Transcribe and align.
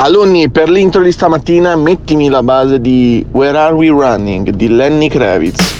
Alunni, 0.00 0.48
per 0.48 0.70
l'intro 0.70 1.02
di 1.02 1.10
stamattina 1.10 1.74
mettimi 1.74 2.28
la 2.28 2.44
base 2.44 2.80
di 2.80 3.26
Where 3.32 3.58
Are 3.58 3.74
We 3.74 3.88
Running 3.88 4.50
di 4.50 4.68
Lenny 4.68 5.08
Kravitz. 5.08 5.74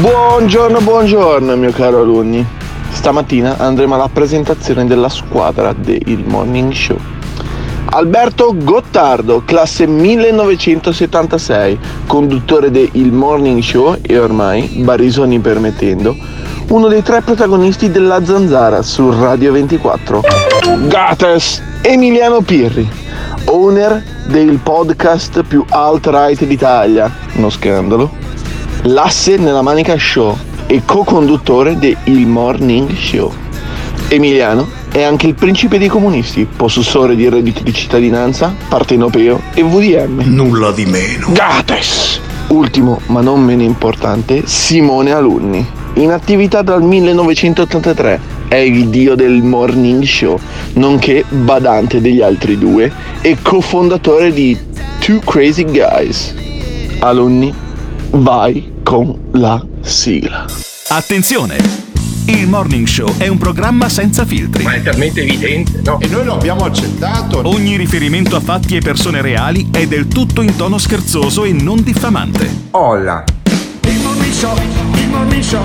Buongiorno, 0.00 0.80
buongiorno 0.80 1.56
mio 1.56 1.72
caro 1.72 2.02
alunni. 2.02 2.46
Stamattina 2.92 3.58
andremo 3.58 3.96
alla 3.96 4.08
presentazione 4.08 4.86
della 4.86 5.08
squadra 5.08 5.72
del 5.72 6.22
Morning 6.26 6.72
Show. 6.72 6.96
Alberto 7.86 8.54
Gottardo, 8.56 9.42
classe 9.44 9.88
1976, 9.88 11.76
conduttore 12.06 12.70
del 12.70 13.10
Morning 13.10 13.60
Show 13.60 13.96
e 14.00 14.16
ormai, 14.16 14.82
barisoni 14.84 15.40
permettendo, 15.40 16.14
uno 16.68 16.88
dei 16.88 17.02
tre 17.02 17.22
protagonisti 17.22 17.90
della 17.90 18.22
Zanzara 18.22 18.82
su 18.82 19.10
Radio 19.10 19.52
24. 19.52 20.22
Gates, 20.86 21.62
Emiliano 21.80 22.42
Pirri, 22.42 22.86
owner 23.46 24.02
del 24.26 24.58
podcast 24.58 25.44
più 25.44 25.64
alt-right 25.66 26.44
d'Italia, 26.44 27.10
uno 27.36 27.48
scandalo, 27.48 28.10
l'asse 28.82 29.38
nella 29.38 29.62
manica 29.62 29.96
show 29.96 30.36
e 30.66 30.82
co-conduttore 30.84 31.78
del 31.78 31.96
Morning 32.26 32.94
Show. 32.94 33.32
Emiliano 34.08 34.68
è 34.92 35.02
anche 35.02 35.26
il 35.26 35.34
principe 35.34 35.78
dei 35.78 35.88
comunisti, 35.88 36.44
possessore 36.44 37.16
di 37.16 37.30
reddito 37.30 37.62
di 37.62 37.72
cittadinanza, 37.72 38.54
partenopeo 38.68 39.40
e 39.54 39.62
VDM. 39.62 40.20
Nulla 40.26 40.72
di 40.72 40.84
meno. 40.84 41.28
Gates! 41.32 42.20
Ultimo, 42.48 43.00
ma 43.06 43.22
non 43.22 43.42
meno 43.42 43.62
importante, 43.62 44.42
Simone 44.46 45.12
Alunni. 45.12 45.77
In 45.98 46.12
attività 46.12 46.62
dal 46.62 46.80
1983, 46.80 48.20
è 48.46 48.54
il 48.54 48.86
dio 48.86 49.16
del 49.16 49.42
morning 49.42 50.04
show, 50.04 50.38
nonché 50.74 51.24
badante 51.28 52.00
degli 52.00 52.20
altri 52.20 52.56
due 52.56 52.90
e 53.20 53.36
cofondatore 53.42 54.32
di 54.32 54.56
Two 55.00 55.18
Crazy 55.18 55.64
Guys. 55.64 56.34
Alunni, 57.00 57.52
vai 58.10 58.74
con 58.84 59.18
la 59.32 59.60
sigla. 59.80 60.44
Attenzione! 60.86 61.56
Il 62.26 62.46
Morning 62.46 62.86
Show 62.86 63.16
è 63.16 63.26
un 63.26 63.38
programma 63.38 63.88
senza 63.88 64.24
filtri. 64.24 64.62
Ma 64.62 64.74
è 64.74 64.82
talmente 64.82 65.22
evidente, 65.22 65.80
no? 65.82 65.98
E 65.98 66.06
noi 66.08 66.24
lo 66.24 66.34
abbiamo 66.34 66.64
accettato. 66.64 67.40
Ogni 67.42 67.76
riferimento 67.76 68.36
a 68.36 68.40
fatti 68.40 68.76
e 68.76 68.80
persone 68.80 69.22
reali 69.22 69.68
è 69.72 69.86
del 69.86 70.06
tutto 70.06 70.42
in 70.42 70.54
tono 70.54 70.78
scherzoso 70.78 71.44
e 71.44 71.52
non 71.52 71.82
diffamante. 71.82 72.66
Olla. 72.72 73.24
Il 73.88 73.94
show, 73.94 74.12
il 74.22 74.34
show, 74.34 74.54
il 75.30 75.44
show, 75.44 75.64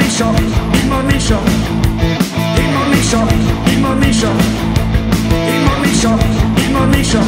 il 0.00 0.10
show, 0.10 0.34
il 1.04 1.20
show, 1.20 1.40
il 2.90 3.02
show, 3.02 3.26
il 3.64 3.82
show, 5.84 6.16
il 6.92 7.04
show. 7.04 7.22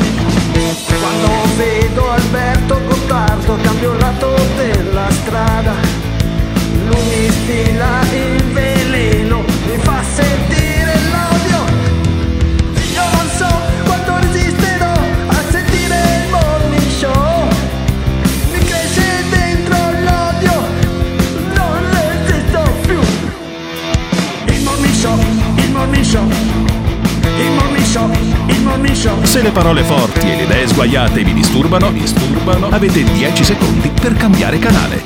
Quando 1.01 1.29
vedo 1.57 2.11
Alberto 2.11 2.81
Gottardo 2.89 3.57
cambio 3.63 3.93
il 3.93 3.99
lato 3.99 4.35
della 4.57 5.09
strada. 5.11 5.75
Lui 6.87 7.03
mi 7.09 7.31
stila 7.31 8.01
il 8.13 8.36
Se 29.23 29.43
le 29.43 29.51
parole 29.51 29.83
forti 29.83 30.21
e 30.31 30.37
le 30.37 30.43
idee 30.45 30.69
sguaiate 30.69 31.25
vi 31.25 31.35
disturbano, 31.35 31.91
vi 31.91 31.99
disturbano, 31.99 32.69
avete 32.69 33.03
10 33.03 33.43
secondi 33.43 33.91
per 33.91 34.15
cambiare 34.15 34.61
canale. 34.61 35.03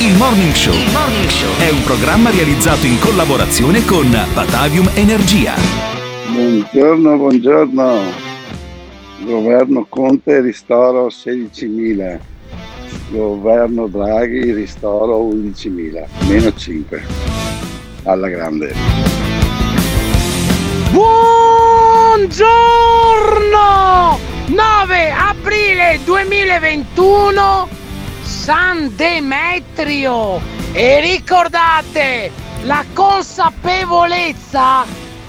Il 0.00 0.16
Morning 0.16 0.54
Show 0.54 0.74
è 1.58 1.68
un 1.68 1.82
programma 1.84 2.30
realizzato 2.30 2.86
in 2.86 2.98
collaborazione 2.98 3.84
con 3.84 4.10
Batavium 4.32 4.88
Energia. 4.94 5.52
Buongiorno, 6.32 7.16
buongiorno. 7.18 8.00
Governo 9.24 9.84
Conte 9.86 10.40
ristoro 10.40 11.08
16.000. 11.08 12.18
Governo 13.10 13.86
Draghi 13.86 14.50
ristoro 14.52 15.24
11.000. 15.24 16.06
Meno 16.26 16.54
5. 16.54 17.02
Alla 18.04 18.28
grande. 18.28 19.37
Buongiorno! 20.90 22.48
9 24.46 25.10
aprile 25.10 26.00
2021 26.04 27.68
San 28.22 28.92
Demetrio 28.96 30.40
e 30.72 31.00
ricordate 31.00 32.30
la 32.62 32.84
consapevolezza 32.94 34.84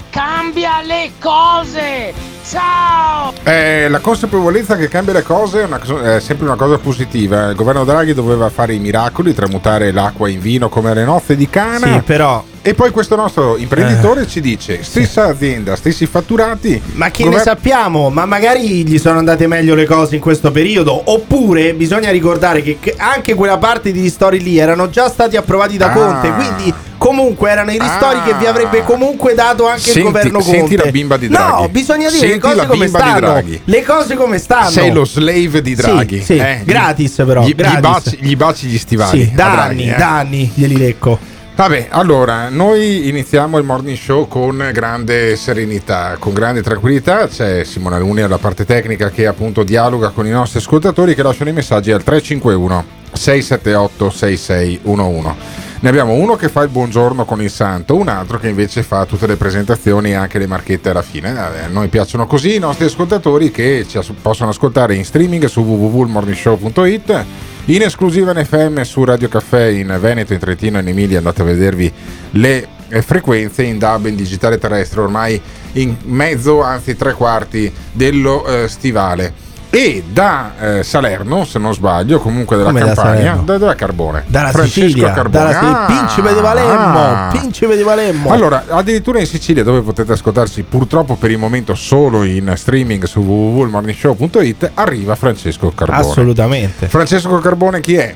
cambia 0.08 0.80
le 0.82 1.12
cose 1.20 2.12
ciao 2.48 3.32
Eh, 3.44 3.88
la 3.88 4.00
consapevolezza 4.00 4.76
che 4.76 4.88
cambia 4.88 5.12
le 5.12 5.22
cose 5.22 5.60
è, 5.62 5.64
una 5.64 5.80
è 6.16 6.20
sempre 6.20 6.46
una 6.46 6.56
cosa 6.56 6.78
positiva. 6.78 7.50
Il 7.50 7.54
governo 7.54 7.84
Draghi 7.84 8.14
doveva 8.14 8.48
fare 8.48 8.74
i 8.74 8.78
miracoli, 8.78 9.34
tramutare 9.34 9.92
l'acqua 9.92 10.28
in 10.28 10.40
vino 10.40 10.68
come 10.68 10.92
le 10.94 11.04
nozze 11.04 11.36
di 11.36 11.48
cana. 11.48 11.92
Sì, 11.92 12.00
però. 12.00 12.42
E 12.62 12.74
poi 12.74 12.90
questo 12.90 13.16
nostro 13.16 13.56
imprenditore 13.56 14.26
ci 14.26 14.42
dice: 14.42 14.82
stessa 14.82 15.24
azienda, 15.28 15.76
stessi 15.76 16.04
fatturati. 16.04 16.80
Ma 16.92 17.10
che 17.10 17.22
gover- 17.24 17.38
ne 17.38 17.44
sappiamo? 17.44 18.10
Ma 18.10 18.26
magari 18.26 18.84
gli 18.86 18.98
sono 18.98 19.18
andate 19.18 19.46
meglio 19.46 19.74
le 19.74 19.86
cose 19.86 20.16
in 20.16 20.20
questo 20.20 20.50
periodo. 20.50 21.00
Oppure 21.10 21.72
bisogna 21.72 22.10
ricordare 22.10 22.60
che 22.62 22.76
che 22.78 22.94
anche 22.98 23.32
quella 23.32 23.56
parte 23.56 23.92
di 23.92 24.00
ristori 24.02 24.42
lì 24.42 24.58
erano 24.58 24.90
già 24.90 25.08
stati 25.08 25.36
approvati 25.36 25.78
da 25.78 25.86
Ah. 25.86 25.92
Conte. 25.92 26.30
Quindi, 26.32 26.74
comunque, 26.98 27.48
erano 27.50 27.70
i 27.70 27.78
ristori 27.78 28.18
Ah. 28.18 28.22
che 28.24 28.34
vi 28.34 28.44
avrebbe 28.44 28.82
comunque 28.84 29.32
dato 29.32 29.66
anche 29.66 29.80
Senti- 29.80 29.98
il 30.00 30.04
governo 30.04 30.38
Conte. 30.40 30.50
senti 30.58 30.76
la 30.76 30.90
bimba 30.90 31.16
di 31.16 31.28
Draghi. 31.28 31.62
No, 31.62 31.68
bisogna 31.70 32.08
dire 32.10 32.18
Senti 32.28 32.34
le 32.34 32.38
cose 32.40 32.66
come 32.66 32.88
stanno. 32.88 33.42
Le 33.64 33.82
cose 33.84 34.14
come 34.16 34.38
stanno. 34.38 34.68
Sei 34.68 34.92
lo 34.92 35.06
slave 35.06 35.62
di 35.62 35.74
Sì, 35.74 35.80
Draghi. 35.80 36.22
sì, 36.22 36.36
eh? 36.36 36.60
gratis 36.66 37.14
però, 37.24 37.42
Gli, 37.42 37.48
gli 37.48 37.54
gratis. 37.54 37.80
baci, 37.80 38.18
gli 38.20 38.36
baci 38.36 38.66
gli 38.66 38.76
stivali. 38.78 39.24
Sì, 39.24 39.32
da 39.34 39.62
anni, 39.62 39.90
eh. 39.90 39.94
da 39.96 40.18
anni 40.18 40.52
glieli 40.54 40.76
lecco. 40.76 41.38
Vabbè, 41.60 41.88
allora, 41.90 42.48
noi 42.48 43.06
iniziamo 43.08 43.58
il 43.58 43.64
morning 43.64 43.94
show 43.94 44.26
con 44.26 44.70
grande 44.72 45.36
serenità, 45.36 46.16
con 46.18 46.32
grande 46.32 46.62
tranquillità. 46.62 47.26
C'è 47.28 47.64
Simona 47.64 47.98
Luni 47.98 48.22
alla 48.22 48.38
parte 48.38 48.64
tecnica 48.64 49.10
che 49.10 49.26
appunto 49.26 49.62
dialoga 49.62 50.08
con 50.08 50.26
i 50.26 50.30
nostri 50.30 50.58
ascoltatori 50.58 51.14
che 51.14 51.22
lasciano 51.22 51.50
i 51.50 51.52
messaggi 51.52 51.92
al 51.92 52.02
351 52.02 52.84
678 53.12 54.08
6611. 54.08 55.34
Ne 55.80 55.88
abbiamo 55.90 56.14
uno 56.14 56.34
che 56.36 56.48
fa 56.48 56.62
il 56.62 56.70
buongiorno 56.70 57.26
con 57.26 57.42
il 57.42 57.50
santo, 57.50 57.94
un 57.94 58.08
altro 58.08 58.38
che 58.38 58.48
invece 58.48 58.82
fa 58.82 59.04
tutte 59.04 59.26
le 59.26 59.36
presentazioni 59.36 60.12
e 60.12 60.14
anche 60.14 60.38
le 60.38 60.46
marchette 60.46 60.88
alla 60.88 61.02
fine. 61.02 61.30
Eh, 61.30 61.64
A 61.64 61.68
noi 61.68 61.88
piacciono 61.88 62.26
così 62.26 62.54
i 62.54 62.58
nostri 62.58 62.86
ascoltatori 62.86 63.50
che 63.50 63.84
ci 63.86 64.00
possono 64.22 64.48
ascoltare 64.48 64.94
in 64.94 65.04
streaming 65.04 65.44
su 65.44 65.60
www.morningshow.it 65.60 67.24
in 67.70 67.82
esclusiva 67.82 68.32
in 68.32 68.44
FM 68.44 68.80
su 68.80 69.04
Radio 69.04 69.28
Caffè 69.28 69.66
in 69.66 69.96
Veneto, 70.00 70.32
in 70.32 70.40
Trentino 70.40 70.78
e 70.78 70.80
in 70.80 70.88
Emilia 70.88 71.18
andate 71.18 71.42
a 71.42 71.44
vedervi 71.44 71.92
le 72.32 72.66
eh, 72.88 73.00
frequenze 73.00 73.62
in 73.62 73.78
DAB 73.78 74.06
in 74.06 74.16
digitale 74.16 74.58
terrestre 74.58 75.02
ormai 75.02 75.40
in 75.74 75.94
mezzo, 76.02 76.62
anzi 76.62 76.96
tre 76.96 77.12
quarti 77.12 77.72
dello 77.92 78.44
eh, 78.44 78.66
stivale. 78.66 79.32
E 79.72 80.02
da 80.10 80.52
eh, 80.78 80.82
Salerno, 80.82 81.44
se 81.44 81.60
non 81.60 81.72
sbaglio, 81.72 82.18
comunque 82.18 82.56
della 82.56 82.70
Come 82.70 82.80
da 82.80 82.86
Campania, 82.86 83.20
Salerno? 83.22 83.42
da, 83.44 83.58
da 83.58 83.74
Carbone. 83.76 84.24
Dalla 84.26 84.50
Francesco 84.50 84.86
Sicilia, 84.88 85.12
Carbone. 85.12 85.44
dalla 85.52 85.82
Ah, 85.82 85.86
Principe 85.86 86.34
di 86.34 86.40
Valemmo, 86.40 86.98
ah. 86.98 87.28
Principe 87.30 87.76
di 87.76 87.82
Valemmo. 87.84 88.32
Allora, 88.32 88.64
addirittura 88.68 89.20
in 89.20 89.26
Sicilia, 89.26 89.62
dove 89.62 89.82
potete 89.82 90.10
ascoltarci 90.12 90.62
purtroppo 90.64 91.14
per 91.14 91.30
il 91.30 91.38
momento 91.38 91.76
solo 91.76 92.24
in 92.24 92.52
streaming 92.56 93.04
su 93.04 93.20
www.morningshow.it, 93.20 94.72
arriva 94.74 95.14
Francesco 95.14 95.70
Carbone. 95.72 95.98
Assolutamente. 96.00 96.88
Francesco 96.88 97.38
Carbone 97.38 97.80
chi 97.80 97.94
è? 97.94 98.12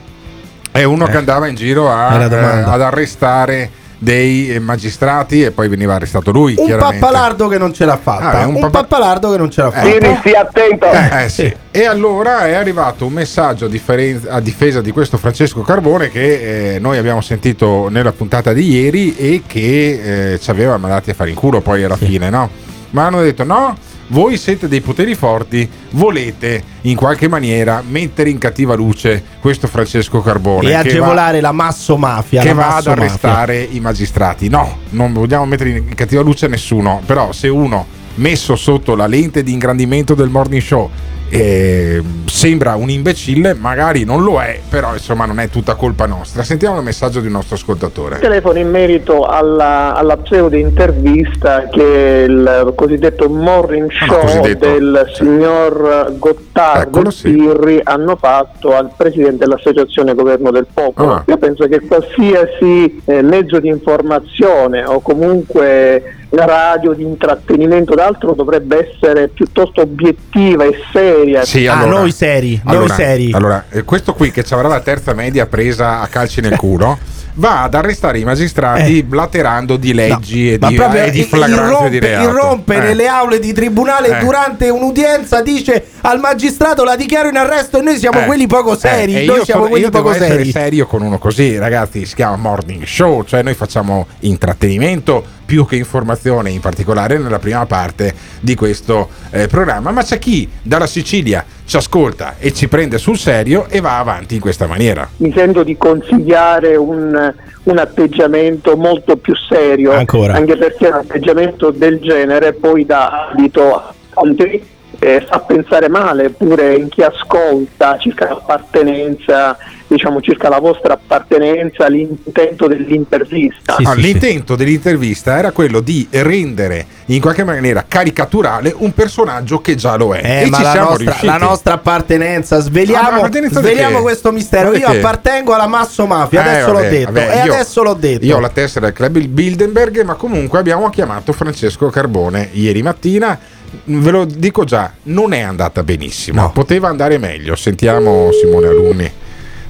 È 0.72 0.82
uno 0.82 1.06
Eh. 1.06 1.10
che 1.10 1.16
andava 1.18 1.46
in 1.46 1.54
giro 1.54 1.88
a- 1.88 2.20
eh, 2.20 2.24
ad 2.64 2.80
arrestare 2.82 3.70
dei 4.04 4.50
eh, 4.50 4.60
magistrati 4.60 5.42
e 5.42 5.50
poi 5.50 5.66
veniva 5.68 5.94
arrestato 5.94 6.30
lui. 6.30 6.54
Un 6.56 6.76
pappalardo 6.76 7.48
che 7.48 7.58
non 7.58 7.72
ce 7.72 7.84
l'ha 7.84 7.96
fatta. 7.96 8.30
Ah, 8.30 8.40
è 8.42 8.44
un 8.44 8.54
un, 8.54 8.60
pappa- 8.60 8.82
pappalardo 8.82 9.32
che 9.32 9.38
non 9.38 9.50
ce 9.50 9.62
l'ha 9.62 9.70
fatta. 9.72 9.88
Quindi 9.88 10.16
stia 10.20 10.40
attento. 10.42 10.86
Eh, 10.90 11.28
sì. 11.28 11.52
E 11.70 11.86
allora 11.86 12.46
è 12.46 12.52
arrivato 12.52 13.06
un 13.06 13.12
messaggio 13.12 13.64
a, 13.64 13.68
differen- 13.68 14.26
a 14.28 14.38
difesa 14.40 14.80
di 14.80 14.92
questo 14.92 15.16
Francesco 15.16 15.62
Carbone 15.62 16.10
che 16.10 16.74
eh, 16.74 16.78
noi 16.78 16.98
abbiamo 16.98 17.20
sentito 17.20 17.88
nella 17.88 18.12
puntata 18.12 18.52
di 18.52 18.70
ieri 18.70 19.16
e 19.16 19.42
che 19.46 20.34
eh, 20.34 20.38
ci 20.38 20.50
aveva 20.50 20.76
mandati 20.76 21.10
a 21.10 21.14
fare 21.14 21.30
in 21.30 21.36
culo 21.36 21.60
poi 21.60 21.82
alla 21.82 21.96
fine, 21.96 22.30
no? 22.30 22.48
Ma 22.90 23.06
hanno 23.06 23.22
detto 23.22 23.42
no, 23.42 23.76
voi 24.08 24.36
siete 24.36 24.68
dei 24.68 24.80
poteri 24.80 25.14
forti, 25.14 25.68
volete 25.90 26.62
in 26.82 26.96
qualche 26.96 27.28
maniera 27.28 27.82
mettere 27.86 28.30
in 28.30 28.38
cattiva 28.38 28.74
luce 28.74 29.22
questo 29.40 29.66
Francesco 29.66 30.20
Carbone 30.20 30.66
E 30.66 30.68
che 30.68 30.72
va- 30.74 30.78
agevolare 30.80 31.40
la 31.40 31.52
masso 31.52 31.96
mafia. 31.96 32.42
che 32.42 32.48
la 32.48 32.54
va 32.54 32.66
ad 32.66 32.72
masso 32.74 32.88
mafia. 32.90 33.02
arrestare 33.04 33.62
i 33.62 33.80
magistrati. 33.80 34.48
No, 34.48 34.78
non 34.90 35.12
vogliamo 35.12 35.46
mettere 35.46 35.70
in 35.70 35.94
cattiva 35.94 36.22
luce 36.22 36.46
nessuno, 36.48 37.00
però 37.06 37.32
se 37.32 37.48
uno 37.48 37.86
messo 38.16 38.54
sotto 38.56 38.94
la 38.94 39.06
lente 39.06 39.42
di 39.42 39.52
ingrandimento 39.52 40.14
del 40.14 40.28
morning 40.28 40.62
show 40.62 40.88
eh, 41.34 42.00
sembra 42.26 42.76
un 42.76 42.90
imbecille, 42.90 43.54
magari 43.54 44.04
non 44.04 44.22
lo 44.22 44.40
è, 44.40 44.60
però 44.68 44.92
insomma 44.92 45.24
non 45.24 45.40
è 45.40 45.48
tutta 45.48 45.74
colpa 45.74 46.06
nostra. 46.06 46.44
Sentiamo 46.44 46.78
il 46.78 46.84
messaggio 46.84 47.18
di 47.18 47.26
un 47.26 47.32
nostro 47.32 47.56
ascoltatore. 47.56 48.20
Telefono 48.20 48.58
in 48.60 48.70
merito 48.70 49.24
alla, 49.24 49.94
alla 49.94 50.16
pseudo 50.18 50.56
intervista 50.56 51.68
che 51.68 52.26
il 52.28 52.72
cosiddetto 52.76 53.28
morning 53.28 53.90
Ah, 53.90 54.06
show 54.06 54.20
cosiddetto, 54.20 54.68
del 54.68 55.06
sì. 55.08 55.24
signor 55.24 56.14
Gottardo 56.18 56.88
Eccolo, 56.88 57.08
e 57.08 57.12
sì. 57.12 57.32
Pirri 57.32 57.80
hanno 57.82 58.14
fatto 58.16 58.74
al 58.76 58.92
presidente 58.96 59.38
dell'associazione 59.38 60.14
Governo 60.14 60.52
del 60.52 60.66
Popolo. 60.72 61.14
Ah. 61.14 61.24
Io 61.26 61.36
penso 61.36 61.66
che 61.66 61.80
qualsiasi 61.80 63.02
eh, 63.06 63.22
mezzo 63.22 63.58
di 63.58 63.68
informazione 63.68 64.84
o 64.84 65.00
comunque 65.00 66.23
la 66.34 66.44
radio 66.44 66.92
di 66.92 67.02
intrattenimento 67.02 67.94
d'altro 67.94 68.32
dovrebbe 68.34 68.90
essere 68.92 69.28
piuttosto 69.28 69.80
obiettiva 69.82 70.64
e 70.64 70.74
seria. 70.92 71.44
Sì, 71.44 71.66
Ah, 71.66 71.78
allora, 71.80 71.98
noi 72.00 72.10
seri, 72.12 72.60
noi 72.64 72.76
allora, 72.76 72.94
seri. 72.94 73.32
allora, 73.32 73.64
eh, 73.70 73.82
questo 73.84 74.14
qui 74.14 74.30
che 74.30 74.42
ci 74.44 74.52
avrà 74.54 74.68
la 74.68 74.80
terza 74.80 75.12
media 75.14 75.46
presa 75.46 76.00
a 76.00 76.06
calci 76.08 76.40
nel 76.40 76.56
culo. 76.56 76.98
Va 77.36 77.64
ad 77.64 77.74
arrestare 77.74 78.20
i 78.20 78.24
magistrati 78.24 78.98
Eh. 78.98 79.02
blaterando 79.02 79.74
di 79.76 79.92
leggi 79.92 80.52
e 80.52 80.58
Ma 80.60 80.68
di, 80.68 80.76
proprio 80.76 81.02
e 81.02 81.10
di 81.10 81.18
il- 81.18 81.24
flagranze 81.24 81.88
di 81.90 81.96
irrompe, 81.96 82.06
reato. 82.06 82.28
irrompe 82.28 82.74
Eh. 82.76 82.78
nelle 82.78 83.06
aule 83.08 83.38
di 83.40 83.52
tribunale 83.52 84.18
Eh. 84.20 84.24
durante 84.24 84.68
un'udienza, 84.68 85.42
dice 85.42 85.84
al 86.02 86.20
magistrato 86.20 86.84
la 86.84 86.94
dichiaro 86.94 87.28
in 87.28 87.36
arresto 87.36 87.78
e 87.78 87.82
noi 87.82 87.96
siamo 87.98 88.20
Eh, 88.20 88.26
quelli 88.26 88.46
poco 88.46 88.74
eh, 88.74 88.76
seri. 88.76 89.16
e 89.16 89.24
noi 89.24 89.38
io 89.38 89.44
siamo 89.44 89.62
sono- 89.62 89.66
quelli 89.68 89.82
io 89.84 89.90
devo 89.90 90.02
poco 90.04 90.14
essere 90.14 90.36
seri. 90.36 90.50
serio 90.52 90.86
con 90.86 91.02
uno 91.02 91.18
così, 91.18 91.58
ragazzi. 91.58 92.06
Si 92.06 92.14
chiama 92.14 92.36
morning 92.36 92.84
show, 92.84 93.24
cioè 93.24 93.42
noi 93.42 93.54
facciamo 93.54 94.06
intrattenimento 94.20 95.24
più 95.44 95.66
che 95.66 95.76
informazione, 95.76 96.50
in 96.50 96.60
particolare 96.60 97.18
nella 97.18 97.38
prima 97.38 97.64
parte 97.66 98.14
di 98.40 98.54
questo 98.54 99.08
eh, 99.30 99.46
programma. 99.46 99.90
Ma 99.90 100.02
c'è 100.02 100.18
chi 100.18 100.48
dalla 100.62 100.86
Sicilia 100.86 101.44
ci 101.66 101.76
ascolta 101.76 102.34
e 102.38 102.52
ci 102.52 102.68
prende 102.68 102.98
sul 102.98 103.18
serio 103.18 103.66
e 103.68 103.80
va 103.80 103.98
avanti 103.98 104.34
in 104.34 104.40
questa 104.40 104.66
maniera. 104.66 105.08
mi 105.18 105.32
sento 105.34 105.62
di 105.62 105.76
consigliare 105.76 106.76
un, 106.76 107.34
un 107.62 107.78
atteggiamento 107.78 108.76
molto 108.76 109.16
più 109.16 109.34
serio, 109.34 109.92
Ancora. 109.92 110.34
anche 110.34 110.56
perché 110.56 110.88
un 110.88 110.94
atteggiamento 110.94 111.70
del 111.70 112.00
genere 112.00 112.52
poi 112.52 112.84
dà 112.84 113.30
adito 113.32 113.74
a 113.74 113.94
altri, 114.14 114.72
eh, 114.98 115.24
fa 115.28 115.40
pensare 115.40 115.88
male 115.88 116.30
pure 116.30 116.74
in 116.74 116.88
chi 116.88 117.02
ascolta 117.02 117.98
circa 117.98 118.28
l'appartenenza, 118.28 119.56
diciamo 119.94 120.20
circa 120.20 120.48
la 120.48 120.58
vostra 120.58 120.94
appartenenza, 120.94 121.86
l'intento 121.88 122.66
dell'intervista. 122.66 123.76
Sì, 123.76 123.84
Ah, 123.84 123.92
sì, 123.94 124.00
l'intento 124.00 124.56
dell'intervista 124.56 125.36
era 125.38 125.50
quello 125.52 125.80
di 125.80 126.06
rendere 126.10 126.86
in 127.06 127.20
qualche 127.20 127.44
maniera 127.44 127.84
caricaturale 127.86 128.72
un 128.76 128.92
personaggio 128.92 129.60
che 129.60 129.74
già 129.74 129.96
lo 129.96 130.14
è. 130.14 130.20
Eh, 130.24 130.42
e 130.42 130.46
ma 130.48 130.56
ci 130.58 130.62
la 130.62 130.70
siamo 130.70 130.88
nostra, 130.90 131.16
la 131.22 131.36
nostra 131.36 131.72
appartenenza, 131.74 132.56
Ah, 132.56 132.60
sveliamo, 132.60 133.28
di 133.28 133.48
sveliamo 133.50 134.00
questo 134.02 134.32
mistero. 134.32 134.74
Io 134.74 134.86
appartengo 134.86 135.52
alla 135.52 135.66
Masso 135.66 136.06
Mafia, 136.06 136.44
Eh, 136.44 136.48
adesso 136.48 136.66
l'ho 136.68 136.72
vabbè, 136.74 136.88
detto. 136.90 137.12
vabbè, 137.12 137.30
e 137.42 137.44
io- 137.46 137.52
adesso 137.54 137.82
l'ho 137.82 137.94
detto. 137.94 138.24
Io 138.24 138.36
ho 138.36 138.40
la 138.40 138.48
tessera 138.48 138.86
del 138.86 138.94
club 138.94 139.18
Bilderberg, 139.18 140.02
ma 140.02 140.14
comunque 140.14 140.58
abbiamo 140.58 140.88
chiamato 140.90 141.32
Francesco 141.32 141.88
Carbone 141.88 142.48
ieri 142.52 142.82
mattina. 142.82 143.38
Ve 143.86 144.10
lo 144.12 144.24
dico 144.24 144.62
già, 144.64 144.92
non 145.04 145.32
è 145.32 145.40
andata 145.40 145.82
benissimo. 145.82 146.40
No. 146.42 146.52
Poteva 146.52 146.88
andare 146.88 147.18
meglio. 147.18 147.56
Sentiamo 147.56 148.30
Simone 148.30 148.68
Alunni. 148.68 149.10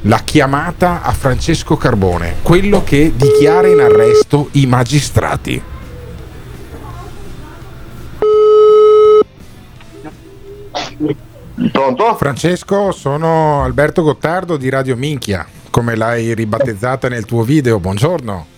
La 0.06 0.18
chiamata 0.18 1.00
a 1.00 1.12
Francesco 1.12 1.78
Carbone, 1.78 2.36
quello 2.42 2.84
che 2.84 3.14
dichiara 3.16 3.68
in 3.68 3.80
arresto 3.80 4.50
i 4.52 4.66
magistrati. 4.66 5.62
Pronto? 11.72 12.14
Francesco, 12.16 12.92
sono 12.92 13.62
Alberto 13.62 14.02
Gottardo 14.02 14.58
di 14.58 14.68
Radio 14.68 14.94
Minchia, 14.94 15.46
come 15.70 15.96
l'hai 15.96 16.34
ribattezzata 16.34 17.08
nel 17.08 17.24
tuo 17.24 17.42
video. 17.42 17.80
Buongiorno. 17.80 18.53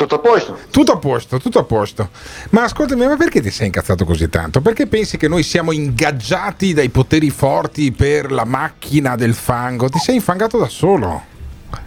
Tutto 0.00 0.14
a 0.14 0.18
posto? 0.18 0.56
Tutto 0.70 0.92
a 0.92 0.96
posto, 0.96 1.38
tutto 1.38 1.58
a 1.58 1.64
posto. 1.64 2.08
Ma 2.52 2.62
ascoltami, 2.62 3.06
ma 3.06 3.16
perché 3.18 3.42
ti 3.42 3.50
sei 3.50 3.66
incazzato 3.66 4.06
così 4.06 4.30
tanto? 4.30 4.62
Perché 4.62 4.86
pensi 4.86 5.18
che 5.18 5.28
noi 5.28 5.42
siamo 5.42 5.72
ingaggiati 5.72 6.72
dai 6.72 6.88
poteri 6.88 7.28
forti 7.28 7.92
per 7.92 8.32
la 8.32 8.46
macchina 8.46 9.14
del 9.14 9.34
fango? 9.34 9.90
Ti 9.90 9.98
sei 9.98 10.14
infangato 10.14 10.56
da 10.56 10.68
solo. 10.68 11.22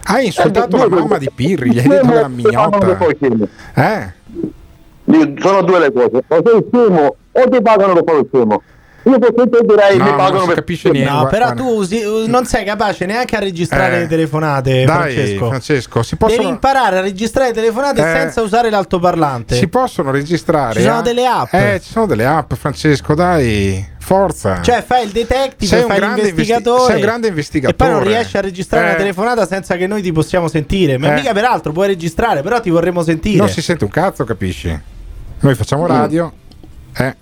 Hai 0.04 0.28
insultato 0.28 0.78
la 0.78 0.88
mamma 0.88 1.18
di 1.18 1.28
Pirri, 1.34 1.72
gli 1.72 1.80
hai 1.80 1.88
detto 1.90 2.12
era 2.14 2.28
mignotta. 2.28 3.00
Eh? 3.74 4.14
Sono 5.40 5.64
due 5.64 5.80
le 5.80 5.92
cose, 5.92 6.24
o 6.28 6.42
sei 6.46 6.66
scemo 6.72 7.16
o 7.32 7.50
ti 7.50 7.62
pagano 7.64 7.94
per 7.94 8.04
fare 8.06 8.20
il 8.20 8.28
scemo. 8.32 8.62
Io 9.06 9.20
per 9.20 9.34
te 9.34 9.60
direi 9.66 9.98
No, 9.98 10.04
mi 10.06 10.10
non 10.12 10.18
pagano 10.18 10.40
si 10.42 10.46
per 10.48 10.56
capisce 10.56 10.90
niente. 10.90 11.10
No, 11.12 11.20
guarda- 11.22 11.38
però 11.38 11.54
tu 11.54 11.68
usi- 11.76 12.28
non 12.28 12.46
sei 12.46 12.64
capace 12.64 13.06
neanche 13.06 13.36
a 13.36 13.40
registrare 13.40 13.88
Eh, 13.88 14.00
le 14.00 14.00
Dai, 14.00 14.08
telefonate, 14.08 14.84
Francesco. 14.86 15.48
Francesco, 15.48 16.04
si 16.04 16.16
Devi 16.18 16.34
possono, 16.36 16.48
imparare 16.54 16.98
a 16.98 17.02
registrare 17.02 17.50
le 17.50 17.54
telefonate 17.54 18.00
Eh, 18.02 18.20
senza 18.20 18.42
usare 18.42 18.70
l'altoparlante. 18.70 19.56
si 19.56 19.68
possono 19.68 20.12
registrare. 20.12 20.76
Ci 20.80 20.86
sono 20.86 21.00
eh? 21.00 21.04
delle 21.04 21.26
app. 21.26 21.54
Eh, 21.54 21.80
ci 21.84 21.92
sono 21.92 22.06
delle 22.06 22.26
app, 22.26 22.54
Francesco, 22.54 23.14
dai, 23.14 23.86
forza. 24.00 24.62
Cioè, 24.62 24.82
fai 24.86 25.04
il 25.06 25.12
detective, 25.12 25.66
Sei 25.66 25.82
un 25.82 25.88
fai 25.88 25.98
grande 25.98 26.22
l'investigatore. 26.24 26.70
investi- 26.70 26.86
sei 26.92 26.96
un 26.96 27.02
grande 27.02 27.28
investigatore. 27.28 27.74
E 27.74 27.76
poi 27.76 27.90
non 27.90 28.04
riesci 28.04 28.38
a 28.38 28.42
registrare 28.42 28.86
Eh. 28.86 28.90
una 28.90 28.98
telefonata 28.98 29.46
senza 29.46 29.76
che 29.76 29.88
noi 29.88 30.02
ti 30.02 30.12
possiamo 30.14 30.48
sentire. 30.48 30.98
Ma 30.98 31.12
Eh. 31.12 31.16
mica 31.16 31.34
peraltro 31.34 31.72
puoi 31.74 31.88
registrare, 31.88 32.42
però 32.42 32.62
ti 32.62 32.70
vorremmo 32.70 33.04
sentire. 33.04 33.38
Non 33.38 33.50
si 33.50 33.62
sente 33.62 33.84
un 33.84 33.90
cazzo, 33.90 34.24
capisci? 34.24 34.80
Noi 35.42 35.56
facciamo 35.56 35.86
radio. 35.88 36.32
Eh. 36.96 37.16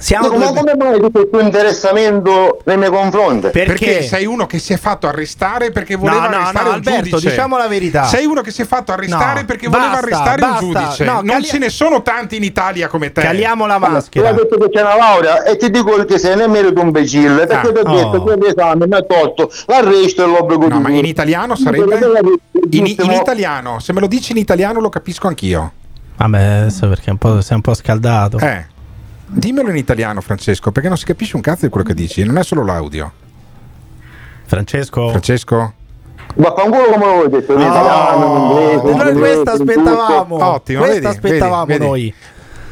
Siamo 0.00 0.28
Ma 0.28 0.36
due- 0.36 0.54
come 0.54 0.74
mai 0.76 0.98
tutto 0.98 1.26
questo 1.28 1.40
interessamento 1.40 2.60
nei 2.64 2.78
miei 2.78 2.90
confronti? 2.90 3.48
Perché? 3.50 3.64
Perché 3.64 4.02
sei 4.02 4.24
uno 4.24 4.46
che 4.46 4.58
si 4.58 4.72
è 4.72 4.78
fatto 4.78 5.06
arrestare 5.06 5.70
perché 5.72 5.94
No, 5.94 6.00
voleva 6.00 6.28
no, 6.28 6.36
arrestare 6.36 6.62
no, 6.64 6.68
un 6.70 6.74
Alberto, 6.76 7.08
giudice. 7.10 7.28
diciamo 7.28 7.56
la 7.58 7.68
verità. 7.68 8.04
Sei 8.04 8.24
uno 8.24 8.40
che 8.40 8.50
si 8.50 8.62
è 8.62 8.64
fatto 8.64 8.92
arrestare 8.92 9.40
No, 9.40 9.46
perché 9.46 9.68
voleva 9.68 9.90
basta, 9.90 10.06
arrestare 10.06 10.40
basta. 10.40 10.64
un 10.64 10.72
giudice. 10.72 11.04
No, 11.04 11.12
non 11.14 11.24
cali- 11.26 11.44
ce 11.44 11.58
ne 11.58 11.68
sono 11.68 12.02
tanti 12.02 12.36
in 12.36 12.42
Italia 12.44 12.88
come 12.88 13.12
te. 13.12 13.20
Caliamo 13.20 13.66
la 13.66 13.78
maschera. 13.78 14.32
detto 14.32 14.56
che 14.58 14.70
c'è 14.70 14.80
una 14.80 14.96
laurea 14.96 15.42
e 15.44 15.56
ti 15.56 15.70
dico 15.70 16.04
che 16.04 16.18
sei 16.18 16.36
nel 16.36 16.48
merito 16.48 16.80
un 16.80 16.86
imbecille 16.86 17.46
perché 17.46 17.54
Ah, 17.54 17.60
ti 17.60 17.66
ho 17.68 17.72
detto 17.72 18.16
oh. 18.16 18.24
che 18.24 18.36
l'esame 18.36 18.86
mi 18.86 18.94
ha 18.94 19.02
tolto 19.02 19.50
l'arresto 19.66 20.24
e 20.24 20.26
l'obbligo 20.26 20.66
No, 20.68 20.76
di 20.76 20.82
ma 20.82 20.90
in 20.90 21.04
italiano 21.04 21.54
sarebbe 21.56 21.98
in, 22.70 22.86
in 22.86 23.10
italiano, 23.12 23.78
se 23.80 23.92
me 23.92 24.00
lo 24.00 24.06
dici 24.06 24.32
in 24.32 24.38
italiano 24.38 24.80
lo 24.80 24.88
capisco 24.88 25.26
anch'io. 25.28 25.72
Vabbè, 26.16 26.42
adesso 26.42 26.86
perché 26.88 27.06
è 27.06 27.10
un 27.10 27.16
po', 27.18 27.40
sei 27.40 27.56
un 27.56 27.62
po' 27.62 27.74
scaldato. 27.74 28.38
Eh. 28.38 28.66
Dimmelo 29.32 29.70
in 29.70 29.76
italiano, 29.76 30.20
Francesco, 30.20 30.72
perché 30.72 30.88
non 30.88 30.98
si 30.98 31.04
capisce 31.04 31.36
un 31.36 31.42
cazzo 31.42 31.64
di 31.66 31.70
quello 31.70 31.86
che 31.86 31.94
dici, 31.94 32.24
non 32.24 32.36
è 32.38 32.42
solo 32.42 32.64
l'audio. 32.64 33.12
Francesco. 34.44 35.08
Francesco? 35.10 35.74
Vaffanculo 36.34 36.84
come 36.90 37.04
vuoi 37.06 37.28
detto, 37.28 37.52
in 37.54 37.60
italiano, 37.60 38.26
in 38.26 38.42
inglese, 38.42 38.90
inglese, 38.90 39.18
questa 39.18 39.52
aspettavamo. 39.52 40.34
Ottimo, 40.44 40.78
questa 40.80 40.94
vedi, 40.94 41.06
aspettavamo 41.06 41.64
vedi, 41.66 41.78
vedi. 41.78 41.90
noi. 41.90 42.14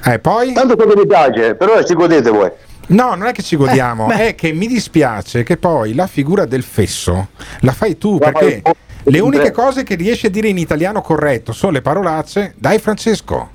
Eh, 0.05 0.19
poi? 0.19 0.53
Tanto 0.53 0.77
che 0.77 0.87
vi 0.95 1.07
piace, 1.07 1.55
però 1.55 1.83
ci 1.85 1.95
godete 1.95 2.31
voi. 2.31 2.50
No, 2.88 3.15
non 3.15 3.27
è 3.27 3.33
che 3.33 3.43
ci 3.43 3.57
godiamo, 3.57 4.11
Eh, 4.11 4.29
è 4.29 4.35
che 4.35 4.53
mi 4.53 4.67
dispiace 4.67 5.43
che 5.45 5.57
poi 5.59 5.95
la 5.95 6.07
figura 6.07 6.45
del 6.47 6.62
fesso 6.62 7.29
la 7.61 7.73
fai 7.73 7.99
tu, 7.99 8.19
La 8.19 8.31
perché 8.33 8.61
fai 8.62 8.62
tu. 8.62 9.11
le 9.11 9.19
uniche 9.21 9.50
cose 9.53 9.83
che 9.85 9.95
riesci 9.95 10.27
a 10.27 10.31
dire 10.31 10.49
in 10.49 10.59
italiano 10.59 11.03
corretto 11.03 11.53
sono 11.53 11.73
le 11.73 11.83
parolacce. 11.83 12.55
Dai, 12.57 12.79
Francesco. 12.79 13.50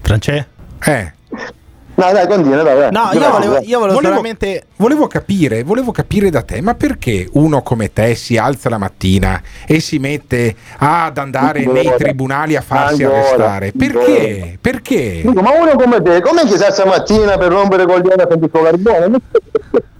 Francesco? 0.00 0.46
Eh, 0.84 1.12
Dai, 1.94 2.14
dai, 2.14 2.26
continua, 2.26 2.62
dai, 2.62 2.78
dai. 2.78 2.90
No, 2.90 3.10
io 3.12 3.30
volevo, 3.30 3.58
io 3.58 3.78
volevo 3.78 3.78
Volevo- 3.78 4.00
solamente. 4.00 4.64
volevo 4.76 5.06
capire, 5.06 5.62
volevo 5.62 5.92
capire 5.92 6.30
da 6.30 6.40
te, 6.40 6.60
ma 6.62 6.74
perché 6.74 7.28
uno 7.32 7.60
come 7.62 7.92
te 7.92 8.14
si 8.14 8.38
alza 8.38 8.70
la 8.70 8.78
mattina 8.78 9.40
e 9.66 9.78
si 9.78 9.98
mette 9.98 10.54
ad 10.78 11.18
andare 11.18 11.66
nei 11.66 11.92
tribunali 11.98 12.56
a 12.56 12.62
farsi 12.62 13.04
Ancora. 13.04 13.20
arrestare? 13.20 13.72
Perché? 13.76 14.58
Perché? 14.58 15.20
Dico, 15.22 15.42
ma 15.42 15.50
uno 15.52 15.74
come 15.76 16.00
te, 16.02 16.22
come 16.22 16.42
che 16.46 16.56
sa 16.56 16.72
stamattina 16.72 17.36
per 17.36 17.52
rompere 17.52 17.84
coglione 17.84 18.22
a 18.22 18.26
Carbone? 18.26 19.18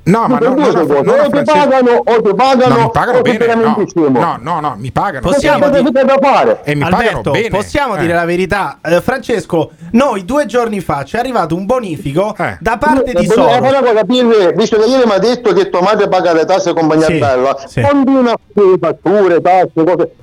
No, 0.04 0.26
ma 0.26 0.37
Per 0.38 0.49
no, 0.49 0.54
due 0.56 0.64
no, 0.64 0.73
no, 0.73 0.87
cose, 0.87 1.00
no, 1.02 1.14
no, 1.14 1.23
o 1.23 1.30
ti 1.30 1.42
pagano 1.44 1.90
o 2.04 2.23
ti 2.23 2.35
pagano 2.35 2.75
No, 2.75 2.80
mi 2.82 2.90
pagano 2.90 3.18
o 3.18 3.23
bene. 3.23 3.54
No, 3.54 3.76
no, 4.11 4.38
no, 4.40 4.61
no, 4.61 4.75
mi 4.76 4.90
pagano. 4.90 5.21
Possiamo 5.30 5.68
dire- 5.68 5.92
fare? 6.21 6.61
E 6.64 6.75
mi 6.75 6.80
pagano 6.80 6.97
Alberto, 7.02 7.30
bene. 7.30 7.49
possiamo 7.50 7.94
Eh. 7.94 7.99
dire 8.00 8.12
la 8.14 8.25
verità? 8.25 8.78
Eh, 8.82 9.00
Francesco, 9.00 9.71
noi 9.92 10.25
due 10.25 10.47
giorni 10.47 10.80
fa 10.80 11.04
ci 11.04 11.14
è 11.14 11.18
arrivato 11.21 11.54
un 11.54 11.66
bonifico 11.66 12.35
Eh. 12.37 12.56
da 12.61 12.78
parte 12.78 13.12
di 13.12 13.25
Eh, 13.25 13.26
volevo 13.28 13.49
Soros. 13.49 13.59
volevo 13.61 13.92
capire, 13.92 14.52
visto 14.54 14.76
che 14.78 14.87
ieri 14.87 15.06
mi 15.06 15.12
ha 15.12 15.18
detto 15.18 15.52
che 15.52 15.71
tua 15.71 15.82
madre 15.82 16.09
paga 16.09 16.32
le 16.32 16.44
tasse 16.47 16.71
e 16.71 16.75
compagnia 16.75 17.06
Sì, 17.06 17.18
bella, 17.18 17.56
sì. 17.66 17.80
continua 17.80 18.32
a 18.32 18.38
fare 18.52 18.78
fatture, 18.80 19.40
tasse, 19.40 19.71
cose. 19.85 20.14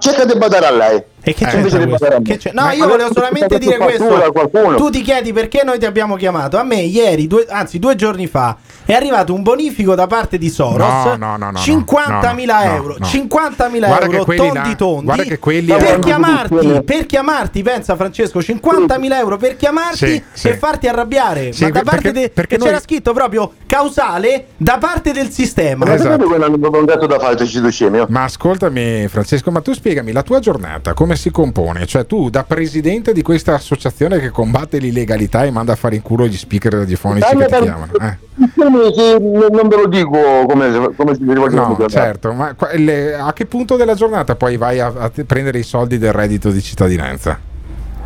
Cerca 0.00 0.24
di 0.24 0.36
badare 0.36 0.66
a 0.66 0.70
lei. 0.72 1.02
E 1.24 1.34
che 1.34 1.44
Eh, 1.44 1.56
a 1.56 1.60
me. 1.86 2.22
Che 2.22 2.36
c'è- 2.36 2.50
No, 2.52 2.62
Ma 2.62 2.72
io 2.72 2.86
volevo 2.88 3.12
solamente 3.12 3.58
dire 3.58 3.76
questo. 3.78 4.32
Tu 4.76 4.90
ti 4.90 5.02
chiedi 5.02 5.32
perché 5.32 5.62
noi 5.64 5.78
ti 5.78 5.86
abbiamo 5.86 6.16
chiamato. 6.16 6.56
A 6.58 6.64
me 6.64 6.80
ieri, 6.82 7.26
due- 7.28 7.46
anzi 7.48 7.78
due 7.78 7.94
giorni 7.94 8.26
fa, 8.26 8.56
è 8.84 8.92
arrivato 8.92 9.32
un 9.32 9.42
bonifico 9.42 9.94
da 9.94 10.08
parte 10.08 10.36
di 10.36 10.50
Soros. 10.50 10.86
No, 10.86 11.14
no, 11.16 11.36
no, 11.36 11.50
no, 11.52 11.58
50.000 11.58 12.58
no, 12.58 12.64
no, 12.64 12.74
euro. 12.74 12.96
no. 12.98 13.06
50.000 13.06 13.86
Guarda 13.86 14.04
euro 14.06 14.24
tondi 14.34 14.76
tondi. 14.76 15.04
guarda 15.04 15.22
che 15.22 15.38
quelli 15.38 15.72
per 15.72 15.98
chiamarti, 16.00 16.82
per 16.84 17.06
chiamarti, 17.06 17.62
pensa 17.62 17.94
Francesco, 17.96 18.40
50.000 18.40 19.18
euro 19.18 19.36
per 19.36 19.56
chiamarti 19.56 19.96
Sì, 20.06 20.22
sì. 20.32 20.48
e 20.48 20.56
farti 20.56 20.88
arrabbiare. 20.88 21.52
Sì, 21.52 21.62
Ma 21.64 21.70
da 21.70 21.82
parte 21.82 22.02
perché- 22.02 22.20
de- 22.20 22.30
perché 22.30 22.54
e 22.56 22.58
c'era 22.58 22.70
noi- 22.72 22.80
scritto 22.80 23.12
proprio 23.12 23.52
causale 23.66 24.46
da 24.56 24.78
parte 24.78 25.12
del 25.12 25.30
sistema. 25.30 25.84
Ma 25.86 25.94
Esatto. 25.94 27.46
ci 27.46 27.70
scemio? 27.70 28.06
Ma 28.08 28.24
ascoltami 28.24 29.06
Francesco, 29.08 29.50
ma 29.50 29.60
tu 29.60 29.72
spiegami 29.72 30.10
la 30.12 30.22
tua 30.22 30.40
giornata 30.40 30.94
come 30.94 31.11
si 31.16 31.30
compone? 31.30 31.86
Cioè 31.86 32.06
tu 32.06 32.28
da 32.30 32.44
presidente 32.44 33.12
di 33.12 33.22
questa 33.22 33.54
associazione 33.54 34.18
che 34.20 34.30
combatte 34.30 34.78
l'illegalità 34.78 35.44
e 35.44 35.50
manda 35.50 35.72
a 35.72 35.76
fare 35.76 35.94
in 35.96 36.02
culo 36.02 36.26
gli 36.26 36.36
speaker 36.36 36.72
radiofonici 36.74 37.36
che 37.36 37.46
ti 37.46 37.56
chiamano. 37.60 37.92
eh? 38.00 38.16
Non 38.56 39.68
ve 39.68 39.76
lo 39.76 39.86
dico 39.88 40.10
come, 40.48 40.94
come 40.96 41.14
si 41.14 41.20
rivolge 41.26 41.54
No, 41.56 41.76
certo, 41.88 42.32
ma 42.32 42.54
le- 42.74 43.14
a 43.14 43.32
che 43.32 43.46
punto 43.46 43.76
della 43.76 43.94
giornata 43.94 44.34
poi 44.36 44.56
vai 44.56 44.80
a, 44.80 44.92
a 44.96 45.10
prendere 45.26 45.58
i 45.58 45.62
soldi 45.62 45.98
del 45.98 46.12
reddito 46.12 46.50
di 46.50 46.62
cittadinanza? 46.62 47.38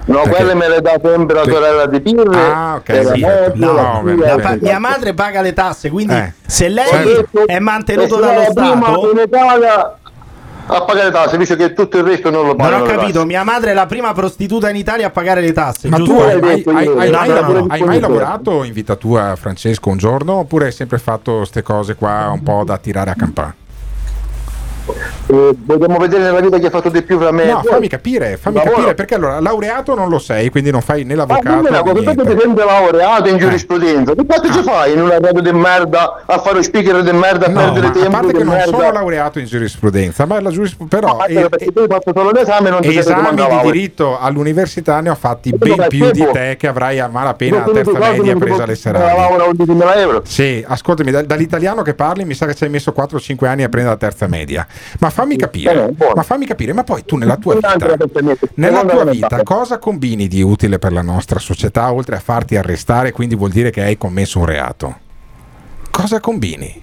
No, 0.09 0.21
Perché- 0.23 0.37
quelle 0.37 0.55
me 0.55 0.69
le 0.69 0.81
dà 0.81 1.01
sempre 1.03 1.35
la 1.35 1.43
sorella 1.45 1.87
di 1.87 2.01
Pirre. 2.01 2.37
Ah, 2.41 2.75
ok, 2.77 3.13
sì, 3.13 3.21
no, 3.55 4.03
beh, 4.05 4.13
figlia, 4.13 4.27
La 4.29 4.35
beh, 4.37 4.43
pa- 4.43 4.57
mia 4.61 4.79
madre 4.79 5.15
paga 5.15 5.41
le 5.41 5.53
tasse, 5.53 5.91
quindi 5.91 6.15
Eh. 6.15 6.33
se 6.47 6.69
lei 6.69 6.87
Certo. 6.87 7.45
è 7.47 7.59
mantenuto 7.59 8.15
sono 8.15 8.21
dallo 8.27 8.43
Stato. 8.51 9.11
in 9.13 9.19
Italia 9.25 9.99
a 10.67 10.83
pagare 10.83 11.11
tasse, 11.11 11.37
visto 11.39 11.55
che 11.57 11.73
tutto 11.73 11.99
il 11.99 12.05
resto 12.05 12.31
non 12.31 12.41
lo 12.43 12.47
Non 12.49 12.57
pagano. 12.57 12.83
ho 12.85 12.87
le 12.87 12.95
capito, 12.97 13.25
mia 13.25 13.45
madre 13.45 13.71
è 13.71 13.75
la 13.75 13.87
prima 13.87 14.13
prostituta 14.13 14.69
in 14.71 14.77
Italia 14.77 15.07
a 15.07 15.11
pagare 15.11 15.41
le 15.41 15.53
tasse. 15.53 15.89
Ma 15.89 15.97
giusto? 15.99 16.15
tu 16.15 16.21
hai, 16.21 16.33
hai 16.41 16.63
hai- 16.67 16.89
hai 17.11 17.11
No, 17.11 17.53
no, 17.53 17.67
mai 17.67 18.01
lavorato 18.01 18.63
in 18.65 18.73
vita 18.73 18.95
tua, 18.97 19.35
Francesco, 19.37 19.91
un 19.91 19.97
giorno? 19.97 20.35
Oppure 20.35 20.67
hai 20.67 20.73
sempre 20.73 20.99
fatto 20.99 21.37
queste 21.39 21.63
cose 21.63 21.95
qua 21.95 22.31
un 22.33 22.43
po' 22.43 22.63
da 22.65 22.77
tirare 22.79 23.11
a 23.11 23.15
campà? 23.15 23.55
Eh, 24.89 25.51
vogliamo 25.65 25.99
vedere 25.99 26.23
nella 26.23 26.41
vita 26.41 26.59
chi 26.59 26.67
ha 26.67 26.71
fatto 26.71 26.89
di 26.89 27.03
più 27.03 27.19
fra 27.19 27.33
me 27.33 27.43
e 27.45 27.47
No, 27.47 27.61
voi. 27.63 27.73
fammi 27.73 27.89
capire, 27.89 28.37
fammi 28.37 28.57
Lavoro. 28.57 28.75
capire 28.77 28.95
perché 28.95 29.15
allora 29.17 29.41
laureato 29.41 29.95
non 29.95 30.09
lo 30.09 30.19
sei, 30.19 30.49
quindi 30.51 30.71
non 30.71 30.81
fai 30.83 31.03
né 31.05 31.15
Ma 31.17 31.27
l'avvocato 31.27 31.57
dimmi 31.57 31.69
una 31.69 31.83
cosa, 31.83 32.03
ti 32.03 32.39
sei 32.39 32.55
laureato 32.55 33.29
in 33.29 33.35
Eh. 33.35 33.39
giurisprudenza, 33.39 34.15
che 34.15 34.27
cazzo 34.27 34.53
ci 34.53 34.63
fai 34.63 34.93
in 34.93 35.01
una 35.03 35.19
radio 35.19 35.41
di 35.43 35.53
merda 35.53 36.23
a 36.25 36.39
fare 36.39 36.57
lo 36.57 36.63
speaker 36.63 37.03
di 37.03 37.11
merda, 37.13 37.47
a 37.47 37.49
No, 37.49 37.61
perdere 37.73 37.81
ma 37.87 37.89
a 37.89 37.93
tempo 37.93 38.11
parte 38.11 38.27
di 38.29 38.39
che 38.39 38.45
non 38.45 38.55
merda? 38.55 38.77
sono 38.77 38.93
laureato 38.93 39.39
in 39.41 39.47
giurisprudenza, 39.47 40.25
ma 40.27 40.41
la 40.41 40.51
giurisprudenza 40.51 40.97
però 41.07 41.17
ma 41.17 41.25
eh, 41.27 41.49
perché 41.49 41.73
tu 41.73 41.79
hai 41.81 41.87
fatto 41.89 42.13
solo 42.15 42.31
l'esame 42.31 42.69
e 42.69 42.71
non 42.71 42.81
ti 42.81 42.97
esami 42.97 43.35
di 43.35 43.45
diritto 43.65 44.19
all'università 44.19 45.01
ne 45.01 45.11
ho 45.11 45.15
fatti 45.17 45.51
Ma 45.51 45.57
ben 45.59 45.87
più 45.89 46.11
di 46.11 46.19
tempo? 46.19 46.33
te 46.33 46.57
che 46.59 46.67
avrai 46.69 47.01
a 47.01 47.09
malapena 47.09 47.59
la 47.59 47.65
Io 47.67 47.73
terza 47.73 47.99
media 47.99 48.37
presa 48.37 48.63
alle 48.63 48.73
posso- 48.75 48.91
la 48.93 48.99
serali. 48.99 49.17
laurea 49.19 49.45
a 49.47 49.49
11.000 49.49 49.95
euro. 49.97 50.23
Sì, 50.25 50.65
ascoltami, 50.67 51.11
da- 51.11 51.23
dall'italiano 51.23 51.83
che 51.83 51.95
parli 51.95 52.25
mi 52.25 52.35
sa 52.35 52.47
che 52.47 52.55
ci 52.55 52.65
hai 52.65 52.71
messo 52.71 52.93
4-5 52.93 53.47
anni 53.49 53.63
a 53.65 53.69
prendere 53.69 53.95
la 53.95 54.01
terza 54.01 54.27
media. 54.29 54.67
Ma 55.01 55.11
fammi 55.11 55.37
capire, 55.37 55.95
ma 56.15 56.23
fammi 56.23 56.47
capire, 56.47 56.73
ma 56.73 56.85
poi 56.85 57.05
tu 57.05 57.17
nella 57.17 57.37
tua 57.37 57.55
vita, 57.55 57.77
nella 58.55 58.85
tua 58.85 59.05
vita 59.05 59.43
cosa 59.43 59.79
combini 59.79 60.29
di 60.29 60.43
utile 60.43 60.79
per 60.79 60.93
la 60.93 61.03
nostra 61.03 61.39
società 61.39 61.93
oltre 61.93 62.17
a 62.17 62.21
farti 62.21 62.57
arrestare, 62.57 63.13
quindi 63.13 63.35
vuol 63.35 63.51
dire 63.51 63.71
che 63.71 63.83
hai 63.83 63.97
commesso 63.97 64.39
un 64.39 64.47
reato? 64.47 64.97
Cosa 65.91 66.21
combini? 66.21 66.83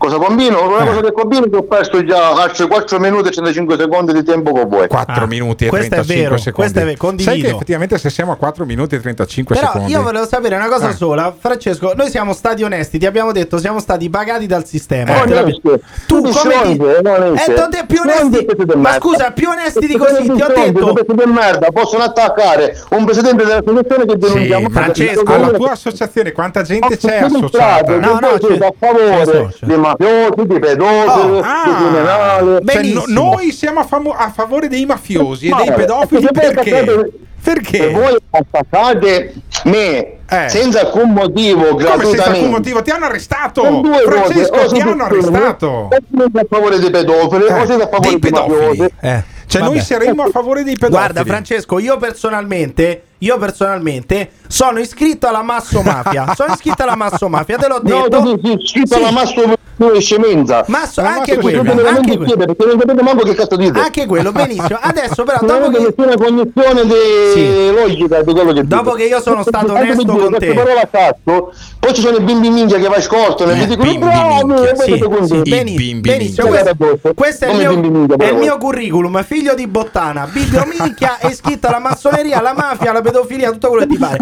Cosa 0.00 0.16
combino? 0.16 0.66
Una 0.66 0.82
Eh. 0.82 0.86
cosa 0.86 1.00
che 1.02 1.12
combino 1.12 1.46
che 1.50 1.56
ho 1.56 1.62
perso 1.64 2.02
già 2.02 2.30
altri 2.30 2.66
4 2.66 2.98
minuti 2.98 3.28
e 3.28 3.32
35 3.32 3.76
secondi 3.76 4.14
di 4.14 4.22
tempo 4.24 4.50
con 4.52 4.66
voi. 4.66 4.88
4 4.88 5.24
Ah, 5.24 5.26
minuti 5.26 5.66
e 5.66 5.68
questo 5.68 5.88
è 5.88 5.98
35 6.00 6.22
vero, 6.24 6.36
secondi. 6.38 6.52
questo 6.58 6.78
è 6.78 6.84
vero, 6.84 6.96
condivido. 6.96 7.30
Sai 7.30 7.40
che 7.42 7.48
effettivamente 7.54 7.98
se 7.98 8.08
siamo 8.08 8.32
a 8.32 8.36
4 8.36 8.64
minuti 8.64 8.94
e 8.94 9.00
35 9.00 9.54
Però 9.56 9.66
secondi. 9.72 9.92
io 9.92 10.02
volevo 10.02 10.26
sapere 10.26 10.56
una 10.56 10.68
cosa 10.68 10.88
Eh. 10.88 10.94
sola, 10.94 11.34
Francesco. 11.38 11.92
Noi 11.94 12.08
siamo 12.08 12.32
stati 12.32 12.62
onesti, 12.62 12.98
ti 12.98 13.04
abbiamo 13.04 13.30
detto 13.32 13.58
siamo 13.58 13.78
stati 13.78 14.08
pagati 14.08 14.46
dal 14.46 14.64
sistema. 14.64 15.22
Eh. 15.22 15.60
Tu 15.60 15.60
Tutti 16.06 16.32
come 16.32 16.54
ti... 16.62 16.82
eh, 16.82 17.00
onesti. 17.06 17.50
Eh, 17.50 17.54
t'ho 17.54 17.68
detto 17.68 17.84
più 17.86 18.00
onesti. 18.00 18.46
di 18.56 18.72
Ma 18.76 18.92
scusa, 18.94 19.32
più 19.32 19.50
onesti 19.50 19.86
di 19.86 19.98
così, 19.98 20.22
ti 20.22 20.30
ho 20.30 20.46
detto. 20.54 20.94
di 21.12 21.30
merda 21.30 21.66
possono 21.74 22.04
attaccare 22.04 22.74
un 22.92 23.04
presidente 23.04 23.44
della 23.44 23.62
commissione 23.62 24.06
che 24.06 24.16
Sì, 24.18 24.32
denunciamo. 24.32 24.70
Francesco, 24.70 25.30
alla 25.34 25.50
tua 25.50 25.70
associazione 25.72 26.32
quanta 26.32 26.62
gente 26.62 26.96
c'è 26.96 27.18
associata? 27.18 27.96
No, 27.98 28.18
no, 28.18 28.28
c'è- 28.40 28.56
a 28.64 28.72
favore 28.78 29.46
dei 29.60 29.76
mafiosi, 29.98 30.46
dei 30.46 30.58
pedofili, 30.58 31.40
Ah, 31.42 31.62
dei 31.64 31.74
criminali. 31.74 32.46
cioè, 32.46 32.60
Benissimo. 32.60 33.04
no- 33.08 33.22
noi 33.34 33.52
siamo 33.52 33.80
a, 33.80 33.84
famo- 33.84 34.12
a 34.12 34.30
favore 34.30 34.68
dei 34.68 34.84
mafiosi 34.86 35.48
e 35.48 35.54
dei 35.56 35.72
pedofili 35.72 36.20
voi 36.22 36.30
perché? 36.32 36.78
attaccate- 36.78 37.10
Se 37.42 37.52
Perché? 37.52 37.90
voi 37.90 38.16
attaccate 38.30 39.34
me 39.64 40.18
Eh. 40.28 40.48
senza 40.48 40.80
alcun 40.80 41.10
motivo 41.12 41.68
Come 41.68 41.78
senza 41.78 41.94
gratuitamente 41.96 42.36
alcun 42.38 42.50
motivo? 42.50 42.82
Ti 42.82 42.90
hanno 42.90 43.04
arrestato! 43.06 43.62
Due 43.80 43.98
Francesco, 44.02 44.66
ti 44.72 44.80
hanno 44.80 45.04
arrestato! 45.04 45.88
A 45.88 46.44
favore 46.48 46.78
dei 46.78 46.90
pedofili, 46.90 47.44
Eh, 47.46 47.52
o 47.52 47.66
siete 47.66 47.82
a 47.82 47.88
favore 47.88 48.00
dei 48.10 48.18
dei 48.18 48.30
pedofili. 48.30 48.56
mafiosi. 48.66 48.92
Eh, 49.00 49.22
Cioè, 49.46 49.60
vabbè. 49.62 49.72
noi 49.74 49.80
saremmo 49.82 50.22
a 50.24 50.28
favore 50.30 50.62
dei 50.64 50.74
pedofili. 50.76 50.98
Guarda, 51.12 51.24
Francesco, 51.24 51.78
io 51.78 51.96
personalmente, 51.96 53.02
io 53.22 53.38
personalmente 53.38 54.30
sono 54.46 54.78
iscritto 54.78 55.26
alla 55.26 55.42
Masso 55.42 55.82
Mafia. 55.82 56.32
sono 56.36 56.52
iscritto 56.52 56.82
alla 56.82 56.96
Masso 56.96 57.28
Mafia, 57.28 57.56
te 57.56 57.68
l'ho 57.68 57.80
No, 57.82 58.08
detto. 58.08 58.22
tu 58.22 58.40
sei 58.42 58.66
scritto 58.66 58.94
Sì. 58.94 59.00
alla 59.00 59.10
Masso 59.10 59.42
e 59.94 60.00
scemenza. 60.00 60.62
Masso, 60.68 61.00
Ma 61.00 61.14
anche 61.14 61.38
quello, 61.38 61.60
anche 61.62 62.16
quello. 62.16 62.24
chiede, 62.24 62.44
perché 62.44 62.66
non 62.66 62.78
sapete 62.80 63.02
manco 63.02 63.22
che 63.24 63.34
cazzo 63.34 63.56
dite. 63.56 63.78
Anche 63.80 64.04
quello, 64.06 64.30
benissimo. 64.30 64.76
Adesso 64.78 65.24
però, 65.24 65.38
Non 65.40 65.58
dopo 65.58 65.70
che, 65.70 65.78
nessuna 65.96 66.16
cognizione 66.16 66.82
di 66.84 66.92
Sì. 67.32 67.70
logica 67.72 68.22
di 68.22 68.32
quello 68.32 68.52
che 68.52 68.66
Dopo 68.66 68.90
dite. 68.90 68.96
che 68.96 69.04
io 69.14 69.20
sono 69.22 69.42
stato 69.42 69.72
onesto 69.72 70.04
con 70.04 70.16
queste 70.28 70.46
te. 70.48 70.52
parole 70.52 70.80
a 70.80 70.86
cazzo, 70.90 71.52
poi 71.78 71.94
ci 71.94 72.02
sono 72.02 72.16
i 72.18 72.20
bimbi 72.20 72.50
minchia 72.50 72.78
che 72.78 72.88
vai 72.88 73.00
scortano 73.00 73.52
e 73.52 73.60
Eh, 73.62 73.66
dicono 73.68 73.90
bimbi 73.90 74.06
voi 74.06 75.26
sì, 75.26 75.42
bimbi 75.42 76.00
benissimo, 76.00 76.50
minchia. 76.50 76.74
questo, 76.76 77.14
questo 77.14 77.44
è 77.46 77.50
il 77.50 77.56
mio, 77.56 77.76
bimbi 77.78 78.14
è 78.22 78.28
il 78.28 78.36
mio 78.36 78.58
curriculum, 78.58 79.22
figlio 79.24 79.54
di 79.54 79.66
Bottana, 79.66 80.28
Bibbio 80.30 80.66
minchia, 80.66 81.16
è 81.18 81.28
iscritto 81.28 81.68
alla 81.68 81.78
massoneria, 81.78 82.38
alla 82.38 82.52
mafia, 82.52 82.90
alla 82.90 83.00
pedofilia, 83.10 83.50
tutto 83.50 83.68
quello 83.68 83.86
che 83.86 83.92
ti 83.94 83.98
pare. 83.98 84.18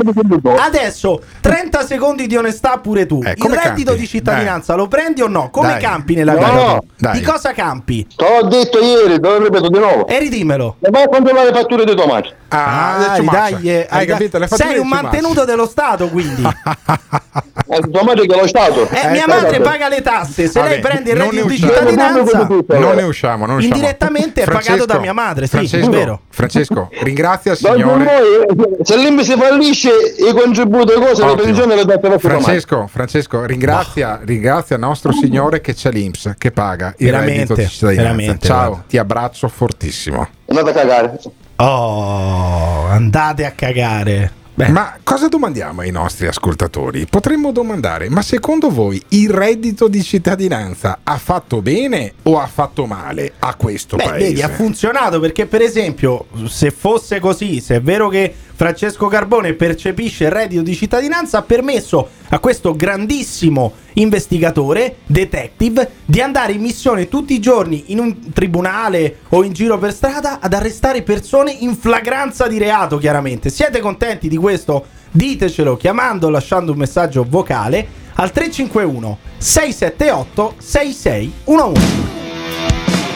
Adesso 0.60 1.20
30 1.40 1.86
secondi 1.86 2.26
di 2.26 2.36
onestà 2.36 2.78
pure 2.78 3.06
tu. 3.06 3.20
Eh, 3.24 3.34
il 3.36 3.44
reddito 3.50 3.90
campi? 3.90 4.00
di 4.00 4.06
cittadinanza 4.06 4.74
lo 4.74 4.88
prendi 4.88 5.22
o 5.22 5.28
no? 5.28 5.50
Come 5.50 5.68
Dai. 5.68 5.80
campi 5.82 6.14
nella 6.14 6.32
No, 6.34 6.40
vita? 6.40 6.80
dai. 6.98 7.18
Di 7.18 7.24
cosa 7.24 7.52
campi? 7.52 8.06
Te 8.14 8.24
l'ho 8.40 8.48
detto 8.48 8.78
ieri, 8.80 9.20
te 9.20 9.28
lo 9.28 9.42
ripeto 9.42 9.68
di 9.68 9.78
nuovo. 9.78 10.06
E 10.06 10.18
ridimelo. 10.18 10.76
E 10.80 10.90
vai 10.90 11.02
a 11.04 11.08
controllare 11.08 11.50
le 11.50 11.56
fatture 11.56 11.84
dei 11.84 11.96
tomati. 11.96 12.32
Ah, 12.50 12.86
Ah, 13.12 13.20
dai, 13.20 13.68
eh, 13.68 13.86
Hai 13.90 14.06
dai. 14.06 14.06
capito? 14.06 14.38
Le 14.38 14.46
Sei 14.48 14.78
un 14.78 14.82
di 14.84 14.88
mantenuto 14.88 15.44
dello 15.44 15.66
Stato, 15.66 16.08
quindi. 16.08 16.42
Eh, 16.42 17.80
tua 17.90 18.02
madre 18.02 18.26
che 18.26 18.34
è 18.34 18.40
lo 18.40 18.46
Stato. 18.46 18.88
Eh, 18.88 19.08
mia 19.10 19.24
Eh, 19.24 19.26
madre 19.28 19.58
guardate. 19.58 19.60
paga 19.60 19.88
le 19.88 20.00
tasse, 20.00 20.48
se 20.48 20.58
Vabbè, 20.58 20.72
lei 20.72 20.80
prende 20.80 21.10
il 21.10 21.16
reddito 21.16 21.46
di 21.46 21.56
cittadinanza. 21.58 22.46
Non 22.46 22.94
ne 22.94 23.02
usciamo, 23.02 23.44
non 23.44 23.56
usciamo. 23.56 23.74
Indirettamente 23.74 24.42
è 24.42 24.50
pagato 24.50 24.86
da 24.86 24.98
mia 24.98 25.12
madre, 25.12 25.44
sì, 25.44 25.50
Francesco, 25.56 25.86
è 25.86 25.90
vero. 25.90 26.20
Francesco, 26.30 26.88
ringrazia 27.02 27.52
il 27.52 27.58
signore. 27.58 28.46
Se 28.82 28.96
l'IMI 28.96 29.24
si 29.24 29.34
fallisce, 29.36 29.90
i 30.28 30.32
contributi 30.32 30.92
e 30.92 30.96
cose, 30.96 31.24
le 31.24 31.30
Ottimo. 31.30 31.44
pensioni 31.44 31.74
le 31.74 31.84
date 31.84 32.08
per 32.08 32.20
Francesco, 32.20 32.86
Francesco, 32.86 33.44
ringrazia, 33.44 34.20
ringrazia 34.22 34.76
il 34.76 34.82
nostro 34.82 35.12
Signore 35.12 35.60
che 35.60 35.74
c'è 35.74 35.90
l'Inps 35.90 36.34
che 36.38 36.50
paga 36.52 36.94
il 36.98 37.06
Veramente, 37.06 37.32
reddito 37.32 37.54
di 37.54 37.66
cittadinanza. 37.68 38.02
veramente, 38.12 38.46
Ciao, 38.46 38.68
guarda. 38.68 38.84
ti 38.88 38.98
abbraccio 38.98 39.48
fortissimo. 39.48 40.28
Andate 40.46 40.70
a 40.70 40.72
cagare. 40.72 41.18
Oh, 41.56 42.86
andate 42.86 43.44
a 43.44 43.50
cagare. 43.52 44.32
Beh, 44.54 44.70
Ma 44.70 44.96
cosa 45.04 45.28
domandiamo 45.28 45.82
ai 45.82 45.92
nostri 45.92 46.26
ascoltatori? 46.26 47.06
Potremmo 47.08 47.52
domandare, 47.52 48.08
ma 48.08 48.22
secondo 48.22 48.70
voi 48.70 49.00
il 49.10 49.30
reddito 49.30 49.86
di 49.86 50.02
cittadinanza 50.02 50.98
ha 51.04 51.16
fatto 51.16 51.62
bene 51.62 52.14
o 52.24 52.40
ha 52.40 52.46
fatto 52.48 52.84
male 52.84 53.34
a 53.38 53.54
questo 53.54 53.94
Beh, 53.94 54.02
paese? 54.02 54.26
vedi, 54.26 54.42
ha 54.42 54.48
funzionato 54.48 55.20
perché, 55.20 55.46
per 55.46 55.62
esempio, 55.62 56.26
se 56.48 56.72
fosse 56.72 57.20
così, 57.20 57.60
se 57.60 57.76
è 57.76 57.80
vero 57.80 58.08
che 58.08 58.34
Francesco 58.58 59.06
Carbone 59.06 59.52
percepisce 59.52 60.24
il 60.24 60.32
reddito 60.32 60.62
di 60.62 60.74
cittadinanza, 60.74 61.38
ha 61.38 61.42
permesso 61.42 62.08
a 62.30 62.40
questo 62.40 62.74
grandissimo 62.74 63.74
investigatore, 63.92 64.96
detective, 65.06 65.88
di 66.04 66.20
andare 66.20 66.54
in 66.54 66.60
missione 66.60 67.06
tutti 67.06 67.34
i 67.34 67.38
giorni 67.38 67.84
in 67.92 68.00
un 68.00 68.32
tribunale 68.32 69.18
o 69.28 69.44
in 69.44 69.52
giro 69.52 69.78
per 69.78 69.92
strada 69.92 70.40
ad 70.40 70.52
arrestare 70.52 71.02
persone 71.02 71.52
in 71.52 71.76
flagranza 71.76 72.48
di 72.48 72.58
reato, 72.58 72.98
chiaramente. 72.98 73.48
Siete 73.48 73.78
contenti 73.78 74.28
di 74.28 74.36
questo? 74.36 74.86
Ditecelo 75.12 75.76
chiamando 75.76 76.28
lasciando 76.28 76.72
un 76.72 76.78
messaggio 76.78 77.24
vocale 77.28 77.86
al 78.14 78.32
351 78.32 79.18
678 79.38 80.54
6611. 80.58 81.86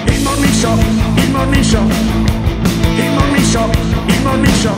Il 0.07 0.23
morning 0.23 0.53
show, 0.53 0.79
il 1.17 1.31
morning 1.33 1.65
show, 1.65 2.32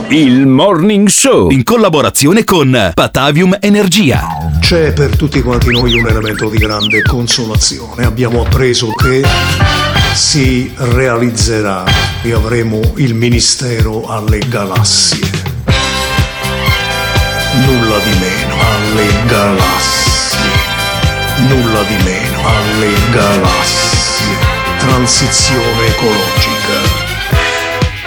il 0.09 0.47
morning 0.47 1.07
show, 1.07 1.49
in 1.49 1.63
collaborazione 1.63 2.43
con 2.43 2.91
Patavium 2.93 3.57
Energia. 3.59 4.27
C'è 4.59 4.93
per 4.93 5.15
tutti 5.17 5.41
quanti 5.41 5.71
noi 5.71 5.97
un 5.97 6.07
elemento 6.07 6.47
di 6.47 6.57
grande 6.57 7.01
consolazione. 7.01 8.05
Abbiamo 8.05 8.41
appreso 8.41 8.91
che 8.93 9.23
si 10.13 10.71
realizzerà 10.75 11.83
e 12.21 12.31
avremo 12.31 12.79
il 12.95 13.13
ministero 13.13 14.07
alle 14.07 14.39
galassie. 14.47 15.29
Nulla 17.65 17.97
di 17.99 18.17
meno 18.17 18.55
alle 18.61 19.07
galassie. 19.27 20.49
Nulla 21.47 21.81
di 21.83 22.03
meno 22.03 22.39
alle 22.47 22.93
galassie. 23.11 24.35
Transizione 24.77 25.87
ecologica. 25.87 26.94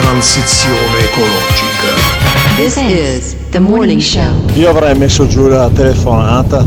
Transizione 0.00 0.98
ecologica. 1.04 2.56
This 2.56 2.76
is 2.76 3.36
the 3.50 3.58
morning 3.58 4.00
show. 4.00 4.32
Io 4.54 4.70
avrei 4.70 4.96
messo 4.96 5.26
giù 5.26 5.46
la 5.46 5.68
telefonata 5.68 6.64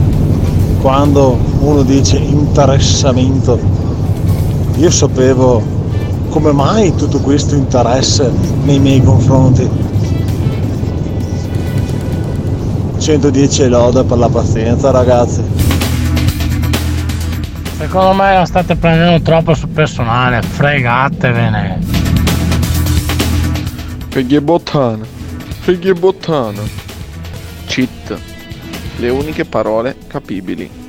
quando 0.79 1.37
uno 1.59 1.81
dice 1.81 2.17
interessamento. 2.17 3.59
Io 4.77 4.91
sapevo 4.91 5.61
come 6.29 6.51
mai 6.51 6.93
tutto 6.95 7.19
questo 7.19 7.55
interesse 7.55 8.31
nei 8.65 8.77
miei 8.77 9.01
confronti. 9.03 9.67
110 12.99 13.67
lode 13.67 14.03
per 14.03 14.17
la 14.19 14.29
pazienza 14.29 14.91
ragazzi. 14.91 15.43
Secondo 17.77 18.13
me 18.13 18.33
la 18.35 18.45
state 18.45 18.75
prendendo 18.75 19.21
troppo 19.21 19.55
sul 19.55 19.69
personale, 19.69 20.41
fregatevene. 20.41 22.02
Figli 24.13 24.39
bottana, 24.39 25.03
figli 25.03 25.89
e 25.89 25.93
bottana. 25.96 26.62
Cheat. 27.65 28.15
Le 28.98 29.10
uniche 29.10 29.43
parole 29.43 29.96
capibili. 30.05 30.82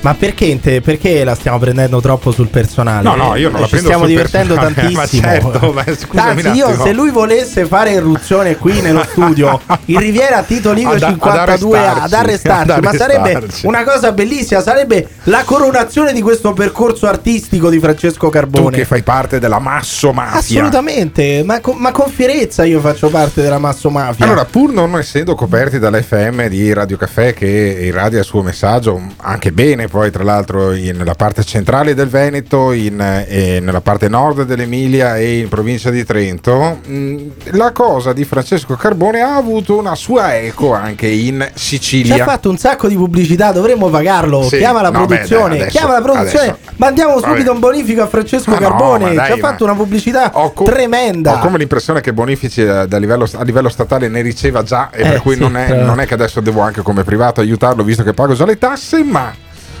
Ma 0.00 0.14
perché, 0.14 0.44
inte- 0.44 0.80
perché 0.80 1.24
la 1.24 1.34
stiamo 1.34 1.58
prendendo 1.58 2.00
troppo 2.00 2.30
sul 2.30 2.46
personale? 2.48 3.02
No, 3.02 3.16
no, 3.16 3.34
io 3.36 3.50
non 3.50 3.60
la 3.60 3.66
Ci 3.66 3.72
prendo 3.72 3.88
stiamo 3.88 4.04
sul 4.04 4.12
divertendo 4.14 4.54
personale, 4.54 4.92
ma 4.94 5.06
tantissimo. 5.06 5.50
certo, 5.52 5.72
ma 5.72 5.84
scusami 5.96 6.42
Anzi, 6.42 6.58
io 6.58 6.82
se 6.82 6.92
lui 6.92 7.10
volesse 7.10 7.66
fare 7.66 7.90
irruzione 7.90 8.56
qui 8.56 8.80
nello 8.80 9.04
studio, 9.10 9.60
in 9.86 9.98
Riviera 9.98 10.42
Tito 10.44 10.72
Livio 10.72 10.92
Ad- 10.92 11.02
ad 11.02 11.10
52 11.10 11.78
ad 11.78 11.84
arrestarci, 12.12 12.14
arrestarci, 12.14 12.70
ad 12.70 12.84
ma 12.84 12.92
sarebbe 12.92 13.30
arrestarci. 13.34 13.66
una 13.66 13.82
cosa 13.82 14.12
bellissima, 14.12 14.60
sarebbe 14.60 15.08
la 15.24 15.42
coronazione 15.44 16.12
di 16.12 16.22
questo 16.22 16.52
percorso 16.52 17.06
artistico 17.08 17.68
di 17.68 17.80
Francesco 17.80 18.26
Tu 18.26 18.32
Carbone. 18.32 18.76
che 18.76 18.84
fai 18.84 19.02
parte 19.02 19.40
della 19.40 19.58
Masso 19.58 20.12
Mafia. 20.12 20.38
Assolutamente, 20.38 21.42
ma 21.44 21.60
con, 21.60 21.76
ma 21.76 21.90
con 21.90 22.08
fierezza 22.08 22.64
io 22.64 22.78
faccio 22.80 23.08
parte 23.08 23.42
della 23.42 23.58
Masso 23.58 23.90
Mafia. 23.90 24.24
Allora, 24.26 24.44
pur 24.44 24.70
non 24.72 24.96
essendo 24.96 25.34
coperti 25.34 25.80
dall'FM 25.80 26.46
di 26.46 26.72
Radio 26.72 26.96
Caffè 26.96 27.34
che 27.34 27.46
irradia 27.46 28.20
il 28.20 28.24
suo 28.24 28.42
messaggio 28.42 29.00
anche 29.16 29.50
bene, 29.50 29.87
poi 29.88 30.10
tra 30.10 30.22
l'altro 30.24 30.72
in- 30.72 30.96
nella 30.96 31.14
parte 31.14 31.42
centrale 31.44 31.94
del 31.94 32.08
Veneto, 32.08 32.72
in, 32.72 33.00
eh, 33.00 33.58
nella 33.60 33.80
parte 33.80 34.08
nord 34.08 34.42
dell'Emilia 34.44 35.16
e 35.16 35.38
in 35.38 35.48
provincia 35.48 35.90
di 35.90 36.04
Trento, 36.04 36.78
mh, 36.86 37.16
la 37.56 37.72
cosa 37.72 38.12
di 38.12 38.24
Francesco 38.24 38.74
Carbone 38.74 39.20
ha 39.20 39.36
avuto 39.36 39.76
una 39.78 39.94
sua 39.94 40.36
eco 40.36 40.72
anche 40.74 41.06
in 41.06 41.38
Ci 41.54 41.76
ha 41.76 41.78
Sicilia. 41.78 42.24
fatto 42.24 42.50
un 42.50 42.58
sacco 42.58 42.88
di 42.88 42.94
pubblicità, 42.96 43.52
dovremmo 43.52 43.88
pagarlo. 43.88 44.42
Sì, 44.42 44.58
chiama 44.58 44.82
la 44.82 44.90
no, 44.90 45.00
beh, 45.00 45.06
produzione, 45.06 45.48
dai, 45.48 45.60
adesso- 45.62 45.78
chiama 45.78 45.92
la 45.94 46.00
produzione. 46.02 46.46
adesso- 46.48 46.72
Mandiamo 46.76 47.14
Vabbè. 47.14 47.26
subito 47.26 47.52
un 47.52 47.58
bonifico 47.58 48.02
a 48.02 48.06
Francesco 48.06 48.50
Ma 48.50 48.58
no, 48.58 48.68
Carbone. 48.68 49.04
ma 49.06 49.12
dai, 49.14 49.26
Ci 49.26 49.32
ha 49.32 49.36
ma- 49.36 49.48
fatto 49.48 49.64
una 49.64 49.74
pubblicità 49.74 50.30
co- 50.30 50.64
tremenda. 50.64 51.34
Ho 51.34 51.38
come 51.38 51.58
l'impressione 51.58 52.00
che 52.00 52.12
bonifici 52.12 52.62
eh, 52.62 52.86
da 52.86 52.98
livello- 52.98 53.28
a 53.34 53.42
livello 53.42 53.68
statale 53.68 54.08
ne 54.08 54.20
riceva 54.22 54.62
già 54.62 54.90
e 54.90 55.02
Eh, 55.02 55.08
per 55.10 55.22
cui 55.22 55.34
sì, 55.34 55.40
non, 55.40 55.56
è, 55.56 55.82
non 55.82 56.00
è 56.00 56.06
che 56.06 56.14
adesso 56.14 56.40
devo 56.40 56.60
anche 56.60 56.82
come 56.82 57.02
privato 57.04 57.40
aiutarlo 57.40 57.82
visto 57.82 58.02
che 58.02 58.12
pago 58.12 58.34
già 58.34 58.44
le 58.44 58.58
tasse, 58.58 59.02
ma 59.02 59.32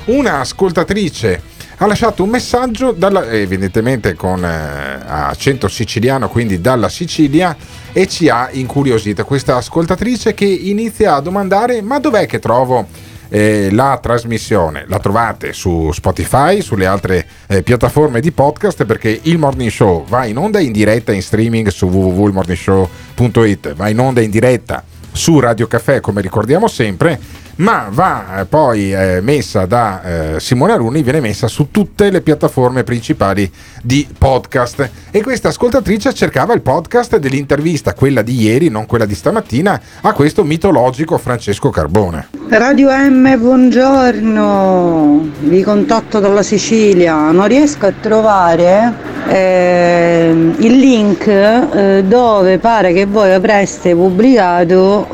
una 0.08 0.40
ascoltatrice 0.40 1.56
ha 1.80 1.86
lasciato 1.86 2.24
un 2.24 2.30
messaggio 2.30 2.90
dalla- 2.92 3.30
evidentemente 3.30 4.14
con 4.14 4.44
eh, 4.44 4.98
accento 5.06 5.68
siciliano, 5.68 6.28
quindi 6.28 6.60
dalla 6.60 6.88
Sicilia 6.88 7.56
e 7.92 8.08
ci 8.08 8.28
ha 8.28 8.48
incuriosito 8.50 9.24
questa 9.24 9.56
ascoltatrice 9.56 10.34
che 10.34 10.44
inizia 10.44 11.14
a 11.14 11.20
domandare 11.20 11.80
ma 11.82 12.00
dov'è 12.00 12.26
che 12.26 12.40
trovo 12.40 12.86
eh, 13.28 13.68
la 13.70 13.98
trasmissione? 14.02 14.86
La 14.88 14.98
trovate 14.98 15.52
su 15.52 15.92
Spotify, 15.92 16.62
sulle 16.62 16.86
altre 16.86 17.24
eh, 17.46 17.62
piattaforme 17.62 18.20
di 18.20 18.32
podcast? 18.32 18.84
Perché 18.84 19.20
il 19.22 19.38
Morning 19.38 19.70
Show 19.70 20.04
va 20.08 20.24
in 20.24 20.36
onda 20.36 20.58
in 20.58 20.72
diretta 20.72 21.12
in 21.12 21.22
streaming 21.22 21.68
su 21.68 21.86
www.ilmorningshow.it, 21.86 23.74
va 23.74 23.88
in 23.88 24.00
onda 24.00 24.20
in 24.20 24.30
diretta 24.30 24.82
su 25.12 25.38
Radio 25.38 25.66
Caffè 25.66 26.00
come 26.00 26.22
ricordiamo 26.22 26.66
sempre, 26.68 27.20
ma 27.58 27.88
va 27.90 28.40
eh, 28.40 28.44
poi 28.44 28.92
eh, 28.92 29.20
messa 29.20 29.66
da 29.66 30.02
eh, 30.02 30.40
Simone 30.40 30.72
Aluni, 30.72 31.02
viene 31.02 31.20
messa 31.20 31.48
su 31.48 31.70
tutte 31.70 32.10
le 32.10 32.20
piattaforme 32.20 32.84
principali 32.84 33.50
di 33.82 34.06
podcast 34.16 34.90
e 35.10 35.22
questa 35.22 35.48
ascoltatrice 35.48 36.12
cercava 36.14 36.54
il 36.54 36.60
podcast 36.60 37.16
dell'intervista, 37.16 37.94
quella 37.94 38.22
di 38.22 38.40
ieri, 38.40 38.68
non 38.68 38.86
quella 38.86 39.06
di 39.06 39.14
stamattina, 39.14 39.80
a 40.02 40.12
questo 40.12 40.44
mitologico 40.44 41.18
Francesco 41.18 41.70
Carbone. 41.70 42.28
Radio 42.48 42.90
M, 42.90 43.38
buongiorno, 43.38 45.28
vi 45.40 45.62
contatto 45.62 46.20
dalla 46.20 46.42
Sicilia, 46.42 47.30
non 47.30 47.46
riesco 47.46 47.86
a 47.86 47.92
trovare 48.00 48.94
eh, 49.26 50.30
il 50.58 50.78
link 50.78 51.26
eh, 51.26 52.04
dove 52.06 52.58
pare 52.58 52.92
che 52.92 53.04
voi 53.04 53.32
avreste 53.32 53.94
pubblicato 53.94 55.06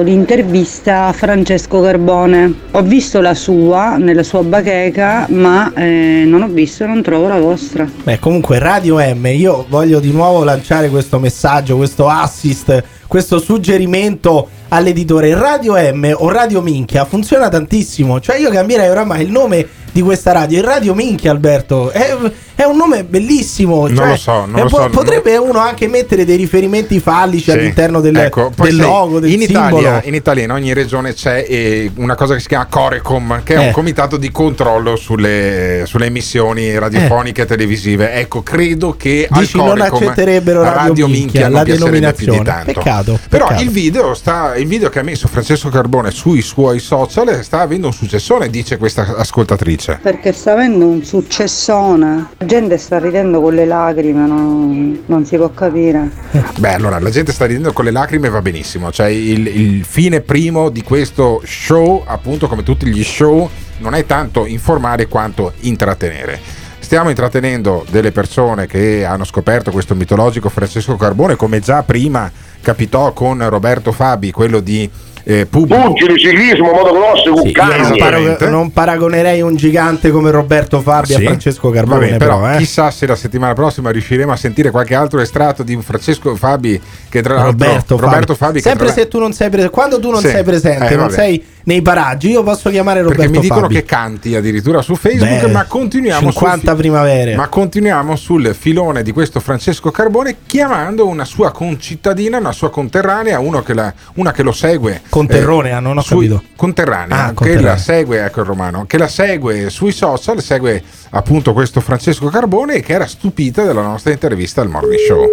eh, 0.00 0.04
l'intervista 0.04 1.06
a 1.06 1.12
Francesco 1.12 1.74
Carbone. 1.74 1.89
Ho 1.98 2.82
visto 2.82 3.20
la 3.20 3.34
sua 3.34 3.96
nella 3.96 4.22
sua 4.22 4.42
bacheca, 4.42 5.26
ma 5.30 5.72
eh, 5.74 6.24
non 6.26 6.42
ho 6.42 6.48
visto, 6.48 6.86
non 6.86 7.02
trovo 7.02 7.28
la 7.28 7.38
vostra. 7.38 7.88
Beh, 8.04 8.18
comunque 8.18 8.58
Radio 8.58 8.98
M, 8.98 9.26
io 9.26 9.66
voglio 9.68 9.98
di 10.00 10.12
nuovo 10.12 10.44
lanciare 10.44 10.88
questo 10.88 11.18
messaggio, 11.18 11.76
questo 11.76 12.08
assist, 12.08 12.84
questo 13.06 13.38
suggerimento 13.38 14.48
all'editore. 14.70 15.34
Radio 15.34 15.74
M 15.76 16.12
o 16.16 16.30
Radio 16.30 16.60
Minchia 16.62 17.04
funziona 17.04 17.48
tantissimo, 17.48 18.18
cioè 18.20 18.36
io 18.38 18.50
cambierei 18.50 18.88
oramai 18.88 19.22
il 19.22 19.30
nome 19.30 19.66
di 19.92 20.02
questa 20.02 20.30
radio, 20.30 20.58
il 20.58 20.64
Radio 20.64 20.94
Minchia 20.94 21.32
Alberto, 21.32 21.90
è, 21.90 22.16
è 22.54 22.62
un 22.62 22.76
nome 22.76 23.02
bellissimo. 23.02 23.88
Non 23.88 23.96
cioè, 23.96 24.08
lo 24.10 24.16
so, 24.16 24.32
non 24.46 24.62
lo 24.62 24.68
po- 24.68 24.76
so, 24.82 24.88
Potrebbe 24.90 25.36
uno 25.36 25.58
anche 25.58 25.88
mettere 25.88 26.24
dei 26.24 26.36
riferimenti 26.36 27.00
fallici 27.00 27.44
Sì. 27.44 27.50
all'interno 27.50 28.00
del, 28.00 28.16
Ecco, 28.16 28.52
del 28.56 28.76
logo, 28.76 29.18
del 29.18 29.32
in 29.32 29.40
simbolo. 29.40 29.80
Italia, 29.80 30.00
in 30.04 30.14
Italia 30.14 30.44
in 30.44 30.52
ogni 30.52 30.72
regione 30.74 31.12
c'è 31.12 31.44
eh, 31.48 31.90
una 31.96 32.14
cosa 32.14 32.34
che 32.34 32.40
si 32.40 32.46
chiama 32.46 32.66
Corecom, 32.70 33.42
che 33.42 33.54
è 33.54 33.58
Eh. 33.58 33.66
un 33.66 33.72
comitato 33.72 34.16
di 34.16 34.30
controllo 34.30 34.94
sulle, 34.94 35.82
sulle 35.86 36.06
emissioni 36.06 36.78
radiofoniche 36.78 37.42
e 37.42 37.46
televisive. 37.46 38.12
Ecco, 38.12 38.44
credo 38.44 38.94
che 38.96 39.26
al 39.28 39.40
Dici, 39.40 39.56
non 39.56 39.70
Corecom 39.70 40.02
accetterebbero 40.02 40.62
Radio 40.62 41.08
Minchia, 41.08 41.48
non 41.48 41.52
la 41.54 41.62
denominazione. 41.64 42.42
tanto. 42.44 42.72
Peccato, 42.72 43.18
Però 43.28 43.46
peccato. 43.46 43.62
il 43.64 43.70
video, 43.70 44.14
sta, 44.14 44.54
il 44.60 44.66
video 44.66 44.90
che 44.90 44.98
ha 44.98 45.02
messo 45.02 45.26
Francesco 45.26 45.70
Carbone 45.70 46.10
sui 46.10 46.42
suoi 46.42 46.80
social 46.80 47.42
sta 47.42 47.60
avendo 47.60 47.86
un 47.86 47.92
successone, 47.92 48.50
dice 48.50 48.76
questa 48.76 49.16
ascoltatrice. 49.16 50.00
Perché 50.02 50.32
sta 50.32 50.52
avendo 50.52 50.86
un 50.86 51.02
successone. 51.02 52.28
La 52.36 52.46
gente 52.46 52.76
sta 52.76 52.98
ridendo 52.98 53.40
con 53.40 53.54
le 53.54 53.64
lacrime, 53.64 54.26
non, 54.26 55.02
non 55.06 55.24
si 55.24 55.36
può 55.36 55.50
capire. 55.50 56.10
Beh, 56.58 56.74
allora 56.74 56.98
la 56.98 57.10
gente 57.10 57.32
sta 57.32 57.46
ridendo 57.46 57.72
con 57.72 57.86
le 57.86 57.90
lacrime, 57.90 58.28
va 58.28 58.42
benissimo. 58.42 58.92
Cioè, 58.92 59.06
il, 59.06 59.46
il 59.46 59.84
fine 59.84 60.20
primo 60.20 60.68
di 60.68 60.82
questo 60.82 61.40
show, 61.44 62.02
appunto, 62.06 62.46
come 62.46 62.62
tutti 62.62 62.86
gli 62.86 63.02
show, 63.02 63.48
non 63.78 63.94
è 63.94 64.04
tanto 64.04 64.44
informare 64.44 65.08
quanto 65.08 65.54
intrattenere. 65.60 66.59
Stiamo 66.90 67.10
intrattenendo 67.10 67.86
delle 67.88 68.10
persone 68.10 68.66
che 68.66 69.04
hanno 69.04 69.22
scoperto 69.22 69.70
questo 69.70 69.94
mitologico 69.94 70.48
Francesco 70.48 70.96
Carbone, 70.96 71.36
come 71.36 71.60
già 71.60 71.84
prima 71.84 72.28
capitò 72.60 73.12
con 73.12 73.48
Roberto 73.48 73.92
Fabi, 73.92 74.32
quello 74.32 74.58
di 74.58 74.90
eh, 75.38 75.46
pubblico. 75.46 75.82
Pugili, 75.92 76.18
ciclismo, 76.18 76.72
motocross, 76.72 77.22
Sì, 77.42 77.52
non, 77.52 77.96
parago- 77.98 78.48
non 78.48 78.72
paragonerei 78.72 79.40
un 79.42 79.54
gigante 79.56 80.10
come 80.10 80.30
Roberto 80.30 80.80
Fabi 80.80 81.06
Sì. 81.06 81.14
a 81.14 81.18
Francesco 81.20 81.70
Carbone, 81.70 82.16
però, 82.16 82.40
però 82.40 82.54
eh. 82.54 82.56
chissà 82.58 82.90
se 82.90 83.06
la 83.06 83.16
settimana 83.16 83.52
prossima 83.52 83.90
riusciremo 83.90 84.32
a 84.32 84.36
sentire 84.36 84.70
qualche 84.70 84.94
altro 84.94 85.20
estratto 85.20 85.62
di 85.62 85.74
un 85.74 85.82
Francesco 85.82 86.34
Fabi 86.36 86.80
che 87.08 87.22
tra 87.22 87.34
l'altro 87.34 87.50
Roberto, 87.50 87.96
Roberto 87.96 88.34
Fabi. 88.34 88.38
Fabi 88.40 88.62
che 88.62 88.68
Sempre 88.68 88.86
tra- 88.86 88.94
se 88.94 89.08
tu 89.08 89.18
non 89.18 89.32
sei 89.32 89.48
presente, 89.50 89.74
quando 89.74 90.00
tu 90.00 90.10
non 90.10 90.20
Sì. 90.20 90.28
sei 90.28 90.42
presente, 90.42 90.88
Eh, 90.92 90.96
non 90.96 91.10
sei 91.10 91.44
nei 91.64 91.82
paraggi, 91.82 92.30
io 92.30 92.42
posso 92.42 92.70
chiamare 92.70 93.00
Roberto 93.02 93.20
perché 93.22 93.36
mi 93.36 93.42
dicono 93.42 93.60
Fabi. 93.62 93.74
che 93.74 93.84
canti 93.84 94.34
addirittura 94.34 94.80
su 94.82 94.94
Facebook, 94.96 95.42
Beh, 95.46 95.50
ma 95.52 95.64
continuiamo 95.64 96.30
50 96.30 96.58
sul 96.58 96.68
fi- 96.70 96.76
primavere. 96.76 97.34
Ma 97.36 97.48
continuiamo 97.48 98.16
sul 98.16 98.54
filone 98.58 99.02
di 99.02 99.12
questo 99.12 99.40
Francesco 99.40 99.90
Carbone 99.90 100.36
chiamando 100.46 101.06
una 101.06 101.24
sua 101.24 101.50
concittadina, 101.52 102.38
una 102.38 102.52
sua 102.52 102.70
conterranea, 102.70 103.38
uno 103.40 103.62
che 103.62 103.74
la- 103.74 103.92
una 104.14 104.32
che 104.32 104.42
lo 104.42 104.52
segue. 104.52 105.02
Conterronea, 105.26 105.80
non 105.80 105.98
ho 105.98 106.00
sui- 106.00 106.28
capito. 106.28 106.48
Conterranea, 106.56 107.24
Ah, 107.26 107.34
che 107.34 107.60
la 107.60 107.76
segue, 107.76 108.24
ecco 108.24 108.40
il 108.40 108.46
romano, 108.46 108.84
che 108.86 108.96
la 108.98 109.08
segue 109.08 109.68
sui 109.70 109.92
social, 109.92 110.40
segue 110.42 110.82
appunto 111.10 111.52
questo 111.52 111.80
Francesco 111.80 112.28
Carbone 112.28 112.80
che 112.80 112.92
era 112.92 113.06
stupita 113.06 113.64
della 113.64 113.82
nostra 113.82 114.12
intervista 114.12 114.60
al 114.60 114.68
Morning 114.68 114.98
Show. 115.00 115.28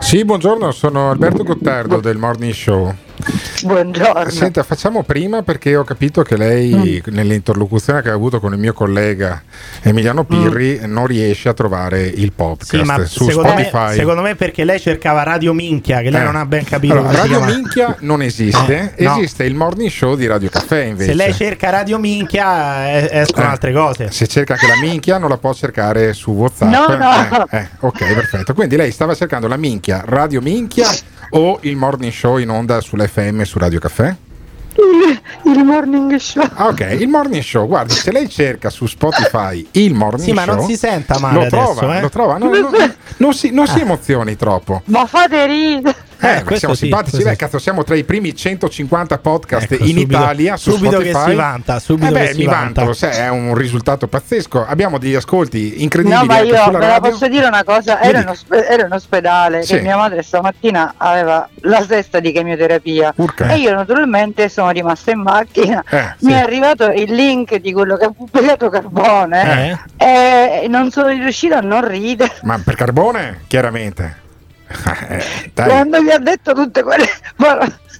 Sì, 0.00 0.24
buongiorno, 0.24 0.70
sono 0.70 1.10
Alberto 1.10 1.42
Gottardo 1.42 2.00
del 2.00 2.16
Morning 2.16 2.52
Show. 2.52 2.94
Buongiorno. 3.64 4.28
Senta, 4.30 4.62
facciamo 4.62 5.02
prima 5.04 5.42
perché 5.42 5.74
ho 5.74 5.84
capito 5.84 6.22
che 6.22 6.36
lei 6.36 7.02
nell'interlocuzione 7.06 8.02
che 8.02 8.10
ha 8.10 8.12
avuto 8.12 8.38
con 8.38 8.52
il 8.52 8.58
mio 8.58 8.74
collega 8.74 9.42
Emiliano 9.82 10.24
Pirri 10.24 10.80
non 10.84 11.06
riesce 11.06 11.48
a 11.48 11.54
trovare 11.54 12.02
il 12.02 12.32
podcast 12.32 12.76
Sì, 12.76 12.82
ma 12.82 13.04
su 13.06 13.24
secondo 13.24 13.54
me, 13.54 13.64
Spotify. 13.64 13.96
secondo 13.96 14.20
me 14.22 14.34
perché 14.34 14.64
lei 14.64 14.78
cercava 14.78 15.22
Radio 15.22 15.54
Minchia, 15.54 16.00
che 16.02 16.10
lei 16.10 16.20
Eh. 16.20 16.24
non 16.24 16.36
ha 16.36 16.44
ben 16.44 16.64
capito. 16.64 16.92
Allora, 16.94 17.12
Radio 17.12 17.38
chiama. 17.38 17.46
Minchia 17.54 17.96
non 18.00 18.20
esiste, 18.22 18.92
Eh, 18.96 19.04
no. 19.04 19.16
esiste 19.16 19.44
il 19.44 19.54
morning 19.54 19.90
show 19.90 20.14
di 20.14 20.26
Radio 20.26 20.50
Caffè 20.50 20.82
invece. 20.84 21.10
Se 21.10 21.16
lei 21.16 21.32
cerca 21.32 21.70
Radio 21.70 21.98
Minchia 21.98 22.88
eh, 22.90 23.08
escono 23.12 23.46
Eh. 23.46 23.50
altre 23.50 23.72
cose. 23.72 24.10
Se 24.10 24.26
cerca 24.26 24.52
anche 24.54 24.66
la 24.66 24.76
minchia 24.80 25.16
non 25.16 25.30
la 25.30 25.38
può 25.38 25.54
cercare 25.54 26.12
su 26.12 26.32
WhatsApp. 26.32 26.70
No, 26.70 26.96
no. 26.96 27.46
Eh, 27.50 27.56
eh, 27.58 27.68
ok, 27.80 28.14
perfetto. 28.14 28.52
Quindi 28.52 28.76
lei 28.76 28.90
stava 28.90 29.14
cercando 29.14 29.48
la 29.48 29.56
minchia, 29.56 30.02
Radio 30.04 30.40
Minchia 30.42 30.88
o 31.30 31.58
il 31.62 31.76
morning 31.76 32.12
show 32.12 32.38
in 32.38 32.50
onda 32.50 32.80
sull'FM 32.80 33.42
su 33.42 33.58
Radio 33.58 33.78
Caffè? 33.78 34.14
Il, 34.76 35.52
il 35.52 35.64
morning 35.64 36.16
show. 36.16 36.42
Ah, 36.54 36.66
ok, 36.66 36.96
il 36.98 37.08
morning 37.08 37.42
show. 37.42 37.66
Guardi, 37.66 37.94
se 37.94 38.10
lei 38.10 38.28
cerca 38.28 38.70
su 38.70 38.86
Spotify 38.86 39.66
il 39.72 39.94
morning 39.94 40.22
Sì, 40.24 40.32
ma 40.32 40.42
show, 40.42 40.56
non 40.56 40.66
si 40.66 40.76
senta 40.76 41.18
male 41.20 41.34
lo 41.34 41.40
adesso, 41.42 41.74
trova, 41.74 41.96
eh. 41.96 42.00
lo 42.00 42.08
trova. 42.08 42.38
No, 42.38 42.48
no, 42.48 42.70
no, 42.70 42.94
non 43.18 43.34
si, 43.34 43.50
non 43.50 43.66
si 43.68 43.80
emozioni 43.80 44.36
troppo. 44.36 44.82
Ma 44.86 45.06
fate 45.06 45.46
ridere. 45.46 45.96
Eh, 46.20 46.42
questo 46.42 46.56
siamo 46.56 46.74
sì, 46.74 46.80
simpatici, 46.82 47.10
questo 47.12 47.30
beh, 47.30 47.36
cazzo, 47.36 47.58
siamo 47.58 47.84
tra 47.84 47.94
i 47.96 48.04
primi 48.04 48.34
150 48.34 49.18
podcast 49.18 49.70
Ecco, 49.72 49.82
in 49.84 49.96
subito- 49.98 50.16
Italia 50.18 50.56
su 50.56 50.70
subito 50.72 50.98
che 50.98 51.10
Spotify. 51.10 51.30
si 51.30 51.36
vanta, 51.36 51.78
subito 51.80 52.06
Eh 52.06 52.10
beh, 52.12 52.26
che 52.26 52.32
si 52.34 52.44
vanta. 52.44 52.80
vanto, 52.80 52.92
sai, 52.94 53.16
è 53.16 53.28
un 53.28 53.54
risultato 53.54 54.06
pazzesco. 54.08 54.64
Abbiamo 54.66 54.98
degli 54.98 55.14
ascolti 55.14 55.82
incredibili 55.82 56.18
No, 56.20 56.24
ma 56.26 56.38
io 56.40 56.70
ve 56.70 56.86
la 56.86 57.00
posso 57.00 57.28
dire 57.28 57.46
una 57.46 57.64
cosa, 57.64 58.00
ero 58.00 58.18
in, 58.20 58.28
ospe- 58.28 58.66
ero 58.66 58.86
in 58.86 58.92
ospedale 58.92 59.62
Sì. 59.62 59.74
che 59.74 59.80
mia 59.82 59.96
madre 59.96 60.22
stamattina 60.22 60.94
aveva 60.96 61.48
la 61.62 61.84
sesta 61.84 62.20
di 62.20 62.32
chemioterapia 62.32 63.12
Urca. 63.16 63.48
e 63.48 63.56
io 63.58 63.74
naturalmente 63.74 64.48
sono 64.48 64.70
rimasta 64.70 65.10
in 65.10 65.20
macchina. 65.20 65.82
Eh, 65.90 66.14
Mi 66.20 66.30
sì. 66.30 66.36
è 66.36 66.40
arrivato 66.40 66.86
il 66.90 67.12
link 67.12 67.56
di 67.56 67.72
quello 67.72 67.96
che 67.96 68.04
ha 68.06 68.10
pubblicato 68.10 68.68
Carbone 68.70 69.78
e 69.96 70.66
non 70.68 70.90
sono 70.90 71.08
riuscita 71.08 71.58
a 71.58 71.60
non 71.60 71.86
ridere. 71.86 72.32
Ma 72.42 72.60
per 72.64 72.74
carbone, 72.76 73.42
chiaramente. 73.46 74.22
Eh. 75.06 75.52
Quando 75.54 76.02
mi 76.02 76.10
ha 76.10 76.18
detto 76.18 76.52
tutte 76.52 76.82
quelle. 76.82 77.06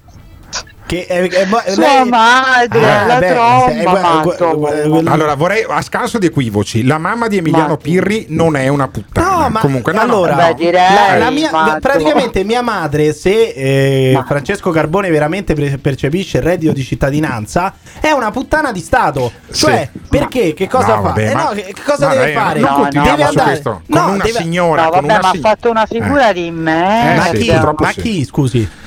Che 0.95 1.07
è, 1.07 1.29
è- 1.29 1.49
è- 1.49 1.73
Sua 1.73 1.83
lei- 1.83 2.09
madre, 2.09 2.85
Ah, 2.91 3.07
la 3.07 3.19
beh, 3.19 3.33
tromba, 3.33 3.83
gu- 3.83 4.01
matto. 4.01 4.57
gu- 4.89 5.07
Allora, 5.09 5.35
vorrei, 5.35 5.67
a 5.69 5.81
scanso 5.83 6.19
di 6.19 6.27
equivoci, 6.27 6.85
la 6.85 6.99
mamma 6.99 7.27
di 7.27 7.39
Emiliano 7.39 7.69
Ma- 7.71 7.77
Pirri 7.77 8.27
non 8.29 8.55
è 8.55 8.69
una 8.69 8.87
puttana. 8.87 9.29
No, 9.29 9.49
ma 9.49 9.59
Comunque, 9.61 9.93
no, 9.93 9.99
no, 9.99 10.05
allora, 10.05 10.35
Beh, 10.37 10.55
direi, 10.55 10.95
la- 10.95 11.19
la 11.19 11.31
mia- 11.31 11.51
ma- 11.51 11.79
praticamente 11.81 12.45
mia 12.45 12.63
madre, 12.63 13.13
se 13.13 13.49
eh, 13.49 14.23
Francesco 14.25 14.71
Carbone 14.71 15.11
veramente 15.11 15.55
pre- 15.55 15.79
percepisce 15.79 16.37
il 16.39 16.45
reddito 16.45 16.73
di 16.73 16.85
cittadinanza, 16.85 17.75
è 18.01 18.11
una 18.13 18.31
puttana 18.31 18.71
di 18.71 18.81
Stato. 18.81 19.33
Cioè, 19.53 19.89
Sì. 19.93 20.01
perché? 20.09 20.55
Che 20.55 20.69
cosa 20.69 20.87
No, 20.95 20.95
fa? 20.95 21.01
vabbè, 21.09 21.31
Eh, 21.31 21.35
ma- 21.35 21.43
no, 21.43 21.49
che, 21.51 21.75
cosa 21.85 22.07
ma 22.07 22.15
deve 22.15 22.33
fare? 22.33 22.61
non 22.61 22.71
No, 22.81 22.89
deve 22.91 23.07
su 23.07 23.11
andare. 23.29 23.43
questo. 23.43 23.71
Con 23.91 24.01
no, 24.01 24.11
una 24.13 24.23
deve- 24.25 24.39
signora, 24.39 24.83
No, 24.85 24.91
con 24.91 25.01
vabbè, 25.01 25.13
una 25.13 25.21
ma 25.23 25.29
ha 25.31 25.39
fatto 25.41 25.71
una 25.71 25.87
figura 25.87 26.33
di 26.33 26.47
Eh, 26.47 26.51
me. 26.53 27.15
ma, 27.17 27.91
chi? 27.93 28.25
Scusi. 28.25 28.83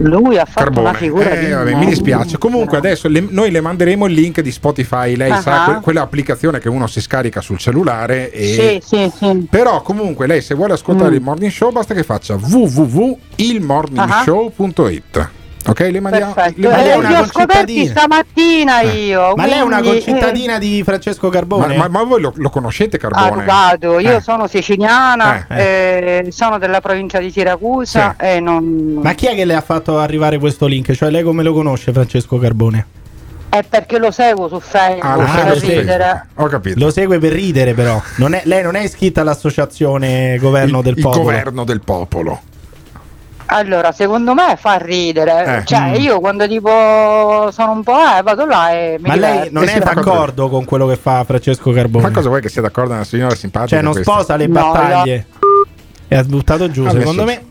Lui 0.00 0.38
ha 0.38 0.44
fatto 0.44 0.60
Carbone. 0.64 0.88
una 0.88 0.96
figura 0.98 1.30
Eh, 1.30 1.44
di 1.44 1.50
vabbè, 1.50 1.74
mi 1.74 1.86
dispiace. 1.86 2.38
Comunque, 2.38 2.76
adesso 2.78 3.08
le- 3.08 3.26
noi 3.28 3.50
le 3.50 3.60
manderemo 3.60 4.06
il 4.06 4.12
link 4.14 4.40
di 4.40 4.52
Spotify. 4.52 5.16
Lei 5.16 5.32
Ah. 5.32 5.40
sa 5.40 5.64
que- 5.64 5.80
quell'applicazione 5.82 6.60
che 6.60 6.68
uno 6.68 6.86
si 6.86 7.00
scarica 7.00 7.40
sul 7.40 7.58
cellulare. 7.58 8.30
E... 8.30 8.46
Sì, 8.46 8.80
sì, 8.96 9.10
sì. 9.16 9.46
Però, 9.50 9.82
comunque, 9.82 10.28
lei 10.28 10.40
se 10.40 10.54
vuole 10.54 10.74
ascoltare 10.74 11.10
Mm. 11.10 11.14
il 11.14 11.20
morning 11.22 11.50
show, 11.50 11.72
basta 11.72 11.94
che 11.94 12.04
faccia 12.04 12.36
www.ilmorningshow.it. 12.40 15.28
Ok, 15.66 15.80
le 15.80 16.00
mandiamo. 16.00 16.34
Le 16.34 16.68
Ma 16.68 16.76
lei 16.76 16.86
è 16.88 16.92
Eh, 16.92 16.96
mandiamo- 16.96 16.98
una 16.98 17.08
li 17.08 17.14
ho 17.16 17.26
scoperti 17.26 17.86
stamattina 17.88 18.80
Eh. 18.80 19.04
io. 19.06 19.32
Ma 19.36 19.44
lei 19.46 19.58
è 19.58 19.60
una 19.60 19.82
concittadina 19.82 20.58
di 20.58 20.82
Francesco 20.84 21.26
ma, 21.26 21.32
Carbone? 21.32 21.76
ma- 21.76 21.88
ma 21.88 22.02
voi 22.04 22.20
lo, 22.22 22.32
lo 22.36 22.48
conoscete, 22.48 22.96
eh, 22.96 22.98
Carbone? 22.98 23.42
Avvocato, 23.42 23.98
io 23.98 24.16
Eh. 24.16 24.20
sono 24.22 24.46
siciliana, 24.46 25.46
Eh, 25.48 26.22
eh, 26.26 26.32
sono 26.32 26.58
della 26.58 26.80
provincia 26.80 27.18
di 27.18 27.30
Siracusa 27.30 28.14
Sì. 28.18 28.24
e 28.24 28.40
non... 28.40 29.00
Ma 29.02 29.12
chi 29.12 29.26
è 29.26 29.34
che 29.34 29.44
le 29.44 29.54
ha 29.54 29.60
fatto 29.60 29.98
arrivare 29.98 30.38
questo 30.38 30.66
link? 30.66 30.92
Cioè, 30.92 31.10
lei 31.10 31.22
come 31.22 31.42
lo 31.42 31.52
conosce, 31.52 31.92
Francesco 31.92 32.38
Carbone? 32.38 32.86
È 33.50 33.62
perché 33.62 33.98
lo 33.98 34.10
seguo 34.10 34.48
su 34.48 34.60
Facebook 34.60 35.04
Ah, 35.04 35.16
lo 35.16 35.22
Ah, 35.22 35.28
segue 35.28 35.52
per 35.60 35.78
ridere. 35.78 36.26
Ho 36.34 36.46
capito. 36.46 36.78
Lo 36.78 36.90
segue 36.90 37.18
per 37.18 37.32
ridere, 37.32 37.74
però. 37.74 38.00
Non 38.16 38.34
è- 38.34 38.42
lei 38.44 38.62
non 38.62 38.74
è 38.74 38.82
iscritta 38.82 39.20
all'associazione 39.22 40.36
Governo 40.38 40.78
il, 40.78 40.84
del 40.84 40.94
il 40.96 41.02
Popolo. 41.02 41.22
governo 41.24 41.64
del 41.64 41.80
popolo. 41.82 42.40
Allora, 43.50 43.92
secondo 43.92 44.34
me 44.34 44.56
fa 44.58 44.76
ridere. 44.76 45.58
Eh. 45.60 45.64
Cioè, 45.64 45.92
Mm. 45.92 45.94
io 45.94 46.20
quando 46.20 46.46
tipo 46.46 46.68
sono 47.50 47.72
un 47.72 47.82
po', 47.82 47.96
eh, 47.98 48.22
vado 48.22 48.44
là 48.44 48.70
e 48.72 48.96
mi 49.00 49.08
Ma 49.08 49.16
lei 49.16 49.32
diverto. 49.32 49.50
non 49.52 49.68
è 49.68 49.78
d'accordo 49.78 50.48
con 50.50 50.64
quello 50.66 50.86
che 50.86 50.96
fa 50.96 51.24
Francesco 51.24 51.70
Carbone? 51.72 52.04
Ma 52.08 52.10
cosa 52.12 52.28
vuoi 52.28 52.42
che 52.42 52.50
sia 52.50 52.60
d'accordo 52.60 52.92
una 52.92 53.04
signora 53.04 53.34
simpatica? 53.34 53.74
Cioè, 53.76 53.82
non 53.82 53.92
questa? 53.92 54.12
sposa 54.12 54.36
le 54.36 54.46
No, 54.46 54.52
battaglie. 54.52 55.26
E 56.08 56.16
ha 56.16 56.22
buttato 56.24 56.70
giù, 56.70 56.82
Adesso- 56.82 56.98
secondo 56.98 57.24
me. 57.24 57.42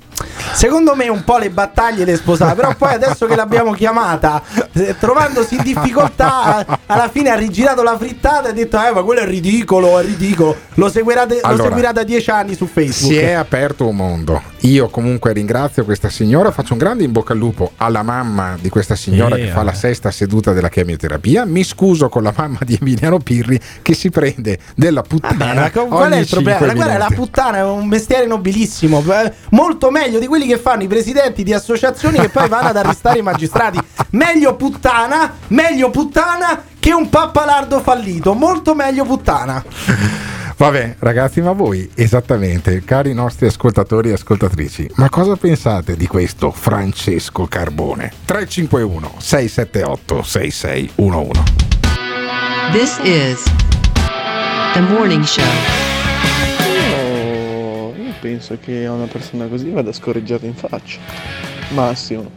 Secondo 0.53 0.95
me 0.95 1.07
un 1.07 1.23
po' 1.23 1.37
le 1.37 1.49
battaglie 1.49 2.03
le 2.05 2.15
sposava, 2.15 2.55
però 2.55 2.73
poi 2.75 2.93
adesso 2.93 3.25
che 3.25 3.35
l'abbiamo 3.35 3.73
chiamata, 3.73 4.41
eh, 4.73 4.95
trovandosi 4.99 5.55
in 5.55 5.61
difficoltà, 5.63 6.65
alla 6.85 7.09
fine 7.09 7.29
ha 7.29 7.35
rigirato 7.35 7.83
la 7.83 7.97
frittata 7.97 8.47
e 8.47 8.49
ha 8.49 8.53
detto 8.53 8.77
"Eh, 8.83 8.91
ma 8.91 9.03
quello 9.03 9.21
è 9.21 9.25
ridicolo, 9.25 9.99
è 9.99 10.03
ridicolo". 10.03 10.55
Lo 10.75 10.89
seguirà, 10.89 11.25
de- 11.25 11.39
lo 11.41 11.47
Allora, 11.47 11.63
seguirà 11.69 11.91
da 11.91 12.03
dieci 12.03 12.29
anni 12.29 12.55
su 12.55 12.65
Facebook. 12.65 13.11
Si 13.13 13.17
è 13.17 13.31
aperto 13.33 13.87
un 13.87 13.95
mondo. 13.95 14.41
Io 14.61 14.89
comunque 14.89 15.33
ringrazio 15.33 15.83
questa 15.85 16.09
signora, 16.09 16.51
faccio 16.51 16.73
un 16.73 16.79
grande 16.79 17.03
in 17.03 17.11
bocca 17.11 17.33
al 17.33 17.39
lupo 17.39 17.71
alla 17.77 18.01
mamma 18.01 18.57
di 18.59 18.69
questa 18.69 18.95
signora 18.95 19.35
Eh, 19.35 19.41
che 19.45 19.47
fa 19.49 19.57
la 19.57 19.65
vabbè. 19.65 19.75
sesta 19.75 20.11
seduta 20.11 20.53
della 20.53 20.69
chemioterapia. 20.69 21.45
Mi 21.45 21.63
scuso 21.63 22.09
con 22.09 22.23
la 22.23 22.33
mamma 22.35 22.59
di 22.65 22.77
Emiliano 22.79 23.19
Pirri 23.19 23.59
che 23.81 23.93
si 23.93 24.09
prende 24.09 24.57
della 24.75 25.01
puttana. 25.03 25.35
Vabbè, 25.53 25.53
ma 25.53 25.69
qual 25.85 26.11
è 26.11 26.17
il 26.17 26.27
problema? 26.27 26.57
cinque 26.59 26.75
Guarda, 26.75 26.97
la 26.97 27.11
puttana 27.13 27.57
è 27.59 27.63
un 27.63 27.87
mestiere 27.87 28.25
nobilissimo, 28.25 29.03
eh, 29.07 29.31
molto 29.51 29.89
meglio 29.91 30.19
di 30.19 30.27
quelli 30.37 30.53
che 30.53 30.59
fanno 30.59 30.83
i 30.83 30.87
presidenti 30.87 31.41
di 31.41 31.51
associazioni 31.51 32.19
che 32.19 32.29
poi 32.29 32.47
vanno 32.47 32.67
ad 32.67 32.77
arrestare 32.77 33.17
i 33.17 33.23
magistrati. 33.23 33.79
Meglio 34.11 34.55
puttana, 34.55 35.33
meglio 35.47 35.89
puttana 35.89 36.63
che 36.79 36.93
un 36.93 37.09
pappalardo 37.09 37.79
fallito, 37.79 38.35
molto 38.35 38.75
meglio 38.75 39.03
puttana. 39.03 39.63
Vabbè, 40.55 40.97
ragazzi, 40.99 41.41
ma 41.41 41.53
voi 41.53 41.89
esattamente, 41.95 42.83
cari 42.83 43.15
nostri 43.15 43.47
ascoltatori 43.47 44.09
e 44.09 44.13
ascoltatrici, 44.13 44.91
ma 44.95 45.09
cosa 45.09 45.35
pensate 45.35 45.95
di 45.95 46.05
questo 46.05 46.51
Francesco 46.51 47.47
Carbone? 47.47 48.11
351 48.25 49.13
678 49.17 50.21
6611. 50.21 51.43
This 52.71 52.99
is 53.03 53.43
the 54.73 54.81
morning 54.81 55.23
show. 55.23 55.43
Penso 58.19 58.57
che 58.59 58.85
a 58.85 58.91
una 58.91 59.05
persona 59.05 59.45
così 59.45 59.69
vada 59.69 59.91
scorreggiato 59.91 60.45
in 60.45 60.55
faccia. 60.55 60.99
Massimo. 61.69 62.29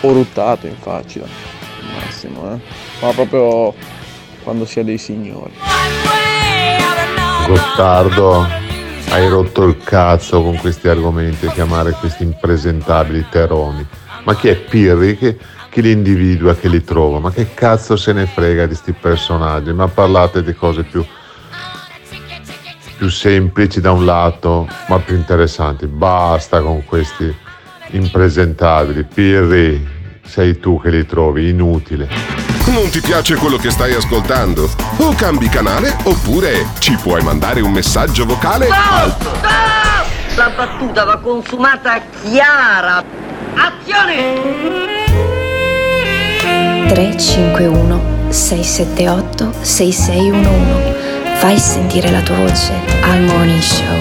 O 0.00 0.12
ruttato 0.12 0.66
in 0.66 0.76
faccia. 0.76 1.20
Massimo, 1.94 2.54
eh. 2.54 2.58
Ma 3.00 3.12
proprio 3.12 3.74
quando 4.42 4.64
si 4.64 4.80
ha 4.80 4.84
dei 4.84 4.98
signori. 4.98 5.52
Gottardo, 7.46 8.46
hai 9.10 9.28
rotto 9.28 9.64
il 9.64 9.76
cazzo 9.78 10.42
con 10.42 10.56
questi 10.56 10.88
argomenti, 10.88 11.46
chiamare 11.48 11.92
questi 11.92 12.22
impresentabili 12.22 13.26
teroni. 13.30 13.86
Ma 14.24 14.34
chi 14.34 14.48
è 14.48 14.56
Pirri 14.56 15.18
che, 15.18 15.38
che 15.68 15.80
li 15.82 15.90
individua, 15.90 16.54
che 16.54 16.68
li 16.68 16.82
trova? 16.82 17.18
Ma 17.18 17.30
che 17.30 17.52
cazzo 17.52 17.96
se 17.96 18.14
ne 18.14 18.24
frega 18.24 18.64
di 18.66 18.74
sti 18.74 18.92
personaggi? 18.92 19.72
Ma 19.72 19.88
parlate 19.88 20.42
di 20.42 20.54
cose 20.54 20.84
più 20.84 21.04
più 23.04 23.12
semplici 23.12 23.82
da 23.82 23.92
un 23.92 24.06
lato, 24.06 24.66
ma 24.88 24.98
più 24.98 25.14
interessanti. 25.14 25.86
Basta 25.86 26.62
con 26.62 26.84
questi 26.86 27.36
impresentabili. 27.90 29.04
Pirri, 29.04 29.86
sei 30.24 30.58
tu 30.58 30.80
che 30.80 30.88
li 30.88 31.04
trovi, 31.04 31.50
inutile. 31.50 32.08
Non 32.68 32.88
ti 32.88 33.02
piace 33.02 33.36
quello 33.36 33.58
che 33.58 33.68
stai 33.68 33.92
ascoltando? 33.92 34.70
O 34.96 35.12
cambi 35.14 35.50
canale 35.50 35.94
oppure 36.04 36.66
ci 36.78 36.96
puoi 36.96 37.22
mandare 37.22 37.60
un 37.60 37.72
messaggio 37.72 38.24
vocale 38.24 38.68
al 38.70 39.14
La 40.36 40.50
battuta 40.56 41.04
va 41.04 41.18
consumata 41.18 42.00
chiara. 42.22 43.04
Azione! 43.54 44.62
351 46.88 48.30
678 48.30 49.52
6611 49.60 51.13
Fai 51.34 51.58
sentire 51.58 52.10
la 52.10 52.20
tua 52.20 52.36
voce 52.36 52.72
al 53.02 53.20
Morning 53.22 53.60
Show. 53.60 53.96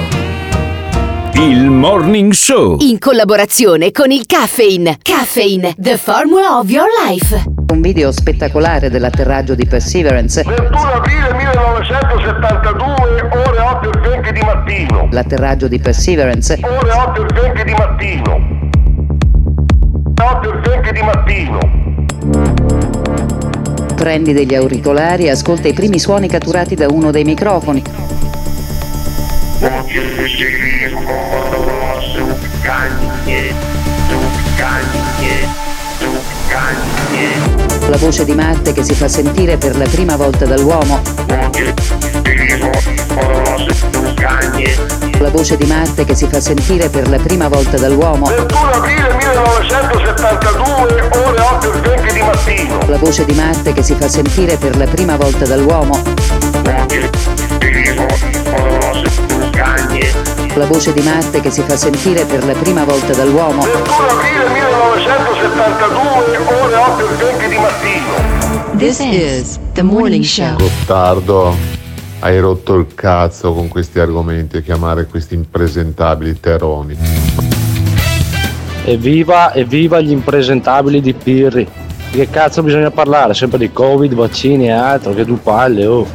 Il 1.33 1.69
Morning 1.69 2.31
Show. 2.31 2.77
In 2.79 2.97
collaborazione 2.99 3.91
con 3.91 4.11
il 4.11 4.25
Caffeine. 4.25 4.97
Caffeine, 5.01 5.73
the 5.77 5.97
formula 5.97 6.57
of 6.57 6.69
your 6.69 6.87
life. 7.05 7.43
Un 7.71 7.81
video 7.81 8.11
spettacolare 8.11 8.89
dell'atterraggio 8.89 9.55
di 9.55 9.65
Perseverance. 9.65 10.43
21 10.43 10.79
aprile 10.79 11.33
1972, 11.33 13.29
ore 13.31 13.59
8 13.59 13.91
e 13.91 13.99
20 14.09 14.31
di 14.31 14.41
mattino. 14.41 15.07
L'atterraggio 15.11 15.67
di 15.67 15.79
Perseverance. 15.79 16.59
Ore 16.61 16.91
8 16.91 17.21
e 17.21 17.25
20 17.41 17.63
di 17.63 17.73
mattino. 17.73 18.61
8 20.21 20.49
e 20.49 20.53
20 20.69 20.91
di 20.93 21.01
mattino. 21.01 21.59
Prendi 24.03 24.33
degli 24.33 24.53
auricolari 24.53 25.27
e 25.27 25.29
ascolta 25.29 25.69
i 25.69 25.73
primi 25.73 25.97
suoni 25.97 26.27
catturati 26.27 26.75
da 26.75 26.87
uno 26.89 27.09
dei 27.09 27.23
microfoni. 27.23 27.81
La 37.87 37.97
voce 37.97 38.25
di 38.25 38.33
Marte 38.33 38.73
che 38.73 38.83
si 38.83 38.93
fa 38.93 39.07
sentire 39.07 39.55
per 39.55 39.77
la 39.77 39.87
prima 39.87 40.17
volta 40.17 40.43
dall'uomo. 40.43 40.99
La 45.23 45.29
voce 45.29 45.55
di 45.55 45.65
Marte 45.65 46.03
che 46.03 46.15
si 46.15 46.27
fa 46.27 46.41
sentire 46.41 46.89
per 46.89 47.07
la 47.07 47.15
prima 47.15 47.47
volta 47.47 47.77
dall'uomo. 47.77 48.25
21 48.25 48.69
aprile 48.71 49.15
1972, 49.15 51.09
ore 51.25 51.39
8 51.39 51.71
e 51.71 51.79
20 51.79 52.13
di 52.13 52.19
mattino. 52.19 52.77
La 52.87 52.97
voce 52.97 53.23
di 53.23 53.33
Marte 53.33 53.71
che 53.71 53.83
si 53.83 53.95
fa 53.95 54.09
sentire 54.09 54.57
per 54.57 54.75
la 54.75 54.85
prima 54.85 55.15
volta 55.15 55.45
dall'uomo. 55.45 55.97
La 60.55 60.65
voce 60.65 60.91
di 60.91 61.01
Marte 61.01 61.39
che 61.39 61.51
si 61.51 61.63
fa 61.65 61.77
sentire 61.77 62.25
per 62.25 62.43
la 62.43 62.53
prima 62.53 62.83
volta 62.83 63.13
dall'uomo. 63.13 63.61
21 63.61 64.07
aprile 64.09 64.49
1972, 64.49 66.37
ore 66.63 66.75
8 66.75 66.99
e 66.99 67.13
20 67.15 67.47
di 67.47 67.57
mattino. 67.59 68.11
This 68.75 68.99
is 68.99 69.57
the 69.71 69.83
morning 69.83 70.25
show. 70.25 70.57
Gottardo, 70.57 71.55
hai 72.23 72.39
rotto 72.39 72.75
il 72.75 72.87
cazzo 72.95 73.53
con 73.53 73.67
questi 73.67 73.99
argomenti 73.99 74.55
a 74.55 74.61
chiamare 74.61 75.07
questi 75.07 75.33
impresentabili 75.35 76.39
teroni. 76.39 76.97
Evviva, 78.85 79.53
evviva 79.53 79.99
gli 79.99 80.11
impresentabili 80.11 81.01
di 81.01 81.13
Pirri. 81.13 81.67
Di 82.11 82.17
Che 82.17 82.29
cazzo 82.29 82.63
bisogna 82.63 82.91
parlare? 82.91 83.33
Sempre 83.33 83.57
di 83.57 83.73
Covid, 83.73 84.13
vaccini 84.13 84.67
e 84.67 84.71
altro, 84.71 85.13
che 85.13 85.25
due 85.25 85.37
palle, 85.43 85.85
oh. 85.85 86.07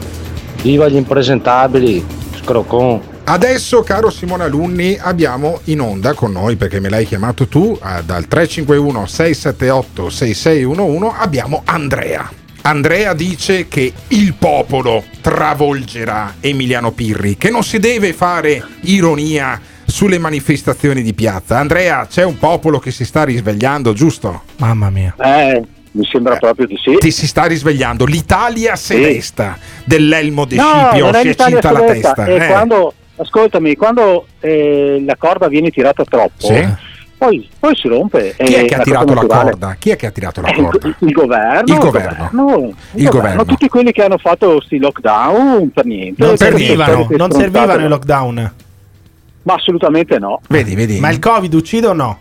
Viva 0.63 0.89
gli 0.89 0.97
impresentabili, 0.97 2.05
scrocon. 2.37 3.01
Adesso, 3.25 3.83
caro 3.83 4.09
Simone 4.09 4.45
Alunni, 4.45 4.99
abbiamo 4.99 5.61
in 5.65 5.81
onda 5.81 6.15
con 6.15 6.33
noi, 6.33 6.57
perché 6.57 6.81
me 6.81 6.89
l'hai 6.89 7.05
chiamato 7.05 7.47
tu, 7.49 7.79
eh, 7.85 8.03
dal 8.03 8.27
351 8.27 9.05
678 9.05 10.09
6611, 10.09 11.15
abbiamo 11.19 11.61
Andrea. 11.67 12.48
Andrea 12.63 13.15
dice 13.15 13.69
che 13.69 13.93
il 14.09 14.35
popolo 14.35 15.05
travolgerà 15.21 16.35
Emiliano 16.41 16.93
Pirri, 16.93 17.37
che 17.37 17.51
non 17.51 17.63
si 17.63 17.79
deve 17.79 18.13
fare 18.13 18.63
ironia 18.83 19.61
sulle 19.87 20.19
manifestazioni 20.19 21.03
di 21.03 21.15
piazza. 21.15 21.59
Andrea, 21.59 22.07
c'è 22.07 22.25
un 22.25 22.39
popolo 22.39 22.79
che 22.79 22.91
si 22.91 23.05
sta 23.07 23.25
risvegliando, 23.25 23.95
giusto? 23.95 24.43
Mamma 24.59 24.91
mia. 24.91 25.15
Eh, 25.19 25.63
mi 25.93 26.05
sembra 26.05 26.37
proprio 26.37 26.67
di 26.67 26.77
sì. 26.77 26.95
Ti 26.99 27.11
si 27.11 27.27
sta 27.27 27.47
risvegliando. 27.47 28.05
L'Italia 28.05 28.77
se 28.77 29.01
desta 29.01 29.57
dell'elmo 29.85 30.45
de 30.45 30.57
No, 30.57 30.91
Scipio 30.91 31.13
si 31.13 31.19
è 31.19 31.25
l'Italia 31.25 31.61
cinta 31.61 31.73
la 31.73 31.81
testa. 31.81 32.25
è 32.27 32.43
eh. 32.43 32.47
quando, 32.49 32.93
ascoltami, 33.17 33.75
quando 33.77 34.27
eh, 34.41 35.03
la 35.07 35.17
corda 35.17 35.49
viene 35.49 35.71
tirata 35.71 36.05
troppo, 36.05 36.47
Sì. 36.47 36.87
Poi, 37.19 37.49
poi 37.59 37.75
si 37.77 37.89
rompe. 37.89 38.35
Chi 38.39 38.55
è 38.55 38.65
che 38.65 38.75
ha 38.77 38.83
tirato 38.83 39.13
la 39.13 39.27
corda? 39.27 39.77
Chi 39.79 39.91
è 39.91 39.97
che 39.97 40.07
ha 40.07 40.11
tirato 40.11 40.41
la 40.41 40.49
Eh, 40.49 40.57
il- 40.57 40.63
corda? 40.65 40.97
Il 41.01 41.13
governo, 41.13 41.63
Il 41.75 41.79
governo. 41.79 42.57
il 42.95 43.03
Il 43.03 43.09
governo. 43.09 43.45
tutti 43.45 43.69
quelli 43.69 43.93
che 43.93 44.03
hanno 44.05 44.19
fatto 44.19 44.61
sti 44.63 44.79
lockdown 44.79 45.71
per 45.73 45.85
niente. 45.85 46.25
Non 46.25 46.37
servivano, 46.37 47.07
non 47.11 47.31
servivano 47.33 47.85
i 47.85 47.89
lockdown. 47.89 48.53
Ma 49.43 49.55
assolutamente 49.55 50.19
no. 50.19 50.41
Vedi, 50.49 50.75
vedi. 50.75 51.01
Ma 51.01 51.11
il 51.11 51.19
Covid 51.19 51.53
uccide 51.55 51.87
o 51.89 51.93
no? 51.93 52.19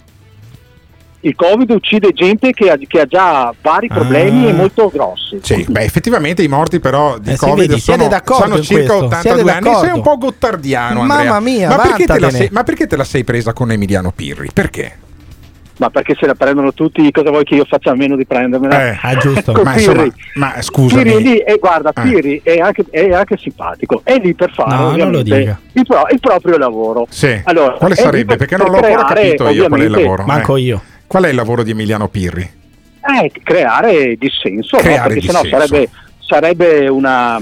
Il 1.21 1.35
Covid 1.35 1.69
uccide 1.71 2.11
gente 2.13 2.51
che 2.51 2.69
ha, 2.69 2.77
che 2.87 3.01
ha 3.01 3.05
già 3.05 3.53
vari 3.61 3.87
problemi 3.87 4.45
Ah. 4.45 4.49
e 4.49 4.53
molto 4.53 4.89
grossi. 4.93 5.39
Sì, 5.41 5.65
beh, 5.67 5.81
effettivamente 5.81 6.43
i 6.43 6.47
morti 6.47 6.79
però 6.79 7.17
di 7.17 7.31
Eh 7.31 7.37
sì, 7.37 7.45
Covid 7.45 7.67
vedi, 7.67 7.81
sono, 7.81 8.03
sono 8.23 8.61
circa 8.61 8.93
questo, 8.93 9.05
82 9.05 9.19
siete 9.21 9.51
anni. 9.51 9.75
Sei 9.79 9.91
un 9.91 10.01
po' 10.01 10.17
gottardiano, 10.17 11.01
Andrea. 11.01 11.23
Mamma 11.23 11.39
mia, 11.39 11.69
ma 11.69 11.75
perché, 11.77 12.05
te 12.05 12.05
la 12.05 12.13
vantatene. 12.13 12.37
sei, 12.37 12.49
ma 12.51 12.63
perché 12.63 12.87
te 12.87 12.95
la 12.95 13.03
sei 13.03 13.23
presa 13.23 13.51
con 13.53 13.71
Emiliano 13.71 14.11
Pirri? 14.15 14.49
Perché? 14.53 14.97
Ma 15.79 15.89
perché 15.91 16.15
se 16.19 16.25
la 16.25 16.33
prendono 16.33 16.73
tutti, 16.73 17.11
cosa 17.11 17.29
vuoi 17.29 17.43
che 17.43 17.53
io 17.55 17.65
faccia 17.65 17.91
a 17.91 17.95
meno 17.95 18.15
di 18.15 18.25
prendermela? 18.25 18.89
Eh, 18.91 18.97
ah, 18.99 19.15
giusto. 19.17 19.51
Ma 19.63 19.73
insomma, 19.75 20.07
ma 20.35 20.53
scusami. 20.59 21.03
Pirri 21.03 21.15
è 21.15 21.19
lì, 21.19 21.37
e 21.37 21.57
guarda, 21.59 21.91
Ah. 21.93 22.01
Pirri 22.01 22.39
è 22.43 22.57
anche, 22.59 22.85
è 22.89 23.09
anche 23.11 23.37
simpatico, 23.37 24.01
è 24.03 24.17
lì 24.17 24.33
per 24.33 24.51
fare 24.53 24.69
No, 24.75 24.81
non 24.95 25.11
lo 25.11 25.19
ovviamente 25.19 25.37
dica. 25.39 25.59
il, 25.73 25.85
pro- 25.85 26.07
il 26.11 26.19
proprio 26.19 26.57
lavoro. 26.57 27.05
Sì. 27.09 27.39
Allora, 27.43 27.73
Quale 27.73 27.95
sarebbe? 27.95 28.35
per- 28.35 28.47
Perché 28.47 28.57
non 28.57 28.71
per 28.71 28.79
l'ho 28.81 28.87
ancora 28.87 29.13
capito 29.13 29.49
io 29.49 29.67
qual 29.67 29.81
è 29.81 29.83
il 29.83 29.91
lavoro. 29.91 30.23
Manco 30.25 30.55
eh. 30.57 30.61
io. 30.61 30.81
Qual 31.07 31.23
è 31.23 31.29
il 31.29 31.35
lavoro 31.35 31.63
di 31.63 31.71
Emiliano 31.71 32.07
Pirri? 32.09 32.41
Eh, 33.21 33.31
creare 33.43 34.15
dissenso, 34.17 34.75
no? 34.75 34.81
Creare 34.81 35.13
perché 35.13 35.27
sennò 35.27 35.41
dissenso. 35.41 35.65
sarebbe, 35.67 35.89
sarebbe 36.19 36.87
una... 36.89 37.41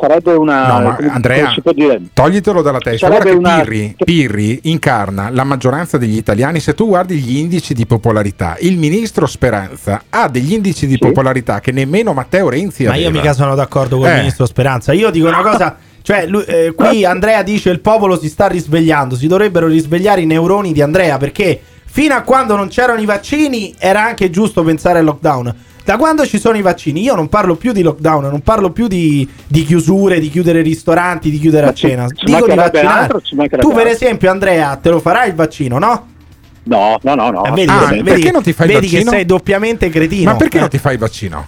Sarebbe 0.00 0.32
una... 0.32 0.66
No, 0.66 0.80
ma 0.88 0.94
come- 0.94 1.10
Andrea, 1.10 1.54
come 1.62 2.08
toglitelo 2.14 2.62
dalla 2.62 2.78
testa. 2.78 3.06
Sarebbe 3.06 3.34
Guarda 3.36 3.62
che 3.62 3.70
una- 3.74 3.84
Pirri, 3.84 3.96
Pirri 4.02 4.60
incarna 4.62 5.28
la 5.28 5.44
maggioranza 5.44 5.98
degli 5.98 6.16
italiani. 6.16 6.58
Se 6.58 6.72
tu 6.72 6.86
guardi 6.86 7.16
gli 7.18 7.36
indici 7.36 7.74
di 7.74 7.84
popolarità, 7.84 8.56
il 8.60 8.78
ministro 8.78 9.26
Speranza 9.26 10.04
ha 10.08 10.26
degli 10.30 10.54
indici 10.54 10.86
di 10.86 10.96
popolarità 10.96 11.60
che 11.60 11.70
nemmeno 11.70 12.14
Matteo 12.14 12.48
Renzi 12.48 12.84
Ma 12.84 12.92
aveva. 12.92 13.08
io 13.10 13.14
mica 13.14 13.34
sono 13.34 13.54
d'accordo 13.54 13.98
con 13.98 14.06
il 14.06 14.12
Eh. 14.14 14.16
ministro 14.20 14.46
Speranza. 14.46 14.94
Io 14.94 15.10
dico 15.10 15.28
una 15.28 15.42
cosa. 15.42 15.76
Cioè, 16.00 16.24
lui- 16.26 16.44
eh, 16.44 16.72
qui 16.74 17.04
Andrea 17.04 17.42
dice 17.42 17.68
il 17.68 17.80
popolo 17.80 18.18
si 18.18 18.30
sta 18.30 18.46
risvegliando. 18.46 19.14
Si 19.16 19.26
dovrebbero 19.26 19.66
risvegliare 19.66 20.22
i 20.22 20.26
neuroni 20.26 20.72
di 20.72 20.80
Andrea 20.80 21.18
perché 21.18 21.60
fino 21.90 22.14
a 22.14 22.22
quando 22.22 22.56
non 22.56 22.68
c'erano 22.68 23.00
i 23.00 23.04
vaccini 23.04 23.74
era 23.78 24.04
anche 24.04 24.30
giusto 24.30 24.62
pensare 24.62 24.98
al 25.00 25.04
lockdown. 25.04 25.54
Da 25.84 25.96
quando 25.96 26.24
ci 26.26 26.38
sono 26.38 26.56
i 26.56 26.62
vaccini, 26.62 27.02
io 27.02 27.14
non 27.16 27.28
parlo 27.28 27.56
più 27.56 27.72
di 27.72 27.82
lockdown, 27.82 28.28
non 28.28 28.42
parlo 28.42 28.70
più 28.70 28.86
di, 28.86 29.28
di 29.46 29.64
chiusure, 29.64 30.20
di 30.20 30.28
chiudere 30.30 30.60
ristoranti, 30.62 31.30
di 31.30 31.38
chiudere 31.40 31.66
a 31.66 31.74
cena. 31.74 32.06
ci 32.06 32.26
Dico 32.26 32.46
di 32.46 32.54
vaccinare. 32.54 33.00
altro, 33.02 33.20
Tu, 33.58 33.72
per 33.72 33.86
esempio, 33.88 34.30
Andrea, 34.30 34.76
te 34.76 34.90
lo 34.90 35.00
farai 35.00 35.30
il 35.30 35.34
vaccino, 35.34 35.78
no? 35.78 36.06
No, 36.64 36.98
no, 37.02 37.14
no, 37.14 37.30
no. 37.30 37.44
Eh, 37.46 37.50
vedi, 37.52 37.70
Ah, 37.72 37.86
vedi- 37.88 38.02
perché 38.04 38.30
non 38.30 38.42
ti 38.42 38.52
fai 38.52 38.66
il 38.68 38.72
vedi 38.74 38.86
che 38.86 38.92
vaccino? 38.96 39.10
sei 39.10 39.24
doppiamente 39.24 39.88
cretino. 39.88 40.30
Ma 40.30 40.36
perché 40.36 40.58
Eh. 40.58 40.60
non 40.60 40.68
ti 40.68 40.78
fai 40.78 40.92
il 40.92 40.98
vaccino? 41.00 41.46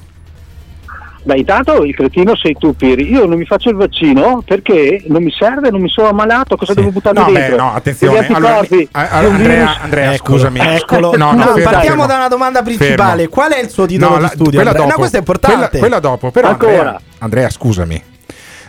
Beh, 1.24 1.36
intanto 1.36 1.84
il 1.84 1.94
cretino 1.94 2.34
sei 2.34 2.54
tu, 2.58 2.74
Piri. 2.74 3.08
Io 3.12 3.26
non 3.26 3.38
mi 3.38 3.44
faccio 3.44 3.68
il 3.70 3.76
vaccino 3.76 4.42
perché 4.44 5.04
non 5.06 5.22
mi 5.22 5.30
serve, 5.30 5.70
non 5.70 5.80
mi 5.80 5.88
sono 5.88 6.08
ammalato. 6.08 6.56
Cosa 6.56 6.74
devo 6.74 6.90
buttarmi 6.90 7.20
No, 7.20 7.30
dentro? 7.30 7.56
beh, 7.56 7.62
no, 7.62 7.72
attenzione. 7.74 8.26
Allora, 8.26 8.56
anticorpi, 8.58 8.88
a- 8.92 9.00
a- 9.08 9.18
Andrea. 9.18 9.76
Andrea, 9.80 10.12
Eccolo, 10.14 10.38
scusami. 10.38 10.58
Eccolo. 10.60 11.16
No, 11.16 11.26
no, 11.30 11.32
No, 11.32 11.42
fermo, 11.44 11.62
partiamo 11.62 11.82
fermo. 11.82 12.06
da 12.06 12.16
una 12.16 12.28
domanda 12.28 12.62
principale. 12.62 12.96
Fermo. 13.22 13.28
Qual 13.34 13.52
è 13.52 13.60
il 13.60 13.68
suo 13.70 13.86
titolo 13.86 14.10
No, 14.10 14.16
di 14.16 14.22
la- 14.22 14.28
studio? 14.28 14.50
quella 14.60 14.72
dopo, 14.72 14.88
No, 14.88 14.94
questo 14.94 15.16
è 15.16 15.18
importante. 15.20 15.56
Quella, 15.56 15.78
quella 15.78 15.98
dopo, 16.00 16.30
però 16.32 16.48
Ancora. 16.48 16.72
Andrea, 16.72 17.00
Andrea, 17.18 17.50
scusami. 17.50 18.02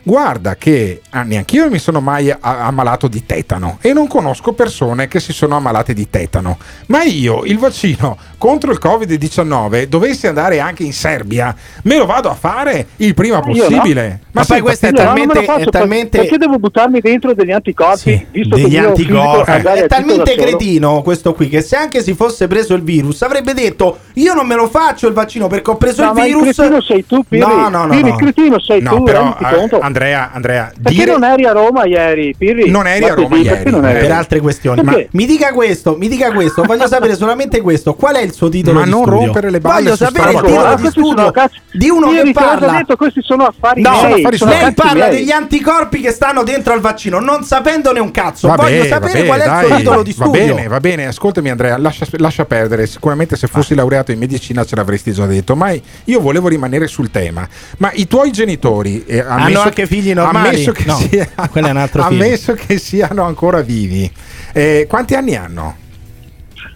Guarda 0.05 0.55
che 0.57 1.01
ah, 1.11 1.23
neanche 1.23 1.55
io 1.55 1.69
mi 1.69 1.79
sono 1.79 2.01
mai 2.01 2.33
ammalato 2.41 3.07
di 3.07 3.25
tetano 3.25 3.77
e 3.79 3.93
non 3.93 4.07
conosco 4.07 4.51
persone 4.51 5.07
che 5.07 5.21
si 5.21 5.31
sono 5.31 5.55
ammalate 5.55 5.93
di 5.93 6.09
tetano. 6.09 6.57
Ma 6.87 7.03
io 7.03 7.43
il 7.45 7.57
vaccino 7.57 8.17
contro 8.37 8.71
il 8.71 8.79
Covid-19 8.83 9.83
dovessi 9.85 10.27
andare 10.27 10.59
anche 10.59 10.83
in 10.83 10.91
Serbia, 10.91 11.55
me 11.83 11.97
lo 11.97 12.05
vado 12.05 12.29
a 12.29 12.33
fare 12.33 12.87
il 12.97 13.13
prima 13.13 13.37
Io 13.37 13.45
no. 13.45 13.51
possibile. 13.69 14.19
Ma 14.31 14.43
poi 14.43 14.59
questo 14.61 14.87
è 14.87 14.91
no, 14.91 14.97
talmente- 14.97 15.33
me 15.33 15.39
lo 15.39 15.45
faccio 15.45 15.59
è 15.59 15.63
per- 15.63 15.71
talmente- 15.71 16.17
Perché 16.17 16.37
devo 16.37 16.59
buttarmi 16.59 16.99
dentro 16.99 17.33
degli 17.33 17.51
anticorpi? 17.51 18.27
visto 18.31 18.55
che 18.55 18.61
il 18.61 18.67
degli 18.67 18.77
anticorpi. 18.77 19.51
magari 19.51 19.79
È 19.81 19.87
talmente 19.87 20.35
cretino 20.35 21.01
questo 21.01 21.33
qui 21.33 21.47
che 21.47 21.61
se 21.61 21.75
anche 21.77 22.03
si 22.03 22.13
fosse 22.13 22.47
preso 22.47 22.73
il 22.73 22.81
virus 22.83 23.21
avrebbe 23.21 23.53
detto 23.53 23.99
io 24.15 24.33
non 24.33 24.45
me 24.47 24.55
lo 24.55 24.67
faccio 24.67 25.07
il 25.07 25.13
vaccino 25.13 25.47
perché 25.47 25.69
ho 25.71 25.77
preso 25.77 26.01
No, 26.03 26.09
il 26.09 26.13
ma 26.17 26.25
il 26.25 26.35
virus. 26.35 26.55
cretino 26.57 26.81
sei 26.81 27.05
tu, 27.05 27.23
Piri. 27.23 27.41
No, 27.45 27.69
no, 27.69 27.85
no. 27.85 27.87
Piri, 27.89 28.01
no. 28.01 28.07
il 28.09 28.15
cretino 28.15 28.59
sei 28.59 28.81
No, 28.81 28.95
tu, 28.97 29.03
però 29.03 29.37
eh, 29.39 29.55
conto. 29.55 29.79
Andrea, 29.93 30.31
Andrea, 30.33 30.71
Perché 30.81 30.97
dire... 30.97 31.11
non 31.11 31.23
eri 31.23 31.45
a 31.45 31.51
Roma 31.51 31.85
ieri, 31.85 32.33
Pirri? 32.35 32.67
Non 32.71 32.87
eri 32.87 33.03
a 33.05 33.13
Roma 33.13 33.35
ieri, 33.37 33.49
perché 33.49 33.69
non 33.69 33.85
eri? 33.85 33.99
per 33.99 34.11
altre 34.11 34.39
questioni. 34.39 34.81
Ma 34.81 34.95
mi 35.11 35.25
dica 35.27 35.53
questo, 35.53 35.95
mi 35.99 36.07
dica 36.07 36.31
questo, 36.31 36.63
voglio 36.63 36.87
sapere 36.87 37.15
solamente 37.15 37.61
questo. 37.61 37.93
Qual 37.93 38.15
è 38.15 38.21
il 38.21 38.33
suo 38.33 38.49
titolo 38.49 38.79
Ma 38.79 38.85
di 38.85 38.89
non 38.89 39.01
studio? 39.03 39.19
rompere 39.25 39.51
le 39.51 39.59
balle 39.59 39.83
Voglio 39.83 39.95
sapere 39.95 40.31
il 40.31 40.39
titolo 40.41 40.61
qua. 40.61 40.75
di 40.75 40.87
studio 40.87 41.31
cazzo- 41.31 41.59
di 41.73 41.89
uno 41.89 42.11
Ieri 42.11 42.33
che 42.33 42.39
parla. 42.39 42.71
detto, 42.71 42.95
questi 42.95 43.21
sono 43.21 43.45
affari 43.45 43.81
No, 43.83 43.91
miei, 43.91 44.13
affari 44.13 44.37
sono 44.37 44.51
lei 44.51 44.73
parla 44.73 44.93
miei. 45.07 45.17
degli 45.19 45.31
anticorpi 45.31 45.99
che 46.01 46.11
stanno 46.11 46.41
dentro 46.43 46.73
al 46.73 46.79
vaccino, 46.79 47.19
non 47.19 47.43
sapendone 47.43 47.99
un 47.99 48.09
cazzo. 48.09 48.47
Vabbè, 48.47 48.61
Voglio 48.63 48.85
sapere 48.85 49.13
vabbè, 49.13 49.25
qual 49.27 49.39
è 49.41 49.43
il 49.45 49.59
suo 49.59 49.67
dai, 49.69 49.77
titolo 49.77 50.01
di 50.03 50.13
Va 50.17 50.25
studio. 50.25 50.55
bene, 50.55 50.67
va 50.67 50.79
bene, 50.79 51.05
ascoltami 51.05 51.49
Andrea, 51.51 51.77
lascia, 51.77 52.07
lascia 52.17 52.45
perdere, 52.45 52.87
sicuramente 52.87 53.35
se 53.35 53.45
fossi 53.45 53.75
laureato 53.75 54.11
in 54.11 54.17
medicina 54.17 54.65
ce 54.65 54.75
l'avresti 54.75 55.11
già 55.13 55.27
detto, 55.27 55.55
ma 55.55 55.71
io 56.05 56.19
volevo 56.19 56.47
rimanere 56.47 56.87
sul 56.87 57.11
tema. 57.11 57.47
Ma 57.77 57.91
i 57.93 58.07
tuoi 58.07 58.31
genitori 58.31 59.03
eh, 59.05 59.19
ammesso- 59.19 59.61
anche 59.61 59.82
figli 59.85 60.13
normali? 60.13 60.47
Ammesso 60.49 60.71
che, 60.71 60.83
No, 60.85 60.95
sia- 60.97 61.29
quello 61.51 61.67
è 61.67 61.71
un 61.71 61.77
altro 61.77 62.03
figlio. 62.03 62.23
ammesso 62.23 62.53
che 62.53 62.77
siano 62.77 63.23
ancora 63.23 63.61
vivi, 63.61 64.11
eh, 64.53 64.85
quanti 64.89 65.15
anni 65.15 65.35
hanno? 65.35 65.77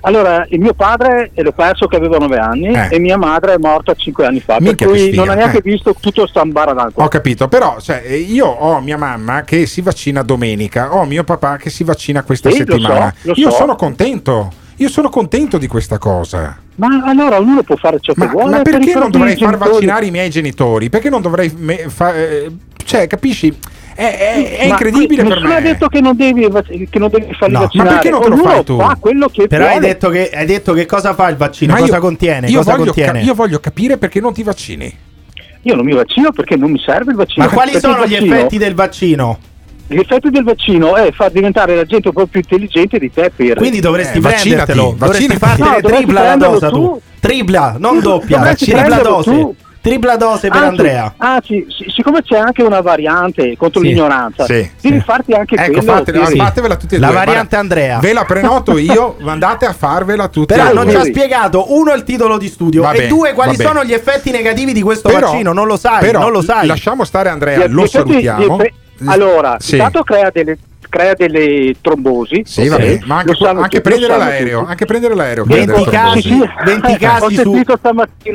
Allora, 0.01 0.45
il 0.49 0.59
mio 0.59 0.73
padre 0.73 1.31
l'ho 1.33 1.51
perso 1.51 1.87
che 1.87 1.95
aveva 1.95 2.17
9 2.17 2.37
anni 2.37 2.67
Eh. 2.73 2.87
e 2.91 2.99
mia 2.99 3.17
madre 3.17 3.53
è 3.53 3.57
morta 3.57 3.93
5 3.93 4.25
anni 4.25 4.39
fa, 4.39 4.57
Minchia, 4.59 4.85
per 4.85 4.87
cui 4.95 4.99
sfiga, 4.99 5.21
non 5.21 5.29
ha 5.29 5.33
neanche 5.35 5.57
eh. 5.57 5.61
visto 5.61 5.95
tutto 5.99 6.27
sta 6.27 6.41
ambaradan 6.41 6.93
qua. 6.93 7.05
Ho 7.05 7.07
capito, 7.07 7.47
però 7.47 7.77
cioè, 7.81 8.03
eh, 8.05 8.15
io 8.17 8.45
ho 8.45 8.79
mia 8.79 8.97
mamma 8.97 9.41
che 9.41 9.65
si 9.65 9.81
vaccina 9.81 10.21
domenica, 10.21 10.93
ho 10.95 11.03
mio 11.05 11.23
papà 11.23 11.57
che 11.57 11.69
si 11.69 11.83
vaccina 11.83 12.23
questa 12.23 12.49
Sì, 12.51 12.59
lo 12.65 12.73
settimana. 12.73 13.13
so, 13.21 13.27
lo 13.29 13.33
io 13.35 13.49
so. 13.49 13.55
sono 13.57 13.75
contento, 13.75 14.51
io 14.77 14.87
sono 14.89 15.09
contento 15.09 15.57
di 15.57 15.67
questa 15.67 15.97
cosa. 15.97 16.57
Ma 16.75 16.87
allora 17.05 17.37
ognuno 17.39 17.63
può 17.63 17.75
fare 17.75 17.97
ciò 17.99 18.13
che 18.13 18.25
Ma, 18.25 18.31
vuole. 18.31 18.49
ma 18.57 18.61
per 18.61 18.73
perché 18.77 18.91
non 18.93 19.09
propri 19.09 19.11
dovrei 19.11 19.35
far 19.35 19.49
genitori. 19.49 19.71
vaccinare 19.71 20.05
i 20.05 20.11
miei 20.11 20.29
genitori? 20.29 20.89
Perché 20.89 21.09
non 21.09 21.21
dovrei 21.21 21.51
me- 21.57 21.85
fa- 21.89 22.13
eh, 22.15 22.51
cioè, 22.87 23.05
capisci? 23.07 23.53
È, 23.93 24.01
è- 24.03 24.57
è 24.59 24.67
Ma 24.67 24.73
incredibile 24.73 25.23
per 25.23 25.41
me. 25.41 25.55
ha 25.55 25.59
detto 25.59 25.87
che 25.87 25.99
non 26.01 26.15
devi, 26.15 26.47
che 26.89 26.99
non 26.99 27.09
devi 27.09 27.33
farli 27.33 27.53
No, 27.53 27.59
ma 27.59 27.65
vaccinare. 27.65 27.89
perché 27.89 28.09
non 28.11 28.21
te 28.21 28.27
lo 28.29 28.33
Ognuno 28.35 28.49
fai 28.49 28.63
tu? 28.63 28.79
Fa 28.79 28.97
quello 28.99 29.27
che 29.27 29.47
Però 29.47 29.65
hai 29.67 29.79
detto, 29.79 30.09
che, 30.09 30.29
hai 30.33 30.45
detto 30.45 30.73
che 30.73 30.85
cosa 30.85 31.13
fa 31.15 31.27
il 31.29 31.35
vaccino, 31.35 31.73
Ma 31.73 31.79
cosa 31.79 31.95
io- 31.95 32.01
contiene, 32.01 32.47
io 32.47 32.57
cosa 32.59 32.71
voglio, 32.75 32.83
contiene. 32.85 33.19
ca- 33.19 33.25
io 33.25 33.33
voglio 33.33 33.59
capire 33.59 33.97
perché 33.97 34.19
non 34.21 34.33
ti 34.33 34.43
vaccini. 34.43 34.97
Io 35.63 35.75
non 35.75 35.83
mi 35.83 35.93
vaccino 35.93 36.31
perché 36.31 36.55
non 36.55 36.71
mi 36.71 36.79
serve 36.79 37.11
il 37.11 37.17
vaccino. 37.17 37.45
Ma 37.45 37.51
quali 37.51 37.71
Perché 37.71 37.87
sono 37.87 38.05
gli 38.05 38.11
vaccino- 38.13 38.35
effetti 38.35 38.57
del 38.57 38.73
vaccino? 38.75 39.39
Gli 39.87 39.97
effetti 39.99 40.29
del 40.29 40.43
vaccino 40.43 40.95
è 40.95 41.11
far 41.11 41.31
diventare 41.31 41.75
la 41.75 41.83
gente 41.85 42.09
un 42.09 42.13
po' 42.13 42.25
più 42.27 42.39
intelligente 42.39 42.99
di 42.99 43.11
te. 43.11 43.31
Per... 43.35 43.55
Quindi 43.55 43.79
dovresti 43.79 44.17
Eh, 44.17 44.21
vaccinati, 44.21 44.49
prendertelo, 44.73 44.95
dovresti 44.97 45.27
vaccinati. 45.27 45.39
fartene 45.39 45.69
No, 45.75 45.81
dovresti 45.81 46.03
tripla 46.05 46.23
la 46.23 46.35
dose 46.35 46.67
tu. 46.67 46.73
tu. 46.73 47.01
Tripla, 47.19 47.75
non 47.79 47.99
doppia, 47.99 48.37
Dovresti 48.37 48.65
tripla 48.71 48.97
dose. 48.97 49.29
tu. 49.31 49.55
Tripla 49.87 50.15
dose 50.17 50.49
per 50.49 50.57
Anzi- 50.57 50.67
Andrea. 50.69 51.13
Anzi, 51.17 51.65
si- 51.69 51.89
siccome 51.89 52.21
c'è 52.21 52.37
anche 52.37 52.61
una 52.61 52.81
variante 52.81 53.55
contro 53.57 53.79
Sì. 53.81 53.87
l'ignoranza, 53.87 54.45
Sì, 54.45 54.69
devi 54.81 54.97
sì. 54.99 55.03
farti 55.05 55.31
anche 55.33 55.55
Ecco, 55.55 55.71
quello. 55.77 55.91
fatela, 55.93 56.25
fatevela 56.25 56.75
tutte 56.75 56.95
e 56.95 56.99
La 56.99 57.07
due. 57.07 57.15
variante 57.15 57.55
Guarda, 57.55 57.57
Andrea. 57.59 57.99
Ve 57.99 58.13
la 58.13 58.25
prenoto 58.25 58.77
io, 58.77 59.15
andate 59.25 59.65
a 59.65 59.73
farvela 59.73 60.27
tutte 60.27 60.55
Però 60.55 60.69
e 60.69 60.73
non 60.73 60.89
ci 60.89 60.95
ha 60.95 61.03
spiegato 61.03 61.73
uno 61.73 61.93
il 61.93 62.03
titolo 62.03 62.37
di 62.37 62.47
studio 62.49 62.81
Vabbè, 62.81 63.05
e 63.05 63.07
due 63.07 63.33
quali 63.33 63.55
vabbè. 63.55 63.63
sono 63.69 63.83
gli 63.85 63.93
effetti 63.93 64.29
negativi 64.31 64.73
di 64.73 64.81
questo 64.81 65.07
Però- 65.09 65.31
vaccino. 65.31 65.53
Non 65.53 65.67
lo 65.67 65.77
sai, 65.77 65.99
però 66.01 66.19
non 66.19 66.31
lo 66.31 66.41
sai. 66.41 66.67
Lasciamo 66.67 67.03
stare 67.05 67.29
Andrea, 67.29 67.65
Gli 67.67 67.71
lo 67.71 67.83
effetti- 67.85 68.09
salutiamo. 68.09 68.57
gli 68.99 69.05
Allora, 69.05 69.57
Sì. 69.59 69.75
intanto 69.75 70.03
crea 70.03 70.31
delle, 70.33 70.57
crea 70.89 71.13
delle 71.13 71.75
trombosi. 71.81 72.43
Sì, 72.45 72.61
ok? 72.61 72.69
vabbè, 72.69 72.99
ma 73.05 73.17
anche, 73.17 73.35
sanno 73.35 73.61
anche 73.61 73.81
prendere 73.81 74.17
l'aereo, 74.17 74.65
anche 74.65 74.85
prendere 74.85 75.15
l'aereo. 75.15 75.43
crea 75.43 75.57
20 75.65 75.71
delle 75.73 75.89
casi, 75.89 76.21
trombosi. 76.21 76.51
20 76.65 76.91
Ho 76.91 76.97
casi 76.97 77.35
su. 77.35 77.61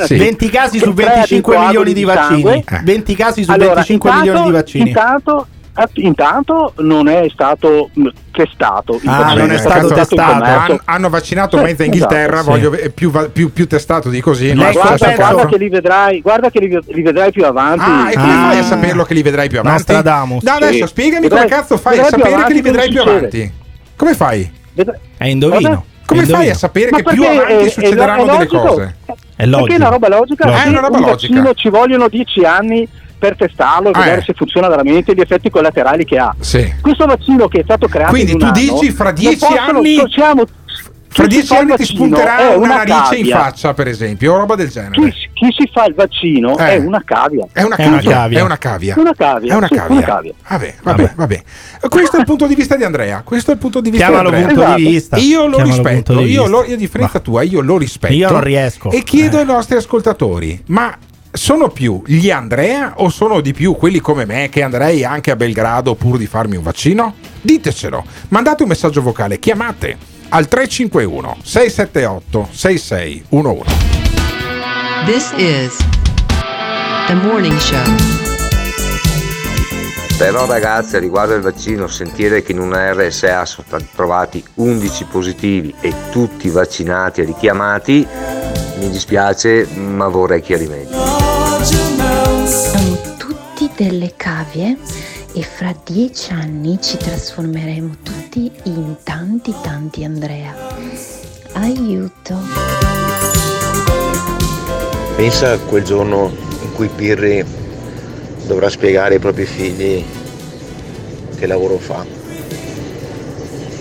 Sì. 0.07 0.17
20 0.17 0.49
casi 0.51 0.79
su 0.79 0.93
Che 0.95 1.03
crea 1.03 1.15
25 1.15 1.57
dei 1.57 1.67
milioni 1.67 1.93
di 1.93 2.05
vaccini. 2.05 2.43
sangue. 2.43 2.65
20 2.85 3.15
casi 3.15 3.45
su 3.45 3.51
Allora, 3.51 3.75
25 3.75 4.11
intanto- 4.11 4.31
milioni 4.31 4.51
di 4.51 4.57
vaccini. 4.57 4.89
Intanto, 4.89 5.47
intanto 5.95 6.75
non 6.79 7.09
è 7.09 7.27
stato 7.33 7.89
testato. 8.31 9.01
Ah, 9.07 9.35
non 9.35 9.51
è 9.51 9.55
è 9.55 9.59
stato 9.59 9.89
testato. 9.93 10.45
Han- 10.45 10.81
hanno 10.85 11.09
vaccinato 11.09 11.57
Sì, 11.57 11.63
mezza 11.63 11.85
Inghilterra, 11.85 12.35
esatto, 12.37 12.51
voglio 12.51 12.71
ve- 12.71 12.91
più, 12.91 13.11
va- 13.11 13.29
più- 13.29 13.53
più 13.53 13.67
testato 13.67 14.09
di 14.11 14.21
così. 14.21 14.49
È 14.49 14.55
guarda- 14.55 14.97
Guarda, 15.17 15.47
che 15.47 15.57
li 15.59 15.69
vedrai, 15.69 16.21
guarda 16.21 16.51
che 16.51 16.61
li, 16.61 16.79
li 16.89 17.03
vedrai 17.03 17.31
più 17.33 17.45
avanti. 17.45 17.85
Ah, 17.85 18.11
e 18.11 18.15
come 18.15 18.33
Ah. 18.33 18.49
fai 18.51 18.59
a 18.59 18.65
saperlo 18.65 19.05
che 19.05 19.15
li 19.15 19.23
vedrai 19.23 19.49
più 19.49 19.59
avanti? 19.61 19.79
Nostradamus. 19.79 20.43
No, 20.43 20.53
adesso 20.53 20.73
Sì. 20.73 20.87
spiegami 20.87 21.23
Vedrai- 21.29 21.49
come 21.49 21.61
cazzo 21.61 21.77
fai 21.79 21.99
a 21.99 22.05
sapere 22.05 22.45
che 22.45 22.53
li 22.53 22.61
vedrai 22.63 22.89
più 22.91 22.99
cosa 23.03 23.11
avanti. 23.17 23.53
Come 23.97 24.15
fai? 24.15 24.53
È 25.17 25.27
indovino. 25.27 25.59
Cosa? 25.69 25.83
Come 26.05 26.27
fai 26.27 26.51
a 26.51 26.55
sapere 26.55 26.91
Ma 26.91 26.97
che 26.99 27.03
più 27.05 27.23
avanti 27.25 27.53
è- 27.53 27.69
succederanno 27.71 28.25
è 28.27 28.31
delle 28.33 28.47
cose? 28.47 28.97
È 29.35 29.47
logico. 29.47 29.67
Perché 29.67 29.75
è 29.75 29.87
una 29.87 29.89
roba 29.89 30.09
logica? 30.09 30.57
Sì, 30.59 30.65
È 30.67 30.69
una 30.69 30.81
roba 30.81 30.99
logica. 30.99 31.53
ci 31.55 31.69
vogliono 31.71 32.09
10 32.09 32.45
anni 32.45 32.87
per 33.23 33.37
testarlo 33.37 33.89
e 33.89 33.93
Ah, 33.95 33.99
vedere 34.01 34.21
eh. 34.21 34.25
se 34.25 34.33
funziona 34.35 34.67
veramente 34.69 35.13
e 35.13 35.15
gli 35.15 35.21
effetti 35.21 35.49
collaterali 35.49 36.05
che 36.05 36.19
ha. 36.19 36.35
Sì. 36.41 36.75
Questo 36.81 37.07
vaccino 37.07 37.47
che 37.47 37.61
è 37.61 37.63
stato 37.63 37.87
creato 37.87 38.11
Quindi 38.11 38.33
in 38.33 38.43
un 38.43 38.53
tu 38.53 38.59
anno, 38.59 38.79
dici 38.81 38.91
fra 38.91 39.05
non 39.13 39.15
10 39.15 39.37
possono- 39.39 39.79
anni- 39.79 39.95
so- 39.95 40.09
siamo- 40.09 40.45
Fra 41.15 41.27
dieci 41.27 41.55
anni 41.55 41.75
ti 41.77 41.85
spunterà 41.85 42.39
è 42.53 42.55
una 42.55 42.77
narice 42.85 43.17
in 43.17 43.27
faccia, 43.27 43.75
per 43.75 43.87
esempio, 43.87 44.33
o 44.33 44.39
roba 44.39 44.55
del 44.55 44.71
genere. 44.71 44.93
Chi, 44.95 45.13
chi 45.35 45.47
si 45.59 45.69
fa 45.71 45.85
il 45.85 45.93
vaccino 45.93 46.57
Eh. 46.57 46.65
è 46.69 46.77
una 46.79 47.03
cavia. 47.05 47.47
È 47.53 47.63
una 47.63 47.77
È 47.77 47.87
una 47.87 48.01
cavia. 48.01 48.39
È 48.39 48.43
una 48.43 48.57
cavia. 48.57 48.95
Una 48.97 49.13
cavia, 49.15 49.53
È 49.53 49.57
una 49.59 49.67
sì, 49.67 49.75
cavia. 49.75 49.95
una 49.97 50.07
cavia. 50.07 50.33
Vabbè, 50.49 50.75
vabbè, 50.83 51.13
vabbè. 51.15 51.43
Questo 51.91 52.17
è 52.17 52.21
il 52.21 52.25
punto 52.25 52.47
di 52.47 52.55
vista 52.55 52.77
di 52.77 52.85
Andrea. 52.85 53.21
Questo 53.27 53.51
è 53.51 53.55
il 53.55 53.61
punto 53.61 53.83
di 53.83 53.91
vista 53.91 54.07
Chiamalo 54.07 54.31
di 54.31 54.37
Andrea. 54.37 54.55
punto 54.55 54.63
Esatto. 54.65 54.81
di 54.81 54.87
vista. 54.89 55.17
Io 55.19 55.47
lo 55.47 55.57
Chiamalo 55.57 55.71
rispetto, 55.77 56.21
io, 56.21 56.47
lo, 56.47 56.65
io 56.65 56.75
a 56.75 56.79
differenza 56.79 57.19
tua, 57.21 57.43
io 57.43 57.61
lo 57.61 57.77
rispetto. 57.77 58.15
Io 58.15 58.31
non 58.31 58.41
riesco. 58.41 58.91
E 58.91 59.03
chiedo 59.03 59.37
Eh. 59.37 59.41
ai 59.41 59.47
nostri 59.47 59.77
ascoltatori, 59.77 60.63
ma 60.69 60.97
sono 61.33 61.69
più 61.69 62.03
gli 62.05 62.31
Andrea 62.31 62.95
o 62.97 63.09
sono 63.09 63.41
di 63.41 63.53
più 63.53 63.75
quelli 63.75 64.01
come 64.01 64.27
me 64.27 64.49
che 64.51 64.63
andrei 64.63 65.03
anche 65.03 65.31
a 65.31 65.37
Belgrado 65.37 65.95
pur 65.95 66.19
di 66.19 66.27
farmi 66.27 66.57
un 66.57 66.63
vaccino? 66.63 67.15
Ditecelo, 67.41 68.05
mandate 68.29 68.63
un 68.63 68.69
messaggio 68.69 69.01
vocale, 69.01 69.39
chiamate 69.39 69.97
al 70.29 70.47
351 70.47 71.39
678 71.43 72.49
6611. 72.53 73.65
This 75.07 75.33
is 75.37 75.77
the 77.07 77.15
morning 77.15 77.57
show. 77.57 77.83
Però 80.19 80.47
ragazzi, 80.47 80.99
riguardo 80.99 81.35
il 81.35 81.43
vaccino, 81.43 81.89
sentire 81.89 82.43
che 82.43 82.53
in 82.53 82.61
una 82.61 82.93
RSA 82.93 83.45
sono 83.45 83.67
stati 83.67 83.89
trovati 83.93 84.45
11 84.55 85.05
positivi 85.07 85.75
e 85.81 85.93
tutti 86.13 86.49
vaccinati 86.49 87.23
e 87.23 87.25
richiamati, 87.25 88.07
mi 88.83 88.91
dispiace, 88.91 89.65
ma 89.77 90.09
vorrei 90.09 90.41
chiarimenti. 90.41 90.93
Siamo 92.45 92.99
tutti 93.17 93.71
delle 93.77 94.15
cavie 94.17 94.77
e 95.33 95.43
fra 95.43 95.73
dieci 95.85 96.33
anni 96.33 96.81
ci 96.81 96.97
trasformeremo 96.97 97.97
tutti 98.03 98.51
in 98.65 98.97
tanti 99.05 99.55
tanti 99.63 100.03
Andrea. 100.03 100.53
Aiuto. 101.53 102.37
Pensa 105.15 105.53
a 105.53 105.59
quel 105.59 105.85
giorno 105.85 106.33
in 106.63 106.73
cui 106.73 106.89
Pirri 106.89 107.45
dovrà 108.47 108.69
spiegare 108.69 109.15
ai 109.15 109.21
propri 109.21 109.45
figli 109.45 110.05
che 111.39 111.47
lavoro 111.47 111.79
fa, 111.79 112.05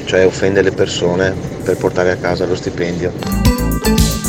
cioè 0.05 0.25
offende 0.27 0.61
le 0.61 0.71
persone 0.71 1.33
per 1.63 1.77
portare 1.77 2.11
a 2.11 2.17
casa 2.17 2.45
lo 2.45 2.55
stipendio. 2.55 4.20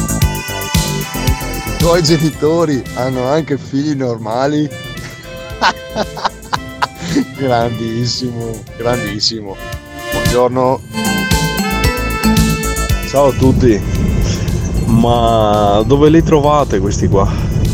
Tuoi 1.82 2.00
genitori 2.00 2.80
hanno 2.94 3.26
anche 3.26 3.58
figli 3.58 3.96
normali? 3.96 4.70
grandissimo, 7.36 8.52
grandissimo. 8.76 9.56
Buongiorno. 10.12 10.80
Ciao 13.08 13.26
a 13.26 13.32
tutti, 13.32 13.82
ma 14.84 15.82
dove 15.84 16.08
li 16.08 16.22
trovate 16.22 16.78
questi 16.78 17.08
qua? 17.08 17.28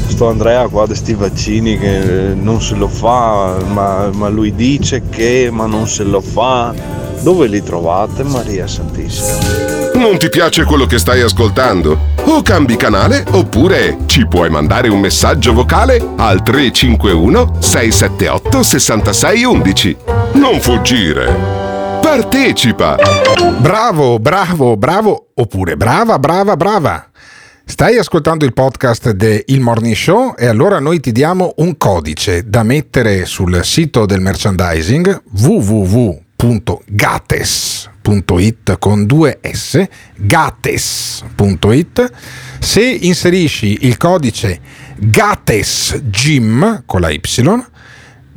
Sto 0.07 0.31
Andrea 0.31 0.69
qua 0.69 0.87
di 0.87 0.95
sti 0.95 1.13
vaccini 1.13 1.77
che 1.77 2.33
non 2.35 2.63
se 2.63 2.77
lo 2.77 2.89
fa, 2.89 3.63
ma, 3.63 4.09
ma 4.11 4.29
lui 4.29 4.55
dice 4.55 5.03
che 5.11 5.51
ma 5.53 5.67
non 5.67 5.87
se 5.87 6.05
lo 6.05 6.23
fa. 6.23 6.75
Dove 7.21 7.47
li 7.47 7.63
trovate 7.63 8.23
Maria 8.23 8.67
Santissima? 8.67 9.88
Non 9.99 10.17
ti 10.17 10.29
piace 10.29 10.63
quello 10.63 10.87
che 10.87 10.97
stai 10.97 11.23
ascoltando? 11.23 11.99
O 12.27 12.41
cambi 12.43 12.77
canale 12.77 13.25
oppure 13.33 13.99
ci 14.07 14.29
puoi 14.29 14.49
mandare 14.49 14.87
un 14.89 15.01
messaggio 15.01 15.53
vocale 15.53 16.01
al 16.19 16.41
351 16.41 17.57
678 17.59 18.63
6611. 18.63 19.97
Non 20.35 20.61
fuggire. 20.61 21.35
Partecipa! 22.01 22.97
Bravo, 23.59 24.21
bravo, 24.21 24.77
bravo, 24.77 25.31
oppure 25.35 25.77
brava, 25.77 26.21
brava, 26.21 26.57
brava. 26.57 27.11
Stai 27.65 27.99
ascoltando 27.99 28.45
il 28.45 28.53
podcast 28.53 29.11
del 29.11 29.43
Morning 29.59 29.97
Show 29.97 30.35
e 30.39 30.47
allora 30.47 30.79
noi 30.79 31.01
ti 31.01 31.11
diamo 31.11 31.55
un 31.57 31.77
codice 31.77 32.49
da 32.49 32.63
mettere 32.63 33.27
sul 33.27 33.65
sito 33.65 34.07
del 34.07 34.21
merchandising 34.21 35.23
www.gates.it 38.09 38.79
con 38.79 39.05
due 39.07 39.39
S, 39.43 39.87
gates.it. 40.17 42.13
Se 42.59 42.83
inserisci 42.83 43.79
il 43.83 43.97
codice 43.97 44.61
GATESGYM 44.97 46.83
con 46.87 47.01
la 47.01 47.11
Y 47.11 47.21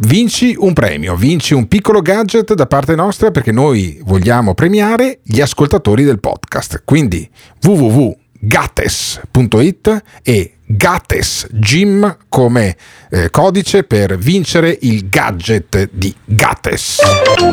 vinci 0.04 0.56
un 0.58 0.74
premio, 0.74 1.16
vinci 1.16 1.54
un 1.54 1.68
piccolo 1.68 2.02
gadget 2.02 2.56
da 2.56 2.66
parte 2.66 2.96
nostra 2.96 3.30
perché 3.32 3.52
noi 3.52 4.00
vogliamo 4.04 4.56
premiare 4.56 5.20
gli 5.24 5.42
ascoltatori 5.42 6.04
del 6.04 6.20
podcast. 6.20 6.82
Quindi 6.84 7.30
www.gates.it 7.62 10.04
e 10.24 10.56
Gates 10.76 11.48
Gym 11.52 12.18
come 12.30 12.76
eh, 13.10 13.30
codice 13.30 13.84
per 13.84 14.18
vincere 14.18 14.78
il 14.82 15.10
gadget 15.10 15.90
di 15.92 16.14
Gates. 16.24 17.00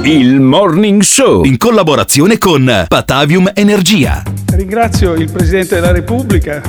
Il 0.02 0.40
Morning 0.40 1.02
Show 1.02 1.44
in 1.44 1.56
collaborazione 1.56 2.38
con 2.38 2.84
Patavium 2.86 3.50
Energia. 3.54 4.22
Ringrazio 4.52 5.14
il 5.14 5.30
Presidente 5.30 5.74
della 5.76 5.92
Repubblica 5.92 6.62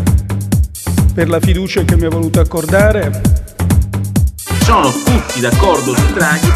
per 1.14 1.30
la 1.30 1.40
fiducia 1.40 1.84
che 1.84 1.96
mi 1.96 2.06
ha 2.06 2.10
voluto 2.10 2.40
accordare. 2.40 3.22
Sono 4.64 4.92
tutti 4.92 5.40
d'accordo 5.40 5.96
su 5.96 6.14
Draghi. 6.14 6.54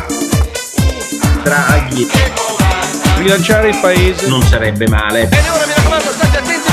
Draghi 1.43 2.07
Rilanciare 3.17 3.69
il 3.69 3.77
Paese. 3.79 4.27
non 4.27 4.41
sarebbe 4.41 4.87
male. 4.87 5.27
Bene, 5.27 5.49
ora 5.49 5.65
mi 5.65 5.73
raccomando, 5.75 6.11
state 6.11 6.37
attenti 6.37 6.72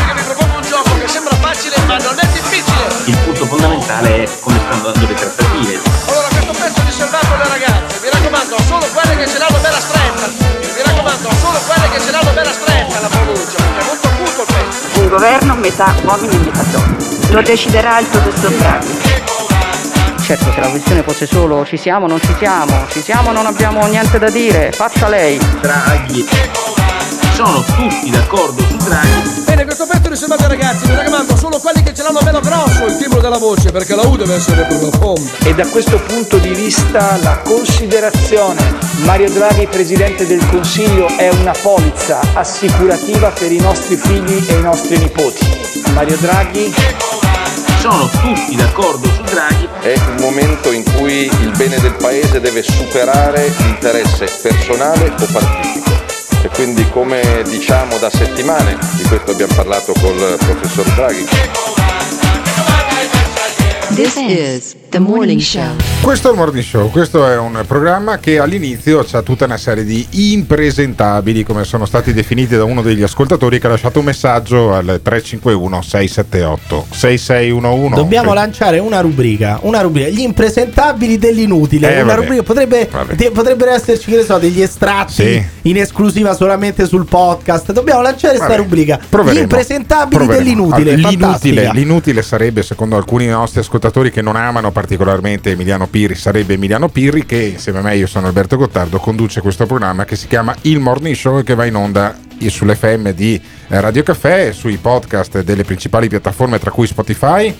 facile 1.52 1.76
ma 1.86 1.96
non 1.96 2.14
è 2.16 2.26
difficile. 2.26 2.86
Il 3.06 3.16
punto 3.18 3.44
fondamentale 3.46 4.22
è 4.22 4.28
come 4.40 4.58
stanno 4.58 4.86
andando 4.86 5.06
le 5.06 5.14
trattative. 5.14 5.80
Allora, 6.06 6.28
questo 6.30 6.52
pezzo 6.52 6.82
riservato 6.86 7.26
alle 7.34 7.48
ragazze, 7.48 8.00
mi 8.02 8.10
raccomando, 8.10 8.56
solo 8.66 8.86
quelle 8.94 9.16
che 9.16 9.26
ce 9.26 9.38
l'hanno 9.38 9.58
bella 9.58 9.80
stretta. 9.80 10.26
Mi 10.28 10.82
raccomando, 10.84 11.28
solo 11.40 11.58
quelle 11.66 11.88
che 11.90 12.00
ce 12.00 12.10
l'hanno 12.12 12.30
bella 12.30 12.52
stretta 12.52 13.00
la 13.00 13.08
pronuncia, 13.08 13.56
perché 13.56 13.80
è 13.80 13.84
molto 13.84 14.08
acuto 14.08 14.40
il 14.40 14.46
pezzo. 14.46 15.00
Un 15.00 15.08
governo 15.08 15.54
metà 15.56 15.94
uomini 16.02 16.34
e 16.34 16.38
metà 16.38 16.62
donne. 16.70 16.96
Lo 17.30 17.42
deciderà 17.42 17.98
il 17.98 18.06
professor 18.06 18.50
Draghi. 18.52 18.98
Certo, 20.22 20.52
se 20.52 20.60
la 20.60 20.68
questione 20.68 21.02
fosse 21.02 21.26
solo 21.26 21.66
ci 21.66 21.76
siamo 21.76 22.04
o 22.04 22.08
non 22.08 22.20
ci 22.20 22.34
siamo, 22.38 22.86
ci 22.90 23.02
siamo 23.02 23.30
o 23.30 23.32
non 23.32 23.46
abbiamo 23.46 23.84
niente 23.86 24.20
da 24.20 24.30
dire, 24.30 24.70
faccia 24.70 25.08
lei. 25.08 25.36
Draghi. 25.60 26.28
Sono 27.42 27.64
tutti 27.64 28.10
d'accordo 28.10 28.62
su 28.62 28.76
Draghi. 28.76 29.44
Bene, 29.46 29.64
questo 29.64 29.86
pezzo 29.86 30.10
riservato 30.10 30.42
ai 30.42 30.50
ragazzi, 30.50 30.86
mi 30.86 30.94
raccomando, 30.94 31.34
solo 31.38 31.58
quelli 31.58 31.82
che 31.82 31.94
ce 31.94 32.02
l'hanno 32.02 32.20
bello 32.20 32.40
grosso 32.40 32.84
il 32.84 32.98
timbro 32.98 33.18
della 33.22 33.38
voce, 33.38 33.72
perché 33.72 33.94
la 33.94 34.02
U 34.02 34.14
deve 34.14 34.34
essere 34.34 34.64
profonda. 34.64 35.30
E 35.44 35.54
da 35.54 35.66
questo 35.68 35.98
punto 36.02 36.36
di 36.36 36.50
vista 36.50 37.16
la 37.22 37.38
considerazione 37.38 38.60
Mario 39.04 39.30
Draghi 39.30 39.66
Presidente 39.68 40.26
del 40.26 40.46
Consiglio 40.50 41.06
è 41.16 41.30
una 41.30 41.54
polizza 41.62 42.20
assicurativa 42.34 43.30
per 43.30 43.50
i 43.50 43.58
nostri 43.58 43.96
figli 43.96 44.44
e 44.46 44.58
i 44.58 44.60
nostri 44.60 44.98
nipoti. 44.98 45.46
Mario 45.94 46.18
Draghi 46.18 46.70
Sono 47.78 48.06
tutti 48.20 48.54
d'accordo 48.54 49.08
su 49.08 49.22
Draghi. 49.22 49.66
È 49.80 49.94
un 50.08 50.16
momento 50.20 50.72
in 50.72 50.84
cui 50.92 51.22
il 51.24 51.52
bene 51.56 51.80
del 51.80 51.94
paese 51.94 52.38
deve 52.38 52.62
superare 52.62 53.50
l'interesse 53.56 54.26
personale 54.42 55.14
o 55.18 55.26
partitico. 55.32 55.69
Quindi 56.54 56.88
come 56.90 57.42
diciamo 57.48 57.98
da 57.98 58.10
settimane, 58.10 58.76
di 58.96 59.02
questo 59.04 59.30
abbiamo 59.30 59.54
parlato 59.54 59.92
col 60.00 60.36
professor 60.38 60.84
Draghi, 60.94 61.26
the 64.90 64.98
morning 64.98 65.40
show. 65.40 65.74
Questo 66.02 66.28
è 66.28 66.30
il 66.32 66.36
Morning 66.38 66.64
Show, 66.64 66.90
questo 66.90 67.26
è 67.26 67.36
un 67.36 67.62
programma 67.66 68.18
che 68.18 68.38
all'inizio 68.38 69.04
ha 69.12 69.22
tutta 69.22 69.44
una 69.44 69.56
serie 69.58 69.84
di 69.84 70.06
impresentabili, 70.10 71.44
come 71.44 71.64
sono 71.64 71.84
stati 71.86 72.12
definiti 72.12 72.56
da 72.56 72.64
uno 72.64 72.82
degli 72.82 73.02
ascoltatori 73.02 73.60
che 73.60 73.66
ha 73.66 73.70
lasciato 73.70 73.98
un 74.00 74.06
messaggio 74.06 74.72
al 74.74 75.00
351 75.02 75.82
678 75.82 76.86
6611. 76.90 77.94
Dobbiamo 77.94 78.32
lanciare 78.34 78.78
una 78.78 79.00
rubrica, 79.00 79.58
una 79.62 79.80
rubrica, 79.82 80.08
gli 80.08 80.20
impresentabili 80.20 81.18
dell'inutile. 81.18 81.88
Eh, 81.94 82.02
una 82.02 82.14
vabbè. 82.14 82.20
rubrica, 82.22 82.42
potrebbe, 82.42 82.88
Vabbè. 82.90 83.30
potrebbero 83.30 83.70
esserci, 83.72 84.10
che 84.10 84.16
ne 84.16 84.24
so, 84.24 84.38
degli 84.38 84.60
estratti 84.62 85.12
Sì. 85.12 85.44
in 85.62 85.76
esclusiva 85.76 86.34
solamente 86.34 86.86
sul 86.86 87.04
podcast. 87.06 87.72
Dobbiamo 87.72 88.00
lanciare 88.02 88.36
questa 88.38 88.56
rubrica. 88.56 88.98
proveremo. 89.08 89.38
Gli 89.38 89.42
impresentabili 89.42 90.16
Proveremo. 90.24 90.42
dell'inutile. 90.44 90.92
Ah, 90.92 90.96
L'inutile, 91.10 91.70
l'inutile 91.72 92.22
sarebbe, 92.22 92.62
secondo 92.62 92.96
alcuni 92.96 93.26
nostri 93.26 93.60
ascoltatori 93.60 94.10
che 94.10 94.22
non 94.22 94.34
amano 94.36 94.70
particolarmente 94.80 95.50
Emiliano 95.50 95.86
Pirri, 95.86 96.14
sarebbe 96.14 96.54
Emiliano 96.54 96.88
Pirri 96.88 97.26
che 97.26 97.36
insieme 97.36 97.80
a 97.80 97.82
me, 97.82 97.96
io 97.96 98.06
sono 98.06 98.28
Alberto 98.28 98.56
Gottardo, 98.56 98.98
conduce 98.98 99.42
questo 99.42 99.66
programma 99.66 100.06
che 100.06 100.16
si 100.16 100.26
chiama 100.26 100.56
Il 100.62 100.80
Morning 100.80 101.14
Show 101.14 101.42
che 101.42 101.54
va 101.54 101.66
in 101.66 101.74
onda 101.74 102.16
sull'FM 102.38 103.10
di 103.10 103.38
eh, 103.68 103.78
Radio 103.78 104.02
Caffè, 104.02 104.52
sui 104.52 104.78
podcast 104.78 105.42
delle 105.42 105.64
principali 105.64 106.08
piattaforme 106.08 106.58
tra 106.58 106.70
cui 106.70 106.86
Spotify. 106.86 107.54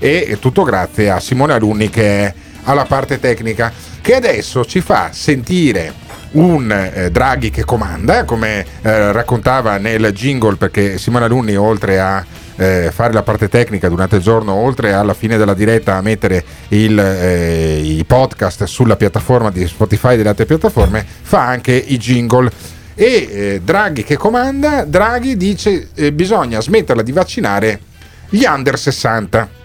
E 0.00 0.36
tutto 0.40 0.64
grazie 0.64 1.10
a 1.10 1.20
Simone 1.20 1.52
Alunni 1.52 1.88
che 1.90 2.24
è 2.24 2.34
alla 2.64 2.86
parte 2.86 3.20
tecnica 3.20 3.72
che 4.00 4.16
adesso 4.16 4.64
ci 4.64 4.80
fa 4.80 5.10
sentire 5.12 5.92
un 6.32 6.72
eh, 6.72 7.08
Draghi 7.12 7.50
che 7.50 7.64
comanda, 7.64 8.24
come 8.24 8.66
eh, 8.82 9.12
raccontava 9.12 9.78
nel 9.78 10.10
jingle, 10.12 10.56
perché 10.56 10.98
Simone 10.98 11.26
Alunni, 11.26 11.54
oltre 11.54 12.00
a 12.00 12.24
eh, 12.56 12.90
fare 12.92 13.12
la 13.12 13.22
parte 13.22 13.48
tecnica 13.48 13.88
durante 13.88 14.16
il 14.16 14.22
giorno, 14.22 14.52
oltre 14.52 14.92
alla 14.92 15.14
fine 15.14 15.36
della 15.36 15.54
diretta 15.54 15.96
a 15.96 16.02
mettere 16.02 16.44
il, 16.68 16.98
eh, 16.98 17.80
i 17.80 18.04
podcast 18.04 18.64
sulla 18.64 18.96
piattaforma 18.96 19.50
di 19.50 19.66
Spotify 19.66 20.14
e 20.14 20.16
delle 20.16 20.28
altre 20.28 20.46
piattaforme, 20.46 21.04
fa 21.22 21.46
anche 21.46 21.72
i 21.72 21.96
jingle. 21.96 22.50
E 22.94 23.28
eh, 23.30 23.60
Draghi 23.62 24.04
che 24.04 24.16
comanda, 24.16 24.84
Draghi 24.84 25.36
dice 25.36 25.88
eh, 25.94 26.12
bisogna 26.12 26.60
smetterla 26.60 27.02
di 27.02 27.12
vaccinare 27.12 27.80
gli 28.28 28.44
under 28.44 28.78
60. 28.78 29.62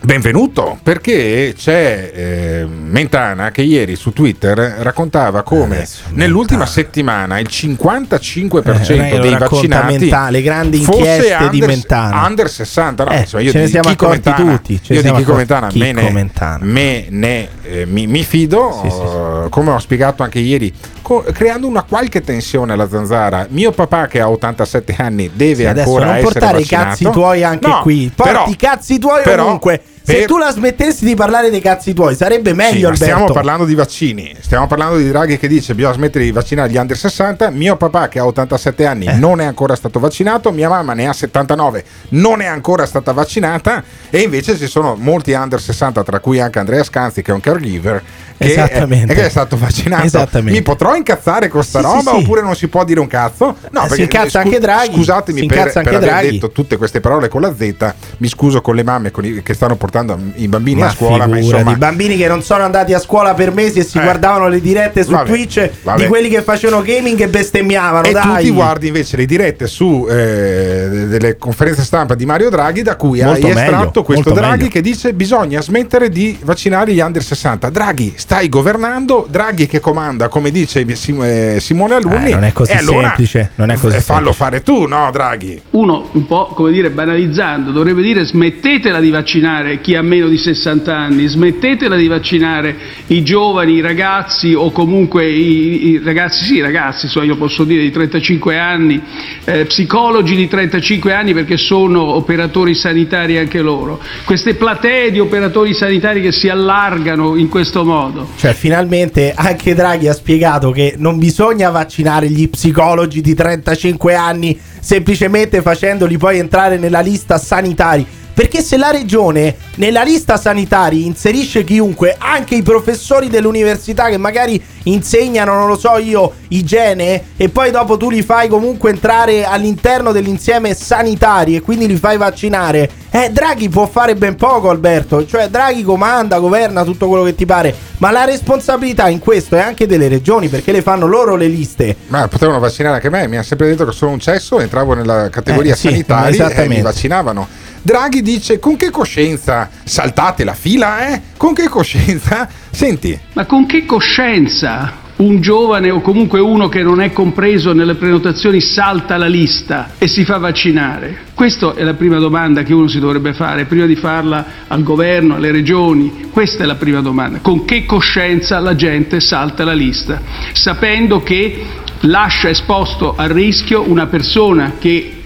Benvenuto, 0.00 0.78
perché 0.82 1.52
c'è 1.56 2.12
eh, 2.14 2.66
Mentana 2.66 3.50
che 3.50 3.62
ieri 3.62 3.96
su 3.96 4.12
Twitter 4.12 4.56
raccontava 4.78 5.42
come 5.42 5.86
nell'ultima 6.10 6.66
settimana 6.66 7.38
il 7.40 7.48
55% 7.50 8.90
Eh, 8.90 9.18
dei 9.18 9.36
vaccinati 9.36 9.98
Mentana, 9.98 10.30
le 10.30 10.40
grandi 10.42 10.78
fosse 10.78 10.98
inchieste 10.98 11.48
di 11.50 11.56
under, 11.60 11.68
Mentana. 11.68 12.26
under 12.26 12.48
60. 12.48 13.04
No, 13.04 13.10
Eh, 13.10 13.18
insomma, 13.18 13.42
io 13.42 13.50
ce 13.50 13.58
ne 13.58 13.64
di 13.64 13.70
siamo 13.70 13.88
accorti 13.88 14.20
Mentana, 14.28 14.56
tutti, 14.56 14.80
ce 14.82 14.94
io 14.94 15.02
di 15.02 15.12
Chico. 15.12 15.34
Mentana, 15.34 15.68
me 15.74 15.92
ne, 15.92 16.10
Mentana. 16.10 16.58
me 16.64 17.06
ne, 17.10 17.48
eh, 17.64 17.84
mi, 17.84 18.06
mi 18.06 18.22
fido, 18.22 18.82
eh, 18.84 19.48
come 19.50 19.72
ho 19.72 19.78
spiegato 19.80 20.22
anche 20.22 20.38
ieri, 20.38 20.72
co- 21.02 21.24
creando 21.32 21.66
una 21.66 21.82
qualche 21.82 22.22
tensione 22.22 22.72
alla 22.72 22.88
zanzara. 22.88 23.46
Mio 23.50 23.72
papà 23.72 24.06
che 24.06 24.20
ha 24.20 24.30
87 24.30 24.94
anni 24.96 25.28
deve 25.34 25.54
Sì, 25.56 25.66
adesso 25.66 25.88
ancora 25.88 26.04
non 26.06 26.14
essere 26.14 26.32
portare 26.32 26.56
i 26.58 26.60
vaccinato. 26.62 26.86
cazzi 26.88 27.10
tuoi 27.10 27.42
anche 27.44 27.66
No, 27.68 27.80
qui. 27.82 28.12
Porti 28.14 28.32
però- 28.32 28.46
i 28.48 28.56
cazzi 28.56 28.98
tuoi 28.98 29.22
però 29.22 29.44
ovunque. 29.44 29.82
Se 30.08 30.24
tu 30.24 30.38
la 30.38 30.50
smettessi 30.50 31.04
di 31.04 31.14
parlare 31.14 31.50
dei 31.50 31.60
cazzi 31.60 31.92
tuoi, 31.92 32.14
sarebbe 32.14 32.50
Sì, 32.50 32.56
meglio, 32.56 32.88
Alberto. 32.88 33.04
stiamo 33.04 33.32
parlando 33.32 33.64
di 33.66 33.74
vaccini, 33.74 34.34
stiamo 34.40 34.66
parlando 34.66 34.96
di 34.96 35.06
Draghi 35.08 35.36
che 35.38 35.48
dice 35.48 35.74
bisogna 35.74 35.92
smettere 35.94 36.24
di 36.24 36.32
vaccinare 36.32 36.70
gli 36.70 36.76
under 36.76 36.96
60. 36.96 37.50
Mio 37.50 37.76
papà 37.76 38.08
che 38.08 38.18
ha 38.18 38.24
87 38.26 38.86
anni 38.86 39.04
Eh. 39.06 39.14
non 39.14 39.40
è 39.40 39.44
ancora 39.44 39.74
stato 39.76 39.98
vaccinato, 40.00 40.50
mia 40.50 40.68
mamma 40.68 40.94
ne 40.94 41.06
ha 41.08 41.12
79, 41.12 41.84
non 42.10 42.40
è 42.40 42.46
ancora 42.46 42.86
stata 42.86 43.12
vaccinata 43.12 43.82
e 44.08 44.20
invece 44.20 44.56
ci 44.56 44.66
sono 44.66 44.94
molti 44.98 45.32
under 45.32 45.60
60, 45.60 46.02
tra 46.02 46.20
cui 46.20 46.40
anche 46.40 46.58
Andrea 46.58 46.82
Scanzi 46.84 47.20
che 47.22 47.30
è 47.30 47.34
un 47.34 47.40
caregiver 47.40 48.02
che, 48.38 48.44
è, 48.46 48.48
Esattamente. 48.64 49.14
che 49.14 49.26
è 49.26 49.28
stato 49.28 49.56
vaccinato. 49.58 50.28
Mi 50.42 50.62
potrò 50.62 50.94
incazzare 50.94 51.48
con 51.48 51.62
sta 51.62 51.80
Sì, 51.80 51.84
roba 51.84 51.98
sì, 52.12 52.16
sì. 52.16 52.22
oppure 52.22 52.40
non 52.40 52.54
si 52.56 52.68
può 52.68 52.84
dire 52.84 53.00
un 53.00 53.08
cazzo? 53.08 53.56
No, 53.72 53.80
Eh, 53.80 53.82
si 53.82 53.88
perché, 53.88 54.02
incazza 54.02 54.40
anche 54.40 54.58
Draghi, 54.58 54.94
Scusatemi 54.94 55.44
per, 55.46 55.70
per 55.72 55.86
aver 55.86 55.98
Draghi. 56.00 56.30
detto 56.30 56.50
tutte 56.50 56.76
queste 56.78 57.00
parole 57.00 57.28
con 57.28 57.40
la 57.42 57.52
Z, 57.54 57.94
mi 58.18 58.28
scuso 58.28 58.60
con 58.62 58.74
le 58.74 58.82
mamme 58.84 59.10
con 59.10 59.24
i- 59.24 59.42
che 59.42 59.52
stanno 59.54 59.74
portando 59.76 59.96
i 60.36 60.48
bambini 60.48 60.80
Ma 60.80 60.86
a 60.86 60.90
scuola, 60.90 61.26
ma 61.26 61.38
insomma... 61.38 61.74
bambini 61.74 62.16
che 62.16 62.28
non 62.28 62.42
sono 62.42 62.64
andati 62.64 62.92
a 62.94 62.98
scuola 62.98 63.34
per 63.34 63.52
mesi 63.52 63.78
e 63.80 63.84
si 63.84 63.98
Eh. 63.98 64.02
guardavano 64.02 64.48
le 64.48 64.60
dirette 64.60 65.02
su 65.04 65.10
Vabbè, 65.10 65.28
Twitch 65.28 65.70
vabbè. 65.82 66.00
di 66.02 66.06
quelli 66.06 66.28
che 66.28 66.42
facevano 66.42 66.82
gaming 66.82 67.20
e 67.20 67.28
bestemmiavano. 67.28 68.04
E 68.06 68.12
tu 68.12 68.28
dai. 68.28 68.44
ti 68.44 68.50
guardi 68.50 68.86
invece 68.88 69.16
le 69.16 69.26
dirette 69.26 69.66
su 69.66 70.06
eh, 70.08 71.06
delle 71.08 71.36
conferenze 71.36 71.82
stampa 71.82 72.14
di 72.14 72.26
Mario 72.26 72.50
Draghi 72.50 72.82
da 72.82 72.96
cui 72.96 73.20
Molto 73.22 73.46
hai 73.46 73.52
meglio, 73.54 73.58
estratto 73.70 74.02
questo 74.02 74.32
Draghi 74.32 74.56
meglio. 74.56 74.68
che 74.70 74.80
dice 74.80 75.12
bisogna 75.12 75.60
smettere 75.60 76.08
di 76.08 76.38
vaccinare 76.42 76.92
gli 76.92 77.00
under 77.00 77.22
60. 77.22 77.70
Draghi, 77.70 78.14
stai 78.16 78.48
governando, 78.48 79.26
Draghi 79.28 79.66
che 79.66 79.80
comanda, 79.80 80.28
come 80.28 80.50
dice 80.50 80.84
eh, 80.86 81.56
Simone 81.60 81.94
Alunni. 81.94 82.30
Eh, 82.30 82.34
non 82.34 82.44
è 82.44 82.52
così 82.52 82.72
e 82.72 82.76
allora, 82.76 83.06
semplice, 83.08 83.50
non 83.56 83.70
è 83.70 83.74
così 83.76 83.98
fallo 84.00 84.32
semplice. 84.32 84.36
fare 84.36 84.62
tu, 84.62 84.86
no 84.86 85.08
Draghi? 85.12 85.60
Uno, 85.70 86.08
un 86.12 86.26
po' 86.26 86.46
come 86.54 86.70
dire, 86.72 86.90
banalizzando, 86.90 87.70
dovrebbe 87.72 88.02
dire 88.02 88.24
smettetela 88.24 89.00
di 89.00 89.10
vaccinare 89.10 89.80
chi 89.80 89.87
ha 89.94 90.02
meno 90.02 90.28
di 90.28 90.38
60 90.38 90.96
anni, 90.96 91.26
smettetela 91.26 91.96
di 91.96 92.06
vaccinare 92.06 92.76
i 93.08 93.22
giovani, 93.22 93.74
i 93.74 93.80
ragazzi 93.80 94.54
o 94.54 94.70
comunque 94.70 95.28
i, 95.28 95.90
i 95.90 96.00
ragazzi, 96.02 96.44
sì, 96.44 96.60
ragazzi, 96.60 97.08
so, 97.08 97.22
io 97.22 97.36
posso 97.36 97.64
dire 97.64 97.82
di 97.82 97.90
35 97.90 98.58
anni, 98.58 99.00
eh, 99.44 99.64
psicologi 99.66 100.34
di 100.34 100.48
35 100.48 101.12
anni 101.12 101.34
perché 101.34 101.56
sono 101.56 102.02
operatori 102.02 102.74
sanitari 102.74 103.38
anche 103.38 103.60
loro. 103.60 104.00
Queste 104.24 104.54
platee 104.54 105.10
di 105.10 105.20
operatori 105.20 105.74
sanitari 105.74 106.20
che 106.20 106.32
si 106.32 106.48
allargano 106.48 107.36
in 107.36 107.48
questo 107.48 107.84
modo. 107.84 108.28
Cioè, 108.36 108.52
finalmente 108.52 109.32
anche 109.34 109.74
Draghi 109.74 110.08
ha 110.08 110.14
spiegato 110.14 110.70
che 110.70 110.94
non 110.96 111.18
bisogna 111.18 111.70
vaccinare 111.70 112.28
gli 112.28 112.48
psicologi 112.48 113.20
di 113.20 113.34
35 113.34 114.14
anni 114.14 114.58
semplicemente 114.80 115.62
facendoli 115.62 116.16
poi 116.16 116.38
entrare 116.38 116.78
nella 116.78 117.00
lista 117.00 117.38
sanitari. 117.38 118.06
Perché 118.38 118.62
se 118.62 118.76
la 118.76 118.92
regione 118.92 119.56
nella 119.78 120.04
lista 120.04 120.36
sanitaria 120.36 121.04
inserisce 121.04 121.64
chiunque, 121.64 122.14
anche 122.16 122.54
i 122.54 122.62
professori 122.62 123.26
dell'università 123.28 124.08
che 124.10 124.16
magari 124.16 124.62
insegnano, 124.84 125.54
non 125.54 125.66
lo 125.66 125.76
so 125.76 125.98
io, 125.98 126.34
igiene, 126.50 127.30
e 127.36 127.48
poi 127.48 127.72
dopo 127.72 127.96
tu 127.96 128.08
li 128.10 128.22
fai 128.22 128.46
comunque 128.46 128.90
entrare 128.90 129.44
all'interno 129.44 130.12
dell'insieme 130.12 130.72
sanitari 130.72 131.56
e 131.56 131.62
quindi 131.62 131.88
li 131.88 131.96
fai 131.96 132.16
vaccinare. 132.16 132.88
Eh, 133.10 133.30
Draghi 133.32 133.68
può 133.68 133.88
fare 133.88 134.14
ben 134.14 134.36
poco, 134.36 134.70
Alberto. 134.70 135.26
Cioè, 135.26 135.48
Draghi 135.48 135.82
comanda, 135.82 136.38
governa 136.38 136.84
tutto 136.84 137.08
quello 137.08 137.24
che 137.24 137.34
ti 137.34 137.44
pare. 137.44 137.74
Ma 137.96 138.12
la 138.12 138.24
responsabilità 138.24 139.08
in 139.08 139.18
questo 139.18 139.56
è 139.56 139.60
anche 139.60 139.88
delle 139.88 140.06
regioni, 140.06 140.46
perché 140.46 140.70
le 140.70 140.82
fanno 140.82 141.08
loro 141.08 141.34
le 141.34 141.48
liste. 141.48 141.96
Ma 142.06 142.28
potevano 142.28 142.60
vaccinare 142.60 142.94
anche 142.94 143.10
me, 143.10 143.26
mi 143.26 143.36
ha 143.36 143.42
sempre 143.42 143.66
detto 143.66 143.84
che 143.84 143.90
sono 143.90 144.12
un 144.12 144.20
cesso, 144.20 144.60
entravo 144.60 144.94
nella 144.94 145.28
categoria 145.28 145.72
Eh, 145.72 145.76
sì, 145.76 145.88
sanitaria 145.88 146.28
e 146.28 146.34
esattamente. 146.34 146.74
mi 146.76 146.82
vaccinavano. 146.82 147.48
Draghi 147.82 148.22
dice 148.22 148.58
con 148.58 148.76
che 148.76 148.90
coscienza 148.90 149.70
saltate 149.84 150.44
la 150.44 150.54
fila, 150.54 151.08
eh? 151.08 151.22
Con 151.36 151.54
che 151.54 151.68
coscienza? 151.68 152.48
Senti, 152.70 153.18
Ma 153.32 153.44
con 153.44 153.66
che 153.66 153.84
coscienza 153.84 155.06
un 155.16 155.40
giovane 155.40 155.90
o 155.90 156.00
comunque 156.00 156.38
uno 156.38 156.68
che 156.68 156.82
non 156.82 157.00
è 157.00 157.12
compreso 157.12 157.72
nelle 157.72 157.94
prenotazioni 157.94 158.60
salta 158.60 159.16
la 159.16 159.26
lista 159.26 159.90
e 159.98 160.06
si 160.06 160.24
fa 160.24 160.38
vaccinare? 160.38 161.26
Questa 161.34 161.74
è 161.74 161.82
la 161.82 161.94
prima 161.94 162.18
domanda 162.18 162.62
che 162.62 162.72
uno 162.72 162.88
si 162.88 163.00
dovrebbe 163.00 163.32
fare, 163.32 163.64
prima 163.64 163.86
di 163.86 163.96
farla 163.96 164.44
al 164.68 164.82
governo, 164.82 165.36
alle 165.36 165.50
regioni. 165.50 166.28
Questa 166.30 166.62
è 166.62 166.66
la 166.66 166.76
prima 166.76 167.00
domanda. 167.00 167.38
Con 167.40 167.64
che 167.64 167.84
coscienza 167.84 168.58
la 168.60 168.74
gente 168.74 169.20
salta 169.20 169.64
la 169.64 169.72
lista? 169.72 170.20
Sapendo 170.52 171.22
che 171.22 171.64
lascia 172.02 172.48
esposto 172.48 173.14
al 173.16 173.30
rischio 173.30 173.88
una 173.88 174.06
persona 174.06 174.74
che 174.78 175.17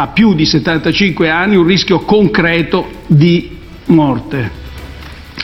ha 0.00 0.08
più 0.08 0.34
di 0.34 0.46
75 0.46 1.28
anni, 1.28 1.56
un 1.56 1.66
rischio 1.66 2.00
concreto 2.00 2.88
di 3.06 3.58
morte. 3.86 4.59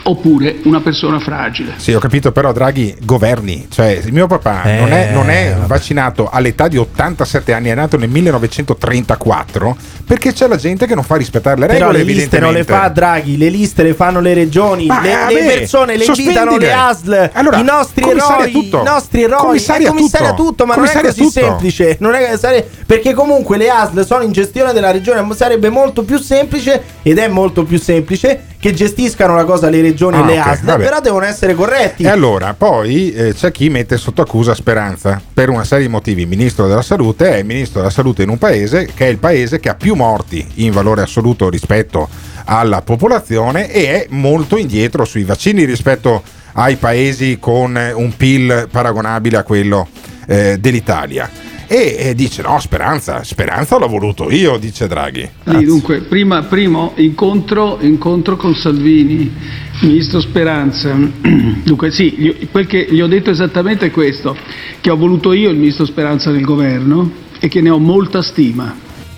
Oppure 0.05 0.57
una 0.65 0.81
persona 0.81 1.19
fragile. 1.19 1.75
sì, 1.77 1.93
ho 1.93 1.99
capito, 1.99 2.31
però 2.33 2.53
Draghi 2.53 2.95
governi, 3.03 3.67
cioè 3.71 3.89
il 4.05 4.13
mio 4.13 4.27
papà 4.27 4.63
Eh, 4.65 4.79
non 4.79 4.93
è, 4.93 5.11
non 5.13 5.31
è 5.31 5.57
vaccinato 5.67 6.29
all'età 6.31 6.69
di 6.69 6.77
87 6.77 7.53
anni, 7.53 7.69
è 7.71 7.75
nato 7.75 7.97
nel 7.97 8.09
1934 8.09 9.77
perché 10.07 10.33
c'è 10.33 10.47
la 10.47 10.57
gente 10.57 10.87
che 10.87 10.95
non 10.95 11.03
fa 11.03 11.17
rispettare 11.17 11.59
le 11.59 11.67
Però 11.67 11.91
regole, 11.91 11.99
le 11.99 12.13
liste 12.13 12.39
non 12.39 12.53
le 12.53 12.63
fa 12.65 12.89
Draghi, 12.89 13.37
le 13.37 13.49
liste 13.49 13.83
le 13.83 13.95
fanno 13.95 14.21
le 14.21 14.35
regioni, 14.35 14.87
Ma, 14.87 15.01
le, 15.01 15.29
eh, 15.29 15.33
le 15.33 15.59
persone 15.59 15.97
le 15.97 16.05
invitano 16.05 16.57
le 16.57 16.73
ASL, 16.73 17.31
Allora, 17.33 17.59
i 17.59 17.65
nostri 17.65 18.09
eroi, 18.09 18.53
tutto. 18.53 18.81
i 18.81 18.85
nostri 18.85 19.23
eroi, 19.23 19.39
Commissaria 19.41 19.87
eh, 19.89 19.91
commissaria 19.91 20.31
tutto. 20.35 20.43
tutto, 20.51 20.67
ma 20.67 20.75
Commissaria 20.75 21.03
non 21.03 21.11
è 21.11 21.15
così 21.15 21.29
tutto. 21.29 21.47
semplice, 21.47 21.97
non 22.01 22.15
è 22.15 22.37
sare- 22.37 22.69
perché 22.87 23.15
comunque 23.15 23.57
le 23.57 23.69
ASL 23.71 24.05
sono 24.07 24.23
in 24.23 24.31
gestione 24.33 24.73
della 24.73 24.93
regione, 24.93 25.27
sarebbe 25.35 25.69
molto 25.71 26.05
più 26.05 26.19
semplice 26.19 26.83
ed 27.03 27.19
è 27.19 27.27
molto 27.29 27.65
più 27.65 27.79
semplice 27.79 28.55
che 28.59 28.73
gestiscano 28.73 29.35
la 29.35 29.45
cosa 29.45 29.69
le 29.69 29.81
regioni 29.81 30.17
Ah, 30.17 30.21
e 30.23 30.25
le 30.27 30.41
ok, 30.41 30.47
ASL, 30.47 30.65
vabbè. 30.65 30.83
però 30.85 31.01
devono 31.01 31.25
essere 31.25 31.55
corretti. 31.55 32.03
E 32.05 32.09
allora, 32.09 32.55
poi 32.55 33.13
eh, 33.13 33.35
c'è 33.35 33.51
chi 33.51 33.69
mette 33.69 33.97
sotto 33.97 34.23
accusa 34.23 34.55
Speranza 34.55 35.21
per 35.33 35.49
una 35.51 35.65
serie 35.65 35.87
di 35.87 35.91
motivi. 35.93 36.23
Il 36.23 36.29
ministro 36.29 36.67
della 36.67 36.83
salute 36.83 37.31
è 37.31 37.37
il 37.39 37.45
ministro 37.47 37.81
della 37.81 37.93
salute 37.93 38.23
in 38.23 38.29
un 38.31 38.39
paese 38.39 38.89
che 38.95 39.07
è 39.07 39.09
il 39.11 39.19
paese 39.19 39.61
che 39.61 39.69
ha 39.69 39.75
più 39.75 39.95
morti 39.95 40.47
in 40.57 40.73
valore 40.73 41.03
assoluto 41.03 41.49
rispetto 41.49 42.09
alla 42.45 42.81
popolazione 42.83 43.71
e 43.71 43.87
è 44.03 44.07
molto 44.11 44.57
indietro 44.57 45.05
sui 45.05 45.25
vaccini 45.25 45.65
rispetto 45.65 46.23
ai 46.53 46.77
paesi 46.77 47.39
con 47.41 47.77
eh, 47.77 47.93
un 47.93 48.17
PIL 48.17 48.69
paragonabile 48.71 49.37
a 49.37 49.43
quello 49.43 49.89
eh, 50.27 50.57
dell'Italia. 50.59 51.29
E 51.69 51.97
eh, 51.99 52.15
dice: 52.15 52.43
No, 52.43 52.59
Speranza, 52.61 53.23
Speranza 53.25 53.77
l'ho 53.77 53.89
voluto 53.89 54.31
io, 54.31 54.57
dice 54.57 54.87
Draghi. 54.87 55.29
Sì, 55.45 55.65
dunque, 55.65 56.01
prima, 56.01 56.43
primo 56.43 56.93
incontro, 56.97 57.79
incontro 57.81 58.37
con 58.37 58.55
Salvini, 58.55 59.33
ministro 59.81 60.21
Speranza. 60.21 60.95
Dunque, 61.65 61.91
sì, 61.91 62.15
gli- 62.17 62.49
quel 62.51 62.67
che 62.67 62.87
gli 62.89 63.01
ho 63.01 63.09
detto 63.09 63.31
esattamente 63.31 63.87
è 63.87 63.91
questo: 63.91 64.37
che 64.81 64.91
ho 64.91 64.97
voluto 64.97 65.33
io 65.33 65.51
il 65.51 65.57
ministro 65.57 65.85
Speranza 65.87 66.31
nel 66.31 66.45
governo 66.45 67.11
e 67.41 67.49
che 67.49 67.61
ne 67.61 67.71
ho 67.71 67.79
molta 67.79 68.23
stima. 68.23 68.75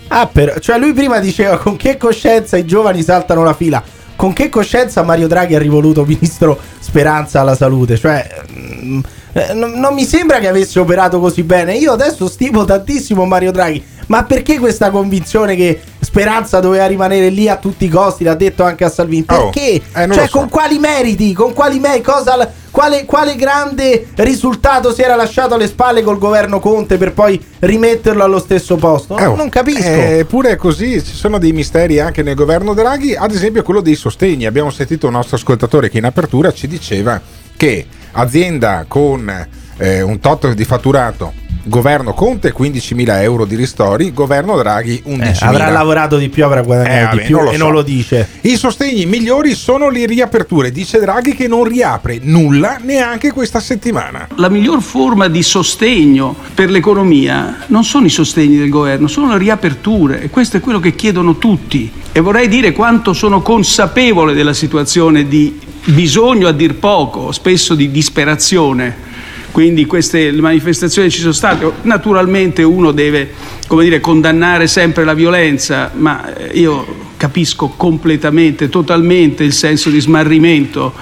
Ah, 0.07 0.25
per- 0.25 0.59
cioè 0.59 0.79
lui 0.79 0.93
prima 0.93 1.19
diceva 1.19 1.57
con 1.59 1.75
che 1.75 1.97
coscienza 1.97 2.57
i 2.57 2.65
giovani 2.65 3.03
saltano 3.03 3.43
la 3.43 3.53
fila. 3.53 3.83
Con 4.15 4.33
che 4.33 4.49
coscienza 4.49 5.03
Mario 5.03 5.27
Draghi 5.27 5.55
ha 5.55 5.59
rivoluto 5.59 6.03
ministro 6.03 6.59
Speranza 6.79 7.39
alla 7.39 7.55
salute? 7.55 7.95
Cioè, 7.95 8.27
mm, 8.51 8.99
eh, 9.33 9.53
non, 9.53 9.71
non 9.79 9.93
mi 9.93 10.05
sembra 10.05 10.39
che 10.39 10.47
avesse 10.47 10.79
operato 10.79 11.19
così 11.19 11.43
bene. 11.43 11.75
Io 11.75 11.91
adesso 11.91 12.27
stimo 12.27 12.65
tantissimo 12.65 13.25
Mario 13.25 13.51
Draghi. 13.51 13.83
Ma 14.07 14.23
perché 14.23 14.57
questa 14.57 14.89
convinzione 14.89 15.55
che 15.55 15.79
Speranza 15.99 16.59
doveva 16.59 16.87
rimanere 16.87 17.29
lì 17.29 17.47
a 17.47 17.57
tutti 17.57 17.85
i 17.85 17.89
costi? 17.89 18.23
L'ha 18.23 18.33
detto 18.33 18.63
anche 18.63 18.83
a 18.83 18.89
Salvini. 18.89 19.25
Oh, 19.29 19.49
Perché? 19.51 19.81
eh, 19.93 20.05
non 20.07 20.13
cioè, 20.17 20.27
so. 20.27 20.39
con 20.39 20.49
quali 20.49 20.79
meriti? 20.79 21.31
Con 21.31 21.53
quali 21.53 21.77
meriti? 21.77 22.01
Cosa, 22.01 22.51
quale, 22.71 23.05
quale 23.05 23.35
grande 23.35 24.07
risultato 24.15 24.91
si 24.91 25.03
era 25.03 25.15
lasciato 25.15 25.53
alle 25.53 25.67
spalle 25.67 26.01
col 26.01 26.17
governo 26.17 26.59
Conte 26.59 26.97
per 26.97 27.13
poi 27.13 27.39
rimetterlo 27.59 28.23
allo 28.23 28.39
stesso 28.39 28.77
posto? 28.77 29.15
Eh, 29.15 29.27
oh, 29.27 29.35
non 29.35 29.49
capisco. 29.49 29.87
Eppure 29.87 30.51
è 30.51 30.55
così, 30.55 31.03
ci 31.03 31.13
sono 31.13 31.37
dei 31.37 31.51
misteri 31.51 31.99
anche 31.99 32.23
nel 32.23 32.33
governo 32.33 32.73
Draghi, 32.73 33.15
ad 33.15 33.31
esempio 33.31 33.61
quello 33.61 33.81
dei 33.81 33.95
sostegni. 33.95 34.47
Abbiamo 34.47 34.71
sentito 34.71 35.05
un 35.05 35.13
nostro 35.13 35.35
ascoltatore 35.35 35.87
che 35.87 35.99
in 35.99 36.05
apertura 36.05 36.51
ci 36.51 36.67
diceva 36.67 37.21
che 37.55 37.85
azienda 38.11 38.85
con 38.87 39.47
eh, 39.77 40.01
un 40.01 40.19
tot 40.19 40.53
di 40.53 40.63
fatturato, 40.65 41.33
governo 41.63 42.13
Conte 42.13 42.53
15.000 42.53 43.21
euro 43.21 43.45
di 43.45 43.55
ristori, 43.55 44.11
governo 44.13 44.57
Draghi 44.57 45.03
11.000. 45.05 45.21
Eh, 45.23 45.45
avrà 45.45 45.69
lavorato 45.69 46.17
di 46.17 46.29
più, 46.29 46.43
avrà 46.43 46.61
guadagnato 46.61 46.95
Eh, 46.95 46.99
di 46.99 47.05
vabbè, 47.17 47.25
più 47.25 47.35
non 47.35 47.43
lo 47.45 47.51
e 47.51 47.57
so. 47.57 47.63
non 47.63 47.73
lo 47.73 47.81
dice. 47.81 48.27
I 48.41 48.55
sostegni 48.55 49.05
migliori 49.05 49.53
sono 49.53 49.89
le 49.89 50.05
riaperture. 50.05 50.71
Dice 50.71 50.99
Draghi 50.99 51.35
che 51.35 51.47
non 51.47 51.63
riapre 51.65 52.19
nulla 52.23 52.77
neanche 52.81 53.31
questa 53.31 53.59
settimana. 53.59 54.27
La 54.35 54.49
miglior 54.49 54.81
forma 54.81 55.27
di 55.27 55.43
sostegno 55.43 56.35
per 56.55 56.69
l'economia 56.71 57.65
non 57.67 57.83
sono 57.83 58.05
i 58.07 58.09
sostegni 58.09 58.57
del 58.57 58.69
governo, 58.69 59.07
sono 59.07 59.31
le 59.33 59.37
riaperture 59.37 60.21
e 60.21 60.29
questo 60.29 60.57
è 60.57 60.59
quello 60.59 60.79
che 60.79 60.95
chiedono 60.95 61.37
tutti. 61.37 61.91
E 62.11 62.19
vorrei 62.21 62.47
dire 62.47 62.71
quanto 62.71 63.13
sono 63.13 63.41
consapevole 63.41 64.33
della 64.33 64.53
situazione 64.53 65.27
di 65.27 65.59
bisogno 65.85 66.47
a 66.47 66.51
dir 66.51 66.75
poco, 66.75 67.31
spesso 67.31 67.75
di 67.75 67.91
disperazione. 67.91 69.07
Quindi 69.51 69.85
queste 69.85 70.31
manifestazioni 70.31 71.09
ci 71.09 71.19
sono 71.19 71.31
state. 71.31 71.71
Naturalmente 71.81 72.63
uno 72.63 72.91
deve 72.91 73.33
dire, 73.67 73.99
condannare 73.99 74.67
sempre 74.67 75.03
la 75.03 75.13
violenza, 75.13 75.91
ma 75.95 76.35
eh, 76.35 76.57
io 76.59 77.07
capisco 77.17 77.73
completamente, 77.75 78.69
totalmente 78.69 79.43
il 79.43 79.53
senso 79.53 79.89
di 79.89 79.99
smarrimento 79.99 80.93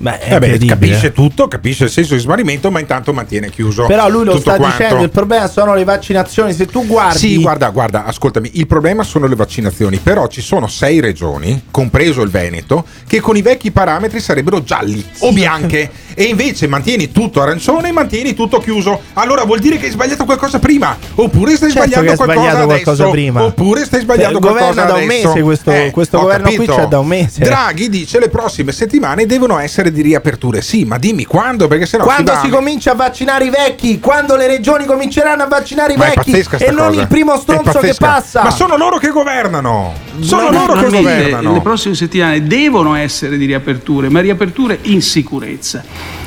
Beh, 0.00 0.18
è 0.20 0.34
Eh 0.34 0.38
beh, 0.38 0.46
incredibile. 0.46 0.72
capisce 0.74 1.12
tutto, 1.12 1.48
capisce 1.48 1.84
il 1.84 1.90
senso 1.90 2.14
di 2.14 2.20
smarrimento, 2.20 2.70
ma 2.70 2.78
intanto 2.78 3.12
mantiene 3.12 3.50
chiuso. 3.50 3.86
Però 3.86 4.08
lui 4.08 4.24
lo 4.24 4.38
sta 4.38 4.54
quanto. 4.54 4.76
dicendo, 4.76 5.02
il 5.02 5.10
problema 5.10 5.48
sono 5.48 5.74
le 5.74 5.82
vaccinazioni. 5.82 6.52
Se 6.52 6.66
tu 6.66 6.86
guardi... 6.86 7.18
Sì, 7.18 7.40
guarda, 7.40 7.68
guarda, 7.70 8.04
ascoltami, 8.04 8.50
il 8.54 8.66
problema 8.68 9.02
sono 9.02 9.26
le 9.26 9.34
vaccinazioni, 9.34 9.96
però 9.98 10.28
ci 10.28 10.40
sono 10.40 10.68
sei 10.68 11.00
regioni, 11.00 11.64
compreso 11.72 12.22
il 12.22 12.30
Veneto, 12.30 12.84
che 13.08 13.20
con 13.20 13.36
i 13.36 13.42
vecchi 13.42 13.72
parametri 13.72 14.20
sarebbero 14.20 14.62
gialli 14.62 15.04
o 15.20 15.32
bianche 15.32 15.90
e 16.14 16.24
invece 16.24 16.66
mantieni 16.68 17.10
tutto 17.10 17.42
arancione 17.42 17.88
e 17.88 17.92
mantieni 17.92 18.34
tutto 18.34 18.58
chiuso. 18.60 19.00
Allora 19.14 19.42
vuol 19.44 19.58
dire 19.58 19.78
che 19.78 19.86
hai 19.86 19.92
sbagliato 19.92 20.24
qualcosa 20.24 20.60
prima, 20.60 20.96
oppure 21.16 21.56
stai 21.56 21.72
Certo 21.72 21.88
sbagliando 21.88 22.14
qualcosa 22.14 22.40
sbagliato 22.40 22.70
adesso, 22.70 22.82
qualcosa 22.84 23.08
prima. 23.10 23.42
oppure 23.42 23.84
stai 23.84 24.00
sbagliando 24.02 24.38
governo 24.38 24.58
qualcosa 24.72 24.86
da 24.86 24.94
un 24.94 25.06
mese, 25.06 25.42
questo- 25.42 25.70
Eh, 25.72 25.90
questo 25.90 26.20
governo 26.20 26.46
qui 26.48 26.54
capito. 26.66 26.74
c'è 26.76 26.86
da 26.86 26.98
un 27.00 27.06
mese. 27.08 27.42
Draghi 27.42 27.88
dice 27.88 28.20
le 28.20 28.28
prossime 28.28 28.70
settimane 28.72 29.26
devono 29.26 29.58
essere 29.58 29.87
di 29.90 30.02
riaperture. 30.02 30.60
Sì, 30.62 30.84
ma 30.84 30.98
dimmi 30.98 31.24
quando, 31.24 31.68
perché 31.68 31.86
sennò 31.86 32.04
Quando 32.04 32.32
si, 32.42 32.48
comincia 32.48 32.92
a 32.92 32.94
vaccinare 32.94 33.44
i 33.44 33.50
vecchi, 33.50 33.98
quando 34.00 34.36
le 34.36 34.46
regioni 34.46 34.84
cominceranno 34.84 35.42
a 35.42 35.46
vaccinare 35.46 35.94
i 35.94 35.96
Ma 35.96 36.06
vecchi 36.06 36.30
e 36.32 36.42
sta 36.42 36.58
non 36.70 36.88
cosa. 36.88 37.00
il 37.00 37.06
primo 37.08 37.36
stronzo 37.36 37.78
che 37.78 37.94
passa. 37.94 38.42
Ma 38.42 38.50
sono 38.50 38.76
loro 38.76 38.98
che 38.98 39.08
governano. 39.08 39.94
Sono 40.20 40.50
Ma 40.50 40.66
loro 40.66 40.80
che 40.80 40.90
governano. 40.90 41.52
Le 41.52 41.60
prossime 41.60 41.94
settimane 41.94 42.42
devono 42.42 42.94
essere 42.94 43.36
di 43.36 43.46
riaperture, 43.46 44.08
ma 44.08 44.20
riaperture 44.20 44.78
in 44.82 45.02
sicurezza. 45.02 45.84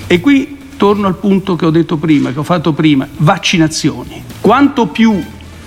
E 0.08 0.20
qui 0.20 0.58
torno 0.78 1.08
al 1.08 1.16
punto 1.16 1.56
che 1.56 1.66
ho 1.66 1.70
detto 1.70 1.98
prima, 1.98 2.32
che 2.32 2.40
ho 2.40 2.44
fatto 2.44 2.74
prima, 2.74 3.08
vaccinazioni. 3.18 4.24
Quanto 4.42 4.88
più 4.88 5.24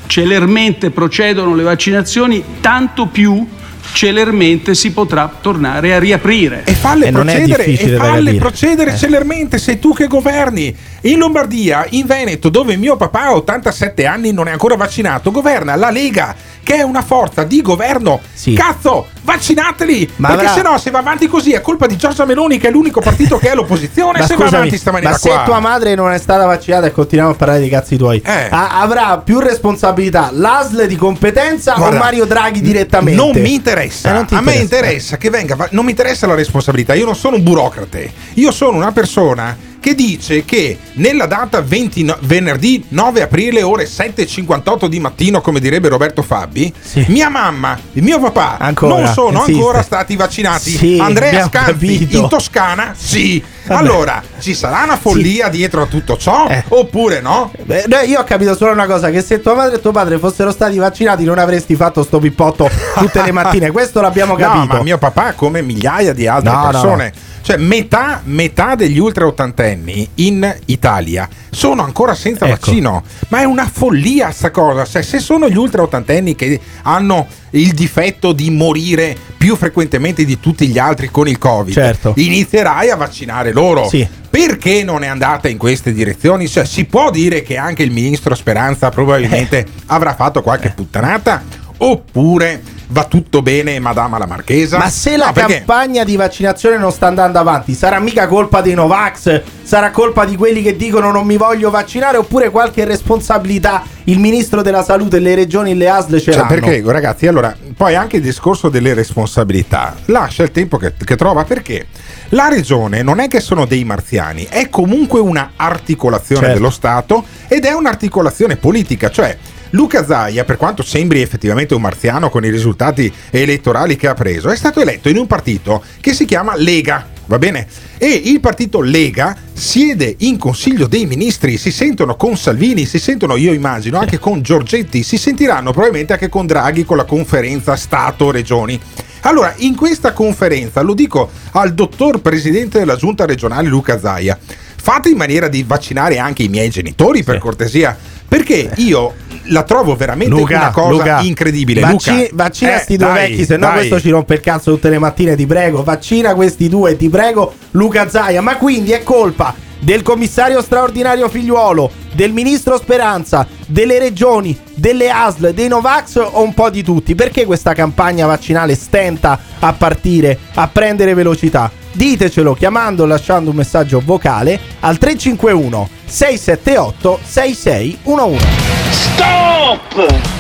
celermente 0.07 0.91
procedono 0.91 1.55
le 1.55 1.63
vaccinazioni, 1.63 2.43
tanto 2.61 3.07
più 3.07 3.47
celermente 3.93 4.75
si 4.75 4.93
potrà 4.93 5.31
tornare 5.41 5.95
a 5.95 5.99
riaprire. 5.99 6.63
E 6.65 6.73
falle 6.75 7.09
E 7.09 7.13
procedere, 7.13 7.65
e 7.65 7.97
falle 7.97 8.35
procedere 8.35 8.93
Eh. 8.93 8.97
celermente, 8.97 9.59
sei 9.59 9.79
tu 9.79 9.93
che 9.93 10.07
governi. 10.07 10.75
In 11.03 11.19
Lombardia, 11.19 11.87
in 11.91 12.07
Veneto, 12.07 12.49
dove 12.49 12.77
mio 12.77 12.97
papà 12.97 13.25
ha 13.27 13.35
87 13.35 14.07
anni 14.07 14.33
non 14.33 14.49
è 14.49 14.53
ancora 14.53 14.77
vaccinato, 14.77 15.31
governa 15.31 15.75
la 15.77 15.91
Lega, 15.91 16.35
che 16.63 16.77
è 16.77 16.83
una 16.83 17.03
forza 17.03 17.45
di 17.45 17.61
governo. 17.63 18.21
Sì. 18.33 18.55
Cazzo! 18.55 19.09
Vaccinateli! 19.25 20.11
Ma 20.17 20.29
perché 20.29 20.47
avrà- 20.47 20.63
se 20.63 20.69
no, 20.69 20.79
se 20.79 20.91
va 20.91 20.99
avanti 20.99 21.27
così, 21.27 21.53
è 21.53 21.61
colpa 21.61 21.87
di 21.87 21.97
Giorgia 21.97 22.25
Meloni, 22.25 22.59
che 22.59 22.69
è 22.69 22.71
l'unico 22.71 23.01
partito 23.01 23.39
che 23.39 23.49
è 23.49 23.51
all'opposizione. 23.51 24.21
Ma 24.25 24.27
se 24.27 24.35
va 24.37 24.43
scusami, 24.45 24.57
avanti 24.63 24.79
sta 24.79 24.91
maniera 24.93 25.13
ma 25.13 25.19
se 25.19 25.29
qua. 25.31 25.43
tua 25.45 25.61
madre 25.61 25.95
non 25.95 26.13
è 26.13 26.19
stata 26.19 26.45
vaccinata 26.47 26.87
e 26.87 26.93
continuiamo 26.93 27.33
a 27.33 27.37
parlare 27.37 27.59
dei 27.61 27.69
cazzi 27.69 27.97
tuoi, 27.97 28.23
Eh. 28.25 28.49
a- 28.51 28.81
avrà 28.81 29.19
più 29.19 29.41
responsabilità 29.41 30.29
l'ASL 30.33 30.87
di 30.87 30.97
competenza 30.97 31.75
Guarda, 31.75 31.97
o 31.97 31.99
Mario 31.99 32.25
Draghi 32.27 32.61
direttamente? 32.61 33.21
Non 33.21 33.33
mi 33.35 33.55
interessa. 33.55 34.11
Eh, 34.11 34.13
non 34.13 34.27
ti 34.27 34.35
a 34.35 34.41
me 34.41 34.53
interessa. 34.55 34.63
interessa 34.77 35.17
che 35.17 35.31
venga. 35.31 35.57
va- 35.57 35.69
Non 35.73 35.85
mi 35.85 35.91
interessa 35.91 36.27
la 36.27 36.35
responsabilità. 36.35 36.95
Io 36.95 37.05
non 37.05 37.17
sono 37.17 37.37
un 37.37 37.43
burocrate. 37.43 38.13
Io 38.35 38.51
sono 38.53 38.77
una 38.77 38.93
persona 38.93 39.57
che 39.85 39.95
dice 39.95 40.47
che 40.47 40.79
nella 40.95 41.27
data 41.27 41.61
20 41.61 42.05
no- 42.05 42.17
venerdì 42.23 42.87
9 42.89 43.21
aprile, 43.21 43.61
ore 43.63 43.85
7.58 43.85 44.87
di 44.87 44.99
mattino, 44.99 45.43
come 45.43 45.61
direbbe 45.61 45.89
Roberto 45.89 46.23
Fabbi, 46.23 46.73
mia 47.09 47.29
mamma 47.29 47.79
e 47.93 48.01
mio 48.01 48.19
papà 48.19 48.57
Ancora, 48.57 49.03
non 49.03 49.13
sono 49.13 49.39
insiste. 49.41 49.53
ancora 49.53 49.83
stati 49.83 50.17
vaccinati. 50.17 50.71
Sì, 50.71 50.99
Andrea 50.99 51.45
Scanzi 51.49 51.73
capito. 51.99 52.17
in 52.17 52.29
Toscana, 52.29 52.95
sì. 52.97 53.45
Vabbè. 53.67 53.81
Allora, 53.81 54.23
ci 54.41 54.55
sarà 54.55 54.83
una 54.85 54.97
follia 54.97 55.49
dietro 55.49 55.83
a 55.83 55.87
tutto 55.87 56.17
ciò? 56.17 56.47
Oppure 56.69 57.21
no? 57.21 57.51
Beh, 57.63 57.85
no, 57.89 57.99
io 58.01 58.21
ho 58.21 58.25
capito 58.25 58.55
solo 58.55 58.73
una 58.73 58.87
cosa: 58.87 59.11
che 59.11 59.23
se 59.23 59.41
tua 59.41 59.55
madre 59.55 59.77
e 59.77 59.81
tuo 59.81 59.91
padre 59.91 60.19
fossero 60.19 60.51
stati 60.51 60.77
vaccinati, 60.77 61.25
non 61.25 61.39
avresti 61.39 61.75
fatto 61.75 62.03
sto 62.03 62.19
pippotto 62.19 62.69
tutte 62.99 63.23
le 63.23 63.33
mattine. 63.33 63.71
Questo 63.71 64.01
l'abbiamo 64.01 64.35
capito. 64.35 64.67
No, 64.67 64.79
ma 64.79 64.83
mio 64.83 64.99
papà, 64.99 65.33
come 65.33 65.63
migliaia 65.63 66.13
di 66.13 66.27
altre 66.27 66.51
No, 66.51 66.61
no, 66.61 66.71
persone, 66.71 67.13
cioè 67.41 67.57
metà, 67.57 68.21
metà 68.25 68.75
degli 68.75 68.99
ultra 68.99 69.27
ottantenni 69.27 70.09
in 70.17 70.57
Italia 70.67 71.29
sono 71.55 71.83
ancora 71.85 72.15
senza 72.15 72.47
Ecco. 72.47 72.57
vaccino. 72.67 73.03
Ma 73.29 73.41
è 73.41 73.45
una 73.45 73.69
follia 73.73 74.31
sta 74.31 74.51
cosa. 74.51 74.85
Se, 74.85 75.03
se 75.03 75.21
sono 75.21 75.49
gli 75.49 75.57
ultra 75.57 75.83
ottantenni 75.83 76.35
che 76.35 76.61
hanno 76.83 77.27
il 77.59 77.73
difetto 77.73 78.33
di 78.33 78.51
morire 78.51 79.17
più 79.37 79.57
frequentemente 79.57 80.25
di 80.25 80.41
tutti 80.41 80.67
gli 80.69 80.79
altri 80.79 81.11
con 81.11 81.29
il 81.29 81.39
Covid, 81.39 81.73
Certo. 81.75 82.13
inizierai 82.17 82.91
a 82.91 82.97
vaccinare 82.97 83.53
loro. 83.53 83.89
Sì. 83.89 84.07
Perché 84.31 84.83
non 84.83 85.05
è 85.05 85.07
andata 85.07 85.49
in 85.49 85.59
queste 85.59 85.93
direzioni? 85.93 86.49
Cioè, 86.49 86.65
si 86.65 86.85
può 86.87 87.11
dire 87.11 87.43
che 87.43 87.57
anche 87.57 87.83
il 87.83 87.91
ministro 87.93 88.35
Speranza 88.35 88.89
probabilmente 88.91 89.59
Eh. 89.59 89.67
avrà 89.87 90.15
fatto 90.15 90.43
qualche 90.43 90.71
puttanata? 90.71 91.43
Oppure 91.77 92.63
va 92.95 93.05
tutto 93.05 93.43
bene, 93.43 93.81
Madama 93.81 94.19
la 94.19 94.27
Marchesa? 94.27 94.79
Ma 94.79 94.89
se 94.89 95.17
la 95.17 95.27
No, 95.27 95.33
perché- 95.33 95.57
campagna 95.57 96.05
di 96.05 96.15
vaccinazione 96.15 96.79
non 96.79 96.93
sta 96.93 97.09
andando 97.09 97.41
avanti, 97.41 97.75
sarà 97.75 97.99
mica 97.99 98.29
colpa 98.29 98.61
dei 98.61 98.75
Novax? 98.75 99.43
Sarà 99.65 99.91
colpa 99.91 100.25
di 100.25 100.37
quelli 100.37 100.63
che 100.63 100.77
dicono 100.77 101.11
non 101.11 101.27
mi 101.27 101.37
voglio 101.37 101.71
vaccinare? 101.71 102.19
Oppure 102.19 102.51
qualche 102.51 102.85
responsabilità 102.85 103.83
il 104.05 104.21
ministro 104.21 104.63
della 104.63 104.85
salute, 104.85 105.19
le 105.19 105.35
regioni 105.35 105.73
e 105.73 105.75
le 105.75 105.89
ASL 105.89 106.21
ce 106.21 106.33
Cioè, 106.33 106.47
perché 106.47 106.83
ragazzi, 106.87 107.27
allora, 107.27 107.55
poi 107.77 107.97
anche 107.97 108.17
il 108.17 108.23
discorso 108.23 108.69
delle 108.69 108.95
responsabilità 108.95 109.97
lascia 110.07 110.45
il 110.45 110.53
tempo 110.53 110.77
che, 110.77 110.93
che 111.05 111.17
trova 111.17 111.45
perché 111.45 111.87
la 112.29 112.49
regione 112.49 113.03
non 113.03 113.19
è 113.19 113.27
che 113.27 113.41
sono 113.41 113.65
dei 113.65 113.83
marziani, 113.85 114.47
è 114.49 114.69
comunque 114.69 115.19
una 115.19 115.53
articolazione 115.57 116.43
Certo. 116.43 116.55
dello 116.57 116.71
Stato 116.71 117.25
ed 117.49 117.65
è 117.65 117.73
un'articolazione 117.73 118.57
politica, 118.57 119.11
cioè 119.11 119.37
Luca 119.75 120.05
Zaia, 120.05 120.45
per 120.45 120.57
quanto 120.57 120.85
sembri 120.85 121.21
effettivamente 121.21 121.75
un 121.75 121.81
marziano 121.81 122.31
con 122.31 122.45
i 122.45 122.51
risultati 122.51 123.13
elettorali 123.31 123.97
che 123.97 124.07
ha 124.07 124.15
preso, 124.15 124.49
è 124.51 124.57
stato 124.57 124.81
eletto 124.81 125.09
in 125.09 125.17
un 125.17 125.27
partito 125.27 125.83
che 126.01 126.15
si 126.15 126.25
chiama 126.27 126.55
Lega. 126.57 127.09
Va 127.27 127.39
bene? 127.39 127.67
E 127.99 128.09
il 128.09 128.39
partito 128.39 128.81
Lega 128.81 129.37
siede 129.53 130.15
in 130.19 130.39
Consiglio 130.39 130.87
dei 130.87 131.07
Ministri, 131.07 131.57
si 131.57 131.73
sentono 131.73 132.15
con 132.15 132.37
Salvini, 132.37 132.87
si 132.87 133.01
sentono, 133.01 133.35
io 133.35 133.53
immagino, 133.53 133.99
anche 133.99 134.21
con 134.21 134.43
Giorgetti, 134.43 135.03
si 135.03 135.19
sentiranno 135.19 135.73
probabilmente 135.73 136.13
anche 136.13 136.29
con 136.29 136.47
Draghi 136.47 136.85
con 136.85 136.97
la 136.97 137.05
conferenza 137.05 137.75
Stato-Regioni. 137.75 138.81
Allora, 139.23 139.55
in 139.57 139.75
questa 139.75 140.13
conferenza, 140.13 140.83
lo 140.83 140.95
dico 140.95 141.29
al 141.51 141.75
dottor 141.75 142.21
presidente 142.21 142.79
della 142.79 142.95
giunta 142.95 143.25
regionale 143.25 143.67
Luca 143.67 143.99
Zaia, 143.99 144.39
fate 144.39 145.09
in 145.09 145.17
maniera 145.17 145.49
di 145.49 145.65
vaccinare 145.67 146.19
anche 146.19 146.45
i 146.45 146.49
miei 146.49 146.71
genitori 146.71 147.25
per 147.25 147.39
cortesia, 147.39 147.97
perché 148.29 148.71
io 148.77 149.15
la 149.47 149.63
trovo 149.63 149.95
veramente 149.97 150.35
Luca, 150.35 150.57
una 150.57 150.71
cosa 150.71 150.91
Luca, 150.91 151.21
incredibile. 151.23 151.81
Vacci- 151.81 152.11
Luca, 152.11 152.29
vaccina 152.33 152.77
eh, 152.77 152.79
sti 152.79 152.97
due 152.97 153.07
dai, 153.07 153.31
vecchi, 153.31 153.45
se 153.45 153.57
no 153.57 153.71
questo 153.73 154.01
ci 154.01 154.11
rompe 154.11 154.35
il 154.35 154.41
cazzo 154.41 154.73
tutte 154.73 154.89
le 154.89 154.99
mattine, 154.99 155.37
ti 155.37 155.47
prego. 155.47 155.83
Vaccina 155.83 156.35
questi 156.35 156.69
due, 156.69 156.97
ti 156.97 157.09
prego, 157.09 157.55
Luca 157.73 158.09
Zaia. 158.09 158.41
Ma 158.41 158.57
quindi 158.57 158.93
è 158.93 159.03
colpa 159.03 159.55
del 159.85 160.03
commissario 160.03 160.63
straordinario 160.63 161.29
figliuolo, 161.29 161.91
del 162.13 162.33
ministro 162.33 162.79
Speranza, 162.79 163.47
delle 163.67 163.99
regioni, 163.99 164.59
delle 164.75 165.11
ASL, 165.11 165.53
dei 165.53 165.69
Novax 165.69 166.17
o 166.17 166.43
un 166.43 166.55
po' 166.55 166.71
di 166.71 166.83
tutti? 166.83 167.15
Perché 167.15 167.45
questa 167.45 167.75
campagna 167.75 168.27
vaccinale 168.27 168.75
stenta 168.77 169.39
a 169.59 169.73
partire, 169.75 170.39
a 170.55 170.67
prendere 170.69 171.13
velocità? 171.13 171.71
Ditecelo 171.93 172.55
chiamando 172.55 173.03
o 173.03 173.07
lasciando 173.07 173.51
un 173.51 173.57
messaggio 173.57 174.01
vocale 174.03 174.59
al 174.81 174.97
351 174.97 175.89
678 176.07 177.21
6611. 177.23 178.47
Stop! 178.91 180.33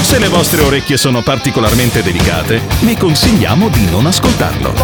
Se 0.00 0.18
le 0.18 0.28
vostre 0.28 0.62
orecchie 0.62 0.96
sono 0.96 1.22
particolarmente 1.22 2.02
delicate, 2.02 2.60
vi 2.80 2.96
consigliamo 2.96 3.68
di 3.68 3.88
non 3.90 4.06
ascoltarlo. 4.06 4.74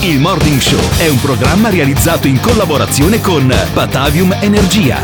Il 0.00 0.18
Morning 0.18 0.60
Show 0.60 0.80
è 0.98 1.08
un 1.08 1.20
programma 1.20 1.68
realizzato 1.68 2.26
in 2.26 2.40
collaborazione 2.40 3.20
con 3.20 3.52
Batavium 3.72 4.36
Energia. 4.40 5.02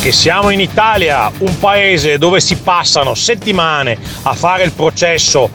Che 0.00 0.12
siamo 0.12 0.50
in 0.50 0.60
Italia, 0.60 1.30
un 1.38 1.58
paese 1.58 2.18
dove 2.18 2.40
si 2.40 2.56
passano 2.56 3.14
settimane 3.14 3.98
a 4.22 4.34
fare 4.34 4.64
il 4.64 4.72
processo 4.72 5.50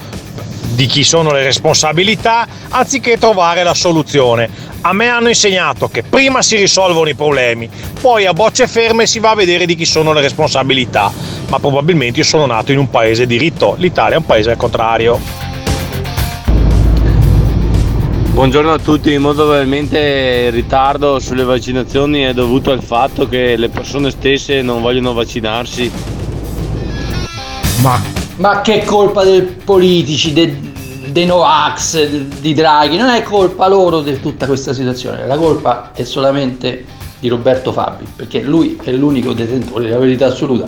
di 0.75 0.85
chi 0.87 1.03
sono 1.03 1.31
le 1.31 1.43
responsabilità 1.43 2.47
anziché 2.69 3.17
trovare 3.17 3.63
la 3.63 3.73
soluzione. 3.73 4.49
A 4.87 4.93
me 4.93 5.07
hanno 5.07 5.29
insegnato 5.29 5.87
che 5.87 6.03
prima 6.03 6.43
si 6.43 6.57
risolvono 6.57 7.09
i 7.09 7.15
problemi, 7.15 7.67
poi 7.99 8.27
a 8.27 8.33
bocce 8.33 8.67
ferme 8.67 9.07
si 9.07 9.17
va 9.17 9.31
a 9.31 9.35
vedere 9.35 9.65
di 9.65 9.73
chi 9.73 9.83
sono 9.83 10.13
le 10.13 10.21
responsabilità. 10.21 11.11
Ma 11.49 11.57
probabilmente 11.57 12.19
io 12.19 12.25
sono 12.25 12.45
nato 12.45 12.71
in 12.71 12.77
un 12.77 12.91
paese 12.91 13.25
di 13.25 13.35
diritto, 13.35 13.73
l'Italia 13.79 14.17
è 14.17 14.19
un 14.19 14.25
paese 14.27 14.51
al 14.51 14.57
contrario. 14.57 15.19
Buongiorno 18.29 18.73
a 18.73 18.77
tutti, 18.77 19.17
molto 19.17 19.45
probabilmente 19.45 20.43
il 20.49 20.51
ritardo 20.51 21.17
sulle 21.17 21.43
vaccinazioni 21.43 22.21
è 22.21 22.33
dovuto 22.33 22.69
al 22.69 22.83
fatto 22.83 23.27
che 23.27 23.55
le 23.55 23.69
persone 23.69 24.11
stesse 24.11 24.61
non 24.61 24.83
vogliono 24.83 25.13
vaccinarsi. 25.13 25.91
Ma 27.81 27.99
Ma 28.35 28.61
che 28.61 28.83
colpa 28.83 29.23
dei 29.23 29.41
politici, 29.41 30.31
de- 30.31 30.73
dei 31.15 31.25
Novax, 31.25 32.07
di 32.41 32.53
Draghi? 32.53 32.97
Non 32.97 33.07
è 33.07 33.23
colpa 33.23 33.69
loro 33.69 34.01
di 34.01 34.19
tutta 34.19 34.45
questa 34.47 34.73
situazione, 34.73 35.25
la 35.25 35.37
colpa 35.37 35.91
è 35.93 36.03
solamente 36.03 36.83
di 37.21 37.29
Roberto 37.29 37.71
Fabi, 37.71 38.03
perché 38.13 38.41
lui 38.41 38.77
è 38.83 38.91
l'unico 38.91 39.31
detentore 39.31 39.85
della 39.85 39.97
verità 39.97 40.25
assoluta 40.25 40.67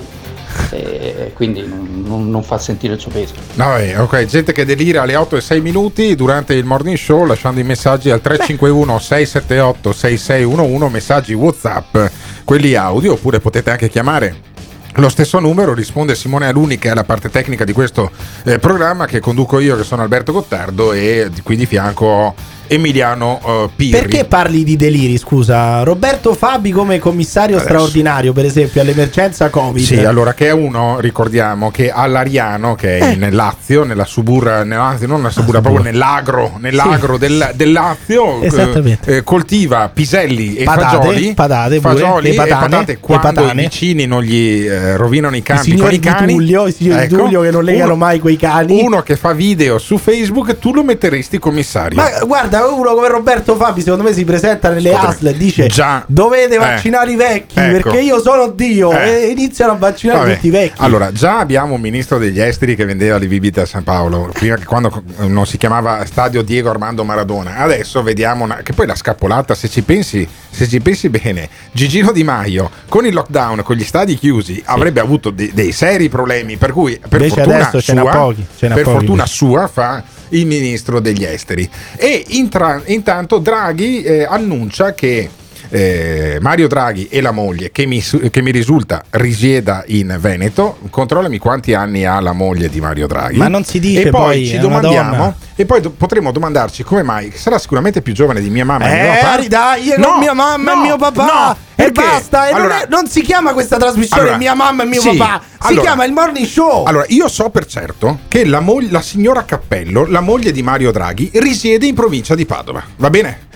e 0.72 1.34
quindi 1.36 1.68
non, 1.68 2.30
non- 2.30 2.44
fa 2.44 2.58
sentire 2.58 2.94
il 2.94 3.00
suo 3.02 3.12
peso. 3.12 3.34
No, 3.56 3.78
eh, 3.78 3.98
ok, 3.98 4.24
gente 4.24 4.54
che 4.54 4.64
delira 4.64 5.02
alle 5.02 5.18
8 5.18 5.36
e 5.36 5.42
6 5.42 5.60
minuti 5.60 6.16
durante 6.16 6.54
il 6.54 6.64
morning 6.64 6.96
show 6.96 7.26
lasciando 7.26 7.60
i 7.60 7.64
messaggi 7.64 8.10
al 8.10 8.22
351 8.22 9.00
678 9.00 9.92
6611, 9.92 10.92
messaggi 10.94 11.34
WhatsApp, 11.34 11.98
quelli 12.46 12.74
audio, 12.76 13.14
oppure 13.14 13.42
potete 13.42 13.70
anche 13.70 13.90
chiamare 13.90 14.56
lo 14.98 15.10
stesso 15.10 15.40
numero 15.40 15.74
risponde 15.74 16.16
Simone 16.16 16.48
Aluni 16.48 16.78
che 16.78 16.90
è 16.90 16.94
la 16.94 17.04
parte 17.04 17.30
tecnica 17.30 17.64
di 17.64 17.72
questo 17.72 18.10
eh, 18.44 18.58
programma 18.58 19.06
che 19.06 19.20
conduco 19.20 19.60
io 19.60 19.76
che 19.76 19.84
sono 19.84 20.02
Alberto 20.02 20.32
Gottardo 20.32 20.92
e 20.92 21.30
qui 21.44 21.56
di 21.56 21.66
fianco 21.66 22.06
ho 22.06 22.36
Emiliano 22.68 23.40
eh, 23.46 23.70
Pirri. 23.76 23.92
Perché 24.00 24.26
parli 24.26 24.64
di 24.64 24.76
deliri, 24.76 25.18
scusa? 25.18 25.84
Roberto 25.84 26.34
Fabi 26.34 26.72
come 26.72 27.00
commissario 27.00 27.58
Adesso. 27.58 27.72
straordinario, 27.74 28.34
per 28.34 28.46
esempio, 28.46 28.82
all'emergenza 28.82 29.50
Covid. 29.50 29.84
Sì, 29.84 30.04
allora 30.04 30.34
che 30.34 30.48
è 30.48 30.52
uno, 30.52 31.00
ricordiamo, 31.00 31.72
che 31.72 31.92
all'Ariano, 31.92 32.76
che 32.76 32.98
è 32.98 33.12
Eh. 33.12 33.16
nel 33.16 33.34
Lazio, 33.36 33.84
nella 33.84 34.06
subura, 34.06 34.64
nella, 34.64 34.84
anzi, 34.84 35.06
non 35.08 35.18
nella 35.18 35.30
subura, 35.32 35.62
proprio 35.62 35.84
nell'agro, 35.84 36.54
nell'agro 36.60 37.14
Sì. 37.14 37.20
del, 37.20 37.52
del 37.56 37.72
Lazio, 37.72 38.42
eh, 38.42 39.24
coltiva 39.24 39.90
piselli 39.94 40.56
e 40.56 40.64
Patate, 40.64 40.96
fagioli, 40.98 41.34
patate 41.34 41.80
pure, 41.80 41.94
fagioli 41.96 42.30
e 42.30 42.34
patate 42.34 42.86
le 42.94 42.98
quando 43.00 43.42
patane. 43.42 43.62
i 43.62 43.66
vicini 43.66 44.06
non 44.06 44.22
gli 44.24 44.66
eh, 44.68 44.96
rovinano 44.98 45.36
i 45.36 45.40
I 45.40 45.42
campi 45.42 45.70
con 45.70 45.78
signori 45.78 45.96
i 45.96 46.00
di 46.00 46.08
cani. 46.08 46.34
Tullio, 46.34 46.68
i 46.68 46.72
signori 46.72 47.08
di 47.08 47.14
Ecco. 47.14 47.24
Tullio 47.24 47.42
che 47.42 47.52
non 47.52 47.64
legano 47.64 47.94
Uno- 47.94 47.96
mai 48.06 48.20
quei 48.20 48.38
cani. 48.38 48.82
Uno 48.82 49.02
che 49.02 49.16
fa 49.16 49.34
video 49.34 49.78
su 49.78 49.98
Facebook, 49.98 50.58
tu 50.60 50.74
lo 50.74 50.84
metteresti 50.84 51.38
commissario. 51.40 51.96
Ma 52.02 52.10
guarda, 52.26 52.57
uno 52.66 52.94
come 52.94 53.08
Roberto 53.08 53.56
Fabi, 53.56 53.82
secondo 53.82 54.04
me 54.04 54.14
si 54.14 54.24
presenta 54.26 54.70
nelle. 54.70 54.94
ASL 54.94 55.28
e 55.28 55.38
dice: 55.38 55.68
Già. 55.68 56.04
Dovete 56.08 56.56
Eh. 56.56 56.60
vaccinare 56.60 57.12
i 57.12 57.16
vecchi 57.16 57.60
Ecco. 57.60 57.72
perché 57.90 58.00
io 58.02 58.20
sono 58.22 58.48
Dio. 58.50 58.92
Eh. 58.92 59.24
E 59.24 59.28
iniziano 59.28 59.74
a 59.74 59.76
vaccinare 59.76 60.20
Vabbè. 60.20 60.34
tutti 60.36 60.48
i 60.48 60.52
vecchi. 60.52 60.76
Allora, 60.82 61.12
già 61.12 61.40
abbiamo 61.40 61.74
un 61.76 61.82
ministro 61.82 62.18
degli 62.18 62.40
esteri 62.42 62.76
che 62.76 62.86
vendeva 62.86 63.18
le 63.18 63.28
bibite 63.28 63.62
a 63.62 63.66
San 63.66 63.84
Paolo, 63.84 64.30
prima 64.34 64.56
che 64.56 64.66
quando 64.66 65.04
eh, 65.20 65.28
non 65.28 65.46
si 65.46 65.58
chiamava 65.58 66.04
Stadio 66.06 66.42
Diego 66.42 66.70
Armando 66.70 67.04
Maradona. 67.04 67.58
Adesso 67.58 68.02
vediamo 68.04 68.44
una- 68.44 68.58
che 68.64 68.74
poi 68.74 68.86
la 68.88 68.96
scappolata, 68.96 69.54
se 69.56 69.68
ci 69.70 69.82
pensi, 69.82 70.28
se 70.50 70.68
ci 70.68 70.80
pensi 70.80 71.10
bene, 71.10 71.50
Gigino 71.72 72.12
Di 72.12 72.24
Maio 72.24 72.70
con 72.88 73.06
il 73.06 73.14
lockdown, 73.14 73.64
con 73.64 73.76
gli 73.76 73.84
stadi 73.84 74.16
chiusi, 74.18 74.62
avrebbe 74.66 75.00
avuto 75.00 75.30
de- 75.30 75.52
dei 75.54 75.72
seri 75.72 76.10
problemi, 76.10 76.58
per 76.58 76.72
cui 76.72 76.98
per 77.00 77.22
Invece 77.22 77.34
fortuna 77.42 77.56
adesso 77.68 77.82
ce 77.82 77.94
n'ha 77.94 78.02
sua, 78.02 78.12
pochi, 78.12 78.46
ce 78.58 78.68
n'ha 78.68 78.74
per 78.76 78.84
pochi. 78.84 78.98
fortuna 78.98 79.26
sua 79.26 79.68
fa 79.68 80.04
il 80.30 80.46
ministro 80.46 81.00
degli 81.00 81.24
esteri. 81.24 81.70
E 81.96 82.24
intra- 82.30 82.82
intanto 82.86 83.38
Draghi 83.38 84.02
eh, 84.04 84.24
annuncia 84.24 84.94
che 84.94 85.30
eh, 85.70 86.38
Mario 86.42 86.68
Draghi 86.68 87.08
e 87.10 87.22
la 87.22 87.32
moglie, 87.32 87.72
che 87.72 87.86
mi, 87.86 88.02
che 88.02 88.42
mi 88.42 88.52
risulta 88.52 89.04
risieda 89.12 89.84
in 89.88 90.16
Veneto, 90.20 90.78
controllami 90.90 91.38
quanti 91.38 91.74
anni 91.74 92.06
ha 92.06 92.20
la 92.20 92.34
moglie 92.34 92.70
di 92.70 92.80
Mario 92.80 93.08
Draghi. 93.08 93.38
Ma 93.38 93.48
non 93.48 93.64
si 93.64 93.80
dice 93.80 94.04
e 94.04 94.10
poi, 94.10 94.22
poi, 94.22 94.46
ci 94.48 94.58
domandiamo, 94.60 95.36
e 95.56 95.66
poi 95.66 95.82
do- 95.82 95.92
potremo 95.92 96.32
domandarci 96.32 96.84
come 96.84 97.04
mai 97.04 97.32
sarà 97.36 97.58
sicuramente 97.58 98.02
più 98.02 98.14
giovane 98.14 98.42
di 98.42 98.50
mia 98.50 98.66
mamma 98.66 98.90
e 98.90 98.94
mio 99.02 99.12
Eh, 99.14 99.18
papà. 99.22 99.48
dai, 99.48 99.94
No, 99.98 100.08
con 100.10 100.20
mia 100.20 100.34
mamma 100.34 100.74
no, 100.74 100.80
e 100.80 100.84
mio 100.84 100.98
papà. 100.98 101.26
no, 101.26 101.52
e 101.76 101.92
perché? 101.92 101.92
basta. 102.02 102.48
E 102.48 102.52
non 102.52 102.60
Allora- 102.62 102.82
è- 102.84 102.88
non, 102.90 103.08
si 103.08 103.22
chiama 103.22 103.54
questa 103.54 103.78
trasmissione 103.78 104.22
Allora, 104.22 104.38
mia 104.38 104.54
mamma 104.54 104.84
e 104.84 104.86
mio 104.86 105.02
sì, 105.02 105.16
papà. 105.18 105.42
Si 105.60 105.68
allora- 105.74 105.82
chiama 105.82 106.06
il 106.06 106.12
morning 106.14 106.46
show. 106.46 106.86
Allora, 106.86 107.06
io 107.08 107.28
so 107.28 107.50
per 107.50 107.66
certo 107.66 108.20
che 108.28 108.46
la, 108.46 108.60
moglie- 108.60 108.92
la 108.92 109.02
signora 109.02 109.44
Cappello, 109.46 110.06
la 110.06 110.22
moglie 110.22 110.52
di 110.52 110.62
Mario 110.62 110.92
Draghi, 110.92 111.32
risiede 111.36 111.86
in 111.88 111.96
provincia 111.96 112.36
di 112.36 112.46
Padova. 112.46 112.84
Va 112.98 113.10
bene? 113.10 113.47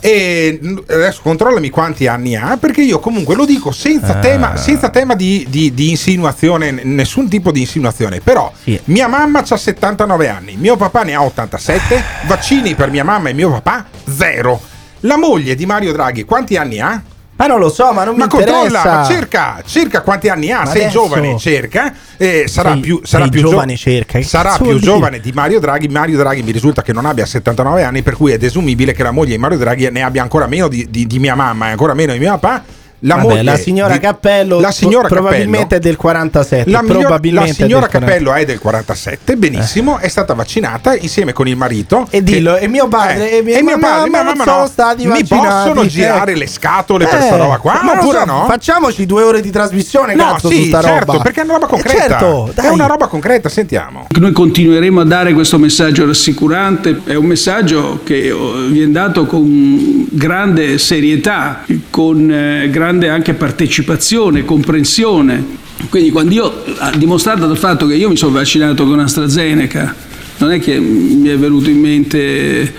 E 0.00 0.58
adesso 0.88 1.20
controllami 1.22 1.68
quanti 1.70 2.06
anni 2.06 2.34
ha, 2.34 2.56
perché 2.58 2.80
io 2.82 2.98
comunque 3.00 3.34
lo 3.34 3.44
dico 3.44 3.70
senza 3.70 4.16
Ah. 4.16 4.20
tema, 4.20 4.56
senza 4.56 4.88
tema 4.88 5.14
di, 5.14 5.46
di- 5.48 5.74
di 5.74 5.90
insinuazione, 5.90 6.70
nessun 6.84 7.28
tipo 7.28 7.52
di 7.52 7.60
insinuazione. 7.60 8.20
Però 8.20 8.50
mia 8.84 9.08
mamma 9.08 9.44
ha 9.46 9.56
79 9.56 10.28
anni, 10.28 10.56
mio 10.56 10.76
papà 10.76 11.02
ne 11.02 11.14
ha 11.14 11.22
87, 11.22 12.02
vaccini 12.26 12.74
per 12.74 12.90
mia 12.90 13.04
mamma 13.04 13.28
e 13.28 13.34
mio 13.34 13.50
papà 13.50 13.86
zero. 14.16 14.60
La 15.00 15.16
moglie 15.18 15.54
di 15.54 15.66
Mario 15.66 15.92
Draghi 15.92 16.24
quanti 16.24 16.56
anni 16.56 16.80
ha? 16.80 17.02
Ma 17.40 17.46
non 17.46 17.58
lo 17.58 17.70
so, 17.70 17.90
ma 17.92 18.04
non 18.04 18.16
ma 18.16 18.26
mi 18.26 18.38
interessa. 18.38 18.84
ma 18.98 19.04
cerca, 19.04 19.62
cerca 19.64 20.02
quanti 20.02 20.28
anni 20.28 20.50
ha. 20.52 20.58
Ma 20.58 20.66
sei 20.66 20.82
adesso- 20.82 21.00
giovane, 21.00 21.38
cerca. 21.38 21.90
eh, 22.18 22.44
sarà 22.46 22.72
Sei- 22.72 22.80
più, 22.80 23.00
sarà 23.02 23.28
più 23.28 23.40
gio- 23.40 23.48
giovane, 23.48 23.76
cerca. 23.76 24.18
Che 24.18 24.24
Sarà 24.24 24.58
più 24.58 24.78
giovane 24.78 25.20
di 25.20 25.32
Mario 25.32 25.58
Draghi. 25.58 25.88
Mario 25.88 26.18
Draghi 26.18 26.42
mi 26.42 26.52
risulta 26.52 26.82
che 26.82 26.92
non 26.92 27.06
abbia 27.06 27.24
79 27.24 27.82
anni, 27.82 28.02
per 28.02 28.14
cui 28.14 28.32
è 28.32 28.36
desumibile 28.36 28.92
che 28.92 29.02
la 29.02 29.10
moglie 29.10 29.30
di 29.32 29.38
Mario 29.38 29.56
Draghi 29.56 29.88
ne 29.90 30.02
abbia 30.02 30.20
ancora 30.20 30.46
meno 30.46 30.68
di, 30.68 30.86
di- 30.90 31.06
di 31.06 31.18
mia 31.18 31.34
mamma 31.34 31.68
e 31.68 31.70
ancora 31.70 31.94
meno 31.94 32.12
di 32.12 32.18
mio 32.18 32.36
papà. 32.38 32.62
La, 33.02 33.14
Vabbè, 33.16 33.26
moglie 33.28 33.42
la 33.42 33.56
signora 33.56 33.92
di- 33.94 33.98
Cappello 34.00 34.60
la 34.60 34.70
signora 34.70 35.08
pro- 35.08 35.16
probabilmente 35.20 35.58
Cappello- 35.76 35.80
è 35.80 35.80
del 35.80 35.96
47. 35.96 36.70
la, 36.70 36.82
miglior- 36.82 37.00
probabilmente 37.00 37.48
la 37.48 37.54
signora 37.54 37.80
del 37.80 37.90
40. 37.90 38.06
Cappello 38.14 38.34
è 38.34 38.44
del 38.44 38.58
47, 38.58 39.36
benissimo, 39.36 39.98
è 39.98 40.08
stata 40.08 40.34
vaccinata 40.34 40.94
insieme 40.94 41.32
con 41.32 41.48
il 41.48 41.56
marito. 41.56 42.06
E 42.10 42.22
dillo, 42.22 42.56
e 42.58 42.68
mio 42.68 42.88
padre 42.88 43.38
e 43.38 43.42
mia 43.42 43.58
e 43.58 43.62
mio 43.62 43.78
mamma 43.78 43.88
padre 43.88 44.06
e 44.06 44.10
mia 44.10 44.22
non 44.22 44.36
mamma 44.36 44.44
sono 44.44 44.60
no. 44.60 44.66
stati 44.66 45.06
Mi 45.06 45.24
possono 45.24 45.86
girare 45.86 46.32
Eh. 46.32 46.36
le 46.36 46.46
scatole 46.46 47.06
per 47.06 47.18
Eh, 47.20 47.22
sta 47.22 47.36
roba 47.36 47.56
qua? 47.58 47.80
ma 47.82 47.92
oppure 47.92 48.18
so, 48.18 48.24
no? 48.26 48.44
Facciamoci 48.46 49.06
due 49.06 49.22
ore 49.22 49.40
di 49.40 49.50
trasmissione, 49.50 50.14
No, 50.14 50.32
cazzo, 50.32 50.48
sì, 50.48 50.56
su 50.62 50.68
sta 50.68 50.82
certo, 50.82 51.12
roba. 51.12 51.22
perché 51.22 51.40
è 51.40 51.44
una 51.44 51.52
roba 51.54 51.66
Eh, 51.66 51.68
concreta. 51.70 51.98
certo, 52.18 52.52
è 52.54 52.68
una 52.68 52.86
roba 52.86 53.06
concreta, 53.06 53.48
sentiamo. 53.48 54.06
Noi 54.18 54.32
continueremo 54.32 55.00
a 55.00 55.04
dare 55.04 55.32
questo 55.32 55.58
messaggio 55.58 56.04
rassicurante, 56.06 57.00
è 57.04 57.14
un 57.14 57.24
messaggio 57.24 58.00
che 58.04 58.30
oh, 58.30 58.66
viene 58.66 58.92
dato 58.92 59.24
con 59.26 60.06
grande 60.10 60.76
serietà, 60.78 61.64
con 61.88 62.30
eh, 62.30 62.68
grande 62.90 63.08
anche 63.08 63.34
partecipazione, 63.34 64.44
comprensione. 64.44 65.58
Quindi 65.88 66.10
quando 66.10 66.34
io, 66.34 66.64
dimostrato 66.96 67.46
dal 67.46 67.56
fatto 67.56 67.86
che 67.86 67.94
io 67.94 68.08
mi 68.08 68.16
sono 68.16 68.32
vaccinato 68.32 68.84
con 68.84 68.98
AstraZeneca, 68.98 69.94
non 70.38 70.52
è 70.52 70.58
che 70.58 70.78
mi 70.78 71.28
è 71.28 71.38
venuto 71.38 71.70
in 71.70 71.78
mente 71.78 72.72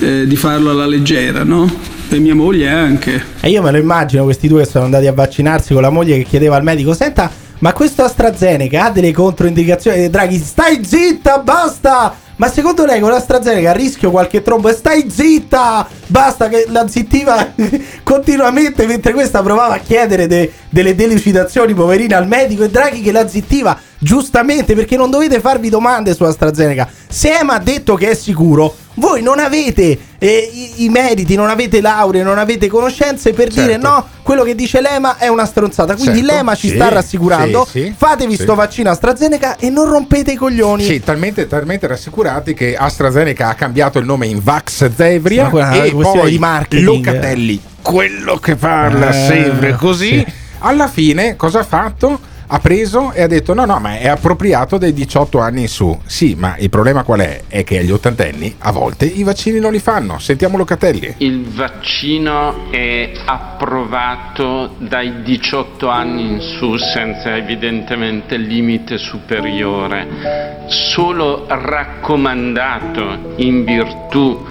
eh, 0.00 0.26
di 0.26 0.36
farlo 0.36 0.70
alla 0.70 0.86
leggera, 0.86 1.44
no? 1.44 1.70
E 2.08 2.18
mia 2.18 2.34
moglie 2.34 2.68
anche. 2.68 3.22
E 3.40 3.50
io 3.50 3.62
me 3.62 3.70
lo 3.70 3.78
immagino 3.78 4.24
questi 4.24 4.48
due 4.48 4.64
sono 4.64 4.84
andati 4.84 5.06
a 5.06 5.12
vaccinarsi 5.12 5.72
con 5.74 5.82
la 5.82 5.90
moglie 5.90 6.16
che 6.18 6.24
chiedeva 6.24 6.56
al 6.56 6.64
medico: 6.64 6.92
Senta, 6.94 7.30
ma 7.58 7.72
questo 7.72 8.02
AstraZeneca 8.02 8.86
ha 8.86 8.90
delle 8.90 9.12
controindicazioni? 9.12 10.08
Draghi, 10.08 10.38
stai 10.38 10.80
zitta, 10.84 11.38
basta! 11.38 12.28
Ma 12.40 12.48
secondo 12.48 12.86
lei 12.86 13.00
con 13.00 13.10
l'AstraZeneca 13.10 13.68
a 13.68 13.74
rischio 13.74 14.10
qualche 14.10 14.40
trombo? 14.40 14.70
E 14.70 14.72
Stai 14.72 15.10
zitta! 15.10 15.86
Basta 16.06 16.48
che 16.48 16.64
la 16.68 16.88
zittiva 16.88 17.52
continuamente 18.02 18.86
mentre 18.86 19.12
questa 19.12 19.42
provava 19.42 19.74
a 19.74 19.78
chiedere 19.78 20.26
de- 20.26 20.50
delle 20.70 20.94
delucidazioni 20.94 21.74
poverina 21.74 22.16
al 22.16 22.26
medico 22.26 22.64
e 22.64 22.70
Draghi 22.70 23.02
che 23.02 23.12
la 23.12 23.28
zittiva 23.28 23.78
giustamente 24.02 24.74
perché 24.74 24.96
non 24.96 25.10
dovete 25.10 25.40
farvi 25.40 25.68
domande 25.68 26.14
su 26.14 26.24
AstraZeneca. 26.24 26.88
Se 27.06 27.36
Ema 27.38 27.54
ha 27.54 27.58
detto 27.58 27.94
che 27.96 28.10
è 28.10 28.14
sicuro, 28.14 28.74
voi 28.94 29.22
non 29.22 29.38
avete 29.38 29.98
eh, 30.18 30.50
i, 30.52 30.84
i 30.84 30.88
meriti, 30.88 31.34
non 31.34 31.48
avete 31.50 31.80
lauree, 31.82 32.22
non 32.22 32.38
avete 32.38 32.66
conoscenze 32.66 33.32
per 33.32 33.48
dire 33.48 33.72
Certo. 33.72 33.88
no, 33.88 34.06
quello 34.22 34.42
che 34.42 34.54
dice 34.54 34.80
l'EMA 34.80 35.18
è 35.18 35.28
una 35.28 35.44
stronzata. 35.44 35.94
Quindi 35.96 36.20
Certo, 36.20 36.34
l'EMA 36.34 36.54
ci 36.54 36.68
sì, 36.68 36.74
sta 36.76 36.88
rassicurando. 36.88 37.66
sì, 37.70 37.82
sì, 37.84 37.94
fatevi 37.96 38.34
sto 38.36 38.54
vaccino 38.54 38.90
AstraZeneca 38.90 39.56
e 39.56 39.68
non 39.70 39.88
rompete 39.88 40.32
i 40.32 40.36
coglioni. 40.36 40.82
Sì, 40.84 41.00
talmente, 41.00 41.46
talmente 41.46 41.86
rassicurati 41.86 42.54
che 42.54 42.74
AstraZeneca 42.76 43.48
ha 43.48 43.54
cambiato 43.54 43.98
il 43.98 44.06
nome 44.06 44.26
in 44.26 44.40
Vax 44.42 44.90
Zevria 44.94 45.48
quella 45.48 45.82
e 45.82 45.90
poi 45.92 46.38
di. 46.68 46.80
Locatelli, 46.82 47.60
quello 47.82 48.36
che 48.36 48.56
parla 48.56 49.10
Eh, 49.10 49.26
sempre 49.26 49.74
così. 49.74 50.18
sì. 50.18 50.26
Alla 50.62 50.88
fine 50.88 51.36
cosa 51.36 51.60
ha 51.60 51.64
fatto? 51.64 52.20
Ha 52.52 52.58
preso 52.58 53.12
e 53.12 53.22
ha 53.22 53.28
detto 53.28 53.54
no 53.54 53.64
no 53.64 53.78
ma 53.78 53.96
è 53.98 54.08
appropriato 54.08 54.76
dai 54.76 54.92
18 54.92 55.38
anni 55.38 55.60
in 55.60 55.68
su. 55.68 55.96
Sì 56.04 56.34
ma 56.36 56.56
il 56.58 56.68
problema 56.68 57.04
qual 57.04 57.20
è? 57.20 57.42
È 57.46 57.62
che 57.62 57.78
agli 57.78 57.92
ottantenni 57.92 58.56
a 58.58 58.72
volte 58.72 59.04
i 59.04 59.22
vaccini 59.22 59.60
non 59.60 59.70
li 59.70 59.78
fanno. 59.78 60.18
Sentiamo 60.18 60.56
Locatelli. 60.56 61.14
Il 61.18 61.44
vaccino 61.44 62.72
è 62.72 63.12
approvato 63.24 64.74
dai 64.78 65.22
18 65.22 65.88
anni 65.88 66.22
in 66.22 66.40
su 66.40 66.76
senza 66.76 67.36
evidentemente 67.36 68.36
limite 68.36 68.98
superiore, 68.98 70.64
solo 70.66 71.44
raccomandato 71.46 73.34
in 73.36 73.62
virtù 73.62 74.44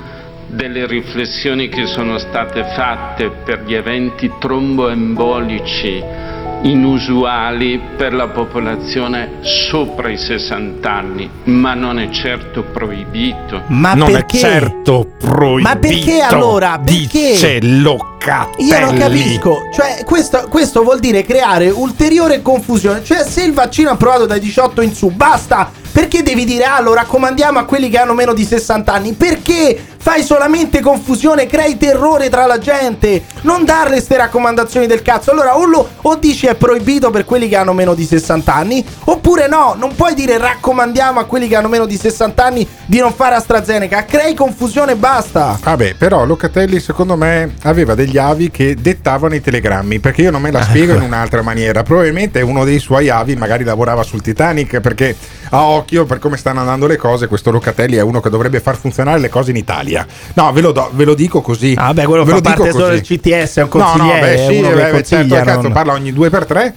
delle 0.47 0.87
riflessioni 0.87 1.67
che 1.67 1.85
sono 1.85 2.17
state 2.17 2.63
fatte 2.75 3.29
per 3.43 3.63
gli 3.65 3.73
eventi 3.73 4.31
tromboembolici 4.39 6.37
inusuali 6.61 7.79
per 7.95 8.13
la 8.13 8.27
popolazione 8.27 9.37
sopra 9.41 10.09
i 10.09 10.17
60 10.17 10.91
anni, 10.91 11.29
ma 11.45 11.73
non 11.73 11.99
è 11.99 12.09
certo 12.09 12.63
proibito. 12.63 13.63
Ma 13.67 13.93
non 13.93 14.11
perché? 14.11 14.37
è 14.37 14.39
certo 14.39 15.07
proibito. 15.17 15.69
Ma 15.69 15.75
perché 15.77 16.19
allora? 16.21 16.79
Perché? 16.83 17.31
Dice 17.31 17.59
Locatelli. 17.61 18.67
Io 18.67 18.79
non 18.79 18.97
capisco, 18.97 19.61
cioè 19.73 20.03
questo, 20.05 20.47
questo 20.49 20.83
vuol 20.83 20.99
dire 20.99 21.23
creare 21.23 21.69
ulteriore 21.69 22.41
confusione, 22.41 23.03
cioè 23.03 23.23
se 23.23 23.43
il 23.43 23.53
vaccino 23.53 23.89
è 23.89 23.93
approvato 23.93 24.25
dai 24.25 24.39
18 24.39 24.81
in 24.81 24.93
su, 24.93 25.09
basta, 25.09 25.71
perché 25.91 26.21
devi 26.21 26.45
dire 26.45 26.65
ah 26.65 26.81
lo 26.81 26.93
raccomandiamo 26.93 27.59
a 27.59 27.63
quelli 27.63 27.89
che 27.89 27.97
hanno 27.97 28.13
meno 28.13 28.33
di 28.33 28.43
60 28.43 28.93
anni? 28.93 29.13
Perché 29.13 29.97
fai 30.01 30.23
solamente 30.23 30.79
confusione, 30.79 31.45
crei 31.45 31.77
terrore 31.77 32.29
tra 32.29 32.45
la 32.45 32.57
gente? 32.57 33.23
Non 33.41 33.65
darle 33.65 33.99
ste 34.01 34.17
raccomandazioni 34.17 34.87
del 34.87 35.01
cazzo, 35.01 35.31
allora 35.31 35.57
o, 35.57 35.65
lo- 35.65 35.87
o 36.01 36.15
dici 36.15 36.47
è 36.47 36.55
proibito 36.55 37.09
per 37.11 37.25
quelli 37.25 37.47
che 37.47 37.55
hanno 37.57 37.73
meno 37.73 37.93
di 37.93 38.05
60 38.05 38.53
anni, 38.53 38.83
oppure 39.05 39.47
no, 39.47 39.75
non 39.77 39.95
puoi 39.95 40.13
dire 40.13 40.37
raccomandiamo 40.37 41.19
a 41.19 41.25
quelli 41.25 41.47
che 41.47 41.55
hanno 41.55 41.67
meno 41.67 41.85
di 41.85 41.97
60 41.97 42.43
anni 42.43 42.67
di 42.85 42.99
non 42.99 43.13
fare 43.13 43.35
AstraZeneca, 43.35 44.05
crei 44.05 44.33
confusione 44.33 44.93
e 44.93 44.95
basta. 44.95 45.59
Vabbè, 45.61 45.95
però 45.95 46.25
Locatelli 46.25 46.79
secondo 46.79 47.15
me 47.15 47.55
aveva 47.63 47.93
degli 47.93 48.17
avi 48.17 48.49
che 48.49 48.75
dettavano 48.79 49.35
i 49.35 49.41
telegrammi, 49.41 49.99
perché 49.99 50.21
io 50.23 50.31
non 50.31 50.41
me 50.41 50.51
la 50.51 50.63
spiego 50.63 50.93
Ecco. 50.93 51.01
in 51.01 51.07
un'altra 51.07 51.41
maniera. 51.41 51.83
Probabilmente 51.83 52.41
uno 52.41 52.63
dei 52.63 52.79
suoi 52.79 53.09
avi 53.09 53.35
magari 53.35 53.63
lavorava 53.63 54.03
sul 54.03 54.21
Titanic, 54.21 54.79
perché 54.79 55.15
a 55.51 55.63
occhio 55.63 56.05
per 56.05 56.19
come 56.19 56.37
stanno 56.37 56.59
andando 56.61 56.87
le 56.87 56.95
cose, 56.97 57.27
questo 57.27 57.51
Locatelli 57.51 57.95
è 57.97 58.01
uno 58.01 58.19
che 58.21 58.29
dovrebbe 58.29 58.59
far 58.59 58.77
funzionare 58.77 59.19
le 59.19 59.29
cose 59.29 59.51
in 59.51 59.57
Italia. 59.57 59.88
Italia. 59.89 60.07
No, 60.35 60.51
ve 60.53 60.61
lo, 60.61 60.71
do- 60.71 60.89
ve 60.93 61.05
lo 61.05 61.13
dico 61.13 61.41
così. 61.41 61.73
Ah, 61.77 61.93
beh, 61.93 62.05
quello 62.05 62.23
ve 62.23 62.29
fa 62.31 62.35
lo 62.35 62.41
dico 62.41 62.55
parte 62.63 62.71
solo 62.71 62.85
così. 62.89 63.17
del 63.19 63.19
CTS, 63.19 63.57
è 63.57 63.61
un 63.63 63.69
No, 63.73 63.79
no, 63.79 63.85
consigliere, 63.85 64.35
beh, 64.35 64.53
sì, 64.53 64.61
beh, 64.61 64.91
beh, 64.91 65.03
certo, 65.03 65.35
cazzo, 65.35 65.69
parla 65.71 65.93
ogni 65.93 66.13
due 66.13 66.29
per 66.29 66.45
tre. 66.45 66.73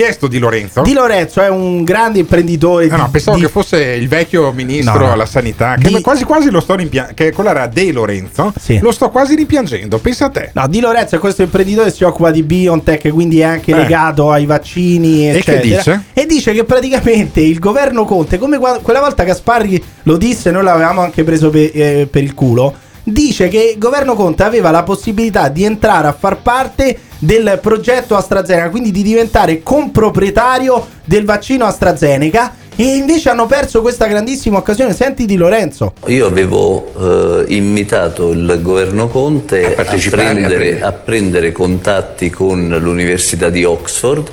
Chiesto 0.00 0.28
di 0.28 0.38
Lorenzo. 0.38 0.80
Di 0.80 0.94
Lorenzo 0.94 1.42
è 1.42 1.50
un 1.50 1.84
grande 1.84 2.20
imprenditore. 2.20 2.86
No, 2.86 3.04
di- 3.04 3.10
pensavo 3.10 3.36
di- 3.36 3.42
che 3.42 3.50
fosse 3.50 3.82
il 3.82 4.08
vecchio 4.08 4.50
ministro 4.50 4.98
No, 4.98 5.06
no. 5.08 5.12
alla 5.12 5.26
sanità, 5.26 5.74
che 5.74 6.00
quasi 6.00 6.24
quasi 6.24 6.48
lo 6.50 6.60
sto 6.60 6.74
rimpiangendo, 6.74 7.14
che 7.22 7.32
quello 7.32 7.50
era 7.50 7.66
De 7.66 7.92
Lorenzo, 7.92 8.50
lo 8.80 8.92
sto 8.92 9.10
quasi 9.10 9.34
rimpiangendo, 9.34 9.98
pensa 9.98 10.24
a 10.24 10.30
te. 10.30 10.52
No, 10.54 10.66
Di 10.68 10.80
Lorenzo 10.80 11.16
è 11.16 11.18
questo 11.18 11.42
imprenditore 11.42 11.90
si 11.92 12.02
occupa 12.04 12.30
di 12.30 12.42
BioNTech, 12.42 13.08
quindi 13.10 13.40
è 13.40 13.44
anche 13.44 13.72
Eh. 13.72 13.76
legato 13.76 14.30
ai 14.30 14.46
vaccini, 14.46 15.28
E 15.28 15.32
che 15.32 15.38
eccetera. 15.40 15.76
dice? 15.76 16.02
E 16.14 16.24
dice 16.24 16.52
che 16.54 16.64
praticamente 16.64 17.40
il 17.42 17.58
governo 17.58 18.06
Conte, 18.06 18.38
come 18.38 18.56
quella 18.56 19.00
volta 19.00 19.22
Gasparri 19.24 19.84
lo 20.04 20.16
disse, 20.16 20.50
noi 20.50 20.62
l'avevamo 20.62 21.02
anche 21.02 21.24
preso 21.24 21.50
pe- 21.50 21.72
eh, 21.74 22.08
per 22.10 22.22
il 22.22 22.32
culo, 22.32 22.74
dice 23.12 23.48
che 23.48 23.72
il 23.74 23.78
governo 23.78 24.14
Conte 24.14 24.42
aveva 24.42 24.70
la 24.70 24.82
possibilità 24.82 25.48
di 25.48 25.64
entrare 25.64 26.08
a 26.08 26.12
far 26.12 26.42
parte 26.42 26.98
del 27.18 27.58
progetto 27.60 28.16
AstraZeneca, 28.16 28.70
quindi 28.70 28.90
di 28.90 29.02
diventare 29.02 29.62
comproprietario 29.62 30.86
del 31.04 31.24
vaccino 31.24 31.66
AstraZeneca 31.66 32.54
e 32.76 32.96
invece 32.96 33.28
hanno 33.28 33.44
perso 33.44 33.82
questa 33.82 34.06
grandissima 34.06 34.56
occasione. 34.56 34.94
Senti 34.94 35.26
Di 35.26 35.36
Lorenzo. 35.36 35.92
Io 36.06 36.26
avevo 36.26 37.44
eh, 37.46 37.54
invitato 37.54 38.30
il 38.30 38.60
governo 38.62 39.08
Conte 39.08 39.66
a, 39.66 39.70
partecipare, 39.72 40.22
a 40.22 40.30
prendere, 40.30 40.54
prendere. 40.54 40.82
a 40.82 40.92
prendere 40.92 41.52
contatti 41.52 42.30
con 42.30 42.74
l'Università 42.80 43.50
di 43.50 43.64
Oxford 43.64 44.30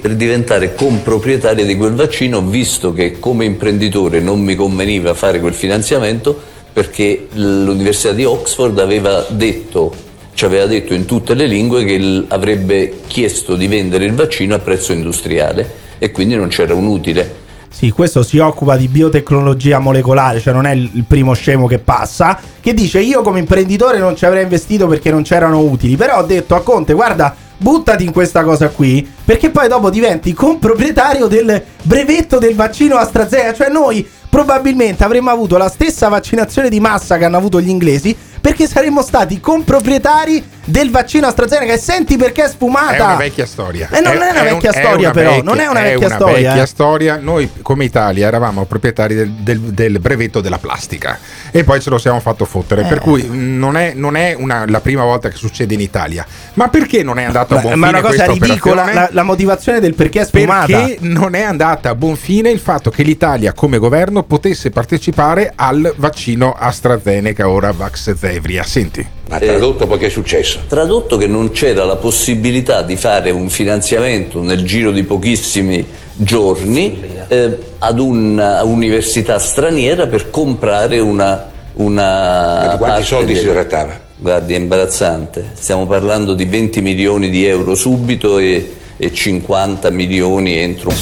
per 0.00 0.14
diventare 0.14 0.74
comproprietaria 0.74 1.64
di 1.64 1.76
quel 1.76 1.92
vaccino, 1.92 2.40
visto 2.40 2.92
che 2.94 3.18
come 3.20 3.44
imprenditore 3.44 4.20
non 4.20 4.40
mi 4.40 4.54
conveniva 4.54 5.12
fare 5.12 5.38
quel 5.38 5.54
finanziamento 5.54 6.58
perché 6.72 7.28
l'Università 7.32 8.12
di 8.12 8.24
Oxford 8.24 8.78
aveva 8.78 9.26
detto, 9.28 9.92
ci 10.34 10.44
aveva 10.44 10.66
detto 10.66 10.94
in 10.94 11.04
tutte 11.04 11.34
le 11.34 11.46
lingue 11.46 11.84
che 11.84 12.24
avrebbe 12.28 13.00
chiesto 13.06 13.56
di 13.56 13.66
vendere 13.66 14.04
il 14.04 14.14
vaccino 14.14 14.54
a 14.54 14.58
prezzo 14.58 14.92
industriale 14.92 15.88
e 15.98 16.10
quindi 16.10 16.36
non 16.36 16.48
c'era 16.48 16.74
un 16.74 16.86
utile. 16.86 17.48
Sì, 17.68 17.90
questo 17.90 18.22
si 18.22 18.38
occupa 18.38 18.76
di 18.76 18.88
biotecnologia 18.88 19.78
molecolare, 19.78 20.40
cioè 20.40 20.52
non 20.52 20.66
è 20.66 20.72
il 20.72 21.04
primo 21.06 21.32
scemo 21.34 21.66
che 21.66 21.78
passa, 21.78 22.38
che 22.60 22.74
dice 22.74 23.00
io 23.00 23.22
come 23.22 23.38
imprenditore 23.38 23.98
non 23.98 24.16
ci 24.16 24.26
avrei 24.26 24.42
investito 24.42 24.86
perché 24.86 25.10
non 25.10 25.22
c'erano 25.22 25.60
utili, 25.60 25.96
però 25.96 26.18
ho 26.18 26.24
detto 26.24 26.54
a 26.54 26.62
Conte 26.62 26.92
guarda 26.92 27.34
buttati 27.56 28.04
in 28.04 28.12
questa 28.12 28.42
cosa 28.42 28.70
qui 28.70 29.06
perché 29.22 29.50
poi 29.50 29.68
dopo 29.68 29.90
diventi 29.90 30.32
comproprietario 30.32 31.26
del 31.26 31.62
brevetto 31.82 32.38
del 32.38 32.54
vaccino 32.54 32.96
AstraZeneca, 32.96 33.54
cioè 33.54 33.68
noi 33.70 34.06
probabilmente 34.30 35.04
avremmo 35.04 35.30
avuto 35.30 35.58
la 35.58 35.68
stessa 35.68 36.08
vaccinazione 36.08 36.70
di 36.70 36.80
massa 36.80 37.18
che 37.18 37.24
hanno 37.24 37.36
avuto 37.36 37.60
gli 37.60 37.68
inglesi 37.68 38.16
perché 38.40 38.66
saremmo 38.66 39.02
stati 39.02 39.40
comproprietari 39.40 40.42
del 40.70 40.90
vaccino 40.90 41.26
AstraZeneca 41.26 41.72
e 41.72 41.78
senti 41.78 42.16
perché 42.16 42.44
è 42.44 42.48
sfumata. 42.48 42.94
È 42.94 43.00
una 43.00 43.16
vecchia 43.16 43.46
storia. 43.46 43.88
Eh, 43.90 44.00
non 44.00 44.22
è 44.22 44.30
una 44.30 44.42
vecchia 44.42 44.72
storia, 44.72 45.10
però, 45.10 45.42
non 45.42 45.58
è 45.58 45.66
una 45.66 45.80
vecchia 45.80 46.08
storia, 46.10 46.34
vecchia 46.50 46.62
eh. 46.62 46.66
storia. 46.66 47.18
Noi, 47.20 47.50
come 47.62 47.84
Italia, 47.84 48.26
eravamo 48.26 48.64
proprietari 48.64 49.14
del, 49.14 49.30
del- 49.30 49.58
del 49.60 49.98
brevetto 50.00 50.40
della 50.40 50.58
plastica 50.58 51.18
e 51.50 51.64
poi 51.64 51.80
ce 51.80 51.90
lo 51.90 51.98
siamo 51.98 52.20
fatto 52.20 52.44
fottere. 52.44 52.82
Eh. 52.82 52.86
Per 52.86 53.00
cui 53.00 53.22
mh, 53.22 53.58
non 53.58 53.76
è, 53.76 53.92
non 53.94 54.16
è 54.16 54.34
una- 54.36 54.64
la 54.66 54.80
prima 54.80 55.04
volta 55.04 55.28
che 55.28 55.36
succede 55.36 55.74
in 55.74 55.80
Italia. 55.80 56.24
Ma 56.54 56.68
perché 56.68 57.02
non 57.02 57.18
è 57.18 57.24
andata 57.24 57.56
a 57.56 57.60
buon 57.60 57.78
ma 57.78 57.86
è 57.86 57.90
fine 57.90 57.98
una 58.00 58.08
cosa 58.08 58.24
ridicola 58.32 58.92
la, 58.92 59.08
la 59.10 59.22
motivazione 59.22 59.80
del 59.80 59.94
perché 59.94 60.20
è 60.20 60.24
sfumata. 60.24 60.66
Perché 60.66 60.98
non 61.00 61.34
è 61.34 61.42
andata 61.42 61.90
a 61.90 61.94
buon 61.94 62.16
fine 62.16 62.50
il 62.50 62.60
fatto 62.60 62.90
che 62.90 63.02
l'Italia 63.02 63.52
come 63.52 63.78
governo 63.78 64.22
potesse 64.22 64.70
partecipare 64.70 65.52
al 65.54 65.92
vaccino 65.96 66.54
AstraZeneca, 66.56 67.48
ora 67.48 67.72
Vax 67.72 68.14
Zevria. 68.14 68.62
Senti. 68.62 69.06
Ma 69.28 69.38
tradotto 69.38 69.86
poi 69.86 69.98
che 69.98 70.06
è 70.06 70.10
successo? 70.10 70.59
Tradotto 70.68 71.16
che 71.16 71.26
non 71.26 71.50
c'era 71.50 71.84
la 71.84 71.96
possibilità 71.96 72.82
di 72.82 72.96
fare 72.96 73.30
un 73.30 73.48
finanziamento 73.48 74.40
nel 74.42 74.64
giro 74.64 74.90
di 74.92 75.02
pochissimi 75.02 75.84
giorni 76.14 77.00
eh, 77.28 77.58
ad 77.78 77.98
un'università 77.98 79.38
straniera 79.38 80.06
per 80.06 80.30
comprare 80.30 80.98
una... 80.98 81.50
una 81.74 82.02
Ma 82.02 82.68
di 82.72 82.76
quanti 82.78 83.04
soldi 83.04 83.34
si 83.34 83.44
del- 83.44 83.52
trattava? 83.52 83.98
Guardi, 84.16 84.54
è 84.54 84.58
imbarazzante. 84.58 85.52
Stiamo 85.54 85.86
parlando 85.86 86.34
di 86.34 86.44
20 86.44 86.80
milioni 86.82 87.30
di 87.30 87.46
euro 87.46 87.74
subito 87.74 88.38
e, 88.38 88.74
e 88.96 89.12
50 89.14 89.88
milioni 89.90 90.56
entro 90.56 90.92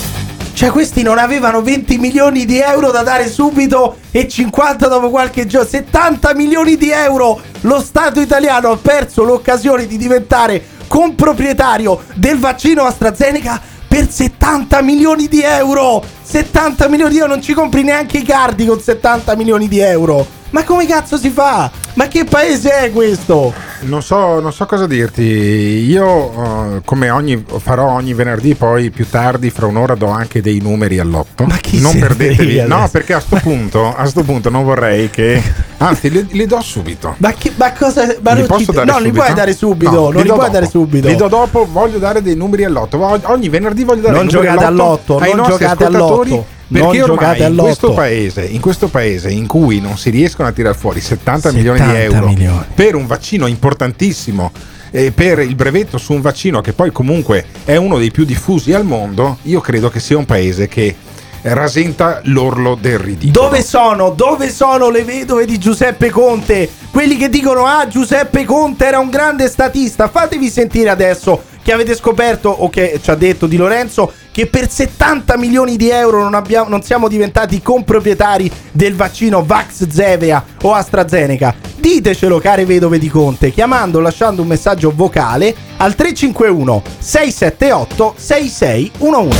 Cioè, 0.58 0.70
questi 0.70 1.02
non 1.02 1.18
avevano 1.18 1.62
20 1.62 1.98
milioni 1.98 2.44
di 2.44 2.58
euro 2.58 2.90
da 2.90 3.04
dare 3.04 3.28
subito 3.28 3.98
e 4.10 4.26
50 4.26 4.88
dopo 4.88 5.08
qualche 5.08 5.46
giorno. 5.46 5.68
70 5.68 6.34
milioni 6.34 6.76
di 6.76 6.90
euro! 6.90 7.40
Lo 7.60 7.80
Stato 7.80 8.18
italiano 8.20 8.72
ha 8.72 8.76
perso 8.76 9.22
l'occasione 9.22 9.86
di 9.86 9.96
diventare 9.96 10.60
comproprietario 10.88 12.02
del 12.14 12.40
vaccino 12.40 12.82
AstraZeneca 12.82 13.62
per 13.86 14.10
70 14.10 14.82
milioni 14.82 15.28
di 15.28 15.42
euro! 15.42 16.02
70 16.22 16.88
milioni 16.88 17.12
di 17.12 17.18
euro! 17.18 17.34
Non 17.34 17.40
ci 17.40 17.52
compri 17.52 17.84
neanche 17.84 18.18
i 18.18 18.24
cardi 18.24 18.66
con 18.66 18.80
70 18.80 19.36
milioni 19.36 19.68
di 19.68 19.78
euro! 19.78 20.37
Ma 20.50 20.64
come 20.64 20.86
cazzo 20.86 21.18
si 21.18 21.28
fa? 21.28 21.70
Ma 21.94 22.08
che 22.08 22.24
paese 22.24 22.70
è 22.70 22.92
questo? 22.92 23.52
Non 23.80 24.02
so, 24.02 24.40
non 24.40 24.52
so 24.52 24.64
cosa 24.66 24.86
dirti. 24.86 25.22
Io, 25.22 26.76
eh, 26.76 26.80
come 26.84 27.10
ogni, 27.10 27.44
farò 27.58 27.90
ogni 27.90 28.14
venerdì, 28.14 28.54
poi 28.54 28.90
più 28.90 29.06
tardi, 29.08 29.50
fra 29.50 29.66
un'ora, 29.66 29.94
do 29.94 30.06
anche 30.06 30.40
dei 30.40 30.60
numeri 30.60 30.98
all'otto. 30.98 31.44
Ma 31.44 31.56
chi 31.56 31.80
non 31.80 31.98
perdetevi. 31.98 32.64
No, 32.66 32.88
perché 32.90 33.14
a 33.14 33.20
sto 33.20 33.36
punto, 33.42 33.94
a 33.94 34.06
sto 34.06 34.22
punto 34.22 34.48
non 34.48 34.64
vorrei 34.64 35.10
che. 35.10 35.42
Anzi, 35.78 36.10
li, 36.10 36.26
li 36.30 36.46
do 36.46 36.60
subito. 36.60 37.14
Ma, 37.18 37.32
che, 37.32 37.52
ma 37.56 37.72
cosa. 37.72 38.06
Ma 38.20 38.32
li 38.32 38.38
non 38.40 38.46
posso 38.48 38.64
ci- 38.64 38.72
dare 38.72 38.86
no, 38.86 38.92
subito? 38.94 39.10
li 39.10 39.18
puoi 39.18 39.34
dare 39.34 39.54
subito. 39.54 39.90
No, 39.90 40.10
non 40.10 40.22
li 40.22 40.28
do 40.28 40.34
puoi 40.34 40.50
dare 40.50 40.64
dopo. 40.64 40.78
subito. 40.78 41.08
Li 41.08 41.16
do 41.16 41.28
dopo, 41.28 41.68
voglio 41.70 41.98
dare 41.98 42.22
dei 42.22 42.36
numeri 42.36 42.64
all'otto. 42.64 43.20
Ogni 43.24 43.48
venerdì 43.48 43.84
voglio 43.84 44.02
dare 44.02 44.14
Non 44.14 44.26
dei 44.26 44.34
numeri 44.34 44.50
giocate 44.52 44.66
all'otto, 44.66 45.18
non 45.18 45.46
giocate 45.46 45.84
all'otto. 45.84 46.56
Perché 46.70 47.02
ormai 47.02 47.42
in 47.42 47.56
questo, 47.56 47.92
paese, 47.92 48.44
in 48.44 48.60
questo 48.60 48.88
paese 48.88 49.30
in 49.30 49.46
cui 49.46 49.80
non 49.80 49.96
si 49.96 50.10
riescono 50.10 50.48
a 50.48 50.52
tirare 50.52 50.76
fuori 50.76 51.00
70, 51.00 51.52
milioni 51.52 51.78
di 51.78 51.86
70 51.86 52.02
euro 52.02 52.26
milioni. 52.28 52.64
per 52.74 52.94
un 52.94 53.06
vaccino 53.06 53.46
importantissimo 53.46 54.52
e 54.90 55.10
per 55.12 55.38
il 55.40 55.54
brevetto 55.54 55.96
su 55.98 56.12
un 56.12 56.20
vaccino 56.20 56.60
che 56.60 56.72
poi 56.72 56.92
comunque 56.92 57.46
è 57.64 57.76
uno 57.76 57.98
dei 57.98 58.10
più 58.10 58.24
diffusi 58.24 58.72
al 58.74 58.84
mondo, 58.84 59.38
io 59.42 59.60
credo 59.60 59.88
che 59.88 60.00
sia 60.00 60.18
un 60.18 60.26
paese 60.26 60.68
che 60.68 60.94
rasenta 61.42 62.20
l'orlo 62.24 62.76
del 62.78 62.98
ridicolo. 62.98 63.46
Dove 63.46 63.62
sono? 63.62 64.10
Dove 64.10 64.50
sono 64.50 64.90
le 64.90 65.04
vedove 65.04 65.46
di 65.46 65.58
Giuseppe 65.58 66.10
Conte? 66.10 66.68
Quelli 66.90 67.16
che 67.16 67.28
dicono 67.28 67.64
ah 67.64 67.86
Giuseppe 67.86 68.44
Conte 68.44 68.86
era 68.86 68.98
un 68.98 69.08
grande 69.08 69.48
statista. 69.48 70.08
Fatevi 70.08 70.48
sentire 70.48 70.90
adesso 70.90 71.42
che 71.68 71.74
avete 71.74 71.94
scoperto 71.94 72.48
o 72.48 72.70
che 72.70 72.98
ci 73.02 73.10
ha 73.10 73.14
detto 73.14 73.46
Di 73.46 73.58
Lorenzo 73.58 74.10
che 74.32 74.46
per 74.46 74.70
70 74.70 75.36
milioni 75.36 75.76
di 75.76 75.90
euro 75.90 76.22
non, 76.22 76.32
abbiamo, 76.32 76.66
non 76.70 76.80
siamo 76.80 77.08
diventati 77.08 77.60
comproprietari 77.60 78.50
del 78.72 78.94
vaccino 78.94 79.44
Vax 79.44 79.86
Zevea 79.86 80.42
o 80.62 80.72
AstraZeneca. 80.72 81.54
Ditecelo 81.76 82.38
care 82.38 82.64
vedove 82.64 82.98
di 82.98 83.10
Conte 83.10 83.50
chiamando 83.50 83.98
o 83.98 84.00
lasciando 84.00 84.40
un 84.40 84.48
messaggio 84.48 84.90
vocale 84.94 85.54
al 85.76 85.94
351 85.94 86.82
678 87.00 88.14
6611. 88.16 89.36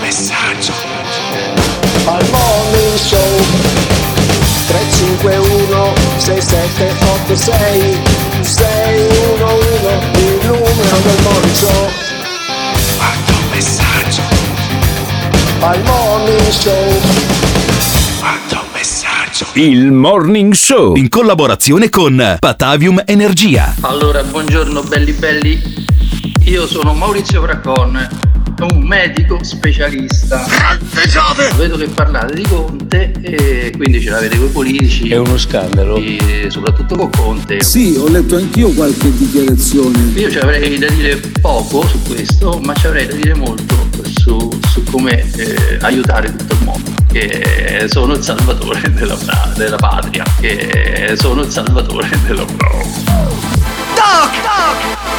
messaggio 0.00 0.72
al 2.06 2.26
morning 2.30 2.96
show 2.96 3.18
351 4.66 5.92
6786 6.16 7.98
611 8.44 10.19
il 10.90 10.96
numero 10.96 11.00
del 11.00 11.22
morning 11.22 11.54
show 11.54 11.90
quanto 12.96 13.32
messaggio. 13.50 14.22
Al 15.60 15.82
morning 15.84 16.48
show. 16.48 17.00
Messaggio. 18.72 19.46
Il 19.54 19.92
Morning 19.92 20.54
Show. 20.54 20.96
In 20.96 21.10
collaborazione 21.10 21.90
con 21.90 22.36
Patavium 22.38 23.02
Energia. 23.04 23.74
Allora, 23.80 24.22
buongiorno 24.22 24.82
belli 24.84 25.12
belli. 25.12 25.62
Io 26.44 26.66
sono 26.66 26.94
Maurizio 26.94 27.42
Bracon, 27.42 28.08
un 28.58 28.82
medico 28.82 29.42
specialista. 29.42 30.46
Vedo 31.56 31.76
che 31.76 31.86
parlate 31.86 32.34
di 32.34 32.42
Conte 32.42 33.12
e 33.20 33.72
quindi 33.76 34.00
ce 34.00 34.10
l'avete 34.10 34.36
con 34.36 34.46
i 34.46 34.50
politici. 34.50 35.08
È 35.08 35.16
uno 35.16 35.38
scandalo. 35.38 36.00
soprattutto 36.48 36.96
con 36.96 37.10
Conte. 37.10 37.62
Sì, 37.62 37.96
ho 37.98 38.08
letto 38.08 38.36
anch'io 38.36 38.70
qualche 38.70 39.10
dichiarazione. 39.16 39.98
Io 40.14 40.30
ci 40.30 40.38
avrei 40.38 40.78
da 40.78 40.88
dire 40.88 41.16
poco 41.40 41.86
su 41.86 42.02
questo, 42.02 42.60
ma 42.62 42.74
ci 42.74 42.86
avrei 42.86 43.06
da 43.06 43.14
dire 43.14 43.34
molto 43.34 43.74
su, 44.20 44.50
su 44.68 44.82
come 44.84 45.30
eh, 45.36 45.78
aiutare 45.80 46.34
tutto 46.34 46.54
il 46.54 46.64
mondo. 46.64 46.90
Che 47.10 47.86
sono 47.88 48.14
il 48.14 48.22
salvatore 48.22 48.80
della, 48.92 49.18
della 49.56 49.76
patria. 49.76 50.24
Che 50.40 51.14
sono 51.16 51.42
il 51.42 51.50
salvatore 51.50 52.08
della 52.26 52.44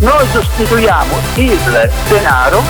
Noi 0.00 0.26
sostituiamo 0.30 1.18
il 1.36 1.90
denaro 2.08 2.62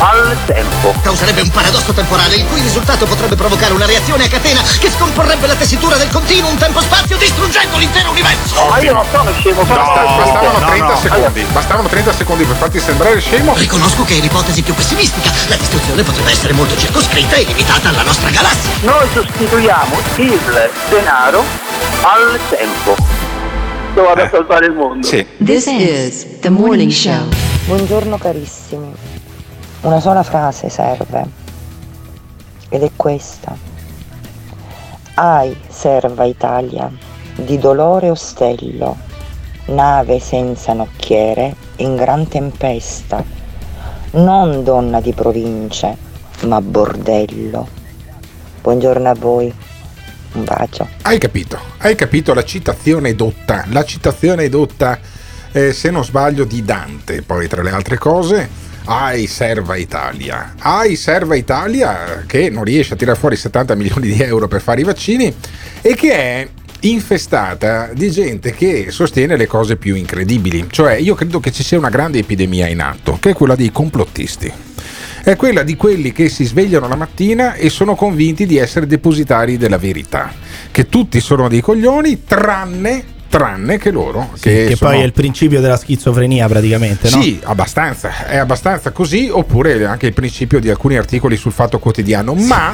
al 0.00 0.36
tempo. 0.44 0.92
Causerebbe 1.02 1.42
un 1.42 1.50
paradosso 1.50 1.92
temporale, 1.92 2.34
il 2.34 2.46
cui 2.46 2.60
risultato 2.60 3.06
potrebbe 3.06 3.36
provocare 3.36 3.72
una 3.72 3.86
reazione 3.86 4.24
a 4.24 4.28
catena 4.28 4.60
che 4.80 4.90
scomporrebbe 4.90 5.46
la 5.46 5.54
tessitura 5.54 5.96
del 5.96 6.08
continuum 6.08 6.56
tempo-spazio, 6.56 7.16
distruggendo 7.16 7.76
l'intero 7.76 8.10
universo. 8.10 8.66
Ma 8.66 8.78
io 8.80 8.92
non 8.92 9.04
sono 9.12 9.32
scemo, 9.32 9.64
sono 9.64 9.84
Basta- 9.84 10.02
bastavano 10.02 10.58
no, 10.58 10.66
30 10.66 10.86
no. 10.86 10.96
secondi. 10.96 11.46
Bastavano 11.52 11.88
30 11.88 12.12
secondi 12.12 12.44
per 12.44 12.56
farti 12.56 12.80
sembrare 12.80 13.20
scemo. 13.20 13.54
Riconosco 13.54 14.04
che 14.04 14.18
è 14.18 14.20
l'ipotesi 14.20 14.62
più 14.62 14.74
pessimistica. 14.74 15.30
La 15.48 15.56
distruzione 15.56 16.02
potrebbe 16.02 16.30
essere 16.32 16.54
molto 16.54 16.76
circoscritta 16.76 17.36
e 17.36 17.44
limitata 17.44 17.90
alla 17.90 18.02
nostra 18.02 18.30
galassia. 18.30 18.72
Noi 18.80 19.08
sostituiamo 19.12 20.00
il 20.16 20.70
denaro 20.88 21.44
al 22.02 22.40
tempo. 22.48 23.33
Io 23.94 24.02
vado 24.02 24.22
a 24.22 24.28
salvare 24.28 24.66
il 24.66 24.72
mondo. 24.72 25.06
This 25.06 25.66
is 25.66 26.40
the 26.40 26.50
morning 26.50 26.90
show. 26.90 27.28
Buongiorno 27.66 28.18
carissimi. 28.18 28.92
Una 29.82 30.00
sola 30.00 30.24
frase 30.24 30.68
serve. 30.68 31.24
Ed 32.70 32.82
è 32.82 32.90
questa. 32.96 33.56
Ai 35.14 35.56
serva 35.68 36.24
Italia, 36.24 36.90
di 37.36 37.56
dolore 37.56 38.10
ostello, 38.10 38.96
nave 39.66 40.18
senza 40.18 40.72
nocchiere 40.72 41.54
in 41.76 41.94
gran 41.94 42.26
tempesta, 42.26 43.22
non 44.14 44.64
donna 44.64 45.00
di 45.00 45.12
province, 45.12 45.96
ma 46.46 46.60
bordello. 46.60 47.68
Buongiorno 48.60 49.08
a 49.08 49.14
voi. 49.14 49.54
Un 50.34 50.44
bacio. 50.44 50.88
Hai 51.02 51.18
capito? 51.18 51.58
Hai 51.78 51.94
capito 51.94 52.34
la 52.34 52.44
citazione 52.44 53.10
edotta? 53.10 53.64
La 53.70 53.84
citazione 53.84 54.44
edotta, 54.44 54.98
eh, 55.52 55.72
se 55.72 55.90
non 55.90 56.04
sbaglio, 56.04 56.44
di 56.44 56.64
Dante, 56.64 57.22
poi 57.22 57.48
tra 57.48 57.62
le 57.62 57.70
altre 57.70 57.98
cose. 57.98 58.62
Ai 58.86 59.26
serva 59.26 59.76
Italia. 59.76 60.54
Ai 60.58 60.96
serva 60.96 61.36
Italia 61.36 62.24
che 62.26 62.50
non 62.50 62.64
riesce 62.64 62.94
a 62.94 62.96
tirare 62.96 63.18
fuori 63.18 63.36
70 63.36 63.74
milioni 63.76 64.08
di 64.08 64.20
euro 64.20 64.46
per 64.46 64.60
fare 64.60 64.82
i 64.82 64.84
vaccini 64.84 65.34
e 65.80 65.94
che 65.94 66.12
è 66.12 66.48
infestata 66.80 67.90
di 67.94 68.10
gente 68.10 68.52
che 68.52 68.90
sostiene 68.90 69.36
le 69.36 69.46
cose 69.46 69.76
più 69.76 69.94
incredibili. 69.94 70.66
Cioè, 70.68 70.94
io 70.94 71.14
credo 71.14 71.40
che 71.40 71.50
ci 71.50 71.62
sia 71.62 71.78
una 71.78 71.88
grande 71.88 72.18
epidemia 72.18 72.66
in 72.66 72.80
atto, 72.80 73.18
che 73.20 73.30
è 73.30 73.34
quella 73.34 73.54
dei 73.54 73.72
complottisti. 73.72 74.52
È 75.24 75.36
quella 75.36 75.62
di 75.62 75.74
quelli 75.74 76.12
che 76.12 76.28
si 76.28 76.44
svegliano 76.44 76.86
la 76.86 76.96
mattina 76.96 77.54
e 77.54 77.70
sono 77.70 77.94
convinti 77.94 78.44
di 78.44 78.58
essere 78.58 78.86
depositari 78.86 79.56
della 79.56 79.78
verità. 79.78 80.30
Che 80.70 80.90
tutti 80.90 81.18
sono 81.18 81.48
dei 81.48 81.62
coglioni, 81.62 82.24
tranne, 82.24 83.02
tranne 83.30 83.78
che 83.78 83.90
loro. 83.90 84.28
Che, 84.38 84.66
che 84.66 84.76
sono- 84.76 84.90
poi 84.90 85.00
è 85.00 85.04
il 85.04 85.12
principio 85.14 85.62
della 85.62 85.78
schizofrenia 85.78 86.46
praticamente, 86.46 87.08
no? 87.08 87.22
sì, 87.22 87.40
abbastanza, 87.42 88.26
è 88.26 88.36
abbastanza 88.36 88.90
così, 88.90 89.30
oppure 89.32 89.82
anche 89.86 90.06
il 90.08 90.12
principio 90.12 90.60
di 90.60 90.68
alcuni 90.68 90.98
articoli 90.98 91.36
sul 91.38 91.52
Fatto 91.52 91.78
Quotidiano, 91.78 92.34
ma, 92.34 92.70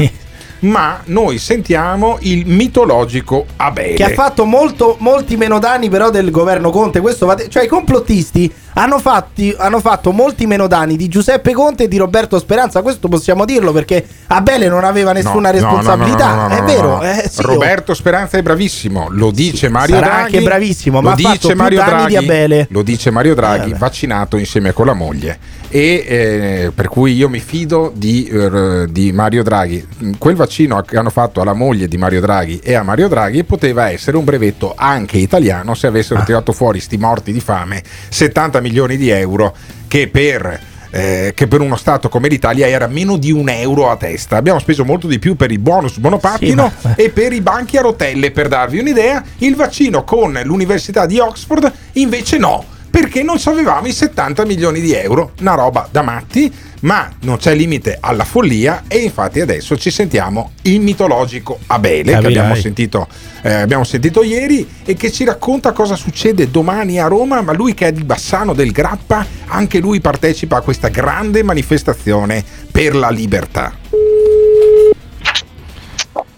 ma 0.61 1.01
noi 1.05 1.39
sentiamo 1.39 2.19
il 2.23 2.47
mitologico 2.47 3.47
Abele. 3.57 3.95
Che 3.95 4.03
ha 4.05 4.09
fatto 4.09 4.45
molto- 4.45 4.97
molti 4.99 5.37
meno 5.37 5.61
danni 5.61 5.89
però 5.89 6.11
del 6.11 6.33
governo 6.33 6.71
Conte. 6.71 7.01
Questo 7.01 7.33
cioè 7.49 7.63
i 7.65 7.69
complottisti 7.69 8.53
hanno, 8.75 8.99
fatti- 8.99 9.55
hanno 9.59 9.81
fatto 9.81 10.13
molti 10.13 10.47
meno 10.47 10.67
danni 10.67 10.97
di 10.97 11.09
Giuseppe 11.09 11.53
Conte 11.53 11.85
e 11.85 11.89
di 11.89 11.97
Roberto 11.97 12.39
Speranza. 12.39 12.83
Questo 12.83 13.09
possiamo 13.09 13.45
dirlo 13.45 13.73
perché 13.73 14.05
Abele 14.29 14.69
non 14.69 14.85
aveva 14.85 15.13
nessuna 15.13 15.51
No, 15.51 15.53
responsabilità. 15.53 16.35
no, 16.35 16.43
no, 16.43 16.49
no, 16.49 16.55
è 16.57 16.63
vero. 16.63 17.03
eh, 17.03 17.29
sì, 17.29 17.43
Roberto 17.43 17.95
Speranza 17.95 18.39
è 18.39 18.43
bravissimo, 18.43 19.09
lo 19.11 19.31
dice 19.31 19.69
Mario 19.69 19.97
sarà 19.97 20.07
Draghi. 20.07 20.23
anche 20.37 20.41
bravissimo, 20.43 21.01
lo 21.01 21.09
ma 21.09 21.15
ha 21.15 21.17
fatto 21.17 21.49
più 21.49 21.57
Mario 21.57 21.79
danni 21.79 21.91
Draghi, 21.91 22.09
di 22.09 22.17
Abele. 22.17 22.67
Lo 22.71 22.83
dice 22.83 23.11
Mario 23.11 23.35
Draghi, 23.35 23.71
Eh, 23.71 23.75
vaccinato 23.75 24.37
insieme 24.37 24.73
con 24.73 24.87
la 24.87 24.95
moglie. 24.95 25.39
E 25.73 26.05
eh, 26.07 26.73
per 26.75 26.89
cui 26.89 27.15
io 27.15 27.29
mi 27.29 27.39
fido 27.39 27.93
di, 27.95 28.25
eh, 28.27 28.87
di 28.91 29.13
Mario 29.13 29.43
Draghi. 29.45 29.87
Quel 30.19 30.35
vaccino 30.35 30.81
che 30.83 30.97
hanno 30.97 31.11
fatto 31.11 31.41
alla 31.41 31.53
moglie 31.53 31.87
di 31.87 31.97
Mario 31.97 32.21
Draghi 32.21 32.59
e 32.63 32.75
a 32.75 32.83
Mario 32.83 33.07
Draghi 33.09 33.45
poteva 33.45 33.91
essere 33.91 34.17
un 34.17 34.25
brevetto 34.25 34.75
anche 34.77 35.19
italiano 35.19 35.75
se 35.75 35.87
Ah. 35.87 35.91
avessero 35.91 36.23
tirato 36.25 36.53
fuori 36.53 36.81
sti 36.81 36.97
morti 36.97 37.33
di 37.33 37.41
fame 37.41 37.83
70 38.09 38.60
milioni 38.61 38.97
di 38.97 39.09
euro 39.11 39.55
che 39.89 40.09
per 40.09 40.69
eh, 40.91 41.33
che 41.35 41.47
per 41.47 41.61
uno 41.61 41.77
Stato 41.77 42.09
come 42.09 42.29
l'Italia 42.29 42.67
era 42.67 42.87
meno 42.87 43.17
di 43.17 43.31
un 43.31 43.49
euro 43.49 43.91
a 43.91 43.97
testa. 43.97 44.37
Abbiamo 44.37 44.59
speso 44.59 44.85
molto 44.85 45.07
di 45.07 45.19
più 45.19 45.37
per 45.37 45.51
i 45.51 45.59
bonus 45.59 45.97
monopattino 45.99 46.73
Sì, 46.81 46.87
ma- 46.89 46.95
e 46.97 47.11
per 47.11 47.33
i 47.33 47.41
banchi 47.41 47.77
a 47.77 47.83
rotelle. 47.83 48.31
Per 48.31 48.49
darvi 48.49 48.81
un'idea, 48.81 49.23
il 49.39 49.55
vaccino 49.55 50.05
con 50.05 50.39
l'Università 50.45 51.07
di 51.07 51.19
Oxford 51.19 51.73
invece 51.93 52.39
no. 52.39 52.65
Perché 52.91 53.23
non 53.23 53.39
avevamo 53.45 53.87
i 53.87 53.93
70 53.93 54.45
milioni 54.45 54.81
di 54.81 54.93
euro, 54.93 55.33
una 55.41 55.55
roba 55.55 55.89
da 55.91 56.03
matti, 56.03 56.53
ma 56.81 57.09
non 57.21 57.37
c'è 57.37 57.55
limite 57.55 57.99
alla 58.01 58.25
follia 58.25 58.85
e 58.89 58.99
infatti 58.99 59.41
adesso 59.41 59.77
ci 59.77 59.91
sentiamo 59.91 60.53
il 60.63 60.81
mitologico 60.81 61.59
Abele 61.67 62.19
che 62.19 62.27
abbiamo 62.27 62.55
sentito, 62.55 63.07
eh, 63.43 63.53
abbiamo 63.53 63.85
sentito 63.85 64.23
ieri 64.23 64.67
e 64.85 64.95
che 64.95 65.13
ci 65.13 65.25
racconta 65.25 65.73
cosa 65.73 65.95
succede 65.95 66.51
domani 66.51 66.99
a 66.99 67.07
Roma, 67.07 67.41
ma 67.43 67.53
lui 67.53 67.75
che 67.75 67.89
è 67.89 67.93
di 67.93 68.03
Bassano 68.03 68.55
del 68.55 68.73
Grappa, 68.73 69.25
anche 69.47 69.79
lui 69.79 70.01
partecipa 70.01 70.57
a 70.57 70.61
questa 70.63 70.89
grande 70.89 71.43
manifestazione 71.43 72.45
per 72.71 72.97
la 72.97 73.11
libertà. 73.11 73.75